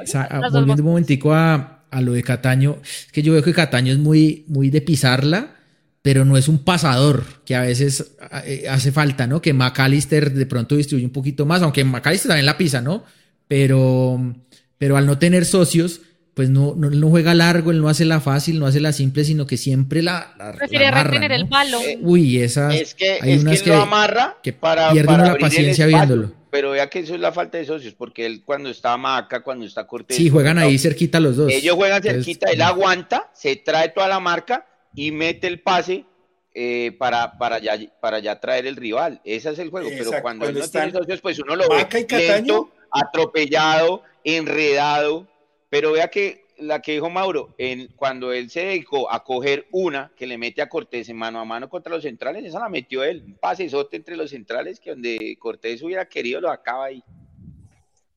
volviendo 0.51 0.83
un 0.83 0.89
momentico 0.89 1.33
a, 1.33 1.84
a, 1.95 2.01
lo 2.01 2.13
de 2.13 2.23
Cataño, 2.23 2.77
es 2.83 3.11
que 3.11 3.21
yo 3.21 3.33
veo 3.33 3.43
que 3.43 3.53
Cataño 3.53 3.91
es 3.93 3.99
muy, 3.99 4.45
muy 4.47 4.69
de 4.69 4.81
pisarla, 4.81 5.55
pero 6.01 6.23
no 6.23 6.37
es 6.37 6.47
un 6.47 6.59
pasador, 6.59 7.23
que 7.45 7.55
a 7.55 7.61
veces 7.61 8.11
eh, 8.45 8.65
hace 8.69 8.91
falta, 8.91 9.25
¿no? 9.27 9.41
Que 9.41 9.53
McAllister 9.53 10.33
de 10.33 10.45
pronto 10.45 10.75
distribuye 10.75 11.05
un 11.05 11.11
poquito 11.11 11.45
más, 11.45 11.61
aunque 11.61 11.83
McAllister 11.83 12.29
también 12.29 12.45
la 12.45 12.57
pisa, 12.57 12.81
¿no? 12.81 13.03
Pero, 13.47 14.35
pero 14.77 14.97
al 14.97 15.05
no 15.05 15.17
tener 15.17 15.45
socios, 15.45 16.01
pues 16.35 16.49
no, 16.49 16.75
no, 16.75 16.89
no, 16.89 17.09
juega 17.09 17.33
largo, 17.33 17.71
él 17.71 17.79
no 17.81 17.87
hace 17.87 18.03
la 18.03 18.19
fácil, 18.19 18.59
no 18.59 18.67
hace 18.67 18.81
la 18.81 18.91
simple, 18.91 19.23
sino 19.23 19.47
que 19.47 19.55
siempre 19.55 20.03
la. 20.03 20.33
la 20.37 20.51
Prefiere 20.51 20.91
retener 20.91 21.31
el. 21.31 21.43
Eh, 21.43 21.97
Uy, 22.01 22.39
esas. 22.39 22.75
Es 22.75 22.93
que, 22.93 23.19
hay 23.21 23.31
es 23.33 23.41
unas 23.41 23.61
que, 23.61 23.69
lo 23.69 23.81
amarra 23.81 24.37
que 24.43 24.51
para, 24.51 24.91
pierde 24.91 25.17
la 25.17 25.37
paciencia 25.37 25.85
viéndolo. 25.85 26.33
Pero 26.55 26.71
vea 26.71 26.89
que 26.89 26.99
eso 26.99 27.13
es 27.13 27.19
la 27.19 27.33
falta 27.33 27.57
de 27.57 27.65
socios, 27.65 27.93
porque 27.95 28.25
él 28.25 28.41
cuando 28.45 28.69
está 28.69 28.95
Maca, 28.95 29.43
cuando 29.43 29.65
está 29.65 29.85
Cortés. 29.85 30.15
Sí, 30.15 30.29
juegan 30.29 30.57
ahí 30.57 30.79
cerquita 30.79 31.19
los 31.19 31.35
dos. 31.35 31.51
Ellos 31.51 31.75
juegan 31.75 32.01
cerquita, 32.01 32.49
él 32.49 32.61
aguanta, 32.61 33.29
se 33.33 33.57
trae 33.57 33.89
toda 33.89 34.07
la 34.07 34.21
marca 34.21 34.65
y 34.93 35.11
mete 35.11 35.47
el 35.47 35.59
pase 35.59 36.05
eh, 36.53 36.95
para, 36.97 37.37
para, 37.37 37.59
ya, 37.59 37.77
para 37.99 38.19
ya 38.19 38.39
traer 38.39 38.67
el 38.67 38.77
rival. 38.77 39.19
Ese 39.25 39.49
es 39.49 39.59
el 39.59 39.69
juego. 39.69 39.89
pero 39.97 40.11
cuando, 40.21 40.47
él 40.47 40.57
no 40.57 40.65
tiene 40.65 40.93
socios, 40.93 41.19
pues 41.19 41.37
uno 41.39 41.57
lo 41.57 41.67
ve 41.67 42.07
lento, 42.09 42.71
atropellado, 42.89 44.03
enredado 44.23 45.27
pero 45.69 45.91
vea 45.91 46.07
que 46.07 46.44
la 46.59 46.81
que 46.81 46.93
dijo 46.93 47.09
Mauro, 47.09 47.55
en, 47.57 47.87
cuando 47.95 48.31
él 48.31 48.49
se 48.49 48.65
dedicó 48.65 49.11
a 49.11 49.23
coger 49.23 49.67
una 49.71 50.11
que 50.15 50.27
le 50.27 50.37
mete 50.37 50.61
a 50.61 50.69
Cortés 50.69 51.09
en 51.09 51.17
mano 51.17 51.39
a 51.39 51.45
mano 51.45 51.69
contra 51.69 51.93
los 51.93 52.03
centrales, 52.03 52.45
esa 52.45 52.59
la 52.59 52.69
metió 52.69 53.03
él, 53.03 53.23
un 53.25 53.35
pasesote 53.35 53.97
entre 53.97 54.15
los 54.15 54.29
centrales 54.29 54.79
que 54.79 54.91
donde 54.91 55.37
Cortés 55.39 55.81
hubiera 55.83 56.05
querido 56.05 56.41
lo 56.41 56.49
acaba 56.49 56.85
ahí. 56.85 57.03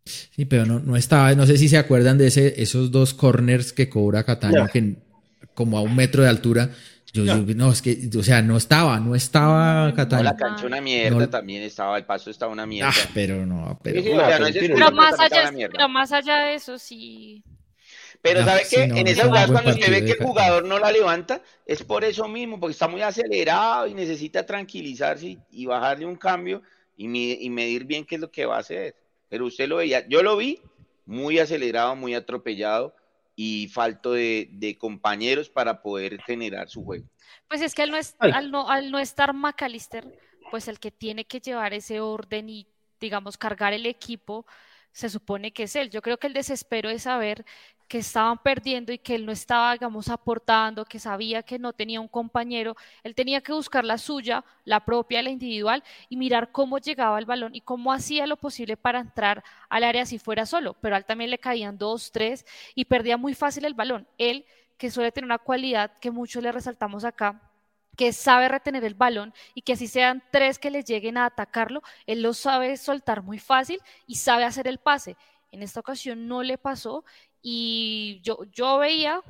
Sí, 0.04 0.44
pero 0.46 0.64
no, 0.64 0.80
no 0.80 0.96
estaba, 0.96 1.34
no 1.34 1.46
sé 1.46 1.58
si 1.58 1.68
se 1.68 1.76
acuerdan 1.76 2.16
de 2.16 2.28
ese, 2.28 2.60
esos 2.62 2.90
dos 2.90 3.12
corners 3.12 3.72
que 3.72 3.88
cobra 3.88 4.24
Cataño, 4.24 4.66
que 4.72 4.96
como 5.54 5.76
a 5.76 5.82
un 5.82 5.94
metro 5.94 6.22
de 6.22 6.28
altura, 6.28 6.70
yo, 7.12 7.24
no. 7.24 7.72
es 7.72 7.82
que, 7.82 8.08
o 8.16 8.22
sea, 8.22 8.42
no 8.42 8.56
estaba, 8.56 9.00
no 9.00 9.14
estaba 9.14 9.92
Cataño. 9.94 10.22
la 10.22 10.36
cancha 10.36 10.66
una 10.66 10.80
mierda 10.80 11.28
también 11.28 11.62
estaba, 11.62 11.96
el 11.98 12.04
paso 12.04 12.30
estaba 12.30 12.52
una 12.52 12.66
mierda. 12.66 12.92
Ah, 12.94 13.10
pero 13.12 13.44
no, 13.44 13.78
pero, 13.82 14.02
pero, 14.02 14.92
más 14.92 15.18
allá, 15.18 15.50
pero 15.70 15.88
más 15.88 16.12
allá 16.12 16.44
de 16.44 16.54
eso, 16.54 16.78
sí. 16.78 17.42
Pero 18.20 18.44
¿sabe 18.44 18.62
qué? 18.68 18.82
en 18.82 19.06
esa 19.06 19.26
jugada 19.26 19.46
cuando 19.46 19.70
usted 19.70 19.90
ve 19.90 20.04
que 20.04 20.12
el 20.12 20.24
jugador 20.24 20.64
no 20.64 20.78
la 20.78 20.90
levanta, 20.90 21.40
es 21.64 21.82
por 21.82 22.04
eso 22.04 22.26
mismo, 22.26 22.58
porque 22.58 22.72
está 22.72 22.88
muy 22.88 23.02
acelerado 23.02 23.86
y 23.86 23.94
necesita 23.94 24.44
tranquilizarse 24.44 25.38
y, 25.50 25.66
bajarle 25.66 26.04
un 26.04 26.16
cambio 26.16 26.62
y, 26.96 27.06
y 27.44 27.50
medir 27.50 27.84
bien 27.84 28.04
qué 28.04 28.16
es 28.16 28.20
lo 28.20 28.30
que 28.30 28.44
va 28.44 28.56
a 28.56 28.60
hacer. 28.60 28.96
Pero 29.28 29.46
usted 29.46 29.68
lo 29.68 29.76
veía, 29.76 30.06
yo 30.08 30.22
lo 30.22 30.36
vi 30.36 30.60
muy 31.06 31.38
acelerado, 31.38 31.96
muy 31.96 32.14
atropellado 32.14 32.94
y 33.34 33.68
falto 33.68 34.12
de, 34.12 34.76
compañeros 34.80 35.48
para 35.48 35.80
poder 35.80 36.20
generar 36.22 36.68
su 36.68 36.84
juego. 36.84 37.06
Pues 37.48 37.62
es 37.62 37.74
que 37.74 37.82
al 37.82 37.92
no, 37.92 37.98
al 38.18 38.50
no, 38.50 38.68
al 38.68 38.90
no 38.90 38.98
estar 38.98 39.32
McAllister, 39.32 40.12
pues 40.50 40.66
el 40.66 40.80
que 40.80 40.90
tiene 40.90 41.24
que 41.24 41.40
llevar 41.40 41.72
ese 41.72 42.00
orden 42.00 42.48
y, 42.50 42.66
digamos, 43.00 43.38
cargar 43.38 43.72
el 43.72 43.86
equipo, 43.86 44.44
se 44.90 45.08
supone 45.08 45.52
que 45.52 45.62
es 45.62 45.76
él. 45.76 45.88
Yo 45.88 46.02
creo 46.02 46.18
que 46.18 46.26
el 46.26 46.32
desespero 46.32 46.90
es 46.90 47.04
saber 47.04 47.46
que 47.88 47.98
estaban 47.98 48.38
perdiendo 48.38 48.92
y 48.92 48.98
que 48.98 49.14
él 49.14 49.24
no 49.24 49.32
estaba, 49.32 49.72
digamos, 49.72 50.08
aportando, 50.10 50.84
que 50.84 50.98
sabía 50.98 51.42
que 51.42 51.58
no 51.58 51.72
tenía 51.72 52.00
un 52.00 52.08
compañero, 52.08 52.76
él 53.02 53.14
tenía 53.14 53.40
que 53.40 53.52
buscar 53.52 53.84
la 53.84 53.96
suya, 53.96 54.44
la 54.64 54.84
propia, 54.84 55.22
la 55.22 55.30
individual, 55.30 55.82
y 56.10 56.16
mirar 56.16 56.52
cómo 56.52 56.78
llegaba 56.78 57.18
el 57.18 57.24
balón 57.24 57.54
y 57.54 57.62
cómo 57.62 57.92
hacía 57.92 58.26
lo 58.26 58.36
posible 58.36 58.76
para 58.76 59.00
entrar 59.00 59.42
al 59.70 59.84
área 59.84 60.04
si 60.04 60.18
fuera 60.18 60.44
solo, 60.44 60.74
pero 60.80 60.94
a 60.94 60.98
él 60.98 61.06
también 61.06 61.30
le 61.30 61.38
caían 61.38 61.78
dos, 61.78 62.12
tres 62.12 62.44
y 62.74 62.84
perdía 62.84 63.16
muy 63.16 63.34
fácil 63.34 63.64
el 63.64 63.74
balón. 63.74 64.06
Él, 64.18 64.44
que 64.76 64.90
suele 64.90 65.10
tener 65.10 65.24
una 65.24 65.38
cualidad 65.38 65.98
que 65.98 66.10
muchos 66.10 66.42
le 66.42 66.52
resaltamos 66.52 67.04
acá, 67.04 67.40
que 67.96 68.12
sabe 68.12 68.48
retener 68.48 68.84
el 68.84 68.94
balón 68.94 69.34
y 69.54 69.62
que 69.62 69.72
así 69.72 69.88
sean 69.88 70.22
tres 70.30 70.58
que 70.58 70.70
le 70.70 70.84
lleguen 70.84 71.16
a 71.16 71.24
atacarlo, 71.24 71.82
él 72.06 72.22
lo 72.22 72.32
sabe 72.34 72.76
soltar 72.76 73.22
muy 73.22 73.38
fácil 73.38 73.80
y 74.06 74.16
sabe 74.16 74.44
hacer 74.44 74.68
el 74.68 74.78
pase. 74.78 75.16
En 75.50 75.62
esta 75.62 75.80
ocasión 75.80 76.28
no 76.28 76.42
le 76.42 76.58
pasó 76.58 77.04
y 77.50 78.20
yo, 78.22 78.40
yo 78.52 78.76
veía 78.76 79.22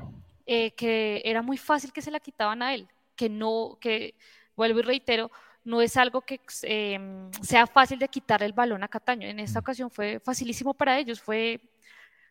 eh, 0.44 0.72
que 0.72 1.22
era 1.24 1.40
muy 1.40 1.56
fácil 1.56 1.92
que 1.92 2.02
se 2.02 2.10
la 2.10 2.18
quitaban 2.18 2.62
a 2.62 2.74
él, 2.74 2.88
que 3.14 3.28
no, 3.28 3.78
que 3.80 4.16
vuelvo 4.56 4.80
y 4.80 4.82
reitero, 4.82 5.30
no 5.62 5.80
es 5.80 5.96
algo 5.96 6.22
que 6.22 6.40
em, 6.62 7.30
sea 7.42 7.68
fácil 7.68 8.00
de 8.00 8.08
quitar 8.08 8.42
el 8.42 8.52
balón 8.52 8.82
a 8.82 8.88
Cataño. 8.88 9.28
En 9.28 9.38
esta 9.38 9.60
ocasión 9.60 9.88
fue 9.88 10.18
facilísimo 10.18 10.74
para 10.74 10.98
ellos, 10.98 11.20
fue, 11.20 11.60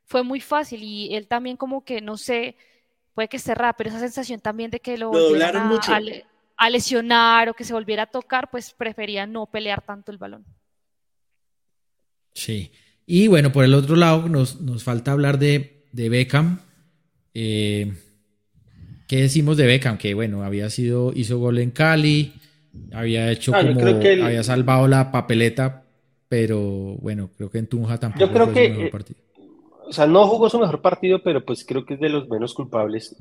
fue 0.04 0.24
muy 0.24 0.42
fácil 0.42 0.84
y 0.84 1.16
él 1.16 1.26
también 1.26 1.56
como 1.56 1.86
que, 1.86 2.02
no 2.02 2.18
sé, 2.18 2.58
puede 3.14 3.30
que 3.30 3.38
esté 3.38 3.56
raro, 3.56 3.76
pero 3.78 3.90
esa 3.90 4.00
sensación 4.00 4.42
también 4.42 4.70
de 4.70 4.82
que 4.82 4.98
lo, 4.98 5.14
a, 6.58 6.70
lesionar 6.70 7.48
o 7.48 7.54
que 7.54 7.64
se 7.64 7.72
volviera 7.72 8.04
a 8.04 8.08
tocar, 8.08 8.52
pues 8.52 8.74
prefería 8.74 9.26
no 9.26 9.46
pelear 9.46 9.82
tanto 9.82 10.12
el 10.12 10.18
balón. 10.18 10.44
Sí. 12.34 12.74
Y 13.06 13.30
bueno, 13.30 13.54
por 13.54 13.64
el 13.64 13.74
otro 13.74 13.96
lado, 13.96 14.28
nos, 14.28 14.60
nos 14.60 14.84
falta 14.84 15.14
hablar 15.14 15.40
de, 15.40 15.77
de 15.98 16.10
Beckham. 16.10 16.60
Eh, 17.34 17.92
¿Qué 19.08 19.18
decimos 19.18 19.58
de 19.58 19.66
Beckham? 19.66 19.98
Que 19.98 20.14
bueno, 20.14 20.44
había 20.44 20.70
sido, 20.70 21.12
hizo 21.16 21.40
gol 21.40 21.58
en 21.58 21.72
Cali, 21.72 22.34
había 22.94 23.32
hecho 23.32 23.52
ah, 23.56 23.62
como, 23.62 23.80
había 23.82 24.44
salvado 24.44 24.88
la 24.88 25.12
papeleta, 25.12 25.86
pero 26.30 26.60
bueno, 27.02 27.32
creo 27.36 27.50
que 27.50 27.58
en 27.58 27.68
Tunja 27.68 27.98
tampoco 27.98 28.26
yo 28.26 28.32
creo 28.32 28.54
que, 28.54 28.70
mejor 28.70 28.92
partido. 28.92 29.20
O 29.88 29.92
sea, 29.92 30.06
no 30.06 30.28
jugó 30.28 30.50
su 30.50 30.60
mejor 30.60 30.82
partido, 30.82 31.24
pero 31.24 31.44
pues 31.44 31.66
creo 31.66 31.84
que 31.84 31.96
es 31.96 32.00
de 32.00 32.10
los 32.10 32.30
menos 32.30 32.54
culpables. 32.54 33.16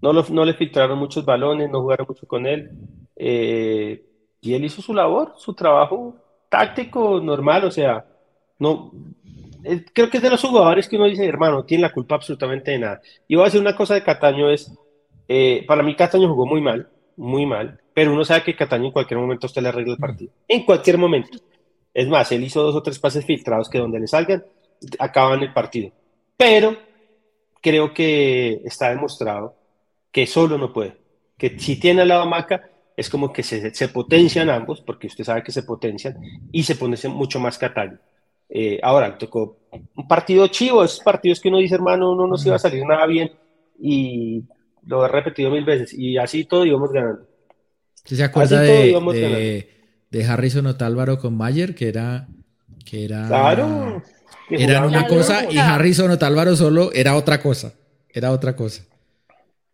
No, 0.00 0.12
no 0.12 0.44
le 0.44 0.54
filtraron 0.54 0.98
muchos 0.98 1.24
balones, 1.24 1.68
no 1.68 1.80
jugaron 1.80 2.06
mucho 2.08 2.28
con 2.28 2.46
él. 2.46 2.70
Eh, 3.16 4.04
y 4.40 4.54
él 4.54 4.64
hizo 4.64 4.82
su 4.82 4.94
labor, 4.94 5.34
su 5.36 5.54
trabajo 5.54 6.14
táctico 6.48 7.20
normal, 7.20 7.64
o 7.64 7.70
sea, 7.70 8.04
no, 8.60 8.92
eh, 8.92 9.19
creo 9.92 10.10
que 10.10 10.16
es 10.18 10.22
de 10.22 10.30
los 10.30 10.40
jugadores 10.40 10.88
que 10.88 10.96
uno 10.96 11.06
dice, 11.06 11.26
hermano, 11.26 11.64
tiene 11.64 11.82
la 11.82 11.92
culpa 11.92 12.14
absolutamente 12.14 12.70
de 12.72 12.78
nada. 12.78 13.00
Y 13.28 13.36
voy 13.36 13.42
a 13.42 13.44
decir 13.46 13.60
una 13.60 13.76
cosa 13.76 13.94
de 13.94 14.02
Cataño, 14.02 14.50
es, 14.50 14.72
eh, 15.28 15.64
para 15.66 15.82
mí 15.82 15.94
Cataño 15.94 16.28
jugó 16.28 16.46
muy 16.46 16.60
mal, 16.60 16.88
muy 17.16 17.46
mal, 17.46 17.80
pero 17.94 18.12
uno 18.12 18.24
sabe 18.24 18.42
que 18.42 18.56
Cataño 18.56 18.86
en 18.86 18.92
cualquier 18.92 19.20
momento 19.20 19.46
usted 19.46 19.62
le 19.62 19.68
arregla 19.68 19.94
el 19.94 19.98
partido. 19.98 20.32
En 20.48 20.64
cualquier 20.64 20.98
momento. 20.98 21.38
Es 21.92 22.08
más, 22.08 22.30
él 22.32 22.44
hizo 22.44 22.62
dos 22.62 22.74
o 22.74 22.82
tres 22.82 22.98
pases 22.98 23.24
filtrados 23.24 23.68
que 23.68 23.78
donde 23.78 24.00
le 24.00 24.06
salgan, 24.06 24.44
acaban 24.98 25.42
el 25.42 25.52
partido. 25.52 25.90
Pero 26.36 26.76
creo 27.60 27.92
que 27.92 28.62
está 28.64 28.90
demostrado 28.90 29.54
que 30.10 30.26
solo 30.26 30.56
no 30.56 30.72
puede. 30.72 30.96
Que 31.36 31.58
si 31.58 31.78
tiene 31.78 32.02
a 32.02 32.04
la 32.04 32.24
Maca, 32.24 32.70
es 32.96 33.08
como 33.08 33.32
que 33.32 33.42
se, 33.42 33.74
se 33.74 33.88
potencian 33.88 34.50
ambos, 34.50 34.80
porque 34.80 35.06
usted 35.06 35.24
sabe 35.24 35.42
que 35.42 35.52
se 35.52 35.62
potencian, 35.62 36.16
y 36.52 36.62
se 36.62 36.76
pone 36.76 36.96
mucho 37.08 37.40
más 37.40 37.58
Cataño. 37.58 37.98
Eh, 38.50 38.80
ahora, 38.82 39.16
tocó 39.16 39.58
un 39.96 40.08
partido 40.08 40.48
chivo, 40.48 40.82
esos 40.82 41.00
partidos 41.00 41.40
que 41.40 41.48
uno 41.48 41.58
dice, 41.58 41.76
hermano, 41.76 42.14
no 42.16 42.26
nos 42.26 42.44
iba 42.44 42.56
a 42.56 42.58
salir 42.58 42.84
nada 42.84 43.06
bien 43.06 43.30
y 43.78 44.42
lo 44.86 45.04
he 45.04 45.08
repetido 45.08 45.50
mil 45.50 45.64
veces 45.64 45.92
y 45.92 46.18
así 46.18 46.44
todo 46.44 46.66
íbamos 46.66 46.92
ganando. 46.92 47.26
se 48.04 48.22
acuerda 48.22 48.60
de, 48.60 49.68
de, 50.10 50.24
Harrison 50.24 50.66
Otálvaro 50.66 51.18
con 51.18 51.36
Mayer? 51.36 51.74
Que 51.74 51.88
era... 51.88 52.26
Que 52.84 53.04
era 53.04 53.28
claro. 53.28 54.02
Era 54.48 54.84
una 54.84 55.06
cosa 55.06 55.50
y 55.50 55.58
Harrison 55.58 56.10
Otálvaro 56.10 56.56
solo 56.56 56.90
era 56.92 57.14
otra 57.14 57.40
cosa. 57.40 57.72
Era 58.08 58.32
otra 58.32 58.56
cosa. 58.56 58.82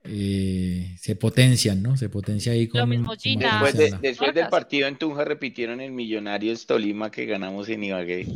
Eh, 0.08 0.94
se 0.98 1.16
potencian, 1.16 1.82
¿no? 1.82 1.96
Se 1.96 2.08
potencia 2.08 2.52
ahí 2.52 2.66
con... 2.68 2.80
Lo 2.80 2.86
mismo 2.86 3.14
Gina. 3.16 3.52
Después, 3.62 3.74
de- 3.76 3.84
Vargas. 3.84 4.02
después 4.02 4.34
del 4.34 4.48
partido 4.48 4.88
en 4.88 4.96
Tunja 4.96 5.24
repitieron 5.24 5.80
el 5.80 5.92
Millonarios 5.92 6.66
Tolima 6.66 7.10
que 7.10 7.26
ganamos 7.26 7.68
en 7.68 7.84
Ibagué 7.84 8.26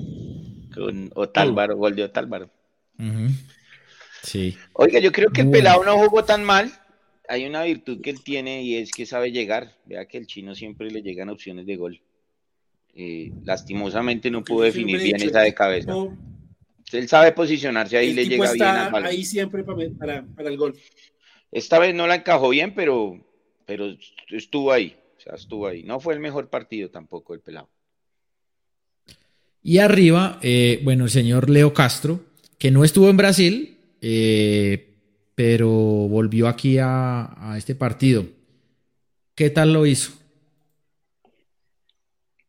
con 0.74 1.10
Otálvaro, 1.14 1.76
gol 1.76 1.97
de 1.97 2.05
Otálvaro. 2.05 2.51
Sí. 4.22 4.56
Oiga, 4.74 5.01
yo 5.01 5.10
creo 5.12 5.30
que 5.30 5.40
el 5.42 5.51
pelado 5.51 5.84
no 5.84 5.97
jugó 5.98 6.24
tan 6.24 6.44
mal. 6.44 6.70
Hay 7.28 7.47
una 7.47 7.62
virtud 7.62 8.01
que 8.01 8.10
él 8.10 8.22
tiene 8.22 8.62
y 8.62 8.76
es 8.76 8.90
que 8.90 9.06
sabe 9.06 9.32
llegar. 9.32 9.76
Vea 9.86 10.05
que 10.06 10.18
el 10.18 10.26
chino 10.26 10.55
siempre 10.55 10.90
le 10.90 11.02
llegan 11.02 11.28
opciones 11.30 11.64
de 11.66 11.76
gol. 11.76 12.01
Eh, 12.94 13.32
lastimosamente 13.44 14.30
no 14.30 14.42
pudo 14.44 14.62
definir 14.64 14.98
bien 15.01 15.16
dicho, 15.16 15.28
esa 15.30 15.40
de 15.42 15.55
cabeza. 15.55 15.90
no, 15.92 16.18
Él 16.92 17.09
sabe 17.09 17.30
posicionarse 17.32 17.97
ahí, 17.97 18.10
el 18.10 18.16
le 18.16 18.26
llega 18.26 18.52
bien 18.52 18.66
al 18.66 18.90
balón. 18.90 19.09
ahí 19.09 19.24
siempre 19.24 19.62
para, 19.62 19.78
para, 19.97 20.26
para 20.26 20.48
el 20.51 20.56
gol. 20.56 20.76
Esta 21.52 21.78
vez 21.78 21.94
no 21.94 22.06
la 22.06 22.16
encajó 22.16 22.48
bien, 22.51 22.74
pero, 22.74 23.20
pero 23.66 23.86
estuvo 24.31 24.72
ahí. 24.72 24.97
O 25.16 25.20
sea, 25.20 25.35
estuvo 25.35 25.66
ahí. 25.66 25.82
No 25.85 26.01
fue 26.01 26.14
el 26.14 26.20
mejor 26.20 26.48
partido 26.51 26.90
tampoco 26.90 27.35
el 27.35 27.40
pelado. 27.40 27.70
Y 29.62 29.78
arriba, 29.78 30.39
eh, 30.43 30.81
bueno, 30.85 31.05
el 31.05 31.10
señor 31.10 31.51
Leo 31.51 31.74
Castro, 31.74 32.20
que 32.59 32.70
no 32.70 32.82
estuvo 32.85 33.10
en 33.10 33.16
Brasil, 33.16 33.77
eh, 34.01 34.89
pero 35.35 35.68
volvió 35.68 36.48
aquí 36.48 36.78
a, 36.78 37.52
a 37.52 37.59
este 37.59 37.74
partido. 37.74 38.24
¿Qué 39.35 39.51
tal 39.51 39.72
lo 39.72 39.86
hizo? 39.86 40.12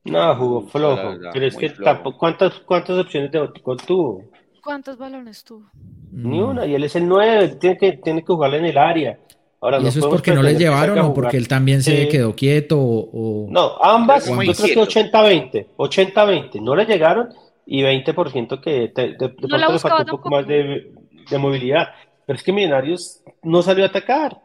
No, 0.03 0.36
jugó 0.36 0.68
flojo. 0.68 1.19
verdad, 1.19 1.32
Pero 1.32 1.48
es 1.48 1.57
que 1.57 1.72
flojo. 1.76 1.82
tampoco, 1.82 2.18
¿cuántas, 2.19 2.60
cuántas 2.60 2.99
opciones 2.99 3.32
de 3.32 3.40
gol 3.64 3.78
tuvo? 3.86 4.31
¿Cuántos 4.64 4.98
balones 4.98 5.44
tuvo? 5.44 5.70
Ni 6.12 6.40
una, 6.42 6.66
y 6.66 6.76
él 6.76 6.84
es 6.84 6.96
el 6.96 7.08
9, 7.08 7.58
tiene 7.60 7.78
que, 7.78 7.94
tiene 7.94 8.22
que 8.22 8.28
jugarla 8.28 8.58
en 8.58 8.66
el 8.66 8.78
área. 8.78 9.18
Ahora, 9.60 9.80
¿Y 9.80 9.84
no 9.84 9.90
eso 9.90 10.00
es 10.00 10.06
porque 10.06 10.34
no 10.34 10.42
que 10.42 10.56
llevaron 10.56 10.98
a 10.98 11.08
o 11.08 11.14
porque 11.14 11.38
él 11.38 11.48
también 11.48 11.84
se 11.84 12.08
quedó 12.08 12.36
quieto? 12.36 12.80
O, 12.80 13.10
o- 13.46 13.48
No, 13.52 13.78
ambas, 13.84 14.26
yo 14.28 14.36
creo 14.36 14.54
que 14.54 14.72
inquieto. 14.72 14.82
80-20, 14.82 15.68
80-20, 15.78 16.62
no 16.62 16.76
le 16.76 16.86
llegaron 16.86 17.30
y 17.66 17.82
20% 17.84 18.60
que 18.60 18.90
te- 18.90 19.02
de, 19.02 19.08
de 19.14 19.30
pronto 19.30 19.58
la 19.58 19.70
le 19.70 19.80
faltó 19.80 20.04
un 20.04 20.10
poco 20.18 20.30
más 20.30 20.48
de, 20.48 20.94
de 21.30 21.38
movilidad. 21.38 21.90
Pero 22.26 22.38
es 22.38 22.44
que 22.44 22.52
Millonarios 22.52 23.22
no 23.44 23.62
salió 23.62 23.84
a 23.86 23.88
atacar. 23.88 24.42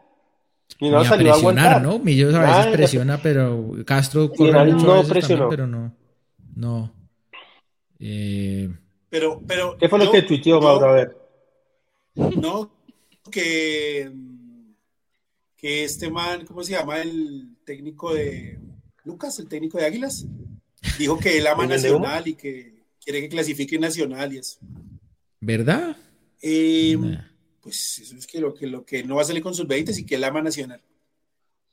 ni 0.79 0.87
Millonarios 0.87 1.11
a 1.11 1.15
salió 1.15 1.31
a 1.31 1.33
presionar, 1.33 1.65
aguantar. 1.67 1.81
¿no? 1.81 1.99
Millos 2.03 2.33
a 2.35 2.39
veces 2.41 2.55
Nada, 2.57 2.71
presiona, 2.71 3.19
pero 3.21 3.71
Castro 3.85 4.31
corre 4.31 4.71
mucho 4.71 4.85
no 4.85 4.91
a 4.93 4.97
veces 4.97 5.11
presionó. 5.11 5.47
también, 5.47 5.49
pero 5.49 5.67
no. 5.67 5.93
No. 6.55 6.91
Eh, 7.99 8.69
Pero, 9.17 9.41
pero 9.47 9.77
¿Qué 9.79 9.89
fue 9.89 9.97
lo 9.97 10.05
yo- 10.05 10.11
que 10.11 10.21
tuiteó 10.21 10.61
Mauro? 10.61 10.89
A 10.89 10.93
ver. 10.93 11.17
No, 12.15 12.71
que, 13.31 14.11
que 15.55 15.83
este 15.83 16.09
man, 16.11 16.45
¿cómo 16.45 16.61
se 16.63 16.73
llama? 16.73 17.01
El 17.01 17.55
técnico 17.65 18.13
de 18.13 18.59
Lucas, 19.05 19.39
el 19.39 19.47
técnico 19.47 19.79
de 19.79 19.85
Águilas, 19.85 20.25
dijo 20.99 21.17
que 21.17 21.37
él 21.37 21.47
ama. 21.47 21.65
Nacional 21.65 22.27
y 22.27 22.35
que 22.35 22.83
quiere 23.03 23.21
que 23.21 23.29
clasifique 23.29 23.79
Nacional 23.79 24.33
y 24.33 24.37
eso. 24.37 24.59
¿Verdad? 25.39 25.97
Eh, 26.41 26.95
Nah. 26.99 27.23
Pues 27.61 27.97
eso 27.99 28.15
es 28.15 28.27
que 28.27 28.39
lo, 28.39 28.53
que 28.53 28.67
lo 28.67 28.85
que 28.85 29.03
no 29.03 29.15
va 29.15 29.23
a 29.23 29.25
salir 29.25 29.41
con 29.43 29.53
sus 29.55 29.67
20 29.67 29.91
y 29.99 30.05
que 30.05 30.15
él 30.15 30.23
ama 30.23 30.41
Nacional. 30.41 30.81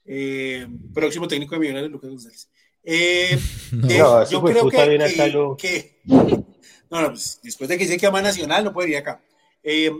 Eh, 0.07 0.67
próximo 0.93 1.29
técnico 1.29 1.55
de 1.55 1.61
Millonarios, 1.61 1.93
Lucas 1.93 2.11
González. 2.11 2.49
Eh, 2.83 3.39
No. 3.73 3.89
eh, 3.91 3.99
No, 3.99 4.29
yo 4.31 4.43
creo 4.43 4.69
que- 5.57 6.03
no, 6.95 7.03
no, 7.03 7.09
pues 7.09 7.41
después 7.43 7.69
de 7.69 7.77
que 7.77 7.85
dice 7.85 7.99
que 7.99 8.07
ama 8.07 8.23
Nacional, 8.23 8.65
no 8.65 8.73
puede 8.73 8.91
ir 8.91 8.97
acá. 8.99 9.21
Eh, 9.63 9.91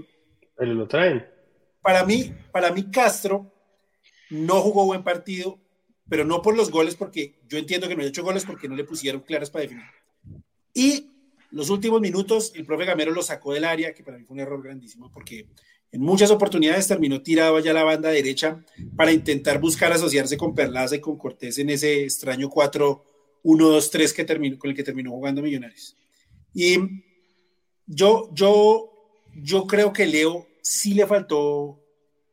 Pero 0.57 0.75
lo 0.75 0.87
traen. 0.87 1.27
para 1.83 2.05
mí, 2.05 2.33
para 2.53 2.71
mí 2.71 2.91
Castro 2.91 3.53
no 4.31 4.61
jugó 4.61 4.87
buen 4.87 5.03
partido, 5.03 5.59
pero 6.09 6.25
no 6.25 6.41
por 6.41 6.57
los 6.57 6.71
goles, 6.71 6.95
porque 6.95 7.41
yo 7.49 7.59
entiendo 7.59 7.89
que 7.89 7.97
no 7.97 8.03
haya 8.03 8.11
hecho 8.11 8.23
goles 8.23 8.45
porque 8.45 8.69
no 8.69 8.77
le 8.77 8.85
pusieron 8.85 9.23
claras 9.23 9.51
para 9.51 9.63
definir. 9.63 9.85
Y 10.73 11.11
los 11.51 11.69
últimos 11.71 12.01
minutos, 12.01 12.53
el 12.55 12.65
profe 12.65 12.85
Gamero 12.85 13.11
lo 13.13 13.23
sacó 13.23 13.53
del 13.53 13.65
área, 13.65 13.93
que 13.93 14.05
para 14.05 14.17
mí 14.19 14.25
fue 14.25 14.35
un 14.35 14.41
error 14.41 14.63
grandísimo, 14.63 15.11
porque 15.13 15.49
en 15.91 16.01
muchas 16.01 16.31
oportunidades 16.31 16.87
terminó 16.87 17.23
tirado 17.23 17.57
allá 17.57 17.73
a 17.73 17.75
la 17.75 17.85
banda 17.85 18.11
derecha 18.11 18.65
para 18.97 19.13
intentar 19.13 19.61
buscar 19.61 19.93
asociarse 19.93 20.37
con 20.37 20.55
Perlaza 20.55 20.97
y 20.97 21.01
con 21.01 21.17
Cortés 21.19 21.59
en 21.59 21.71
ese 21.71 22.05
extraño 22.05 22.49
4-1-2-3 22.51 24.13
que 24.13 24.25
terminó, 24.25 24.59
con 24.59 24.71
el 24.71 24.77
que 24.77 24.83
terminó 24.85 25.11
jugando 25.11 25.43
Millonarios. 25.43 25.97
Y 26.55 26.79
yo, 27.87 28.31
yo, 28.33 28.91
yo 29.35 29.67
creo 29.67 29.93
que 29.93 30.07
Leo 30.07 30.47
sí 30.63 30.95
le 30.95 31.07
faltó, 31.07 31.81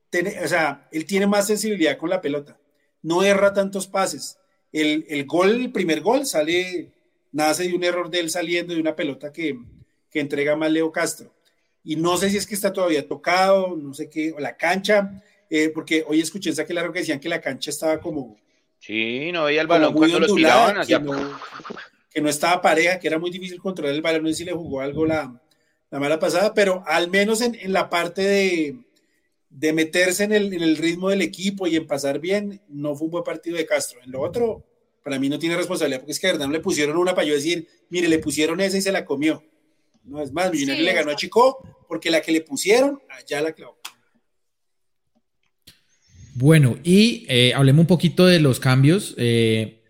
tener, 0.09 0.43
o 0.43 0.47
sea, 0.47 0.87
él 0.91 1.05
tiene 1.05 1.27
más 1.27 1.47
sensibilidad 1.47 1.97
con 1.97 2.09
la 2.09 2.21
pelota, 2.21 2.57
no 3.01 3.23
erra 3.23 3.53
tantos 3.53 3.87
pases. 3.87 4.37
El, 4.71 5.05
el 5.09 5.25
gol, 5.25 5.49
el 5.49 5.71
primer 5.71 6.01
gol 6.01 6.25
sale, 6.25 6.91
nace 7.31 7.63
de 7.63 7.75
un 7.75 7.83
error 7.83 8.09
de 8.09 8.19
él 8.19 8.29
saliendo 8.29 8.73
de 8.73 8.79
una 8.79 8.95
pelota 8.95 9.33
que, 9.33 9.59
que 10.09 10.19
entrega 10.19 10.55
más 10.55 10.71
Leo 10.71 10.91
Castro. 10.91 11.33
Y 11.83 11.95
no 11.95 12.15
sé 12.15 12.29
si 12.29 12.37
es 12.37 12.45
que 12.45 12.55
está 12.55 12.71
todavía 12.71 13.07
tocado, 13.07 13.75
no 13.75 13.93
sé 13.93 14.09
qué, 14.09 14.31
o 14.31 14.39
la 14.39 14.55
cancha, 14.55 15.21
eh, 15.49 15.69
porque 15.69 16.05
hoy 16.07 16.21
escuché 16.21 16.51
en 16.51 16.55
Saque 16.55 16.73
Largo 16.73 16.93
que 16.93 16.99
decían 16.99 17.19
que 17.19 17.27
la 17.27 17.41
cancha 17.41 17.71
estaba 17.71 17.99
como, 17.99 18.37
Sí, 18.81 19.31
no 19.31 19.43
veía 19.43 19.61
el 19.61 19.67
balón 19.67 19.93
cuando 19.93 20.19
lo 20.19 20.25
ondulada, 20.25 20.65
tiraban 20.65 20.81
hacia 20.81 20.99
no, 20.99 21.39
que 22.11 22.21
no 22.21 22.29
estaba 22.29 22.61
pareja, 22.61 22.99
que 22.99 23.07
era 23.07 23.17
muy 23.17 23.31
difícil 23.31 23.59
controlar 23.59 23.95
el 23.95 24.01
balón, 24.01 24.23
no 24.23 24.29
sé 24.29 24.35
si 24.35 24.45
le 24.45 24.51
jugó 24.51 24.81
algo 24.81 25.05
la, 25.05 25.41
la 25.89 25.99
mala 25.99 26.19
pasada, 26.19 26.53
pero 26.53 26.83
al 26.85 27.09
menos 27.09 27.41
en, 27.41 27.55
en 27.55 27.73
la 27.73 27.89
parte 27.89 28.21
de, 28.21 28.75
de 29.49 29.73
meterse 29.73 30.25
en 30.25 30.33
el, 30.33 30.53
en 30.53 30.61
el 30.61 30.77
ritmo 30.77 31.09
del 31.09 31.21
equipo 31.21 31.67
y 31.67 31.75
en 31.75 31.87
pasar 31.87 32.19
bien, 32.19 32.61
no 32.67 32.95
fue 32.95 33.05
un 33.05 33.11
buen 33.11 33.23
partido 33.23 33.57
de 33.57 33.65
Castro. 33.65 33.99
En 34.03 34.11
lo 34.11 34.21
otro, 34.21 34.65
para 35.03 35.19
mí 35.19 35.29
no 35.29 35.39
tiene 35.39 35.55
responsabilidad, 35.55 35.99
porque 35.99 36.11
es 36.11 36.19
que 36.19 36.27
de 36.27 36.33
verdad 36.33 36.47
no 36.47 36.53
le 36.53 36.59
pusieron 36.59 36.97
una 36.97 37.15
para 37.15 37.27
yo 37.27 37.33
decir, 37.33 37.67
mire, 37.89 38.07
le 38.07 38.19
pusieron 38.19 38.59
esa 38.59 38.77
y 38.77 38.81
se 38.81 38.91
la 38.91 39.05
comió. 39.05 39.43
No 40.03 40.21
es 40.21 40.31
más, 40.31 40.51
Millonario 40.51 40.81
Sí, 40.81 40.85
le 40.85 40.93
ganó 40.93 41.11
a. 41.11 41.15
Chico 41.15 41.59
porque 41.87 42.09
la 42.09 42.21
que 42.21 42.31
le 42.31 42.41
pusieron, 42.41 43.01
allá 43.09 43.41
la 43.41 43.53
clavó. 43.53 43.77
Bueno, 46.33 46.77
y 46.83 47.25
eh, 47.27 47.53
hablemos 47.53 47.81
un 47.81 47.87
poquito 47.87 48.25
de 48.25 48.39
los 48.39 48.59
cambios. 48.59 49.13
Eh, 49.17 49.80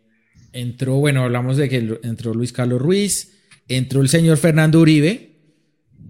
entró, 0.53 0.95
bueno, 0.95 1.23
hablamos 1.23 1.57
de 1.57 1.69
que 1.69 1.99
entró 2.03 2.33
Luis 2.33 2.51
Carlos 2.53 2.81
Ruiz, 2.81 3.33
entró 3.67 4.01
el 4.01 4.09
señor 4.09 4.37
Fernando 4.37 4.79
Uribe 4.79 5.31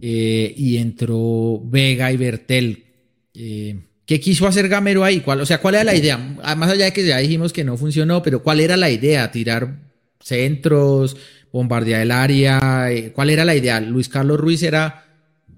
eh, 0.02 0.54
y 0.58 0.78
entró 0.78 1.62
Vega 1.64 2.12
y 2.12 2.18
Bertel. 2.18 2.86
Eh, 3.34 3.80
¿Qué 4.06 4.20
quiso 4.20 4.46
hacer 4.48 4.68
Gamero 4.68 5.04
ahí? 5.04 5.22
¿Cuál, 5.22 5.42
o 5.42 5.46
sea, 5.46 5.60
¿cuál 5.60 5.76
era 5.76 5.84
la 5.86 5.96
idea? 5.96 6.36
Ah, 6.44 6.56
Más 6.56 6.70
allá 6.72 6.86
de 6.86 6.94
que 6.94 7.06
ya 7.06 7.18
dijimos 7.20 7.54
que 7.54 7.64
no 7.64 7.78
funcionó, 7.78 8.22
pero 8.24 8.44
¿cuál 8.44 8.60
era 8.60 8.76
la 8.76 8.90
idea? 8.90 9.32
¿Tirar 9.32 9.80
centros? 10.20 11.16
¿Bombardear 11.52 12.02
el 12.02 12.12
área? 12.12 12.92
Eh, 12.92 13.12
¿Cuál 13.14 13.30
era 13.30 13.46
la 13.46 13.56
idea? 13.56 13.80
Luis 13.82 14.10
Carlos 14.10 14.40
Ruiz 14.40 14.64
era 14.64 15.06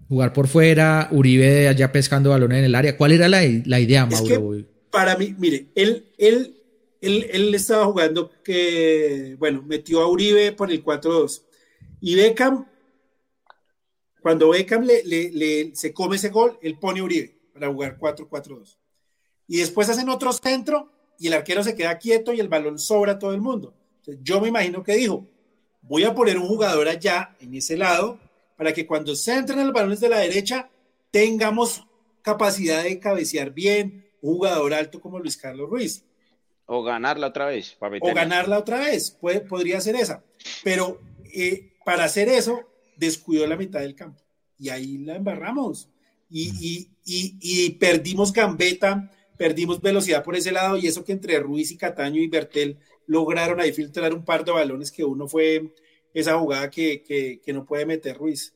jugar 0.07 0.33
por 0.33 0.47
fuera, 0.47 1.07
Uribe 1.11 1.67
allá 1.67 1.91
pescando 1.91 2.31
balones 2.31 2.59
en 2.59 2.65
el 2.65 2.75
área. 2.75 2.97
¿Cuál 2.97 3.13
era 3.13 3.27
la, 3.27 3.41
la 3.65 3.79
idea, 3.79 4.07
Es 4.11 4.21
Mauro? 4.21 4.51
que 4.51 4.65
para 4.91 5.15
mí, 5.17 5.33
mire, 5.39 5.67
él, 5.73 6.05
él, 6.19 6.53
él, 7.03 7.27
él 7.31 7.53
estaba 7.55 7.85
jugando 7.85 8.31
que, 8.43 9.35
bueno, 9.39 9.61
metió 9.63 10.01
a 10.01 10.07
Uribe 10.07 10.51
por 10.53 10.71
el 10.71 10.83
4-2. 10.83 11.43
Y 12.01 12.15
Beckham, 12.15 12.65
cuando 14.21 14.49
Beckham 14.49 14.83
le, 14.83 15.03
le- 15.03 15.31
le- 15.31 15.75
se 15.75 15.93
come 15.93 16.15
ese 16.15 16.29
gol, 16.29 16.57
él 16.61 16.77
pone 16.79 16.99
a 16.99 17.03
Uribe 17.03 17.35
para 17.53 17.67
jugar 17.67 17.97
4-4-2. 17.97 18.77
Y 19.47 19.57
después 19.57 19.89
hacen 19.89 20.09
otro 20.09 20.31
centro 20.33 20.89
y 21.19 21.27
el 21.27 21.33
arquero 21.33 21.63
se 21.63 21.75
queda 21.75 21.97
quieto 21.97 22.33
y 22.33 22.39
el 22.39 22.47
balón 22.47 22.79
sobra 22.79 23.13
a 23.13 23.19
todo 23.19 23.33
el 23.33 23.41
mundo. 23.41 23.73
Entonces, 23.99 24.23
yo 24.23 24.39
me 24.41 24.47
imagino 24.47 24.83
que 24.83 24.95
dijo, 24.95 25.27
voy 25.81 26.03
a 26.03 26.15
poner 26.15 26.37
un 26.37 26.47
jugador 26.47 26.87
allá 26.87 27.35
en 27.39 27.53
ese 27.55 27.77
lado 27.77 28.19
para 28.57 28.73
que 28.73 28.85
cuando 28.87 29.15
se 29.15 29.33
entren 29.33 29.63
los 29.65 29.73
balones 29.73 29.99
de 29.99 30.09
la 30.09 30.19
derecha 30.19 30.69
tengamos 31.11 31.85
capacidad 32.21 32.83
de 32.83 32.99
cabecear 32.99 33.51
bien, 33.51 34.05
un 34.21 34.35
jugador 34.35 34.73
alto 34.73 35.01
como 35.01 35.19
Luis 35.19 35.35
Carlos 35.35 35.69
Ruiz, 35.69 36.05
O 36.65 36.83
ganarla 36.83 37.27
otra 37.27 37.47
vez. 37.47 37.75
Para 37.79 37.97
o 37.97 38.13
ganarla 38.13 38.57
otra 38.59 38.79
vez, 38.79 39.11
puede, 39.11 39.41
podría 39.41 39.81
ser 39.81 39.95
esa. 39.95 40.23
Pero 40.63 40.99
eh, 41.33 41.71
para 41.85 42.05
hacer 42.05 42.29
eso, 42.29 42.61
descuidó 42.95 43.45
la 43.47 43.57
mitad 43.57 43.81
del 43.81 43.95
campo 43.95 44.21
y 44.59 44.69
ahí 44.69 44.97
la 44.99 45.15
embarramos. 45.15 45.89
Y, 46.29 46.49
y- 46.59 46.89
y- 47.05 47.35
y 47.41 47.69
perdimos 47.71 48.31
gambeta, 48.31 49.11
perdimos 49.37 49.81
velocidad 49.81 50.23
por 50.23 50.35
ese 50.35 50.51
lado, 50.51 50.77
y 50.77 50.87
eso 50.87 51.03
que 51.03 51.11
entre 51.11 51.37
Ruiz 51.39 51.71
y 51.71 51.77
Cataño 51.77 52.21
y 52.21 52.27
Bertel 52.27 52.77
lograron 53.07 53.59
ahí 53.59 53.73
filtrar 53.73 54.13
un 54.13 54.23
par 54.23 54.45
de 54.45 54.51
balones 54.51 54.91
que 54.91 55.03
uno 55.03 55.27
fue 55.27 55.73
esa 56.13 56.37
jugada 56.39 56.69
que, 56.69 57.03
que- 57.03 57.39
que 57.43 57.53
no 57.53 57.65
puede 57.65 57.85
meter 57.85 58.17
Ruiz. 58.17 58.53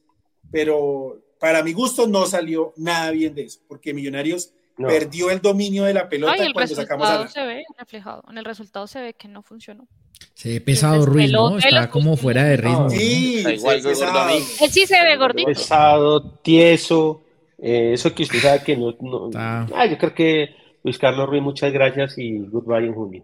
Pero 0.52 1.22
para 1.40 1.62
mi 1.62 1.74
gusto 1.74 2.08
no 2.08 2.26
salió 2.26 2.74
nada 2.78 3.12
bien 3.12 3.36
de 3.36 3.44
eso, 3.44 3.60
porque 3.68 3.94
Millonarios 3.94 4.54
No. 4.78 4.88
perdió 4.88 5.32
el 5.32 5.42
dominio 5.42 5.86
de 5.86 5.94
la 5.94 6.08
pelota 6.08 6.34
Ay, 6.34 6.48
el 6.48 6.54
cuando 6.54 6.76
sacamos 6.76 7.08
a 7.10 7.28
se 7.28 7.44
ve 7.44 7.64
reflejado. 7.78 8.24
En 8.30 8.38
el 8.38 8.46
resultado 8.46 8.86
se 8.86 9.02
ve 9.02 9.14
que 9.16 9.28
no 9.28 9.42
funcionó. 9.42 9.88
Se 10.34 10.50
ve 10.50 10.62
pesado 10.62 11.06
Ruiz, 11.06 11.32
¿no? 11.32 11.58
Está 11.58 11.90
como 11.90 12.16
fuera 12.16 12.44
de 12.44 12.58
ritmo. 12.58 12.84
¿no? 12.84 12.90
Sí, 12.92 13.40
Está 13.40 13.54
igual. 13.54 13.76
Él 13.78 14.70
sí 14.70 14.86
se 14.86 15.04
ve 15.04 15.18
gordito. 15.18 15.48
Pesado, 15.48 16.32
tieso. 16.40 17.24
Eh, 17.60 17.94
eso 17.94 18.14
que 18.14 18.24
usted 18.24 18.40
sabe 18.40 18.64
que 18.64 18.78
no, 18.78 18.96
no- 19.02 19.32
Ah, 19.34 19.88
yo 19.90 19.98
creo 19.98 20.14
que 20.14 20.56
Luis 20.84 20.98
Carlos 21.00 21.28
Ruiz, 21.28 21.42
muchas 21.42 21.74
gracias 21.74 22.18
y 22.20 22.38
goodbye 22.38 22.86
en 22.86 22.94
junio. 22.94 23.24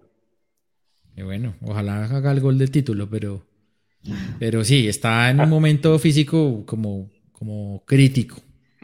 Y 1.15 1.21
bueno, 1.21 1.55
ojalá 1.61 2.05
haga 2.05 2.31
el 2.31 2.39
gol 2.41 2.57
del 2.57 2.71
título, 2.71 3.07
pero, 3.07 3.45
pero 4.39 4.63
sí, 4.63 4.87
está 4.87 5.29
en 5.29 5.39
un 5.39 5.49
momento 5.49 5.99
físico 5.99 6.63
como, 6.65 7.11
como 7.31 7.83
crítico. 7.85 8.37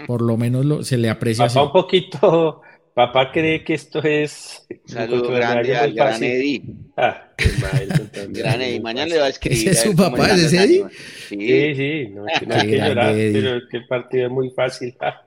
Por 0.10 0.24
lo 0.24 0.38
menos 0.38 0.66
lo- 0.66 0.84
se 0.84 0.98
le 0.98 1.08
aprecia 1.08 1.46
así. 1.46 1.54
Papá 1.54 1.68
un 1.68 1.72
poquito, 1.72 2.62
papá 2.96 3.32
cree 3.32 3.64
que 3.64 3.76
esto 3.76 4.02
es 4.02 4.66
Saludo 4.86 5.26
contra 5.26 5.36
el 5.60 5.68
grande 5.68 5.78
al 5.78 5.94
gran. 5.94 6.24
Eddie. 6.24 6.64
Ah, 6.98 7.28
Gran 7.38 8.60
Eddie. 8.60 8.80
Mañana 8.82 9.06
le 9.06 9.20
va 9.20 9.26
a 9.28 9.30
escribir. 9.30 9.70
¿Ese 9.70 9.70
es 9.70 9.82
su 9.82 9.96
papá, 9.96 10.32
ese 10.32 10.64
Eddie? 10.64 10.86
Sí. 11.28 11.36
Sí, 11.38 11.76
sí, 11.76 12.08
no, 12.10 12.26
es 12.28 12.40
que 12.40 12.46
no 12.48 12.56
hay 12.56 12.62
Qué 12.66 12.68
que 12.70 12.76
grande, 12.78 12.90
llorar, 12.96 13.12
Eddie. 13.14 13.34
pero 13.34 13.56
es 13.58 13.64
que 13.70 13.78
el 13.78 13.86
partido 13.88 14.26
es 14.26 14.32
muy 14.32 14.50
fácil. 14.50 14.98
Ah. 15.02 15.22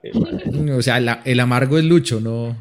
O 0.77 0.81
sea, 0.81 0.99
la- 0.99 1.21
el 1.23 1.39
amargo 1.39 1.77
es 1.77 1.85
Lucho, 1.85 2.19
no. 2.19 2.53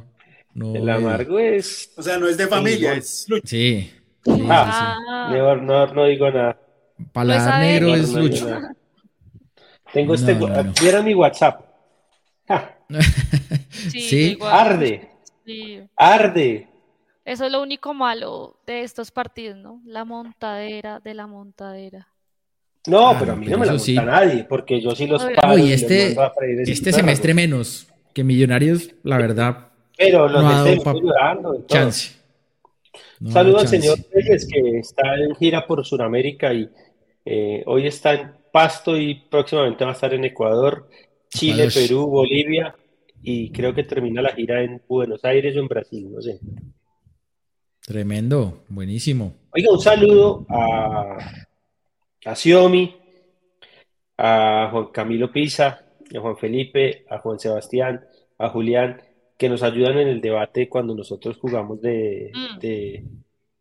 no 0.55 0.77
El 0.77 0.89
amargo 0.89 1.41
es. 1.41 1.91
O 1.97 2.03
sea, 2.05 2.19
no 2.19 2.29
es 2.29 2.37
de 2.37 2.47
familia, 2.47 2.95
es 2.95 3.27
Lucho. 3.29 3.43
Sí. 3.49 3.91
sí, 4.25 4.31
sí, 4.33 4.43
Ah, 4.49 5.29
Mejor 5.33 5.61
no, 5.63 5.87
no 5.93 6.05
digo 6.05 6.31
nada. 6.31 6.57
Paladar 7.13 7.59
Pues, 7.59 7.69
negro 7.69 7.95
es 7.97 8.13
Lucho. 8.13 8.61
Tengo 9.93 10.15
este. 10.15 10.37
No, 10.37 10.47
no, 10.49 10.63
no. 10.63 10.73
¿Vieron 10.81 11.05
mi 11.05 11.15
WhatsApp? 11.15 11.72
Sí, 13.71 14.01
Sí. 14.01 14.17
igual. 14.33 14.53
arde, 14.55 15.09
Sí. 15.45 15.81
arde. 15.97 16.69
Eso 17.25 17.47
es 17.47 17.53
lo 17.53 17.63
único 17.63 17.95
malo 17.95 18.57
de 18.67 18.83
estos 18.83 19.11
partidos, 19.11 19.57
¿no? 19.57 19.81
La 19.87 20.05
montadera 20.05 21.01
de 21.01 21.15
la 21.15 21.27
montadera. 21.27 22.09
No, 22.87 23.11
Ah, 23.11 23.17
pero 23.19 23.33
a 23.33 23.37
mí 23.37 23.47
pero 23.47 23.59
no 23.59 23.61
me 23.61 23.67
la 23.67 23.75
eso 23.75 23.85
sí. 23.85 23.95
monta 23.95 24.11
nadie, 24.11 24.45
porque 24.45 24.81
yo 24.81 24.91
sí 24.97 25.07
los 25.07 25.25
Uy, 25.25 25.63
y 25.63 25.73
este, 25.73 26.17
este 26.67 26.93
semestre 26.93 27.33
menos 27.33 27.87
que 28.13 28.25
Millonarios, 28.25 28.91
la 29.05 29.19
verdad, 29.19 29.69
Pero 29.97 30.27
los 30.29 30.43
no 30.43 30.65
de 30.65 30.73
este 30.75 30.93
llorando 30.93 31.65
chance. 31.67 32.17
No 33.21 33.31
Saludo 33.31 33.59
al 33.61 33.69
señor. 33.69 33.99
Reyes 34.13 34.49
que 34.53 34.79
está 34.81 35.15
en 35.15 35.35
gira 35.37 35.65
por 35.67 35.85
Sudamérica 35.87 36.53
y 36.53 36.69
eh, 37.25 37.63
hoy 37.67 37.87
está 37.87 38.15
en 38.15 38.33
Pasto 38.53 38.97
y 38.97 39.15
próximamente 39.31 39.85
va 39.85 39.91
a 39.91 39.95
estar 39.95 40.13
en 40.13 40.25
Ecuador, 40.25 40.89
Chile. 41.39 41.69
Perú, 41.73 42.07
Bolivia 42.09 42.75
y 43.23 43.51
creo 43.51 43.75
que 43.75 43.85
termina 43.85 44.21
la 44.21 44.33
gira 44.33 44.63
en 44.63 44.83
Buenos 44.89 45.25
Aires 45.25 45.57
o 45.57 45.61
en 45.61 45.69
Brasil, 45.69 46.11
no 46.13 46.21
sé. 46.21 46.41
Tremendo, 47.81 48.65
buenísimo. 48.69 49.35
Oiga, 49.55 49.71
un 49.73 49.81
saludo 49.81 50.47
a, 50.49 51.19
a 52.25 52.35
Xiomi, 52.37 52.95
a 54.19 54.69
Juan 54.71 54.87
Camilo 54.93 55.33
Pisa, 55.33 55.85
a 56.15 56.21
Juan 56.21 56.37
Felipe, 56.37 57.05
a 57.11 57.19
Juan 57.19 57.39
Sebastián, 57.39 58.05
a 58.39 58.49
Julián, 58.51 59.01
que 59.37 59.49
nos 59.49 59.63
ayudan 59.63 59.99
en 59.99 60.09
el 60.09 60.21
debate 60.21 60.69
cuando 60.69 60.95
nosotros 60.95 61.37
jugamos 61.39 61.81
de, 61.81 62.31
Mm. 62.33 62.59
de, 62.61 63.05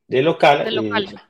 de 0.07 0.21
local. 0.21 0.65
De 0.65 0.69
eh, 0.69 0.71
local. 0.73 1.21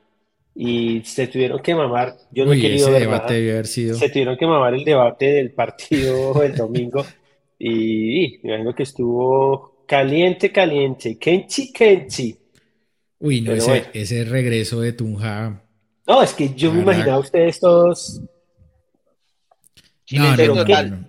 Y 0.56 1.02
se 1.06 1.28
tuvieron 1.28 1.62
que 1.62 1.76
mamar, 1.76 2.18
yo 2.32 2.46
no 2.46 2.54
he 2.54 2.56
Uy, 2.56 2.62
querido 2.62 2.90
ese 2.90 2.92
ver 2.92 3.02
debate 3.02 3.34
nada, 3.34 3.36
haber 3.54 3.68
sido. 3.68 3.98
se 3.98 4.10
tuvieron 4.10 4.38
que 4.38 4.46
mamar 4.48 4.74
el 4.74 4.84
debate 4.84 5.26
del 5.32 5.52
partido 5.54 6.42
el 6.44 6.56
domingo 6.56 7.06
y, 7.58 8.26
y 8.26 8.40
me 8.44 8.50
imagino 8.50 8.76
que 8.76 8.84
estuvo 8.84 9.84
caliente, 9.88 10.52
caliente, 10.52 11.18
kenchi, 11.18 11.72
kenchi. 11.72 12.38
Uy, 13.20 13.42
no, 13.42 13.52
ese, 13.54 13.70
bueno. 13.70 13.86
ese 13.94 14.26
regreso 14.26 14.82
de 14.82 14.94
Tunja. 14.94 15.62
No, 16.08 16.24
es 16.24 16.34
que 16.34 16.54
yo 16.56 16.74
me 16.74 16.82
imaginaba 16.82 17.14
a 17.14 17.20
ustedes 17.20 17.60
todos 17.60 18.22
No, 20.12 20.36
no, 20.36 20.56
no. 20.56 20.66
Se 20.66 21.06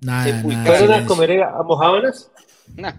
Nada, 0.00 0.42
fueron 0.42 0.92
a 0.92 1.06
comer 1.06 1.42
a 1.42 1.62
mojábanas. 1.62 2.30
Nah. 2.76 2.92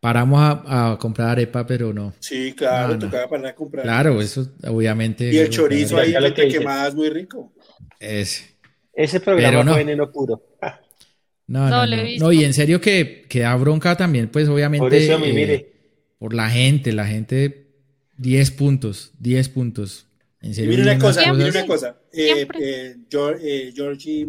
Paramos 0.00 0.40
a, 0.40 0.92
a 0.92 0.98
comprar 0.98 1.28
arepa, 1.28 1.66
pero 1.66 1.92
no. 1.92 2.14
Sí, 2.20 2.54
claro, 2.54 2.88
No, 2.88 2.94
no. 2.94 2.98
tocaba 3.00 3.28
para 3.28 3.54
comprar. 3.54 3.84
Claro, 3.84 4.20
eso 4.22 4.50
obviamente. 4.66 5.30
Y 5.30 5.38
el 5.38 5.50
chorizo 5.50 5.98
ahí 5.98 6.12
Ya 6.12 6.20
lo 6.20 6.32
que 6.32 6.48
quemadas 6.48 6.94
muy 6.94 7.10
rico. 7.10 7.52
Ese. 7.98 8.56
Ese 8.94 9.20
programa 9.20 9.50
Pero 9.50 9.64
no. 9.64 9.72
fue 9.72 9.84
veneno 9.84 10.10
puro. 10.10 10.42
No, 11.46 11.68
No, 11.68 11.84
no, 11.84 11.96
no. 12.18 12.32
y 12.32 12.44
en 12.44 12.54
serio 12.54 12.80
que, 12.80 13.24
que 13.28 13.40
da 13.40 13.56
bronca 13.56 13.96
también, 13.96 14.28
pues 14.28 14.48
obviamente. 14.48 14.84
Por 14.84 14.94
eso 14.94 15.16
a 15.16 15.18
mí, 15.18 15.30
eh, 15.30 15.32
mire, 15.32 15.72
por 16.18 16.32
la 16.32 16.48
gente, 16.48 16.92
la 16.92 17.06
gente, 17.06 17.66
10 18.18 18.50
puntos, 18.52 19.12
10 19.18 19.48
puntos. 19.48 20.06
En 20.40 20.52
Y 20.52 20.54
serio, 20.54 20.70
mire 20.70 20.82
una 20.82 20.98
cosa, 20.98 21.22
Siempre. 21.22 21.44
mire 21.46 21.58
una 21.58 21.66
cosa. 21.66 22.00
Eh, 22.12 22.46
eh, 22.60 22.96
eh, 23.42 23.72
Georgie, 23.74 24.28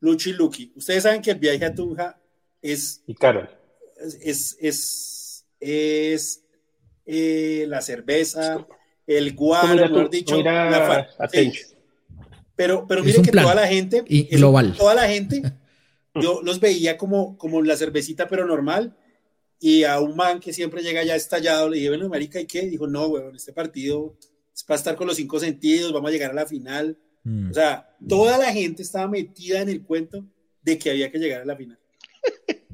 Luchi 0.00 0.30
y 0.30 0.32
Lucky. 0.32 0.72
Ustedes 0.76 1.02
saben 1.02 1.20
que 1.22 1.30
el 1.32 1.38
viaje 1.38 1.64
a 1.64 1.74
Tunja 1.74 2.18
es, 2.62 3.02
y 3.06 3.14
Carol. 3.14 3.48
Es, 4.20 4.56
es, 4.60 5.44
es, 5.60 6.42
eh, 7.06 7.64
la 7.68 7.80
cerveza, 7.80 8.66
el 9.06 9.34
guaro, 9.34 9.74
mejor 9.74 10.10
dicho, 10.10 10.34
como 10.36 10.40
ir 10.40 10.48
a- 10.48 10.70
la 11.18 11.28
sí. 11.30 11.52
Pero, 12.54 12.86
pero 12.86 13.04
miren 13.04 13.22
que 13.22 13.30
plan. 13.32 13.44
toda 13.44 13.54
la 13.54 13.66
gente, 13.68 14.02
Y 14.06 14.22
global. 14.36 14.74
toda 14.76 14.94
la 14.94 15.06
gente, 15.08 15.42
yo 16.14 16.40
los 16.42 16.58
veía 16.60 16.96
como, 16.96 17.36
como 17.36 17.62
la 17.62 17.76
cervecita, 17.76 18.26
pero 18.28 18.46
normal. 18.46 18.96
Y 19.58 19.84
a 19.84 20.00
un 20.00 20.16
man 20.16 20.40
que 20.40 20.52
siempre 20.52 20.82
llega 20.82 21.02
ya 21.04 21.16
estallado, 21.16 21.68
le 21.68 21.76
dije, 21.76 21.88
bueno, 21.88 22.08
marica, 22.08 22.40
¿y 22.40 22.46
qué? 22.46 22.62
Dijo, 22.62 22.86
no, 22.86 23.06
weón, 23.08 23.34
este 23.36 23.52
partido 23.52 24.16
es 24.54 24.62
para 24.64 24.76
estar 24.78 24.96
con 24.96 25.06
los 25.06 25.16
cinco 25.16 25.38
sentidos, 25.40 25.92
vamos 25.92 26.10
a 26.10 26.12
llegar 26.12 26.30
a 26.30 26.34
la 26.34 26.46
final. 26.46 26.98
Mm. 27.24 27.50
O 27.50 27.54
sea, 27.54 27.94
toda 28.06 28.36
la 28.38 28.52
gente 28.52 28.82
estaba 28.82 29.08
metida 29.08 29.60
en 29.60 29.68
el 29.70 29.82
cuento 29.82 30.24
de 30.62 30.78
que 30.78 30.90
había 30.90 31.10
que 31.10 31.18
llegar 31.18 31.42
a 31.42 31.44
la 31.46 31.56
final. 31.56 31.78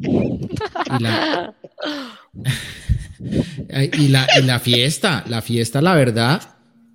Y 0.02 1.02
la, 1.02 1.54
y 3.92 4.08
la, 4.08 4.26
y 4.38 4.42
la 4.42 4.58
fiesta, 4.58 5.24
la 5.28 5.42
fiesta, 5.42 5.80
la 5.80 5.94
verdad. 5.94 6.42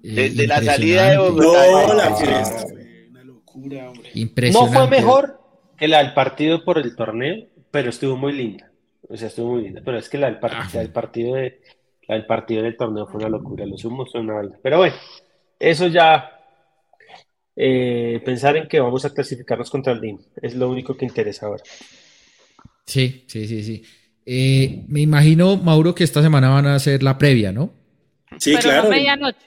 eh, 0.03 0.11
Desde 0.13 0.47
la 0.47 0.61
salida 0.61 1.09
de 1.11 1.15
impresionante, 1.15 1.41
Bogotá. 1.41 1.87
No, 1.87 1.93
la 1.93 2.15
fiesta 2.15 2.59
fue 2.67 3.07
una 3.09 3.23
locura, 3.23 3.89
hombre. 3.89 4.09
No 4.13 4.21
Impresionante. 4.21 4.77
fue 4.77 4.87
mejor 4.89 5.39
que 5.77 5.87
la 5.87 5.97
del 6.03 6.13
partido 6.13 6.63
por 6.65 6.77
el 6.79 6.95
torneo, 6.95 7.45
pero 7.71 7.89
estuvo 7.89 8.15
muy 8.17 8.33
linda. 8.33 8.69
O 9.09 9.15
sea, 9.15 9.27
estuvo 9.29 9.53
muy 9.53 9.63
linda. 9.63 9.81
Pero 9.85 9.97
es 9.97 10.09
que 10.09 10.17
la 10.17 10.27
del, 10.27 10.39
par- 10.39 10.51
Ah. 10.55 10.67
la 10.73 10.79
del 10.81 10.91
partido 10.91 11.35
de, 11.35 11.61
la 12.07 12.15
del 12.15 12.25
partido 12.25 12.63
del 12.63 12.75
torneo 12.77 13.07
fue 13.07 13.19
una 13.19 13.29
locura. 13.29 13.65
Los 13.65 13.85
humos 13.85 14.11
son 14.11 14.25
una 14.25 14.33
vaina. 14.35 14.57
Pero 14.61 14.77
bueno, 14.79 14.95
eso 15.59 15.87
ya. 15.87 16.31
eh, 17.55 18.21
pensar 18.23 18.55
en 18.57 18.67
que 18.67 18.79
vamos 18.79 19.03
a 19.05 19.13
clasificarnos 19.13 19.69
contra 19.71 19.93
el 19.93 20.01
DIM 20.01 20.19
es 20.41 20.53
lo 20.55 20.69
único 20.69 20.95
que 20.95 21.05
interesa 21.05 21.47
ahora. 21.47 21.63
Sí, 22.87 23.25
sí, 23.27 23.47
sí, 23.47 23.63
sí. 23.63 23.83
Eh, 24.25 24.83
me 24.87 25.01
imagino, 25.01 25.57
Mauro, 25.57 25.93
que 25.93 26.03
esta 26.03 26.21
semana 26.23 26.49
van 26.49 26.65
a 26.65 26.75
hacer 26.75 27.03
la 27.03 27.17
previa, 27.17 27.51
¿no? 27.51 27.73
Sí, 28.39 28.51
Pero 28.51 28.61
claro. 28.63 28.83
no 28.83 28.93
el, 28.93 28.99
medianoche. 28.99 29.45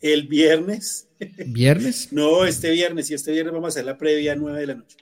el 0.00 0.26
viernes, 0.28 1.08
Viernes. 1.46 2.08
no, 2.12 2.44
este 2.44 2.70
viernes, 2.72 3.10
y 3.10 3.14
este 3.14 3.32
viernes 3.32 3.52
vamos 3.54 3.68
a 3.68 3.70
hacer 3.70 3.84
la 3.84 3.96
previa 3.96 4.32
a 4.32 4.36
9 4.36 4.60
de 4.60 4.66
la 4.66 4.74
noche. 4.74 4.96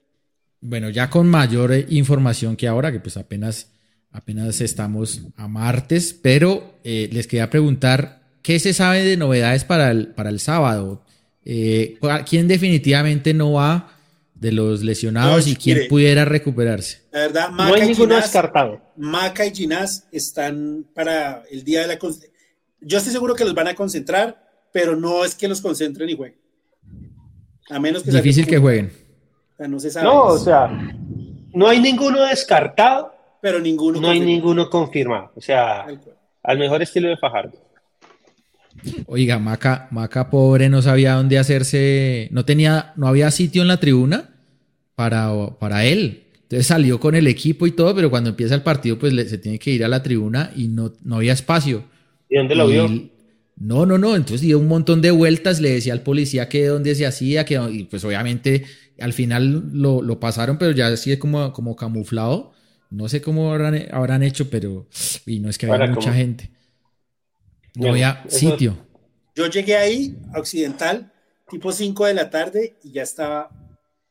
Bueno, 0.60 0.90
ya 0.90 1.08
con 1.10 1.26
mayor 1.28 1.72
eh, 1.72 1.86
información 1.88 2.56
que 2.56 2.68
ahora, 2.68 2.92
que 2.92 3.00
pues 3.00 3.16
apenas, 3.16 3.72
apenas 4.10 4.60
estamos 4.60 5.22
a 5.36 5.48
martes, 5.48 6.12
pero 6.20 6.78
eh, 6.84 7.08
les 7.12 7.26
quería 7.26 7.48
preguntar, 7.50 8.20
¿qué 8.42 8.58
se 8.58 8.74
sabe 8.74 9.02
de 9.02 9.16
novedades 9.16 9.64
para 9.64 9.90
el, 9.90 10.08
para 10.08 10.28
el 10.30 10.38
sábado? 10.40 11.02
Eh, 11.44 11.96
¿cuál- 12.00 12.24
¿quién 12.26 12.46
definitivamente 12.48 13.32
no 13.32 13.52
va 13.52 13.98
de 14.40 14.52
los 14.52 14.82
lesionados 14.82 15.46
No, 15.46 15.52
y 15.52 15.56
quién 15.56 15.76
mire. 15.76 15.88
pudiera 15.88 16.24
recuperarse? 16.24 17.02
La 17.12 17.20
verdad, 17.20 17.50
No 17.50 17.56
Maca 17.56 17.74
hay 17.74 17.82
y 17.82 17.86
ninguno 17.88 18.14
Ginás, 18.14 18.22
descartado. 18.24 18.80
Maca 18.96 19.46
y 19.46 19.54
Ginás 19.54 20.08
están 20.10 20.86
para 20.94 21.42
el 21.50 21.62
día 21.62 21.82
de 21.82 21.86
la... 21.88 21.98
con- 21.98 22.14
Yo 22.80 22.98
estoy 22.98 23.12
seguro 23.12 23.34
que 23.34 23.44
los 23.44 23.54
van 23.54 23.68
a 23.68 23.74
concentrar, 23.74 24.42
pero 24.72 24.96
no 24.96 25.24
es 25.24 25.34
que 25.34 25.46
los 25.46 25.60
concentren 25.60 26.08
y 26.08 26.16
jueguen. 26.16 26.38
A 27.68 27.78
menos 27.78 28.02
que 28.02 28.10
Difícil 28.10 28.46
que 28.46 28.58
jueguen. 28.58 28.90
O 29.52 29.56
sea, 29.58 29.68
no 29.68 29.78
se 29.78 29.90
sabe. 29.90 30.04
No, 30.06 30.22
o 30.24 30.38
sea, 30.38 30.68
no 31.52 31.68
hay 31.68 31.78
ninguno 31.80 32.22
descartado, 32.24 33.14
pero 33.42 33.60
ninguno. 33.60 34.00
no 34.00 34.08
hay 34.08 34.20
ninguno 34.20 34.68
confirmado. 34.70 35.32
O 35.36 35.40
sea, 35.40 35.86
al 36.42 36.58
mejor 36.58 36.82
estilo 36.82 37.08
de 37.10 37.16
Fajardo. 37.18 37.52
Oiga, 39.06 39.38
Maca, 39.38 39.88
Maca 39.90 40.30
pobre 40.30 40.68
no 40.68 40.82
sabía 40.82 41.14
dónde 41.14 41.38
hacerse, 41.38 42.28
no 42.32 42.44
tenía, 42.44 42.92
no 42.96 43.06
había 43.08 43.30
sitio 43.30 43.62
en 43.62 43.68
la 43.68 43.78
tribuna 43.80 44.30
para, 44.94 45.30
para 45.58 45.84
él. 45.84 46.24
Entonces 46.42 46.66
salió 46.66 46.98
con 46.98 47.14
el 47.14 47.26
equipo 47.26 47.66
y 47.66 47.72
todo, 47.72 47.94
pero 47.94 48.10
cuando 48.10 48.30
empieza 48.30 48.54
el 48.54 48.62
partido, 48.62 48.98
pues 48.98 49.12
le- 49.12 49.28
se 49.28 49.38
tiene 49.38 49.58
que 49.58 49.70
ir 49.70 49.84
a 49.84 49.88
la 49.88 50.02
tribuna 50.02 50.52
y 50.56 50.68
no, 50.68 50.92
no 51.04 51.16
había 51.16 51.32
espacio. 51.32 51.84
¿Y 52.28 52.36
dónde 52.36 52.54
lo 52.54 52.68
Y- 52.68 52.72
vio? 52.72 53.10
No, 53.56 53.84
no, 53.86 53.98
no. 53.98 54.16
Entonces 54.16 54.40
dio 54.40 54.58
un 54.58 54.68
montón 54.68 55.02
de 55.02 55.10
vueltas, 55.10 55.60
le 55.60 55.70
decía 55.70 55.92
al 55.92 56.00
policía 56.02 56.48
que 56.48 56.66
dónde 56.66 56.94
se 56.94 57.06
hacía, 57.06 57.44
que 57.44 57.60
y 57.70 57.84
pues 57.84 58.02
obviamente 58.04 58.64
al 58.98 59.12
final 59.12 59.70
lo, 59.74 60.02
lo 60.02 60.18
pasaron, 60.18 60.56
pero 60.58 60.72
ya 60.72 60.88
así 60.88 61.12
es 61.12 61.18
como, 61.18 61.52
como 61.52 61.76
camuflado. 61.76 62.52
No 62.90 63.08
sé 63.08 63.20
cómo 63.22 63.52
habrán, 63.52 63.86
habrán 63.92 64.22
hecho, 64.22 64.48
pero 64.50 64.86
y 65.26 65.40
no 65.40 65.48
es 65.50 65.58
que 65.58 65.66
había 65.66 65.86
mucha 65.94 66.12
gente. 66.14 66.50
Había 67.88 68.22
eso- 68.26 68.38
sitio. 68.38 68.76
Yo 69.34 69.46
llegué 69.46 69.76
ahí, 69.76 70.16
a 70.34 70.40
Occidental, 70.40 71.12
tipo 71.48 71.72
5 71.72 72.06
de 72.06 72.14
la 72.14 72.28
tarde, 72.30 72.76
y 72.84 72.92
ya 72.92 73.02
estaba. 73.02 73.48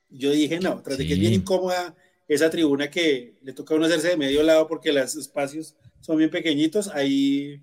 Yo 0.10 0.32
dije, 0.32 0.60
no, 0.60 0.82
tras 0.82 0.98
de 0.98 1.06
que 1.06 1.14
es 1.14 1.20
bien 1.20 1.34
incómoda 1.34 1.96
esa 2.28 2.50
tribuna 2.50 2.90
que 2.90 3.36
le 3.44 3.54
toca 3.54 3.74
a 3.74 3.78
uno 3.78 3.86
hacerse 3.86 4.10
de 4.10 4.18
medio 4.18 4.42
lado 4.44 4.68
porque 4.68 4.92
los 4.94 5.16
espacios 5.16 5.76
son 6.00 6.18
bien 6.18 6.30
pequeñitos, 6.30 6.88
ahí 6.88 7.62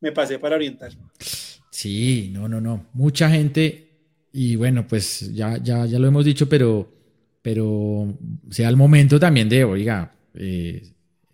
me 0.00 0.12
pasé 0.12 0.38
para 0.38 0.56
orientar. 0.56 0.92
Sí, 1.70 2.30
no, 2.32 2.48
no, 2.48 2.60
no. 2.60 2.86
Mucha 2.92 3.30
gente, 3.30 3.90
y 4.32 4.56
bueno, 4.56 4.86
pues 4.86 5.32
ya, 5.34 5.58
ya, 5.62 5.86
ya 5.86 5.98
lo 5.98 6.08
hemos 6.08 6.24
dicho, 6.24 6.48
pero, 6.48 6.92
pero 7.42 8.18
sea 8.50 8.68
el 8.68 8.76
momento 8.76 9.18
también 9.20 9.48
de, 9.48 9.64
oiga, 9.64 10.14
eh, 10.34 10.82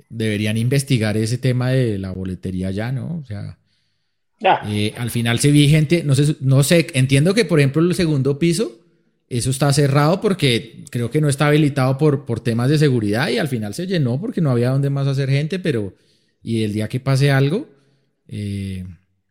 deberían 0.09 0.57
investigar 0.57 1.17
ese 1.17 1.39
tema 1.39 1.71
de 1.71 1.99
la 1.99 2.13
boletería 2.13 2.71
ya, 2.71 2.93
¿no? 2.93 3.19
O 3.19 3.25
sea, 3.25 3.59
eh, 4.67 4.93
al 4.97 5.11
final 5.11 5.39
se 5.39 5.51
vi 5.51 5.69
gente, 5.69 6.03
no 6.05 6.15
sé, 6.15 6.37
no 6.41 6.63
sé, 6.63 6.87
entiendo 6.95 7.35
que 7.35 7.45
por 7.45 7.61
ejemplo 7.61 7.83
el 7.83 7.95
segundo 7.95 8.39
piso, 8.39 8.81
eso 9.29 9.51
está 9.51 9.73
cerrado 9.73 10.21
porque 10.21 10.85
creo 10.91 11.11
que 11.11 11.21
no 11.21 11.29
está 11.29 11.47
habilitado 11.47 11.97
por, 11.97 12.27
por 12.27 12.41
temas 12.41 12.69
de 12.69 12.79
seguridad 12.79 13.29
y 13.29 13.39
al 13.39 13.49
final 13.49 13.75
se 13.75 13.87
llenó 13.87 14.21
porque 14.21 14.41
no 14.41 14.51
había 14.51 14.71
dónde 14.71 14.91
más 14.91 15.07
hacer 15.07 15.31
gente, 15.31 15.59
pero 15.59 15.95
y 16.43 16.63
el 16.63 16.75
día 16.75 16.89
que 16.89 17.01
pase 17.01 17.31
algo, 17.31 17.69
eh, 18.29 18.85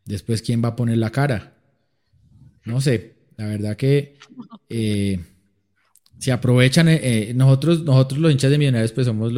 después 0.05 0.41
quién 0.41 0.63
va 0.63 0.69
a 0.69 0.75
poner 0.75 0.97
la 0.97 1.11
cara. 1.11 1.53
No 2.65 2.81
sé, 2.81 3.13
la 3.37 3.45
verdad 3.45 3.77
que 3.77 4.15
eh, 4.69 5.19
se 6.17 6.31
aprovechan, 6.31 6.89
nosotros, 7.35 7.83
nosotros 7.83 8.19
los 8.19 8.31
hinchas 8.31 8.49
de 8.49 8.57
Millonarios 8.57 8.93
pues 8.93 9.05
somos 9.05 9.31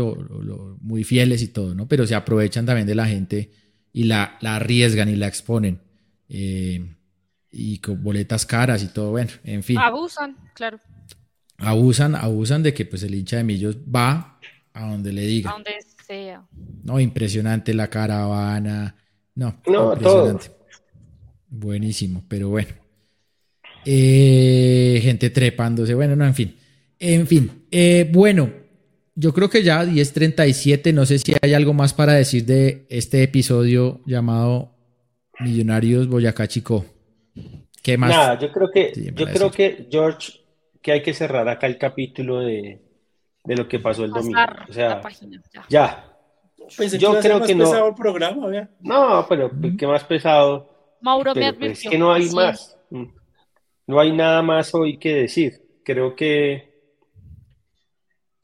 muy 0.79 1.03
fieles 1.03 1.41
y 1.41 1.49
todo, 1.49 1.75
¿no? 1.75 1.85
Pero 1.87 2.07
se 2.07 2.15
aprovechan 2.15 2.65
también 2.65 2.87
de 2.87 2.95
la 2.95 3.07
gente 3.07 3.49
y 3.95 4.03
la, 4.03 4.37
la 4.41 4.57
arriesgan 4.57 5.07
y 5.07 5.15
la 5.15 5.27
exponen. 5.27 5.79
Eh, 6.27 6.85
y 7.49 7.77
con 7.77 8.03
boletas 8.03 8.45
caras 8.45 8.83
y 8.83 8.87
todo, 8.87 9.11
bueno, 9.11 9.31
en 9.45 9.63
fin. 9.63 9.77
Abusan, 9.77 10.35
claro. 10.53 10.81
Abusan, 11.59 12.13
abusan 12.13 12.61
de 12.61 12.73
que 12.73 12.85
pues 12.85 13.03
el 13.03 13.15
hincha 13.15 13.37
de 13.37 13.45
Millos 13.45 13.77
va 13.77 14.37
a 14.73 14.89
donde 14.89 15.13
le 15.13 15.21
diga. 15.21 15.51
A 15.51 15.53
donde 15.53 15.71
sea. 16.05 16.45
No, 16.83 16.99
impresionante 16.99 17.73
la 17.73 17.89
caravana. 17.89 18.97
No, 19.33 19.61
no 19.65 19.93
impresionante. 19.93 20.51
Buenísimo, 21.47 22.25
pero 22.27 22.49
bueno. 22.49 22.73
Eh, 23.85 24.99
gente 25.01 25.29
trepándose, 25.29 25.93
bueno, 25.93 26.17
no, 26.17 26.25
en 26.25 26.35
fin. 26.35 26.57
En 26.99 27.25
fin, 27.27 27.65
eh, 27.71 28.09
bueno, 28.11 28.51
yo 29.15 29.33
creo 29.33 29.49
que 29.49 29.63
ya 29.63 29.83
10.37, 29.83 30.93
no 30.93 31.05
sé 31.05 31.19
si 31.19 31.33
hay 31.41 31.53
algo 31.53 31.73
más 31.73 31.93
para 31.93 32.13
decir 32.13 32.45
de 32.45 32.85
este 32.89 33.23
episodio 33.23 34.01
llamado 34.05 34.75
Millonarios 35.39 36.07
Boyacá 36.07 36.47
Chico. 36.47 36.85
¿Qué 37.81 37.97
más? 37.97 38.09
Nada, 38.09 38.39
yo 38.39 38.51
creo 38.51 38.69
que, 38.71 38.91
yo 39.15 39.25
creo 39.25 39.51
que, 39.51 39.87
George, 39.89 40.33
que 40.81 40.91
hay 40.91 41.01
que 41.01 41.13
cerrar 41.13 41.47
acá 41.47 41.67
el 41.67 41.77
capítulo 41.77 42.41
de, 42.41 42.81
de 43.45 43.55
lo 43.55 43.67
que 43.67 43.79
pasó 43.79 44.03
el 44.03 44.11
domingo. 44.11 44.39
O 44.67 44.73
sea, 44.73 45.01
ya. 45.69 46.11
yo 46.97 47.19
creo 47.19 47.41
que 47.41 47.55
no. 47.55 47.87
El 47.87 47.93
programa, 47.93 48.47
no, 48.81 49.25
pero 49.29 49.51
qué 49.77 49.87
más 49.87 50.03
pesado. 50.03 50.97
Mauro 51.01 51.33
me 51.35 51.45
advirtió. 51.45 51.67
Pues, 51.67 51.85
es 51.85 51.89
que 51.89 51.97
no 51.97 52.11
hay 52.11 52.29
más. 52.31 52.77
No 53.87 53.99
hay 53.99 54.11
nada 54.11 54.41
más 54.41 54.73
hoy 54.73 54.97
que 54.97 55.13
decir. 55.13 55.61
Creo 55.83 56.15
que 56.15 56.74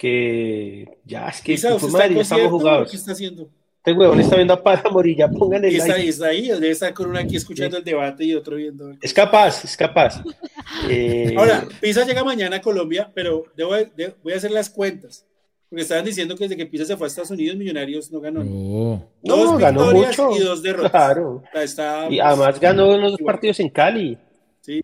que 0.02 0.98
ya 1.06 1.28
es 1.28 1.41
que 1.41 1.56
pues, 1.61 1.91
madre, 1.91 2.15
ya 2.15 2.22
estamos 2.22 2.49
jugados. 2.49 2.90
¿Qué 2.90 2.98
está 2.98 3.11
haciendo? 3.11 3.48
Este 3.78 3.94
huevón 3.94 4.19
está 4.19 4.36
viendo 4.36 4.56
a 4.56 4.64
Páramo 4.64 5.06
y 5.06 5.15
ya 5.15 5.28
pónganle 5.28 5.68
el 5.68 5.76
está, 5.76 5.95
está 5.98 6.28
ahí, 6.28 6.48
debe 6.48 6.72
estar 6.72 6.91
con 6.91 7.11
uno 7.11 7.19
aquí 7.19 7.36
escuchando 7.36 7.78
el 7.78 7.84
debate 7.84 8.26
y 8.26 8.34
otro 8.34 8.56
viendo. 8.56 8.95
Es 8.99 9.14
capaz, 9.14 9.64
es 9.64 9.78
capaz. 9.78 10.23
eh... 10.90 11.36
Ahora, 11.38 11.68
Pisa 11.80 12.03
llega 12.03 12.23
mañana 12.23 12.56
a 12.56 12.61
Colombia, 12.61 13.11
pero 13.14 13.45
debo, 13.56 13.76
de, 13.76 14.15
voy 14.23 14.34
a 14.34 14.38
hacer 14.38 14.49
las 14.49 14.72
cuentas. 14.72 15.23
Porque 15.69 15.84
estaban 15.84 16.03
diciendo 16.03 16.36
que 16.36 16.45
desde 16.45 16.57
que 16.57 16.65
Pisa 16.65 16.84
se 16.84 16.98
fue 16.98 17.06
a 17.06 17.07
Estados 17.07 17.30
Unidos, 17.30 17.56
Millonarios 17.56 18.11
no 18.11 18.19
ganó. 18.22 18.44
No, 18.44 19.07
dos 19.22 19.52
no, 19.52 19.57
ganó 19.60 19.91
mucho. 19.91 20.32
y 20.36 20.40
dos 20.40 20.64
derrotas. 20.64 20.90
Claro. 20.90 21.44
Está, 21.53 22.07
y 22.10 22.19
además 22.19 22.60
ganó 22.60 22.98
los 22.98 23.11
dos 23.11 23.22
partidos 23.22 23.60
en 23.60 23.69
Cali. 23.69 24.18
Sí, 24.61 24.84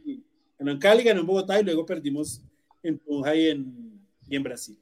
ganó 0.60 0.74
en 0.74 0.78
Cali, 0.78 1.04
ganó 1.04 1.22
en 1.22 1.26
Bogotá 1.26 1.60
y 1.60 1.64
luego 1.64 1.88
perdimos 1.88 2.40
en 2.84 3.00
Tunja 3.00 3.36
y 3.36 3.48
en, 3.48 4.00
y 4.30 4.36
en 4.36 4.44
Brasil. 4.44 4.78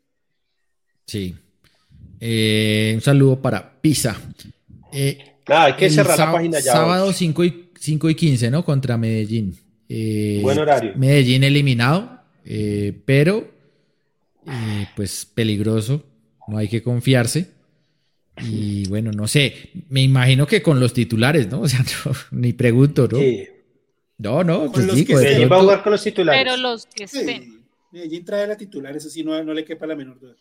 Sí. 1.06 1.36
Eh, 2.20 2.94
un 2.96 3.02
saludo 3.02 3.42
para 3.42 3.80
Pisa. 3.82 4.20
Eh, 4.92 5.36
hay 5.48 5.74
que 5.74 5.90
cerrar 5.90 6.18
la 6.18 6.32
página 6.32 6.60
ya. 6.60 6.72
Sábado 6.72 7.12
5 7.12 7.44
y, 7.44 7.70
5 7.80 8.10
y 8.10 8.16
15, 8.16 8.52
¿no? 8.52 8.66
Contra 8.66 8.98
Medellín. 8.98 9.58
Eh, 9.88 10.40
Buen 10.42 10.58
horario. 10.58 10.94
Medellín 10.96 11.44
eliminado, 11.44 12.20
eh, 12.44 12.94
pero 13.06 13.48
eh, 14.48 14.88
pues 14.96 15.26
peligroso. 15.26 16.04
No 16.48 16.58
hay 16.58 16.68
que 16.68 16.82
confiarse. 16.82 17.52
Y 18.42 18.88
bueno, 18.90 19.12
no 19.12 19.28
sé, 19.28 19.72
me 19.90 20.02
imagino 20.02 20.46
que 20.46 20.62
con 20.62 20.80
los 20.80 20.94
titulares, 20.94 21.50
¿no? 21.50 21.62
O 21.62 21.68
sea, 21.68 21.80
no, 21.80 22.12
ni 22.32 22.54
pregunto, 22.54 23.08
¿no? 23.10 23.20
Sí. 23.20 23.48
No, 24.18 24.44
no, 24.44 24.72
pues 24.72 24.94
digo, 24.94 25.08
que 25.08 25.16
Medellín 25.16 25.52
va 25.52 25.58
a 25.58 25.62
jugar 25.62 25.84
con 25.84 25.92
los 25.92 26.04
titulares. 26.04 26.44
Pero 26.44 26.58
los 26.58 26.86
que 26.86 27.04
estén. 27.04 27.44
Sí. 27.44 27.60
Medellín 27.92 28.26
trae 28.26 28.48
la 28.48 28.58
titular, 28.58 28.96
eso 28.96 29.10
sí, 29.10 29.24
no, 29.24 29.42
no 29.44 29.54
le 29.54 29.64
quepa 29.64 29.86
la 29.86 29.96
menor 29.96 30.20
duda. 30.20 30.36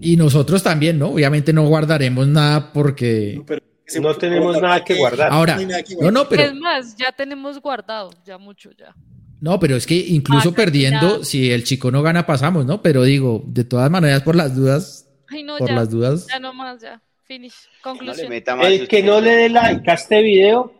Y 0.00 0.16
nosotros 0.16 0.62
también, 0.62 0.98
¿no? 0.98 1.08
Obviamente 1.08 1.52
no 1.52 1.66
guardaremos 1.66 2.26
nada 2.26 2.72
porque... 2.72 3.34
No, 3.36 3.44
pero 3.46 3.62
no 4.00 4.14
tenemos 4.16 4.60
nada 4.60 4.84
que 4.84 4.94
guardar. 4.94 5.32
Ahora, 5.32 5.58
no, 6.00 6.10
no, 6.10 6.28
pero... 6.28 6.42
Es 6.42 6.54
más, 6.54 6.96
ya 6.96 7.12
tenemos 7.12 7.60
guardado, 7.60 8.10
ya 8.24 8.38
mucho, 8.38 8.70
ya. 8.72 8.94
No, 9.40 9.60
pero 9.60 9.76
es 9.76 9.86
que 9.86 9.94
incluso 9.94 10.50
ah, 10.50 10.54
perdiendo, 10.54 11.18
ya. 11.18 11.24
si 11.24 11.50
el 11.52 11.64
chico 11.64 11.90
no 11.90 12.02
gana, 12.02 12.26
pasamos, 12.26 12.64
¿no? 12.64 12.82
Pero 12.82 13.02
digo, 13.02 13.42
de 13.46 13.64
todas 13.64 13.90
maneras, 13.90 14.22
por 14.22 14.36
las 14.36 14.56
dudas... 14.56 15.08
Ay, 15.28 15.42
no, 15.42 15.58
por 15.58 15.68
ya, 15.68 15.74
las 15.74 15.90
dudas... 15.90 16.26
Ya 16.28 16.40
nomás, 16.40 16.80
ya. 16.80 17.00
Finish. 17.24 17.54
Conclusión. 17.82 18.28
No 18.30 18.66
el 18.66 18.88
que 18.88 19.02
no 19.02 19.20
le 19.20 19.30
dé 19.30 19.48
like 19.48 19.90
a 19.90 19.94
este 19.94 20.22
video 20.22 20.72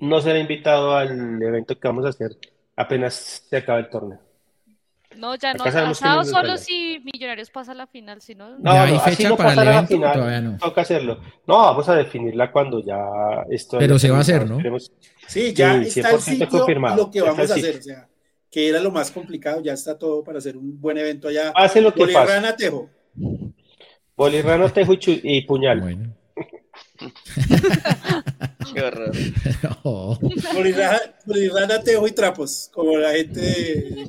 no 0.00 0.20
será 0.20 0.38
invitado 0.38 0.96
al 0.96 1.42
evento 1.42 1.78
que 1.78 1.88
vamos 1.88 2.06
a 2.06 2.08
hacer 2.08 2.36
apenas 2.76 3.44
se 3.48 3.56
acabe 3.56 3.80
el 3.80 3.90
torneo. 3.90 4.20
No, 5.16 5.34
ya 5.36 5.54
no. 5.54 5.64
Pasado 5.64 6.24
solo 6.24 6.56
si 6.56 7.02
Millonarios 7.12 7.50
pasa 7.50 7.72
a 7.72 7.74
la 7.74 7.86
final, 7.86 8.20
si 8.20 8.34
no. 8.34 8.58
No, 8.58 8.70
hay 8.70 8.98
fecha 9.00 9.28
no 9.28 9.36
para 9.36 9.52
el 9.52 9.58
evento, 9.60 9.86
final, 9.88 10.12
todavía 10.12 10.40
no. 10.40 10.58
Toca 10.58 10.80
hacerlo. 10.80 11.20
No, 11.46 11.58
vamos 11.58 11.88
a 11.88 11.94
definirla 11.94 12.50
cuando 12.50 12.82
ya 12.84 12.98
esto. 13.50 13.78
Pero 13.78 13.98
se 13.98 14.10
va 14.10 14.18
a 14.18 14.20
hacer, 14.20 14.48
¿no? 14.48 14.58
Sí, 15.26 15.52
ya 15.54 15.82
sí, 15.84 16.00
está 16.00 16.10
el 16.12 16.20
sitio, 16.20 16.48
confirmado. 16.48 16.96
lo 16.96 17.10
que 17.10 17.20
vamos 17.20 17.50
a 17.50 17.54
hacer, 17.54 17.76
o 17.76 17.82
sea, 17.82 18.08
que 18.50 18.68
era 18.68 18.80
lo 18.80 18.90
más 18.90 19.10
complicado, 19.10 19.62
ya 19.62 19.72
está 19.72 19.98
todo 19.98 20.22
para 20.22 20.38
hacer 20.38 20.56
un 20.56 20.80
buen 20.80 20.98
evento 20.98 21.28
allá. 21.28 21.52
Hace 21.54 21.80
lo 21.80 21.92
que 21.92 22.00
Bolirrana 22.00 22.42
pasa. 22.42 22.56
Tejo. 22.56 22.90
Bolirrana 24.16 24.68
Tejo 24.68 24.92
y, 24.94 25.20
y 25.22 25.40
Puñal. 25.42 25.80
Bueno. 25.80 26.14
Qué 28.74 28.82
horror. 28.82 29.12
No. 29.84 30.18
Bolirrana, 31.26 31.80
Tejo 31.82 32.06
y 32.06 32.12
Trapos, 32.12 32.70
como 32.72 32.96
la 32.96 33.12
gente 33.12 33.40
de... 33.40 34.06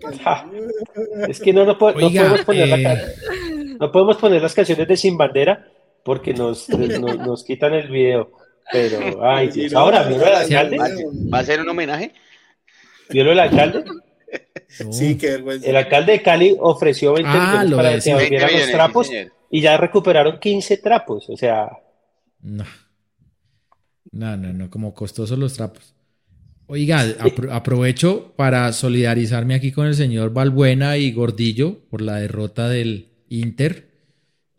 Es 1.28 1.40
que 1.40 1.54
no, 1.54 1.66
no, 1.66 1.78
po 1.78 1.88
Oiga, 1.88 2.24
no 2.24 2.46
podemos 2.46 2.46
poner 2.46 2.70
eh... 2.70 2.78
la, 2.84 3.78
no 3.80 3.92
podemos 3.92 4.18
poner 4.18 4.42
las 4.42 4.54
canciones 4.54 4.88
de 4.88 4.98
Sin 4.98 5.18
Bandera 5.18 5.68
porque 6.04 6.34
nos, 6.34 6.70
nos, 7.00 7.18
nos 7.18 7.44
quitan 7.44 7.74
el 7.74 7.90
video. 7.90 8.32
Pero, 8.72 9.24
ay, 9.24 9.50
Dios. 9.50 9.74
Ahora, 9.74 10.04
¿vio 10.04 10.18
el 10.26 10.34
alcalde? 10.34 10.78
¿Va 11.34 11.40
a 11.40 11.44
ser 11.44 11.62
un 11.62 11.70
homenaje? 11.70 12.14
¿Vio 13.10 13.32
el 13.32 13.40
alcalde? 13.40 13.84
No. 14.84 14.92
Sí, 14.92 15.18
qué 15.18 15.32
vergüenza. 15.32 15.70
El 15.70 15.76
alcalde 15.76 16.14
de 16.14 16.22
Cali 16.24 16.58
ofreció 16.60 17.14
20 17.14 17.30
Ah, 17.32 17.46
millones 17.64 17.70
lo 17.70 17.78
para 17.78 17.90
de- 17.90 17.96
que 17.96 18.02
se 18.02 18.14
volvieran 18.14 18.52
los 18.54 18.72
trapos 18.72 19.12
y 19.52 19.62
ya 19.62 19.78
recuperaron 19.78 20.40
15 20.40 20.78
trapos. 20.78 21.30
O 21.30 21.38
sea, 21.38 21.70
No. 22.46 22.64
No, 24.12 24.38
no, 24.38 24.54
no, 24.54 24.70
como 24.70 24.94
costosos 24.94 25.38
los 25.38 25.54
trapos. 25.56 25.94
Oiga, 26.68 27.04
apro- 27.20 27.52
aprovecho 27.52 28.34
para 28.36 28.72
solidarizarme 28.72 29.56
aquí 29.56 29.72
con 29.72 29.88
el 29.88 29.96
señor 29.96 30.32
Balbuena 30.32 30.98
y 30.98 31.12
Gordillo 31.12 31.80
por 31.90 32.02
la 32.02 32.16
derrota 32.18 32.70
del 32.70 33.10
Inter. 33.30 33.90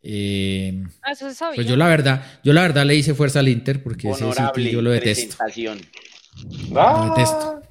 Eh, 0.02 0.84
Ah, 1.02 1.12
eso 1.12 1.26
pues 1.54 1.66
yo 1.66 1.76
la 1.76 1.88
verdad, 1.88 2.24
yo 2.44 2.52
la 2.52 2.62
verdad 2.62 2.84
le 2.84 2.94
hice 2.96 3.14
fuerza 3.14 3.38
al 3.40 3.48
Inter 3.48 3.82
porque 3.82 4.10
ese 4.10 4.24
City 4.32 4.70
yo 4.70 4.82
lo 4.82 4.90
detesto. 4.90 5.36
presentación. 5.38 5.78
ah, 6.76 7.12
detesto. 7.16 7.62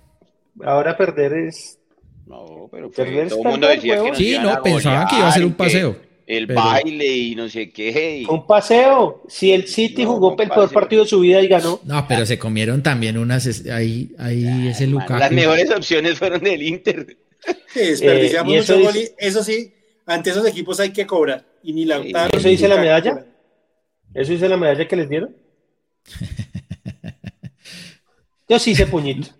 ahora 0.63 0.97
perder 0.97 1.33
es. 1.33 1.77
No, 2.25 2.67
pero 2.71 2.89
todo 2.89 3.05
el 3.05 3.29
mundo 3.43 3.67
decía 3.67 4.01
que 4.01 4.09
nos 4.09 4.17
Sí, 4.17 4.37
no, 4.41 4.61
pensaban 4.63 5.07
que 5.07 5.17
iba 5.17 5.27
a 5.27 5.31
ser 5.31 5.45
un 5.45 5.51
que 5.51 5.57
paseo. 5.57 5.97
El 6.27 6.47
pero- 6.47 6.60
baile 6.61 7.06
y 7.06 7.35
no 7.35 7.47
sé 7.49 7.69
qué. 7.72 8.19
y- 8.22 8.26
Un 8.26 8.47
paseo. 8.47 9.23
Si 9.27 9.52
el 9.52 9.68
City 9.68 10.03
No, 10.06 10.14
jugó 10.14 10.35
el 10.39 10.49
peor 10.49 10.72
partido 10.72 11.03
de 11.03 11.10
su 11.10 11.19
vida 11.19 11.41
y 11.41 11.47
ganó. 11.47 11.80
No, 11.84 12.06
pero 12.07 12.26
se 12.26 12.39
comieron 12.39 12.81
también 12.81 13.18
unas 13.18 13.45
ahí, 13.68 14.11
ahí 14.18 14.68
ese 14.69 14.88
Mano, 14.88 15.02
Lukaku. 15.02 15.19
Las 15.19 15.31
mejores 15.31 15.69
opciones 15.72 16.18
fueron 16.18 16.41
del 16.41 16.64
Inter. 16.64 17.18
Sí, 17.73 17.80
desperdiciamos 17.80 18.53
Eh, 18.53 18.57
eso 18.57 18.76
mucho 18.77 18.85
gol 18.88 18.97
y 18.97 19.07
eso 19.19 19.43
sí, 19.43 19.72
ante 20.07 20.31
esos 20.31 20.47
equipos 20.47 20.80
hay 20.80 20.91
que 20.91 21.06
cobrar. 21.06 21.45
Y 21.61 21.73
ni 21.73 21.85
Lautaro. 21.85 22.35
¿Eso 22.38 22.47
dice 22.49 22.68
la 22.68 22.77
medalla? 22.77 23.23
¿Eso 24.14 24.31
dice 24.31 24.49
la 24.49 24.57
medalla 24.57 24.88
que 24.88 24.95
les 24.95 25.10
dieron? 25.10 25.35
Yo 28.47 28.60
sí 28.60 28.72
hice 28.72 28.88
puñito. 28.88 29.27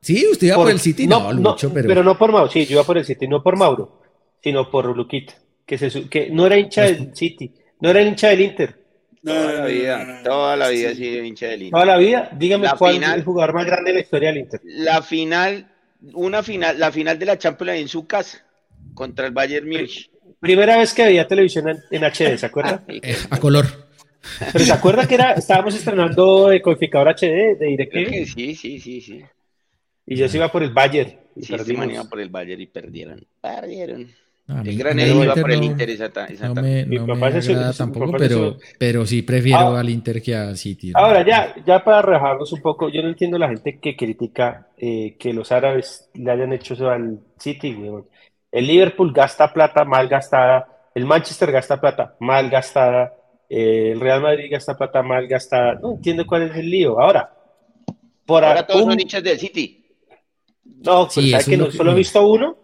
Sí, 0.00 0.24
usted 0.30 0.46
iba 0.46 0.56
por, 0.56 0.70
el 0.70 0.80
City, 0.80 1.06
no, 1.06 1.30
Lucho, 1.34 1.70
pero... 1.74 2.02
no 2.02 2.16
por 2.16 2.32
Mauro, 2.32 2.50
sí, 2.50 2.64
yo 2.64 2.74
iba 2.76 2.84
por 2.84 2.96
el 2.96 3.04
City, 3.04 3.28
no 3.28 3.42
por 3.42 3.56
Mauro, 3.56 4.00
sino 4.42 4.70
por 4.70 4.96
Luquita. 4.96 5.34
Que, 5.68 5.78
se, 5.78 6.08
que 6.08 6.30
no 6.30 6.46
era 6.46 6.58
hincha 6.58 6.82
del 6.82 7.14
City, 7.14 7.52
no 7.80 7.90
era 7.90 8.02
hincha 8.02 8.28
del 8.30 8.40
Inter. 8.40 8.74
Toda 9.22 9.52
la 9.52 9.66
vida, 9.66 10.20
toda 10.24 10.56
la 10.56 10.68
vida 10.70 10.90
ha 10.90 10.94
sido 10.94 11.22
hincha 11.24 11.46
del 11.48 11.62
Inter. 11.62 11.72
Toda 11.72 11.84
la 11.86 11.96
vida, 11.98 12.30
dígame 12.36 12.64
La 12.64 12.72
cuál 12.76 12.94
final- 12.94 13.10
es 13.10 13.16
el 13.18 13.24
jugador 13.24 13.54
más 13.54 13.66
grande 13.66 13.90
de 13.90 13.94
la 13.94 14.00
historia 14.00 14.28
del 14.30 14.38
Inter. 14.38 14.60
La 14.64 15.02
final, 15.02 15.70
una 16.14 16.42
final, 16.42 16.78
la 16.80 16.90
final 16.90 17.18
de 17.18 17.26
la 17.26 17.38
Champions 17.38 17.78
en 17.80 17.88
su 17.88 18.06
casa 18.06 18.44
contra 18.94 19.26
el 19.26 19.32
Bayern 19.32 19.68
Múnich. 19.68 20.10
Primera 20.40 20.78
vez 20.78 20.94
que 20.94 21.04
veía 21.04 21.26
televisión 21.28 21.68
en, 21.68 21.76
en 21.90 22.04
HD, 22.04 22.38
¿se 22.38 22.46
acuerda? 22.46 22.82
Eh, 22.88 23.16
a 23.30 23.38
color. 23.38 23.66
Pero 24.52 24.64
¿se 24.64 24.72
acuerda 24.72 25.06
que 25.06 25.14
era, 25.14 25.32
estábamos 25.32 25.74
estrenando 25.74 26.50
el 26.50 26.60
codificador 26.62 27.08
HD 27.08 27.56
de 27.58 27.66
DirecTV? 27.66 28.26
sí, 28.26 28.54
sí, 28.54 28.80
sí, 28.80 29.00
sí. 29.00 29.22
Y 30.06 30.16
yo 30.16 30.28
se 30.28 30.38
iba 30.38 30.50
por 30.50 30.62
el 30.62 30.70
Bayern. 30.70 31.10
Y 31.36 31.42
Sí, 31.44 31.52
este 31.54 31.56
perdimos. 31.58 31.86
man 31.86 31.94
iba 31.94 32.04
por 32.04 32.20
el 32.20 32.28
Bayern 32.30 32.60
y 32.62 32.66
perdieron. 32.66 33.26
Perdieron. 33.40 34.10
A 34.50 34.62
El 34.62 34.78
gran 34.78 34.92
a 34.92 34.96
mí 34.96 35.02
Eddie 35.02 35.14
iba 35.14 35.24
Inter 35.26 35.42
por 35.42 35.50
el 35.52 35.60
no- 35.60 35.66
Inter 35.66 35.90
esa, 35.90 36.06
esa 36.26 36.48
No 36.48 36.54
me, 36.62 36.86
Mi 36.86 36.96
no 36.96 37.14
me 37.14 37.28
eso, 37.38 37.72
tampoco, 37.76 38.12
pero, 38.12 38.48
eso. 38.48 38.58
pero 38.78 39.04
sí 39.04 39.20
prefiero 39.20 39.76
Ah. 39.76 39.80
al 39.80 39.90
Inter 39.90 40.22
que 40.22 40.34
al 40.34 40.56
City. 40.56 40.90
Ahora, 40.94 41.22
ya, 41.26 41.54
ya 41.66 41.84
para 41.84 42.00
rebajarnos 42.00 42.50
un 42.54 42.62
poco, 42.62 42.88
yo 42.88 43.02
no 43.02 43.08
entiendo 43.08 43.36
la 43.38 43.48
gente 43.48 43.78
que 43.78 43.94
critica 43.94 44.68
eh, 44.78 45.16
que 45.18 45.34
los 45.34 45.52
árabes 45.52 46.08
le 46.14 46.30
hayan 46.30 46.52
hecho 46.54 46.72
eso 46.74 46.88
al 46.88 47.20
City, 47.38 47.74
weón. 47.74 48.06
El 48.50 48.66
Liverpool 48.66 49.12
gasta 49.12 49.52
plata 49.52 49.84
mal 49.84 50.08
gastada, 50.08 50.66
el 50.94 51.04
Manchester 51.04 51.52
gasta 51.52 51.78
plata 51.78 52.16
mal 52.20 52.48
gastada, 52.48 53.12
eh, 53.50 53.90
el 53.92 54.00
Real 54.00 54.22
Madrid 54.22 54.46
gasta 54.50 54.74
plata 54.78 55.02
mal 55.02 55.26
gastada. 55.28 55.74
No 55.74 55.92
entiendo 55.92 56.26
cuál 56.26 56.44
es 56.44 56.56
el 56.56 56.70
lío. 56.70 56.98
Ahora, 56.98 57.30
por 58.24 58.42
Ahora 58.44 58.66
todos 58.66 58.82
un- 58.82 58.92
son 58.92 59.00
hinchas 59.00 59.22
del 59.22 59.38
City. 59.38 59.84
No, 60.64 61.02
pues 61.04 61.12
Sí, 61.14 61.30
¿sabe 61.32 61.40
eso 61.42 61.48
que 61.50 61.54
es 61.54 61.58
lo 61.58 61.64
no? 61.66 61.70
que- 61.70 61.76
Solo 61.76 61.92
he 61.92 61.94
visto 61.96 62.26
uno, 62.26 62.56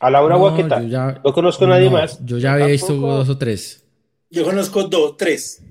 a 0.00 0.10
Laura 0.10 0.34
No, 0.34 0.40
Guaqueta. 0.40 0.80
yo 0.82 0.88
ya- 0.88 1.20
No 1.24 1.32
conozco 1.32 1.64
a 1.64 1.68
nadie 1.68 1.86
no, 1.86 1.92
más. 1.92 2.18
Yo 2.24 2.38
ya 2.38 2.54
había 2.54 2.66
visto 2.66 2.94
dos 2.94 3.28
o 3.28 3.38
tres. 3.38 3.84
Yo 4.30 4.44
conozco 4.44 4.84
dos, 4.84 5.16
tres. 5.16 5.62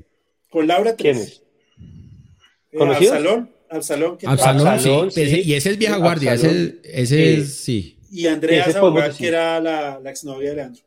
Con 0.49 0.68
Laura, 0.68 0.95
¿Quién 0.95 1.16
tres. 1.18 1.28
es? 1.28 1.41
Eh. 2.72 2.78
Absalón, 2.82 3.49
Absalón. 3.70 4.18
Absalón, 4.26 4.68
Absalón, 4.68 5.12
sí, 5.12 5.16
sí. 5.16 5.22
ese- 5.22 5.41
y 5.41 5.54
ese 5.54 5.70
es 5.72 5.78
vieja 5.78 5.95
Sí, 5.95 6.02
guardia, 6.02 6.34
ese, 6.34 6.48
Absalón. 6.48 6.80
ese 6.84 7.06
Sí. 7.36 7.41
es, 7.41 7.54
sí. 7.56 7.99
Y 8.12 8.28
Andrea 8.28 8.66
podemos 8.80 9.16
que 9.18 9.28
era 9.28 9.60
la, 9.60 9.99
la 9.99 10.10
exnovia 10.10 10.49
de 10.52 10.56
Leandro. 10.56 10.82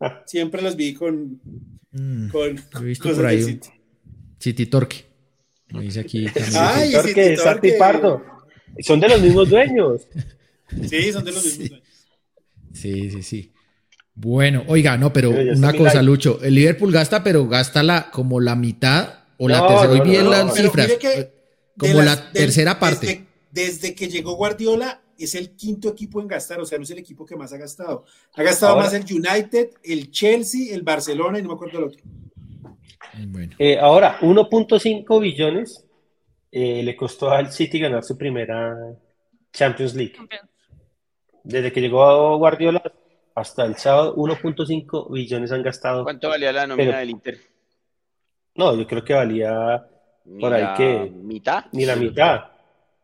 Ah. 0.00 0.22
Siempre 0.26 0.62
los 0.62 0.76
vi 0.76 0.94
con, 0.94 1.40
Mm, 1.96 2.28
con 2.30 2.56
Yo 2.56 2.78
he 2.80 2.84
visto 2.84 3.02
cosas 3.04 3.16
por 3.18 3.26
ahí 3.26 3.36
del 3.36 3.44
City. 3.46 3.68
City 4.40 4.66
Torque. 4.66 5.04
Me 5.68 5.82
dice 5.82 6.00
aquí 6.00 6.24
también. 6.34 6.56
Ay, 6.56 6.92
Torque, 6.92 7.08
sí, 7.08 7.14
Torque. 7.14 7.36
Santi 7.36 7.70
Pardo. 7.78 8.22
Son 8.80 8.98
de 8.98 9.08
los 9.08 9.20
mismos 9.20 9.48
dueños. 9.48 10.02
Sí, 10.90 11.12
son 11.12 11.24
de 11.24 11.30
los 11.32 11.44
mismos. 11.44 11.68
dueños. 11.70 11.83
Sí, 12.74 13.10
sí, 13.10 13.22
sí. 13.22 13.52
Bueno, 14.14 14.62
oiga, 14.68 14.96
no, 14.96 15.12
pero 15.12 15.30
una 15.30 15.72
cosa, 15.72 15.94
like. 15.94 16.02
Lucho. 16.02 16.38
El 16.42 16.54
Liverpool 16.54 16.92
gasta, 16.92 17.24
pero 17.24 17.48
gasta 17.48 17.82
la, 17.82 18.10
como 18.10 18.40
la 18.40 18.54
mitad 18.54 19.20
o 19.38 19.48
la 19.48 19.66
tercera. 19.66 19.90
Hoy 19.90 19.98
no, 20.00 20.22
no, 20.24 20.30
las 20.30 20.54
cifras. 20.54 20.90
eh, 20.90 21.32
Como 21.76 21.94
las- 21.94 22.04
la 22.04 22.16
del- 22.16 22.32
tercera 22.32 22.78
parte. 22.78 23.06
Desde, 23.50 23.72
desde 23.72 23.94
que 23.94 24.08
llegó 24.08 24.34
Guardiola, 24.36 25.00
es 25.18 25.34
el 25.34 25.50
quinto 25.56 25.88
equipo 25.88 26.20
en 26.20 26.28
gastar, 26.28 26.60
o 26.60 26.64
sea, 26.66 26.76
no 26.78 26.84
es 26.84 26.90
el 26.90 26.98
equipo 26.98 27.24
que 27.26 27.36
más 27.36 27.52
ha 27.52 27.56
gastado. 27.56 28.04
Ha 28.34 28.42
gastado 28.42 28.72
Ahora- 28.72 28.84
más 28.84 28.94
el 28.94 29.04
United, 29.04 29.70
el 29.82 30.10
Chelsea, 30.10 30.74
el 30.74 30.82
Barcelona 30.82 31.38
y 31.38 31.42
no 31.42 31.48
me 31.48 31.54
acuerdo 31.54 31.78
el 31.78 31.84
otro. 31.84 32.02
Bueno, 33.28 33.54
Eh, 33.58 33.78
ahora, 33.78 34.18
1.5 34.22 35.20
billones 35.20 35.84
eh, 36.50 36.82
le 36.84 36.96
costó 36.96 37.30
al 37.30 37.52
City 37.52 37.78
ganar 37.80 38.02
su 38.04 38.16
primera 38.16 38.76
Champions 39.52 39.94
League. 39.94 40.14
Desde 41.44 41.70
que 41.72 41.80
llegó 41.80 42.36
Guardiola 42.38 42.82
hasta 43.34 43.64
el 43.64 43.76
sábado, 43.76 44.14
1.5 44.16 45.12
billones 45.12 45.52
han 45.52 45.62
gastado. 45.62 46.02
¿Cuánto 46.04 46.28
valía 46.28 46.52
la 46.52 46.66
nómina 46.66 46.86
Pero- 46.90 46.98
del 46.98 47.10
Inter? 47.10 47.38
No, 48.56 48.74
yo 48.76 48.86
creo 48.86 49.04
que 49.04 49.14
valía 49.14 49.84
Ni 50.24 50.40
por 50.40 50.52
ahí 50.54 50.62
la 50.62 50.74
que- 50.74 51.10
mitad. 51.22 51.64
ni 51.72 51.84
la 51.84 51.96
mitad. 51.96 52.40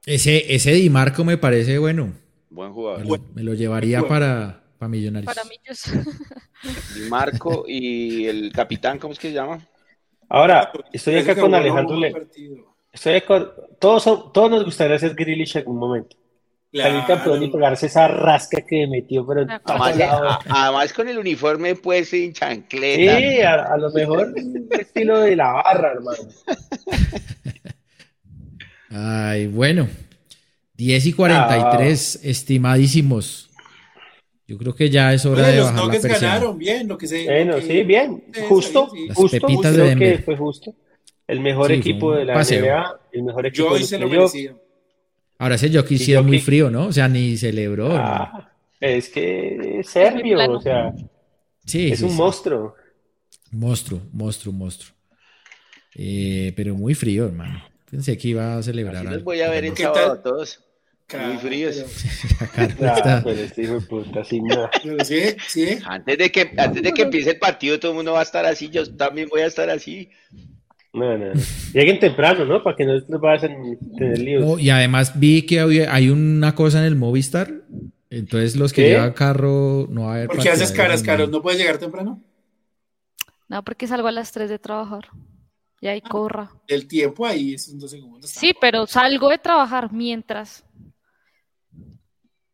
ese, 0.06 0.54
ese 0.54 0.72
Di 0.72 0.88
Marco 0.88 1.24
me 1.24 1.36
parece 1.38 1.78
bueno. 1.78 2.12
Buen 2.48 2.68
Me 2.70 2.74
jugador. 2.74 3.06
lo, 3.06 3.16
me 3.34 3.42
lo 3.42 3.54
llevaría 3.54 4.00
Bueno. 4.00 4.08
para, 4.14 4.62
para 4.78 4.88
Millonarios. 4.88 5.34
Para 5.34 5.46
millos. 5.48 5.84
Di 6.94 7.08
Marco 7.10 7.64
y 7.66 8.26
el 8.26 8.52
capitán, 8.52 8.98
¿cómo 8.98 9.12
es 9.12 9.18
que 9.18 9.28
se 9.28 9.34
llama? 9.34 9.60
Ahora, 10.28 10.70
estoy 10.92 11.16
acá 11.16 11.34
con 11.34 11.52
Alejandro 11.54 11.96
un 11.96 12.00
Le. 12.00 12.10
partido. 12.12 12.56
Estoy 12.92 13.14
acá- 13.14 13.52
todos, 13.78 14.02
son- 14.02 14.32
todos 14.32 14.50
nos 14.50 14.64
gustaría 14.64 14.98
ser 14.98 15.14
Grealish 15.14 15.56
en 15.56 15.60
algún 15.62 15.78
momento. 15.78 16.16
Salir 16.72 17.02
campeón 17.04 17.36
y 17.42 17.50
Claro. 17.50 17.52
pegarse 17.52 17.86
esa 17.86 18.06
rasca 18.06 18.60
que 18.64 18.86
metió, 18.86 19.26
pero 19.26 19.40
Además, 19.40 19.60
Además, 19.64 19.96
lado. 19.96 20.28
a- 20.28 20.40
además 20.66 20.92
con 20.92 21.08
el 21.08 21.18
uniforme 21.18 21.74
puesto 21.74 22.16
y 22.16 22.24
en 22.26 22.32
chancleta. 22.32 23.18
Sí, 23.18 23.40
a, 23.40 23.54
a 23.72 23.76
lo 23.76 23.90
mejor 23.90 24.32
estilo 24.78 25.18
de 25.20 25.34
la 25.34 25.52
barra, 25.52 25.92
hermano. 25.92 26.18
Ay, 28.90 29.46
bueno. 29.46 29.88
10 30.76 31.06
y 31.06 31.12
43, 31.12 32.20
estimadísimos. 32.24 33.50
Yo 34.46 34.58
creo 34.58 34.74
que 34.74 34.90
ya 34.90 35.12
es 35.12 35.24
hora 35.26 35.42
Oye, 35.42 35.50
de 35.52 35.56
los 35.58 35.66
bajar 35.66 35.78
la 35.78 35.84
Nuggets 35.86 36.02
persiana. 36.06 36.34
ganaron 36.34 36.58
bien, 36.58 36.88
lo 36.88 36.98
que 36.98 37.06
se. 37.06 37.24
Bueno, 37.24 37.56
que- 37.56 37.62
sí, 37.62 37.82
bien, 37.84 38.24
justo, 38.48 38.90
bien, 38.90 39.02
sí. 39.02 39.08
Las 39.08 39.16
justo, 39.16 39.38
pepitas 39.40 39.76
de 39.76 39.94
creo 39.96 39.98
que 40.16 40.22
fue 40.22 40.36
justo. 40.36 40.74
El 41.28 41.40
mejor 41.40 41.68
Sí, 41.68 41.74
equipo 41.74 42.12
de 42.14 42.24
la 42.24 42.34
paseo. 42.34 42.64
NBA, 42.64 43.00
el 43.12 43.22
mejor 43.22 43.46
equipo 43.46 43.64
Yo 43.68 43.74
de 43.74 43.80
hoy 43.80 43.84
se 43.86 43.98
lo 43.98 44.08
merecía. 44.08 44.54
Ahora 45.40 45.54
ese 45.56 45.70
Jokic 45.72 45.98
Sí, 45.98 46.04
sí 46.04 46.12
es 46.14 46.22
muy 46.22 46.38
frío, 46.38 46.70
¿no? 46.70 46.86
O 46.86 46.92
sea, 46.92 47.08
ni 47.08 47.36
celebró. 47.36 47.88
¿no? 47.88 47.96
Ah, 47.96 48.52
es 48.78 49.08
que 49.08 49.80
es 49.80 49.88
serbio, 49.88 50.38
o 50.52 50.60
sea, 50.60 50.92
Sí, 51.64 51.90
es 51.92 51.98
sí, 51.98 52.04
un 52.04 52.10
sí. 52.10 52.16
monstruo. 52.16 52.74
Monstruo, 53.50 54.00
monstruo, 54.12 54.52
monstruo. 54.52 54.94
Eh, 55.94 56.52
pero 56.56 56.74
muy 56.74 56.94
frío, 56.94 57.26
hermano. 57.26 57.62
Pensé 57.90 58.16
que 58.16 58.28
iba 58.28 58.56
a 58.56 58.62
celebrar 58.62 58.96
Así 58.96 59.04
los 59.06 59.12
algo. 59.14 59.24
voy 59.24 59.40
a 59.40 59.50
ver 59.50 59.64
el 59.64 59.74
¿Qué 59.74 59.82
sábado 59.82 60.20
todos. 60.20 60.60
Muy 61.12 61.38
fríos. 61.38 61.84
Este. 65.10 65.80
Antes 65.84 66.18
de 66.18 66.30
que 66.30 66.52
antes 66.56 66.82
de 66.82 66.92
que 66.92 67.02
empiece 67.02 67.30
el 67.30 67.38
partido, 67.38 67.80
todo 67.80 67.90
el 67.92 67.96
mundo 67.96 68.12
va 68.12 68.20
a 68.20 68.24
estar 68.24 68.46
así. 68.46 68.68
Yo 68.68 68.88
también 68.96 69.28
voy 69.28 69.40
a 69.40 69.46
estar 69.46 69.68
así. 69.70 70.10
No, 70.92 71.16
no, 71.16 71.34
no. 71.34 71.40
Lleguen 71.72 72.00
temprano, 72.00 72.44
¿no? 72.44 72.62
Para 72.64 72.76
que 72.76 72.84
no 72.84 72.94
les 72.94 73.06
vayan 73.08 73.52
a 73.52 73.96
tener 73.96 74.18
líos. 74.18 74.44
No, 74.44 74.58
y 74.58 74.70
además 74.70 75.18
vi 75.18 75.42
que 75.46 75.60
había- 75.60 75.94
hay 75.94 76.10
una 76.10 76.54
cosa 76.54 76.78
en 76.80 76.84
el 76.84 76.96
Movistar. 76.96 77.52
Entonces 78.10 78.56
los 78.56 78.72
que 78.72 78.82
¿Qué? 78.82 78.88
llevan 78.90 79.12
carro 79.12 79.86
no 79.88 80.02
va 80.06 80.12
a 80.12 80.14
haber 80.16 80.26
¿Por 80.26 80.40
qué 80.42 80.48
haces 80.50 80.72
caras. 80.72 81.02
Carol? 81.04 81.30
¿No 81.30 81.40
puedes 81.42 81.60
llegar 81.60 81.78
temprano? 81.78 82.20
No, 83.48 83.62
porque 83.64 83.86
salgo 83.86 84.08
a 84.08 84.12
las 84.12 84.32
3 84.32 84.50
de 84.50 84.58
trabajar. 84.58 85.08
Y 85.80 85.86
ahí 85.86 86.00
corra. 86.00 86.50
El 86.66 86.86
tiempo 86.88 87.24
ahí, 87.24 87.54
esos 87.54 87.78
dos 87.78 87.90
segundos. 87.92 88.28
Sí, 88.28 88.52
pero 88.60 88.86
salgo 88.86 89.28
de 89.30 89.38
trabajar 89.38 89.92
mientras. 89.92 90.64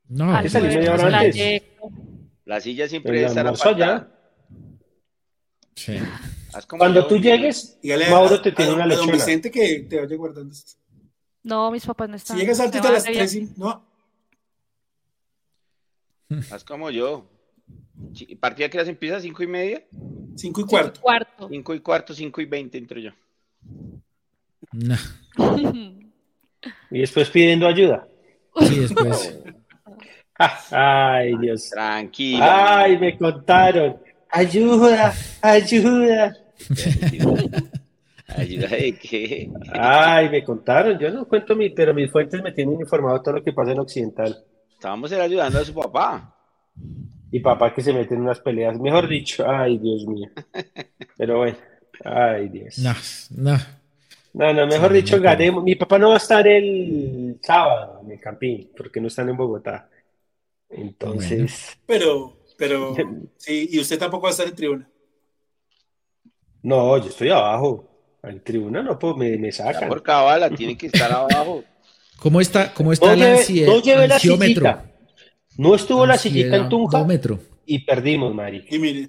No, 0.09 0.27
media 0.27 0.93
hora 0.95 1.11
la 1.11 1.19
antes. 1.21 1.35
llego. 1.35 1.91
La 2.45 2.61
silla 2.61 2.87
siempre 2.87 3.13
El 3.13 3.17
debe 3.17 3.29
estar 3.29 3.47
almuerzo 3.47 3.69
apartada. 3.71 4.13
sí. 5.75 5.97
Haz 6.57 6.67
como 6.67 6.79
Cuando 6.81 7.07
tú 7.07 7.17
y- 7.17 7.21
llegues, 7.23 7.79
Dígale 7.83 8.07
a- 8.07 8.11
Mauro 8.11 8.41
te 8.41 8.49
a- 8.51 8.55
tiene 8.55 8.71
a- 8.71 8.75
una 8.75 8.85
a 8.85 8.89
don 8.89 8.97
lechona. 8.99 9.13
Vicente 9.13 9.51
que 9.51 9.81
te 9.89 10.01
vaya 10.01 10.17
guardando. 10.17 10.55
Si 10.55 10.65
No, 11.43 11.71
mis 11.71 11.85
papás 11.85 12.09
no 12.09 12.17
están. 12.17 12.39
llegas 12.39 12.57
se 12.57 12.63
antes 12.65 12.81
van 12.81 12.91
de 12.91 12.95
las 12.95 13.05
de 13.05 13.13
3, 13.13 13.33
viaje. 13.33 13.47
sí. 13.49 13.55
No, 13.57 13.85
Haz 16.51 16.65
como 16.65 16.91
yo. 16.91 17.27
¿Partida 18.41 18.69
que 18.69 18.79
las 18.79 18.89
empieza 18.89 19.17
a 19.17 19.21
cinco 19.21 19.43
y 19.43 19.47
media? 19.47 19.85
5 20.37 20.61
y 20.61 20.65
cuarto. 20.65 21.01
Cuarto. 21.01 21.49
Cinco 21.49 21.75
y 21.75 21.81
cuarto, 21.81 22.15
cinco 22.15 22.41
y 22.41 22.45
veinte 22.47 22.79
entro 22.79 22.99
yo. 23.01 23.11
No. 24.73 24.97
Y 26.91 26.99
después 27.01 27.31
pidiendo 27.31 27.67
ayuda. 27.67 28.09
Sí, 28.61 28.81
después. 28.81 29.39
Ah, 30.39 31.15
Ay, 31.17 31.35
Dios. 31.39 31.71
Tranquila. 31.71 32.81
Ay, 32.83 32.99
me 32.99 33.17
contaron. 33.17 33.97
Ayuda, 34.29 35.15
ayuda. 35.41 36.37
Ayuda 38.29 38.69
de 38.69 38.99
qué. 38.99 39.51
Ay, 39.73 40.29
me 40.29 40.43
contaron. 40.43 40.99
Yo 40.99 41.11
no 41.11 41.27
cuento 41.27 41.55
mi, 41.55 41.71
pero 41.71 41.95
mis 41.95 42.11
fuentes 42.11 42.43
me 42.43 42.53
tienen 42.53 42.81
informado 42.81 43.23
todo 43.23 43.37
lo 43.37 43.45
que 43.45 43.53
pasa 43.53 43.73
en 43.73 43.79
Occidental. 43.79 44.45
Estábamos 44.73 45.13
era 45.13 45.25
ayudando 45.25 45.61
a 45.61 45.65
su 45.65 45.73
papá. 45.73 46.35
Y 47.31 47.41
papá 47.41 47.73
que 47.73 47.83
se 47.83 47.93
mete 47.93 48.15
en 48.15 48.23
unas 48.23 48.41
peleas. 48.41 48.79
Mejor 48.79 49.09
dicho, 49.09 49.49
ay, 49.49 49.79
Dios 49.79 50.07
mío. 50.07 50.29
Pero 51.17 51.39
bueno, 51.39 51.57
ay, 52.05 52.49
Dios. 52.49 52.79
No, 52.79 52.95
no. 53.31 53.59
No, 54.35 54.53
no, 54.53 54.67
mejor 54.67 54.91
Sí, 54.91 54.97
dicho, 54.97 55.21
ganemos. 55.21 55.65
Mi 55.65 55.77
papá 55.77 55.99
no 55.99 56.09
va 56.09 56.15
a 56.15 56.19
estar 56.19 56.47
el 56.47 57.39
sábado 57.41 58.01
en 58.05 58.13
el 58.13 58.21
Campín, 58.21 58.71
porque 58.77 59.01
no 59.01 59.07
están 59.07 59.31
en 59.31 59.37
Bogotá. 59.37 59.89
Entonces, 60.69 61.79
Pero, 61.87 62.37
pero, 62.59 62.95
sí, 63.37 63.69
y 63.73 63.81
usted 63.81 63.99
tampoco 63.99 64.25
va 64.25 64.29
a 64.29 64.33
estar 64.33 64.47
en 64.47 64.55
tribuna. 64.55 64.89
No, 66.67 66.99
yo 66.99 67.09
estoy 67.09 67.31
abajo. 67.31 67.89
En 68.23 68.43
tribuna 68.43 68.83
no 68.83 68.99
puedo, 68.99 69.15
me, 69.17 69.37
me 69.39 69.51
Ya 69.53 69.73
sacan. 69.73 69.89
por 69.89 70.03
cabala, 70.03 70.51
tiene 70.51 70.77
que 70.77 70.87
estar 70.87 71.11
abajo. 71.13 71.63
¿Cómo 72.19 72.41
está, 72.41 72.75
cómo 72.75 72.93
está 72.93 73.07
No 73.07 73.13
el 73.13 73.19
lleve, 73.21 73.39
ansie- 73.39 73.67
no 73.67 73.81
lleve 73.81 74.09
la 74.09 74.19
sillita. 74.19 74.85
No 75.59 75.75
estuvo 75.75 76.05
la 76.07 76.19
sillita 76.19 76.57
en 76.57 76.69
Tunja. 76.69 77.07
Y 77.67 77.85
perdimos, 77.85 78.35
Mari. 78.35 78.65
Y 78.71 78.79
mire, 78.79 79.09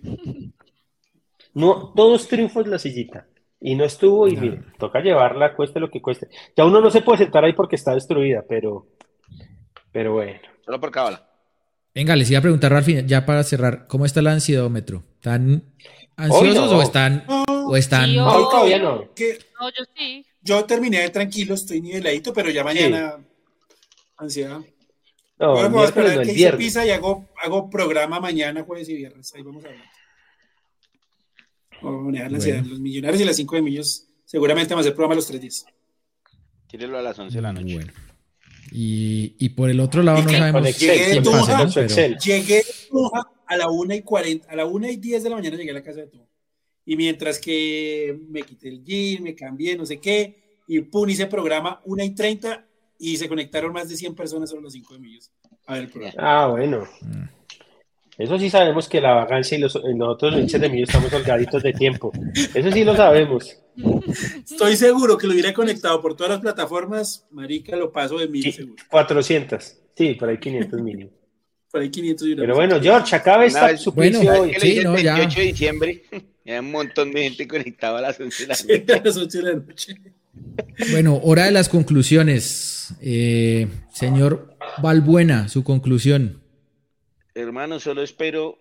No, 1.53 1.93
todos 1.95 2.27
triunfos 2.27 2.67
la 2.67 2.77
sillita. 2.77 3.25
Y 3.59 3.73
no 3.75 3.85
estuvo, 3.85 4.27
y 4.27 4.35
No. 4.35 4.41
mire, 4.41 4.59
toca 4.77 4.99
llevarla, 4.99 5.55
cueste 5.55 5.79
lo 5.79 5.89
que 5.89 6.01
cueste. 6.01 6.27
Ya 6.55 6.65
uno 6.65 6.79
no 6.79 6.91
se 6.91 7.01
puede 7.01 7.19
sentar 7.19 7.43
ahí 7.43 7.53
porque 7.53 7.75
está 7.75 7.95
destruida, 7.95 8.43
pero, 8.47 8.87
pero 9.91 10.13
bueno. 10.13 10.39
Solo 10.63 10.79
por 10.79 10.91
cábala. 10.91 11.27
Venga, 11.95 12.15
les 12.15 12.29
iba 12.29 12.37
a 12.37 12.43
preguntar 12.43 12.71
al 12.73 12.83
final, 12.83 13.07
ya 13.07 13.25
para 13.25 13.43
cerrar, 13.43 13.87
¿cómo 13.87 14.05
está 14.05 14.19
el 14.19 14.27
ansiedómetro? 14.27 15.03
¿Están 15.15 15.63
ansiosos 16.17 16.71
no. 16.71 16.77
o 16.77 16.81
están, 16.81 17.25
o 17.47 17.77
están 17.77 18.09
Sí, 18.09 18.17
Hoy 18.19 18.43
todavía 18.51 18.79
no. 18.79 19.13
que 19.13 19.39
No, 19.59 19.69
yo 19.69 19.83
sí. 19.95 20.25
yo 20.41 20.65
terminé 20.65 21.07
tranquilo, 21.09 21.53
estoy 21.55 21.79
niveladito, 21.81 22.33
pero 22.33 22.49
ya 22.49 22.63
mañana 22.63 23.17
ansiedad. 24.17 24.59
No, 25.39 25.51
Bueno, 25.51 25.69
vamos 25.69 25.81
a 25.83 25.85
esperar 25.85 26.15
no, 26.17 26.21
que 26.23 26.31
hice 26.33 26.53
pizza 26.53 26.85
y 26.85 26.89
hago, 26.89 27.29
hago 27.43 27.69
programa 27.69 28.19
mañana, 28.19 28.63
jueves 28.63 28.89
y 28.89 28.95
viernes. 28.95 29.31
Ahí 29.35 29.43
vamos 29.43 29.63
a 29.63 29.67
hablar. 29.67 29.85
Vamos 31.81 32.01
a 32.01 32.03
manejar 32.05 32.31
la 32.31 32.37
ansiedad. 32.37 32.59
Bueno. 32.59 32.71
Los 32.71 32.79
millonarios 32.79 33.21
y 33.21 33.25
las 33.25 33.35
5 33.35 33.55
de 33.55 33.61
millos 33.61 34.07
seguramente 34.25 34.73
vamos 34.73 34.85
a 34.85 34.89
hacer 34.89 34.95
programa 34.95 35.13
los 35.15 35.27
tres 35.27 35.41
días. 35.41 35.65
Tírelo 36.67 36.97
a 36.97 37.01
las 37.03 37.17
11 37.19 37.35
de 37.37 37.41
la 37.41 37.53
noche. 37.53 37.75
Bueno. 37.75 37.93
Y, 38.71 39.35
y 39.37 39.49
por 39.49 39.69
el 39.69 39.79
otro 39.79 40.01
lado 40.03 40.19
¿Y 40.19 40.23
no 40.23 40.29
qué? 40.29 40.37
sabemos 40.39 40.77
Llegué 40.79 40.93
Excel, 41.13 41.23
con 41.23 41.69
su 41.71 41.79
pero-. 41.79 42.19
Llegué 42.19 42.63
a 43.47 43.57
la 43.57 43.69
1 43.69 43.95
y 43.95 44.01
40, 44.01 44.49
a 44.49 44.55
la 44.55 44.65
1 44.65 44.87
y 44.87 44.97
10 44.97 45.23
de 45.23 45.29
la 45.29 45.35
mañana 45.35 45.57
llegué 45.57 45.71
a 45.71 45.75
la 45.75 45.83
casa 45.83 46.01
de 46.01 46.07
Tunja. 46.07 46.27
Y 46.85 46.95
mientras 46.95 47.39
que 47.39 48.17
me 48.29 48.43
quité 48.43 48.69
el 48.69 48.83
jean, 48.83 49.23
me 49.23 49.35
cambié, 49.35 49.75
no 49.75 49.85
sé 49.85 49.99
qué, 49.99 50.61
y 50.67 50.79
pum, 50.81 51.09
hice 51.09 51.27
programa 51.27 51.81
1 51.85 52.03
y 52.03 52.15
30 52.15 52.65
y 52.99 53.17
se 53.17 53.27
conectaron 53.27 53.73
más 53.73 53.89
de 53.89 53.95
100 53.95 54.15
personas 54.15 54.49
sobre 54.49 54.63
los 54.63 54.73
5 54.73 54.93
de 54.93 54.99
millos 54.99 55.31
a 55.67 55.73
ver 55.73 55.83
el 55.83 55.89
programa. 55.89 56.15
Ah, 56.17 56.47
bueno. 56.47 56.87
Eso 58.17 58.39
sí 58.39 58.49
sabemos 58.49 58.89
que 58.89 58.99
la 58.99 59.13
vagancia 59.13 59.57
y 59.57 59.61
los, 59.61 59.75
y 59.75 59.93
nosotros 59.93 60.31
los 60.31 60.41
hinchas 60.41 60.61
de 60.61 60.69
millo 60.69 60.85
estamos 60.85 61.13
holgaditos 61.13 61.61
de 61.61 61.73
tiempo. 61.73 62.11
Eso 62.53 62.71
sí 62.71 62.83
lo 62.83 62.95
sabemos. 62.95 63.61
Estoy 64.49 64.75
seguro 64.75 65.17
que 65.17 65.27
lo 65.27 65.33
hubiera 65.33 65.53
conectado 65.53 66.01
por 66.01 66.15
todas 66.15 66.31
las 66.31 66.41
plataformas, 66.41 67.27
marica, 67.29 67.75
lo 67.75 67.91
paso 67.91 68.17
de 68.17 68.27
mil 68.27 68.41
Sí, 68.41 68.51
seguro. 68.51 68.83
400. 68.89 69.77
Sí, 69.95 70.15
por 70.15 70.29
ahí 70.29 70.39
500 70.39 70.81
mínimo. 70.81 71.11
Por 71.71 71.81
ahí 71.81 71.89
500 71.89 72.27
y 72.27 72.31
una 72.33 72.41
Pero 72.43 72.55
bueno, 72.55 72.81
George, 72.81 73.15
acabe 73.15 73.37
Una 73.39 73.47
esta 73.47 73.67
vez- 73.67 73.81
suplicio 73.81 74.19
Bueno, 74.23 74.41
hoy. 74.41 74.51
¿Qué 74.51 74.59
le 74.59 74.75
Sí, 74.75 74.83
no, 74.83 74.95
el 74.95 75.03
ya. 75.03 75.13
28 75.15 75.39
de 75.39 75.45
diciembre? 75.47 76.03
Y 76.47 76.51
hay 76.51 76.59
un 76.59 76.71
montón 76.71 77.11
de 77.11 77.23
gente 77.23 77.45
conectada 77.45 77.97
a 77.99 78.01
las 78.01 78.17
11 78.21 78.43
de 78.43 78.47
la 78.47 78.55
Sí, 78.55 78.67
noche. 78.69 78.93
a 78.93 79.03
las 79.03 79.17
8 79.17 79.37
de 79.39 79.43
la 79.43 79.53
noche. 79.59 79.95
Bueno, 80.91 81.19
hora 81.23 81.43
de 81.43 81.51
las 81.51 81.67
conclusiones. 81.67 82.93
Eh, 83.01 83.67
señor 83.93 84.55
Valbuena, 84.81 85.49
su 85.49 85.65
conclusión. 85.65 86.41
Hermano, 87.35 87.81
solo 87.81 88.01
espero 88.01 88.57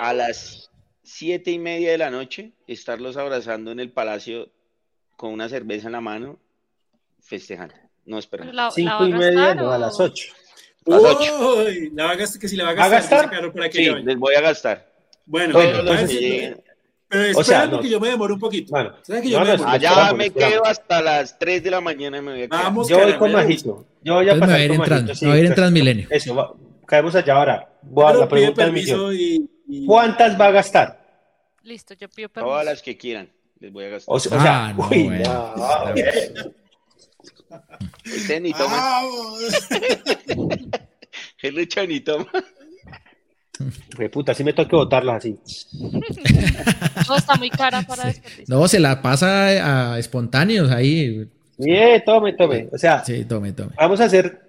a 0.00 0.12
las 0.14 0.68
siete 1.04 1.52
y 1.52 1.60
media 1.60 1.92
de 1.92 1.98
la 1.98 2.10
noche 2.10 2.54
estarlos 2.66 3.16
abrazando 3.16 3.70
en 3.70 3.78
el 3.78 3.92
palacio 3.92 4.50
con 5.16 5.32
una 5.32 5.48
cerveza 5.48 5.86
en 5.86 5.92
la 5.92 6.00
mano, 6.00 6.40
festejando. 7.22 7.74
No 8.04 8.18
espero. 8.18 8.44
Cinco 8.74 9.06
y 9.06 9.12
media, 9.12 9.54
no, 9.54 9.68
o- 9.68 9.70
a 9.70 9.78
las 9.78 10.00
8. 10.00 10.24
Las 10.86 11.02
ocho. 11.02 11.64
Uy, 11.66 11.90
la 11.94 12.04
va 12.04 12.10
a 12.12 12.16
gastar, 12.16 12.40
que 12.40 12.48
si 12.48 12.56
la 12.56 12.64
va 12.64 12.70
a 12.70 12.74
¿Va 12.74 12.84
a 12.84 12.88
gastar, 12.88 13.18
gastar? 13.22 13.30
dice 13.30 13.40
Caro, 13.40 13.52
para 13.52 13.68
que 13.68 13.78
Sí, 13.78 13.90
les 14.04 14.16
voy 14.18 14.34
a 14.34 14.40
gastar. 14.40 14.86
Bueno, 15.26 15.54
pero 15.58 17.38
O 17.38 17.44
sea, 17.44 17.66
no. 17.66 17.80
que 17.80 17.88
yo 17.88 18.00
me 18.00 18.08
demore 18.08 18.32
un 18.34 18.40
poquito. 18.40 18.70
Bueno, 18.70 18.94
¿Sabes 19.02 19.22
que 19.22 19.30
yo 19.30 19.38
no, 19.38 19.44
me 19.44 19.50
no, 19.52 19.56
demoro? 19.58 19.70
Allá 19.72 19.88
esperamos, 19.88 20.16
me 20.18 20.26
esperamos. 20.26 20.54
quedo 20.54 20.64
hasta 20.66 21.02
las 21.02 21.38
3 21.38 21.62
de 21.64 21.70
la 21.70 21.80
mañana 21.80 22.18
y 22.18 22.20
me 22.20 22.32
voy 22.32 22.42
a. 22.44 22.46
Vamos, 22.48 22.88
Yo 22.88 22.98
voy 23.00 23.12
con. 23.14 23.32
Majito. 23.32 23.86
Yo 24.02 24.14
voy 24.14 24.28
a 24.28 24.32
Entonces 24.32 24.34
me 24.34 24.40
pasar 24.40 24.48
voy 24.48 24.60
a 24.60 24.64
ir 24.64 24.68
con 24.70 24.78
Majito. 24.78 25.24
me 25.24 25.28
voy 25.30 25.36
a 25.36 25.40
ir 25.40 25.46
en 25.46 25.52
claro. 25.52 25.54
Transmilenio. 25.54 26.06
Eso, 26.10 26.34
va- 26.34 26.54
caemos 26.86 27.14
allá 27.14 27.34
ahora. 27.36 27.68
Voy 27.82 28.04
a 28.04 28.08
Pero 28.08 28.20
la 28.20 28.28
pide 28.28 28.36
pregunta 28.38 28.62
del 28.64 28.72
permiso 28.72 28.96
millón. 29.08 29.14
y, 29.68 29.76
y- 29.82 29.86
¿Cuántas 29.86 30.40
va 30.40 30.46
a 30.46 30.50
gastar? 30.50 31.06
Listo, 31.62 31.94
yo 31.94 32.08
pido 32.08 32.28
permiso. 32.28 32.50
Todas 32.52 32.64
las 32.64 32.82
que 32.82 32.96
quieran, 32.96 33.28
les 33.60 33.72
voy 33.72 33.84
a 33.84 33.88
gastar. 33.88 34.14
O 34.14 34.20
sea, 34.20 34.38
o 34.38 34.40
sea, 34.40 34.66
Ah, 34.66 34.72
no, 34.72 34.88
uy, 34.88 35.02
bueno. 35.04 35.54
Usted 38.04 38.40
ni 38.40 38.52
toma, 38.52 38.76
¡Vamos! 38.76 39.40
el 41.42 41.54
Lucho 41.54 41.86
ni 41.86 42.00
toma. 42.00 42.26
Güey, 43.96 44.10
puta, 44.10 44.34
sí 44.34 44.44
me 44.44 44.52
toca 44.52 44.76
botarlas 44.76 45.16
así. 45.16 45.38
No, 47.08 47.16
está 47.16 47.36
muy 47.36 47.48
cara 47.50 47.82
para 47.82 48.04
desperdiciar. 48.06 48.48
No, 48.48 48.68
se 48.68 48.78
la 48.80 49.00
pasa 49.00 49.92
a 49.94 49.98
espontáneos 49.98 50.70
ahí. 50.70 51.26
Bien, 51.56 52.02
tome, 52.04 52.34
tome. 52.34 52.68
O 52.72 52.76
sea, 52.78 53.02
Sí, 53.04 53.24
tome, 53.24 53.52
tome. 53.52 53.72
vamos 53.76 54.00
a 54.00 54.04
hacer 54.04 54.42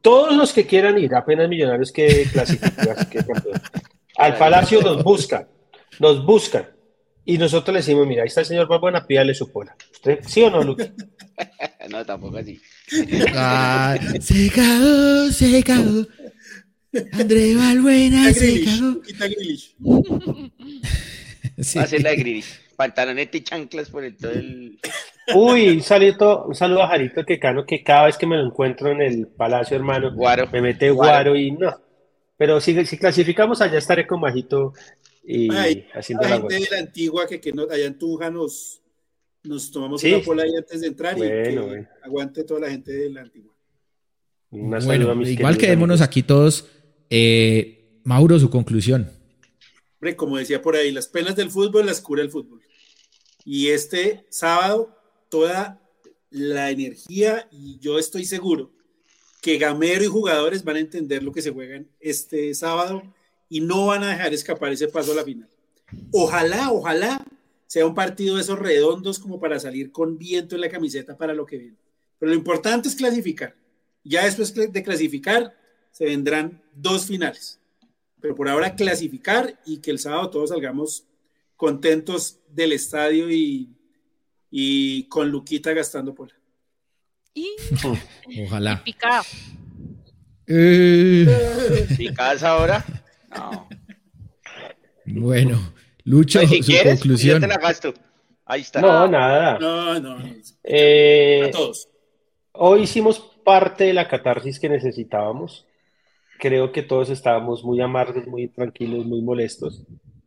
todos 0.00 0.34
los 0.34 0.52
que 0.54 0.66
quieran 0.66 0.96
ir, 0.98 1.14
apenas 1.14 1.48
millonarios 1.50 1.92
que 1.92 2.26
clasifican. 2.32 2.96
Al 4.16 4.36
Palacio 4.38 4.80
nos 4.80 5.04
buscan, 5.04 5.46
nos 5.98 6.24
buscan. 6.24 6.66
Y 7.26 7.36
nosotros 7.36 7.74
le 7.74 7.80
decimos, 7.80 8.06
mira, 8.06 8.22
ahí 8.22 8.28
está 8.28 8.40
el 8.40 8.46
señor 8.46 8.68
Balbuena, 8.68 9.06
pídale 9.06 9.34
su 9.34 9.52
pola. 9.52 9.76
¿Usted 9.92 10.20
sí 10.26 10.42
o 10.42 10.50
no, 10.50 10.62
Luque? 10.62 10.92
No, 11.90 12.04
tampoco 12.04 12.36
así. 12.38 12.60
Ah, 13.34 13.96
se 14.20 14.50
cagó, 14.50 15.30
se 15.32 15.62
cagó. 15.62 16.06
André 17.12 17.54
Valbuena 17.54 18.32
se 18.34 18.64
cagó. 18.64 19.00
quita. 19.02 19.26
Sí. 21.60 21.78
Va 21.78 21.84
a 21.84 21.88
ser 21.88 22.02
la 22.02 22.10
de 22.10 22.16
Gris. 22.16 22.60
Pantaloneta 22.76 23.36
y 23.36 23.40
chanclas 23.40 23.90
por 23.90 24.04
el 24.04 24.16
todo 24.16 24.30
el. 24.30 24.78
Uy, 25.34 25.68
un 25.70 25.82
saludo, 25.82 26.44
un 26.46 26.54
saludo 26.54 26.82
a 26.84 26.88
Jarito 26.88 27.24
Quecano, 27.24 27.66
que 27.66 27.82
cada 27.82 28.06
vez 28.06 28.16
que 28.16 28.26
me 28.26 28.36
lo 28.36 28.46
encuentro 28.46 28.92
en 28.92 29.02
el 29.02 29.26
Palacio, 29.26 29.76
hermano, 29.76 30.14
Guaro. 30.14 30.48
me 30.52 30.60
mete 30.60 30.90
guaro 30.90 31.34
y 31.34 31.50
no. 31.50 31.74
Pero 32.36 32.60
si, 32.60 32.84
si 32.86 32.96
clasificamos 32.96 33.60
allá 33.60 33.78
estaré 33.78 34.06
con 34.06 34.20
Majito 34.20 34.72
y 35.24 35.52
Ay, 35.52 35.86
haciendo 35.94 36.22
La 36.28 36.30
la 36.30 36.36
gente 36.36 36.54
de 36.54 36.68
la 36.70 36.78
antigua 36.78 37.26
que, 37.26 37.40
que 37.40 37.52
no- 37.52 37.66
allá 37.68 37.86
en 37.86 37.98
Tunja 37.98 38.30
nos, 38.30 38.80
nos 39.48 39.70
tomamos 39.70 40.00
Sí. 40.00 40.12
una 40.12 40.22
pola 40.24 40.42
ahí 40.44 40.54
antes 40.56 40.80
de 40.80 40.86
entrar 40.86 41.14
y 41.16 41.20
Bueno, 41.20 41.42
que 41.62 41.66
bueno. 41.66 41.88
aguante 42.02 42.44
toda 42.44 42.60
la 42.60 42.70
gente 42.70 42.92
de 42.92 43.10
la 43.10 43.22
antigua. 43.22 43.52
Un 44.50 44.70
saludo 44.72 44.86
Bueno, 44.86 45.10
a 45.10 45.14
mis 45.14 45.28
igual 45.30 45.58
quedémonos 45.58 45.96
amigos. 46.00 46.06
aquí 46.08 46.22
todos. 46.22 46.66
Eh, 47.10 48.00
Mauro, 48.04 48.38
su 48.38 48.50
conclusión. 48.50 49.10
Hombre, 50.00 50.16
como 50.16 50.36
decía 50.38 50.62
por 50.62 50.76
ahí, 50.76 50.92
las 50.92 51.08
penas 51.08 51.34
del 51.36 51.50
fútbol 51.50 51.86
las 51.86 52.00
cura 52.00 52.22
el 52.22 52.30
fútbol. 52.30 52.60
Y 53.44 53.68
este 53.68 54.26
sábado, 54.30 54.94
toda 55.28 55.80
la 56.30 56.70
energía, 56.70 57.48
y 57.50 57.78
yo 57.80 57.98
estoy 57.98 58.24
seguro 58.24 58.70
que 59.40 59.56
Gamero 59.58 60.04
y 60.04 60.08
jugadores 60.08 60.64
van 60.64 60.76
a 60.76 60.80
entender 60.80 61.22
lo 61.22 61.32
que 61.32 61.42
se 61.42 61.50
juegan 61.50 61.88
este 62.00 62.54
sábado 62.54 63.02
y 63.48 63.60
no 63.60 63.86
van 63.86 64.02
a 64.04 64.10
dejar 64.10 64.34
escapar 64.34 64.72
ese 64.72 64.88
paso 64.88 65.12
a 65.12 65.16
la 65.16 65.24
final. 65.24 65.48
Ojalá, 66.12 66.70
ojalá 66.70 67.24
sea 67.68 67.86
un 67.86 67.94
partido 67.94 68.34
de 68.36 68.40
esos 68.42 68.58
redondos 68.58 69.18
como 69.18 69.38
para 69.38 69.60
salir 69.60 69.92
con 69.92 70.18
viento 70.18 70.54
en 70.54 70.62
la 70.62 70.70
camiseta 70.70 71.16
para 71.16 71.34
lo 71.34 71.44
que 71.46 71.58
viene. 71.58 71.76
Pero 72.18 72.30
lo 72.32 72.36
importante 72.36 72.88
es 72.88 72.96
clasificar. 72.96 73.54
Ya 74.02 74.24
después 74.24 74.54
de 74.54 74.82
clasificar, 74.82 75.54
se 75.92 76.06
vendrán 76.06 76.62
dos 76.74 77.04
finales. 77.06 77.60
Pero 78.20 78.34
por 78.34 78.48
ahora 78.48 78.74
clasificar 78.74 79.60
y 79.66 79.78
que 79.78 79.90
el 79.90 79.98
sábado 79.98 80.30
todos 80.30 80.48
salgamos 80.48 81.04
contentos 81.56 82.38
del 82.48 82.72
estadio 82.72 83.30
y, 83.30 83.68
y 84.50 85.04
con 85.04 85.30
Luquita 85.30 85.72
gastando 85.74 86.14
pola. 86.14 86.34
Y 87.34 87.50
Ojalá. 88.44 88.82
picado. 88.82 89.24
Eh, 90.46 91.86
¿Picadas 91.98 92.42
ahora? 92.42 92.84
No. 93.36 93.68
bueno, 95.04 95.74
Lucho, 96.08 96.38
Pues, 96.38 96.50
si 96.50 96.62
su 96.62 96.66
quieres, 96.72 96.94
yo 96.94 97.00
conclusión. 97.00 97.40
te 97.40 97.46
la 97.46 97.58
gasto. 97.58 97.92
Ahí 98.46 98.62
está. 98.62 98.80
No, 98.80 99.06
nada. 99.08 99.58
No, 99.58 100.00
no, 100.00 100.18
no. 100.18 100.24
Eh, 100.64 101.44
A 101.48 101.50
todos. 101.50 101.88
Hoy 102.52 102.82
hicimos 102.82 103.18
parte 103.44 103.84
de 103.84 103.92
la 103.92 104.08
catarsis 104.08 104.58
que 104.58 104.68
necesitábamos. 104.68 105.66
Creo 106.38 106.72
que 106.72 106.82
todos 106.82 107.10
estábamos 107.10 107.62
muy 107.64 107.80
amargos, 107.80 108.26
muy 108.26 108.48
tranquilos, 108.48 109.04
muy 109.04 109.20
molestos. 109.20 109.82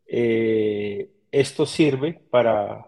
Eh, 0.06 1.10
esto 1.32 1.66
sirve 1.66 2.22
para, 2.30 2.86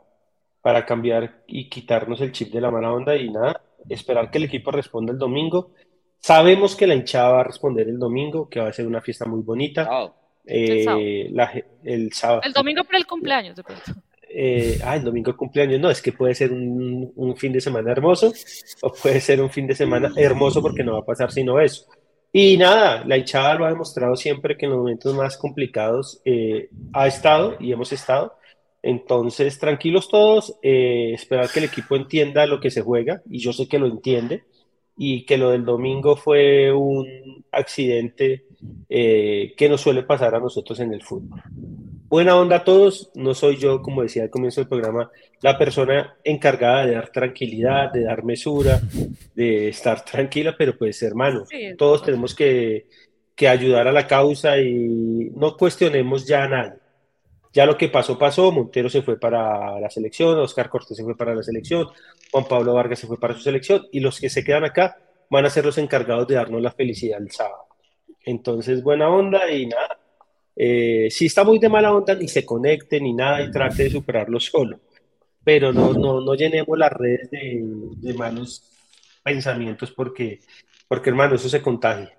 para 0.61 0.85
cambiar 0.85 1.43
y 1.47 1.69
quitarnos 1.69 2.21
el 2.21 2.31
chip 2.31 2.51
de 2.53 2.61
la 2.61 2.69
mala 2.69 2.91
onda 2.91 3.15
y 3.15 3.31
nada, 3.31 3.61
esperar 3.89 4.29
que 4.29 4.37
el 4.37 4.43
equipo 4.43 4.71
responda 4.71 5.13
el 5.13 5.17
domingo. 5.17 5.71
Sabemos 6.19 6.75
que 6.75 6.85
la 6.87 6.95
hinchada 6.95 7.29
va 7.31 7.41
a 7.41 7.45
responder 7.45 7.87
el 7.87 7.97
domingo, 7.97 8.49
que 8.49 8.59
va 8.59 8.67
a 8.67 8.73
ser 8.73 8.85
una 8.87 9.01
fiesta 9.01 9.25
muy 9.25 9.41
bonita. 9.41 9.85
Chao. 9.85 10.15
Eh, 10.45 10.83
sábado. 10.83 11.03
la 11.31 11.63
el 11.83 12.13
sábado. 12.13 12.41
El 12.43 12.53
domingo 12.53 12.83
para 12.83 12.97
el 12.97 13.05
cumpleaños, 13.05 13.55
de 13.55 13.63
pronto. 13.63 13.91
Eh, 14.35 14.79
ah, 14.83 14.95
el 14.95 15.03
domingo 15.03 15.31
de 15.31 15.37
cumpleaños. 15.37 15.79
No, 15.79 15.89
es 15.89 16.01
que 16.01 16.11
puede 16.11 16.33
ser 16.33 16.51
un, 16.51 17.11
un 17.15 17.37
fin 17.37 17.53
de 17.53 17.61
semana 17.61 17.91
hermoso 17.91 18.33
o 18.81 18.91
puede 18.91 19.21
ser 19.21 19.41
un 19.41 19.49
fin 19.49 19.67
de 19.67 19.75
semana 19.75 20.11
hermoso 20.15 20.61
porque 20.61 20.83
no 20.83 20.93
va 20.93 20.99
a 20.99 21.05
pasar 21.05 21.31
sino 21.31 21.59
eso. 21.59 21.85
Y 22.35 22.57
nada, 22.57 23.03
la 23.05 23.15
hinchada 23.15 23.53
lo 23.53 23.65
ha 23.65 23.69
demostrado 23.69 24.15
siempre 24.15 24.57
que 24.57 24.65
en 24.65 24.71
los 24.71 24.79
momentos 24.79 25.13
más 25.15 25.37
complicados 25.37 26.19
eh, 26.25 26.67
ha 26.91 27.05
estado 27.05 27.55
y 27.59 27.71
hemos 27.71 27.91
estado. 27.91 28.33
Entonces, 28.81 29.59
tranquilos 29.59 30.09
todos, 30.09 30.57
eh, 30.63 31.11
esperar 31.13 31.47
que 31.49 31.59
el 31.59 31.65
equipo 31.65 31.95
entienda 31.95 32.47
lo 32.47 32.59
que 32.59 32.71
se 32.71 32.81
juega 32.81 33.21
y 33.29 33.37
yo 33.37 33.53
sé 33.53 33.67
que 33.67 33.77
lo 33.77 33.85
entiende 33.85 34.43
y 34.97 35.25
que 35.25 35.37
lo 35.37 35.51
del 35.51 35.63
domingo 35.63 36.15
fue 36.15 36.71
un 36.73 37.45
accidente 37.51 38.45
eh, 38.89 39.53
que 39.57 39.69
nos 39.69 39.81
suele 39.81 40.03
pasar 40.03 40.35
a 40.35 40.39
nosotros 40.39 40.79
en 40.79 40.93
el 40.93 41.01
fútbol. 41.01 41.41
Buena 42.07 42.37
onda 42.37 42.57
a 42.57 42.63
todos, 42.63 43.09
no 43.15 43.33
soy 43.33 43.57
yo, 43.57 43.81
como 43.81 44.03
decía 44.03 44.23
al 44.23 44.29
comienzo 44.29 44.61
del 44.61 44.67
programa, 44.67 45.09
la 45.41 45.57
persona 45.57 46.15
encargada 46.23 46.85
de 46.85 46.93
dar 46.93 47.09
tranquilidad, 47.09 47.91
de 47.91 48.03
dar 48.03 48.23
mesura, 48.23 48.79
de 49.33 49.69
estar 49.69 50.05
tranquila, 50.05 50.53
pero 50.55 50.77
pues 50.77 51.01
hermano, 51.01 51.45
todos 51.75 52.03
tenemos 52.03 52.35
que, 52.35 52.85
que 53.35 53.47
ayudar 53.47 53.87
a 53.87 53.91
la 53.91 54.05
causa 54.05 54.59
y 54.59 55.31
no 55.35 55.57
cuestionemos 55.57 56.27
ya 56.27 56.43
a 56.43 56.49
nadie. 56.49 56.83
Ya 57.51 57.65
lo 57.67 57.77
que 57.77 57.87
pasó, 57.87 58.17
pasó. 58.17 58.51
Montero 58.51 58.89
se 58.89 59.03
fue 59.03 59.19
para 59.19 59.79
la 59.79 59.89
selección, 59.89 60.37
Oscar 60.39 60.69
Cortés 60.69 60.97
se 60.97 61.03
fue 61.03 61.15
para 61.15 61.35
la 61.35 61.43
selección, 61.43 61.87
Juan 62.31 62.45
Pablo 62.45 62.73
Vargas 62.73 62.99
se 62.99 63.07
fue 63.07 63.19
para 63.19 63.35
su 63.35 63.41
selección 63.41 63.87
y 63.91 63.99
los 63.99 64.19
que 64.19 64.29
se 64.29 64.43
quedan 64.43 64.65
acá 64.65 64.97
van 65.29 65.45
a 65.45 65.49
ser 65.49 65.65
los 65.65 65.77
encargados 65.77 66.27
de 66.27 66.35
darnos 66.35 66.61
la 66.61 66.71
felicidad 66.71 67.21
el 67.21 67.31
sábado. 67.31 67.72
Entonces, 68.23 68.81
buena 68.81 69.09
onda 69.09 69.49
y 69.51 69.67
nada. 69.67 69.99
Eh, 70.55 71.07
si 71.09 71.25
está 71.25 71.43
muy 71.43 71.59
de 71.59 71.69
mala 71.69 71.93
onda, 71.93 72.15
ni 72.15 72.27
se 72.27 72.45
conecte 72.45 72.99
ni 72.99 73.13
nada 73.13 73.41
y 73.41 73.51
trate 73.51 73.83
de 73.83 73.89
superarlo 73.89 74.39
solo. 74.39 74.79
Pero 75.43 75.73
no, 75.73 75.93
no, 75.93 76.21
no 76.21 76.35
llenemos 76.35 76.77
las 76.77 76.91
redes 76.91 77.29
de, 77.29 77.61
de 77.97 78.13
malos 78.13 78.63
pensamientos 79.23 79.91
porque, 79.91 80.39
porque, 80.87 81.09
hermano, 81.09 81.35
eso 81.35 81.49
se 81.49 81.61
contagia. 81.61 82.13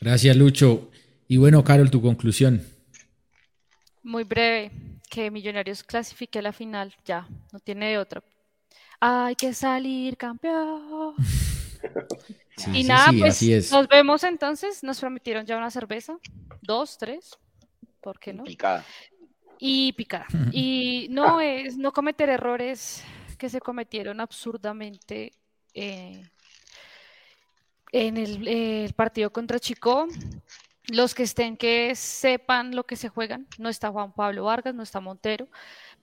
Gracias, 0.00 0.36
Lucho. 0.36 0.90
Y 1.28 1.36
bueno, 1.36 1.62
Carol, 1.62 1.90
tu 1.90 2.00
conclusión. 2.00 2.64
Muy 4.02 4.24
breve, 4.24 4.70
que 5.10 5.30
Millonarios 5.30 5.82
clasifique 5.82 6.38
a 6.38 6.42
la 6.42 6.52
final, 6.52 6.94
ya, 7.04 7.28
no 7.52 7.60
tiene 7.60 7.90
de 7.90 7.98
otra. 7.98 8.22
Hay 8.98 9.34
que 9.34 9.52
salir 9.52 10.16
campeón. 10.16 11.14
y 12.72 12.84
nada, 12.84 13.10
pues 13.18 13.70
nos 13.72 13.88
vemos 13.88 14.24
entonces. 14.24 14.82
Nos 14.82 15.00
prometieron 15.00 15.46
ya 15.46 15.56
una 15.56 15.70
cerveza, 15.70 16.18
dos, 16.62 16.98
tres, 16.98 17.38
¿por 18.00 18.18
qué 18.18 18.32
no? 18.32 18.44
Picada. 18.44 18.84
Y 19.58 19.92
picada. 19.92 20.26
y 20.52 21.08
no 21.10 21.40
es 21.40 21.76
no 21.76 21.92
cometer 21.92 22.30
errores 22.30 23.04
que 23.36 23.48
se 23.48 23.60
cometieron 23.60 24.20
absurdamente 24.20 25.32
eh, 25.74 26.22
en 27.92 28.16
el, 28.16 28.48
el 28.48 28.92
partido 28.94 29.30
contra 29.30 29.58
Chico 29.58 30.08
los 30.90 31.14
que 31.14 31.22
estén 31.22 31.56
que 31.56 31.94
sepan 31.94 32.74
lo 32.74 32.84
que 32.84 32.96
se 32.96 33.08
juegan. 33.08 33.46
No 33.58 33.68
está 33.68 33.90
Juan 33.90 34.12
Pablo 34.12 34.44
Vargas, 34.44 34.74
no 34.74 34.82
está 34.82 35.00
Montero. 35.00 35.48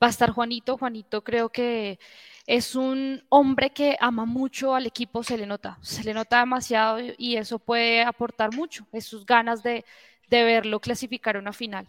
Va 0.02 0.08
a 0.08 0.10
estar 0.10 0.32
Juanito. 0.32 0.78
Juanito 0.78 1.24
creo 1.24 1.50
que 1.50 2.00
es 2.48 2.76
un 2.76 3.22
hombre 3.28 3.72
que 3.72 3.98
ama 4.00 4.26
mucho 4.26 4.74
al 4.74 4.88
equipo, 4.88 5.22
se 5.22 5.38
le 5.38 5.46
nota, 5.46 5.78
se 5.82 6.02
le 6.06 6.14
nota 6.14 6.40
demasiado 6.40 6.98
y 7.18 7.36
eso 7.36 7.60
puede 7.60 8.02
aportar 8.02 8.56
mucho, 8.56 8.88
es 8.94 9.04
sus 9.06 9.26
ganas 9.26 9.62
de, 9.62 9.84
verlo 10.30 10.80
clasificar 10.80 11.36
a 11.36 11.40
una 11.40 11.52
final. 11.52 11.88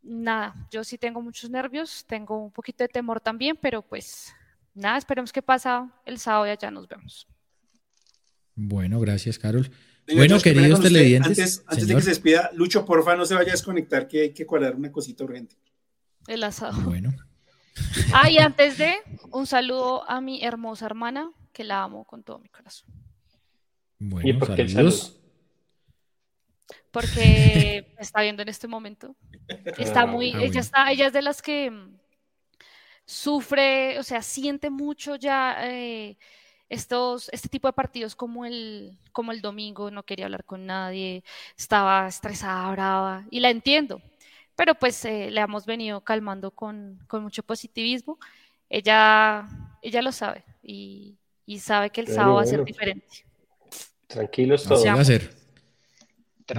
Nada, 0.00 0.54
yo 0.70 0.84
sí 0.84 0.96
tengo 0.96 1.20
muchos 1.20 1.50
nervios, 1.50 2.04
tengo 2.06 2.38
un 2.38 2.52
poquito 2.52 2.84
de 2.84 2.88
temor 2.88 3.20
también, 3.20 3.58
pero 3.60 3.82
pues 3.82 4.32
nada, 4.74 4.96
esperemos 4.96 5.32
que 5.32 5.42
pasa 5.42 5.90
el 6.06 6.18
sábado 6.18 6.46
y 6.46 6.50
allá 6.50 6.70
nos 6.70 6.86
vemos. 6.86 7.26
Bueno, 8.54 9.00
gracias, 9.00 9.40
Carol. 9.40 9.68
Bueno, 10.06 10.38
queridos 10.38 10.80
televidentes. 10.80 11.64
Antes, 11.66 11.86
de 11.86 11.94
que 11.96 12.00
se 12.00 12.10
despida, 12.10 12.50
Lucho, 12.54 12.84
porfa, 12.84 13.16
no 13.16 13.26
se 13.26 13.34
vaya 13.34 13.50
a 13.50 13.52
desconectar, 13.52 14.06
que 14.06 14.22
hay 14.22 14.32
que 14.32 14.46
cuadrar 14.46 14.76
una 14.76 14.90
cosita 14.90 15.24
urgente. 15.24 15.56
El 16.28 16.44
asado. 16.44 16.80
Bueno. 16.82 17.12
Ah, 18.12 18.30
y 18.30 18.38
antes 18.38 18.78
de, 18.78 18.96
un 19.32 19.46
saludo 19.46 20.08
a 20.08 20.20
mi 20.20 20.42
hermosa 20.44 20.86
hermana, 20.86 21.30
que 21.52 21.64
la 21.64 21.82
amo 21.82 22.04
con 22.04 22.22
todo 22.22 22.38
mi 22.38 22.48
corazón. 22.48 22.88
Bueno, 23.98 24.28
¿Y 24.28 24.32
por 24.32 24.54
qué 24.54 24.68
saludos? 24.68 25.16
Porque 26.90 27.92
me 27.96 28.02
está 28.02 28.22
viendo 28.22 28.42
en 28.42 28.48
este 28.48 28.68
momento. 28.68 29.16
Está 29.76 30.02
ah, 30.02 30.06
muy, 30.06 30.32
ah, 30.32 30.42
ella 30.42 30.60
está, 30.60 30.90
ella 30.90 31.06
es 31.08 31.12
de 31.12 31.22
las 31.22 31.42
que 31.42 31.72
sufre, 33.04 33.98
o 33.98 34.02
sea, 34.02 34.22
siente 34.22 34.68
mucho 34.68 35.16
ya 35.16 35.56
eh, 35.62 36.18
estos, 36.68 37.30
este 37.32 37.48
tipo 37.48 37.66
de 37.66 37.72
partidos 37.72 38.14
como 38.14 38.44
el, 38.44 38.98
como 39.12 39.32
el 39.32 39.40
domingo, 39.40 39.90
no 39.90 40.02
quería 40.02 40.26
hablar 40.26 40.44
con 40.44 40.66
nadie, 40.66 41.24
estaba 41.56 42.06
estresada, 42.06 42.70
brava, 42.70 43.26
y 43.30 43.40
la 43.40 43.50
entiendo, 43.50 44.02
pero 44.58 44.74
pues 44.74 45.04
eh, 45.04 45.30
le 45.30 45.40
hemos 45.40 45.66
venido 45.66 46.00
calmando 46.00 46.50
con, 46.50 46.98
con, 47.06 47.22
mucho 47.22 47.44
positivismo. 47.44 48.18
Ella, 48.68 49.48
ella 49.82 50.02
lo 50.02 50.10
sabe 50.10 50.42
y, 50.64 51.16
y 51.46 51.60
sabe 51.60 51.90
que 51.90 52.00
el 52.00 52.08
sábado 52.08 52.34
va 52.34 52.42
a 52.42 52.46
ser 52.46 52.64
diferente. 52.64 53.06
Tranquilos 54.08 54.64
todos. 54.64 54.84
va 54.84 54.94
a 54.94 55.04
ser. 55.04 55.30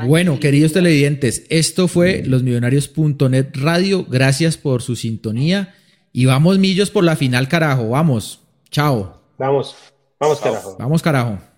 Bueno, 0.05 0.39
queridos 0.39 0.71
televidentes, 0.71 1.45
esto 1.49 1.89
fue 1.89 2.23
losmillonarios.net 2.23 3.47
radio. 3.55 4.05
Gracias 4.05 4.55
por 4.55 4.81
su 4.81 4.95
sintonía. 4.95 5.75
Y 6.13 6.25
vamos, 6.25 6.57
millos, 6.57 6.91
por 6.91 7.03
la 7.03 7.17
final, 7.17 7.49
carajo. 7.49 7.89
Vamos. 7.89 8.39
Chao. 8.71 9.21
Vamos. 9.37 9.75
Vamos, 10.17 10.39
carajo. 10.39 10.77
Vamos, 10.79 11.01
carajo. 11.01 11.48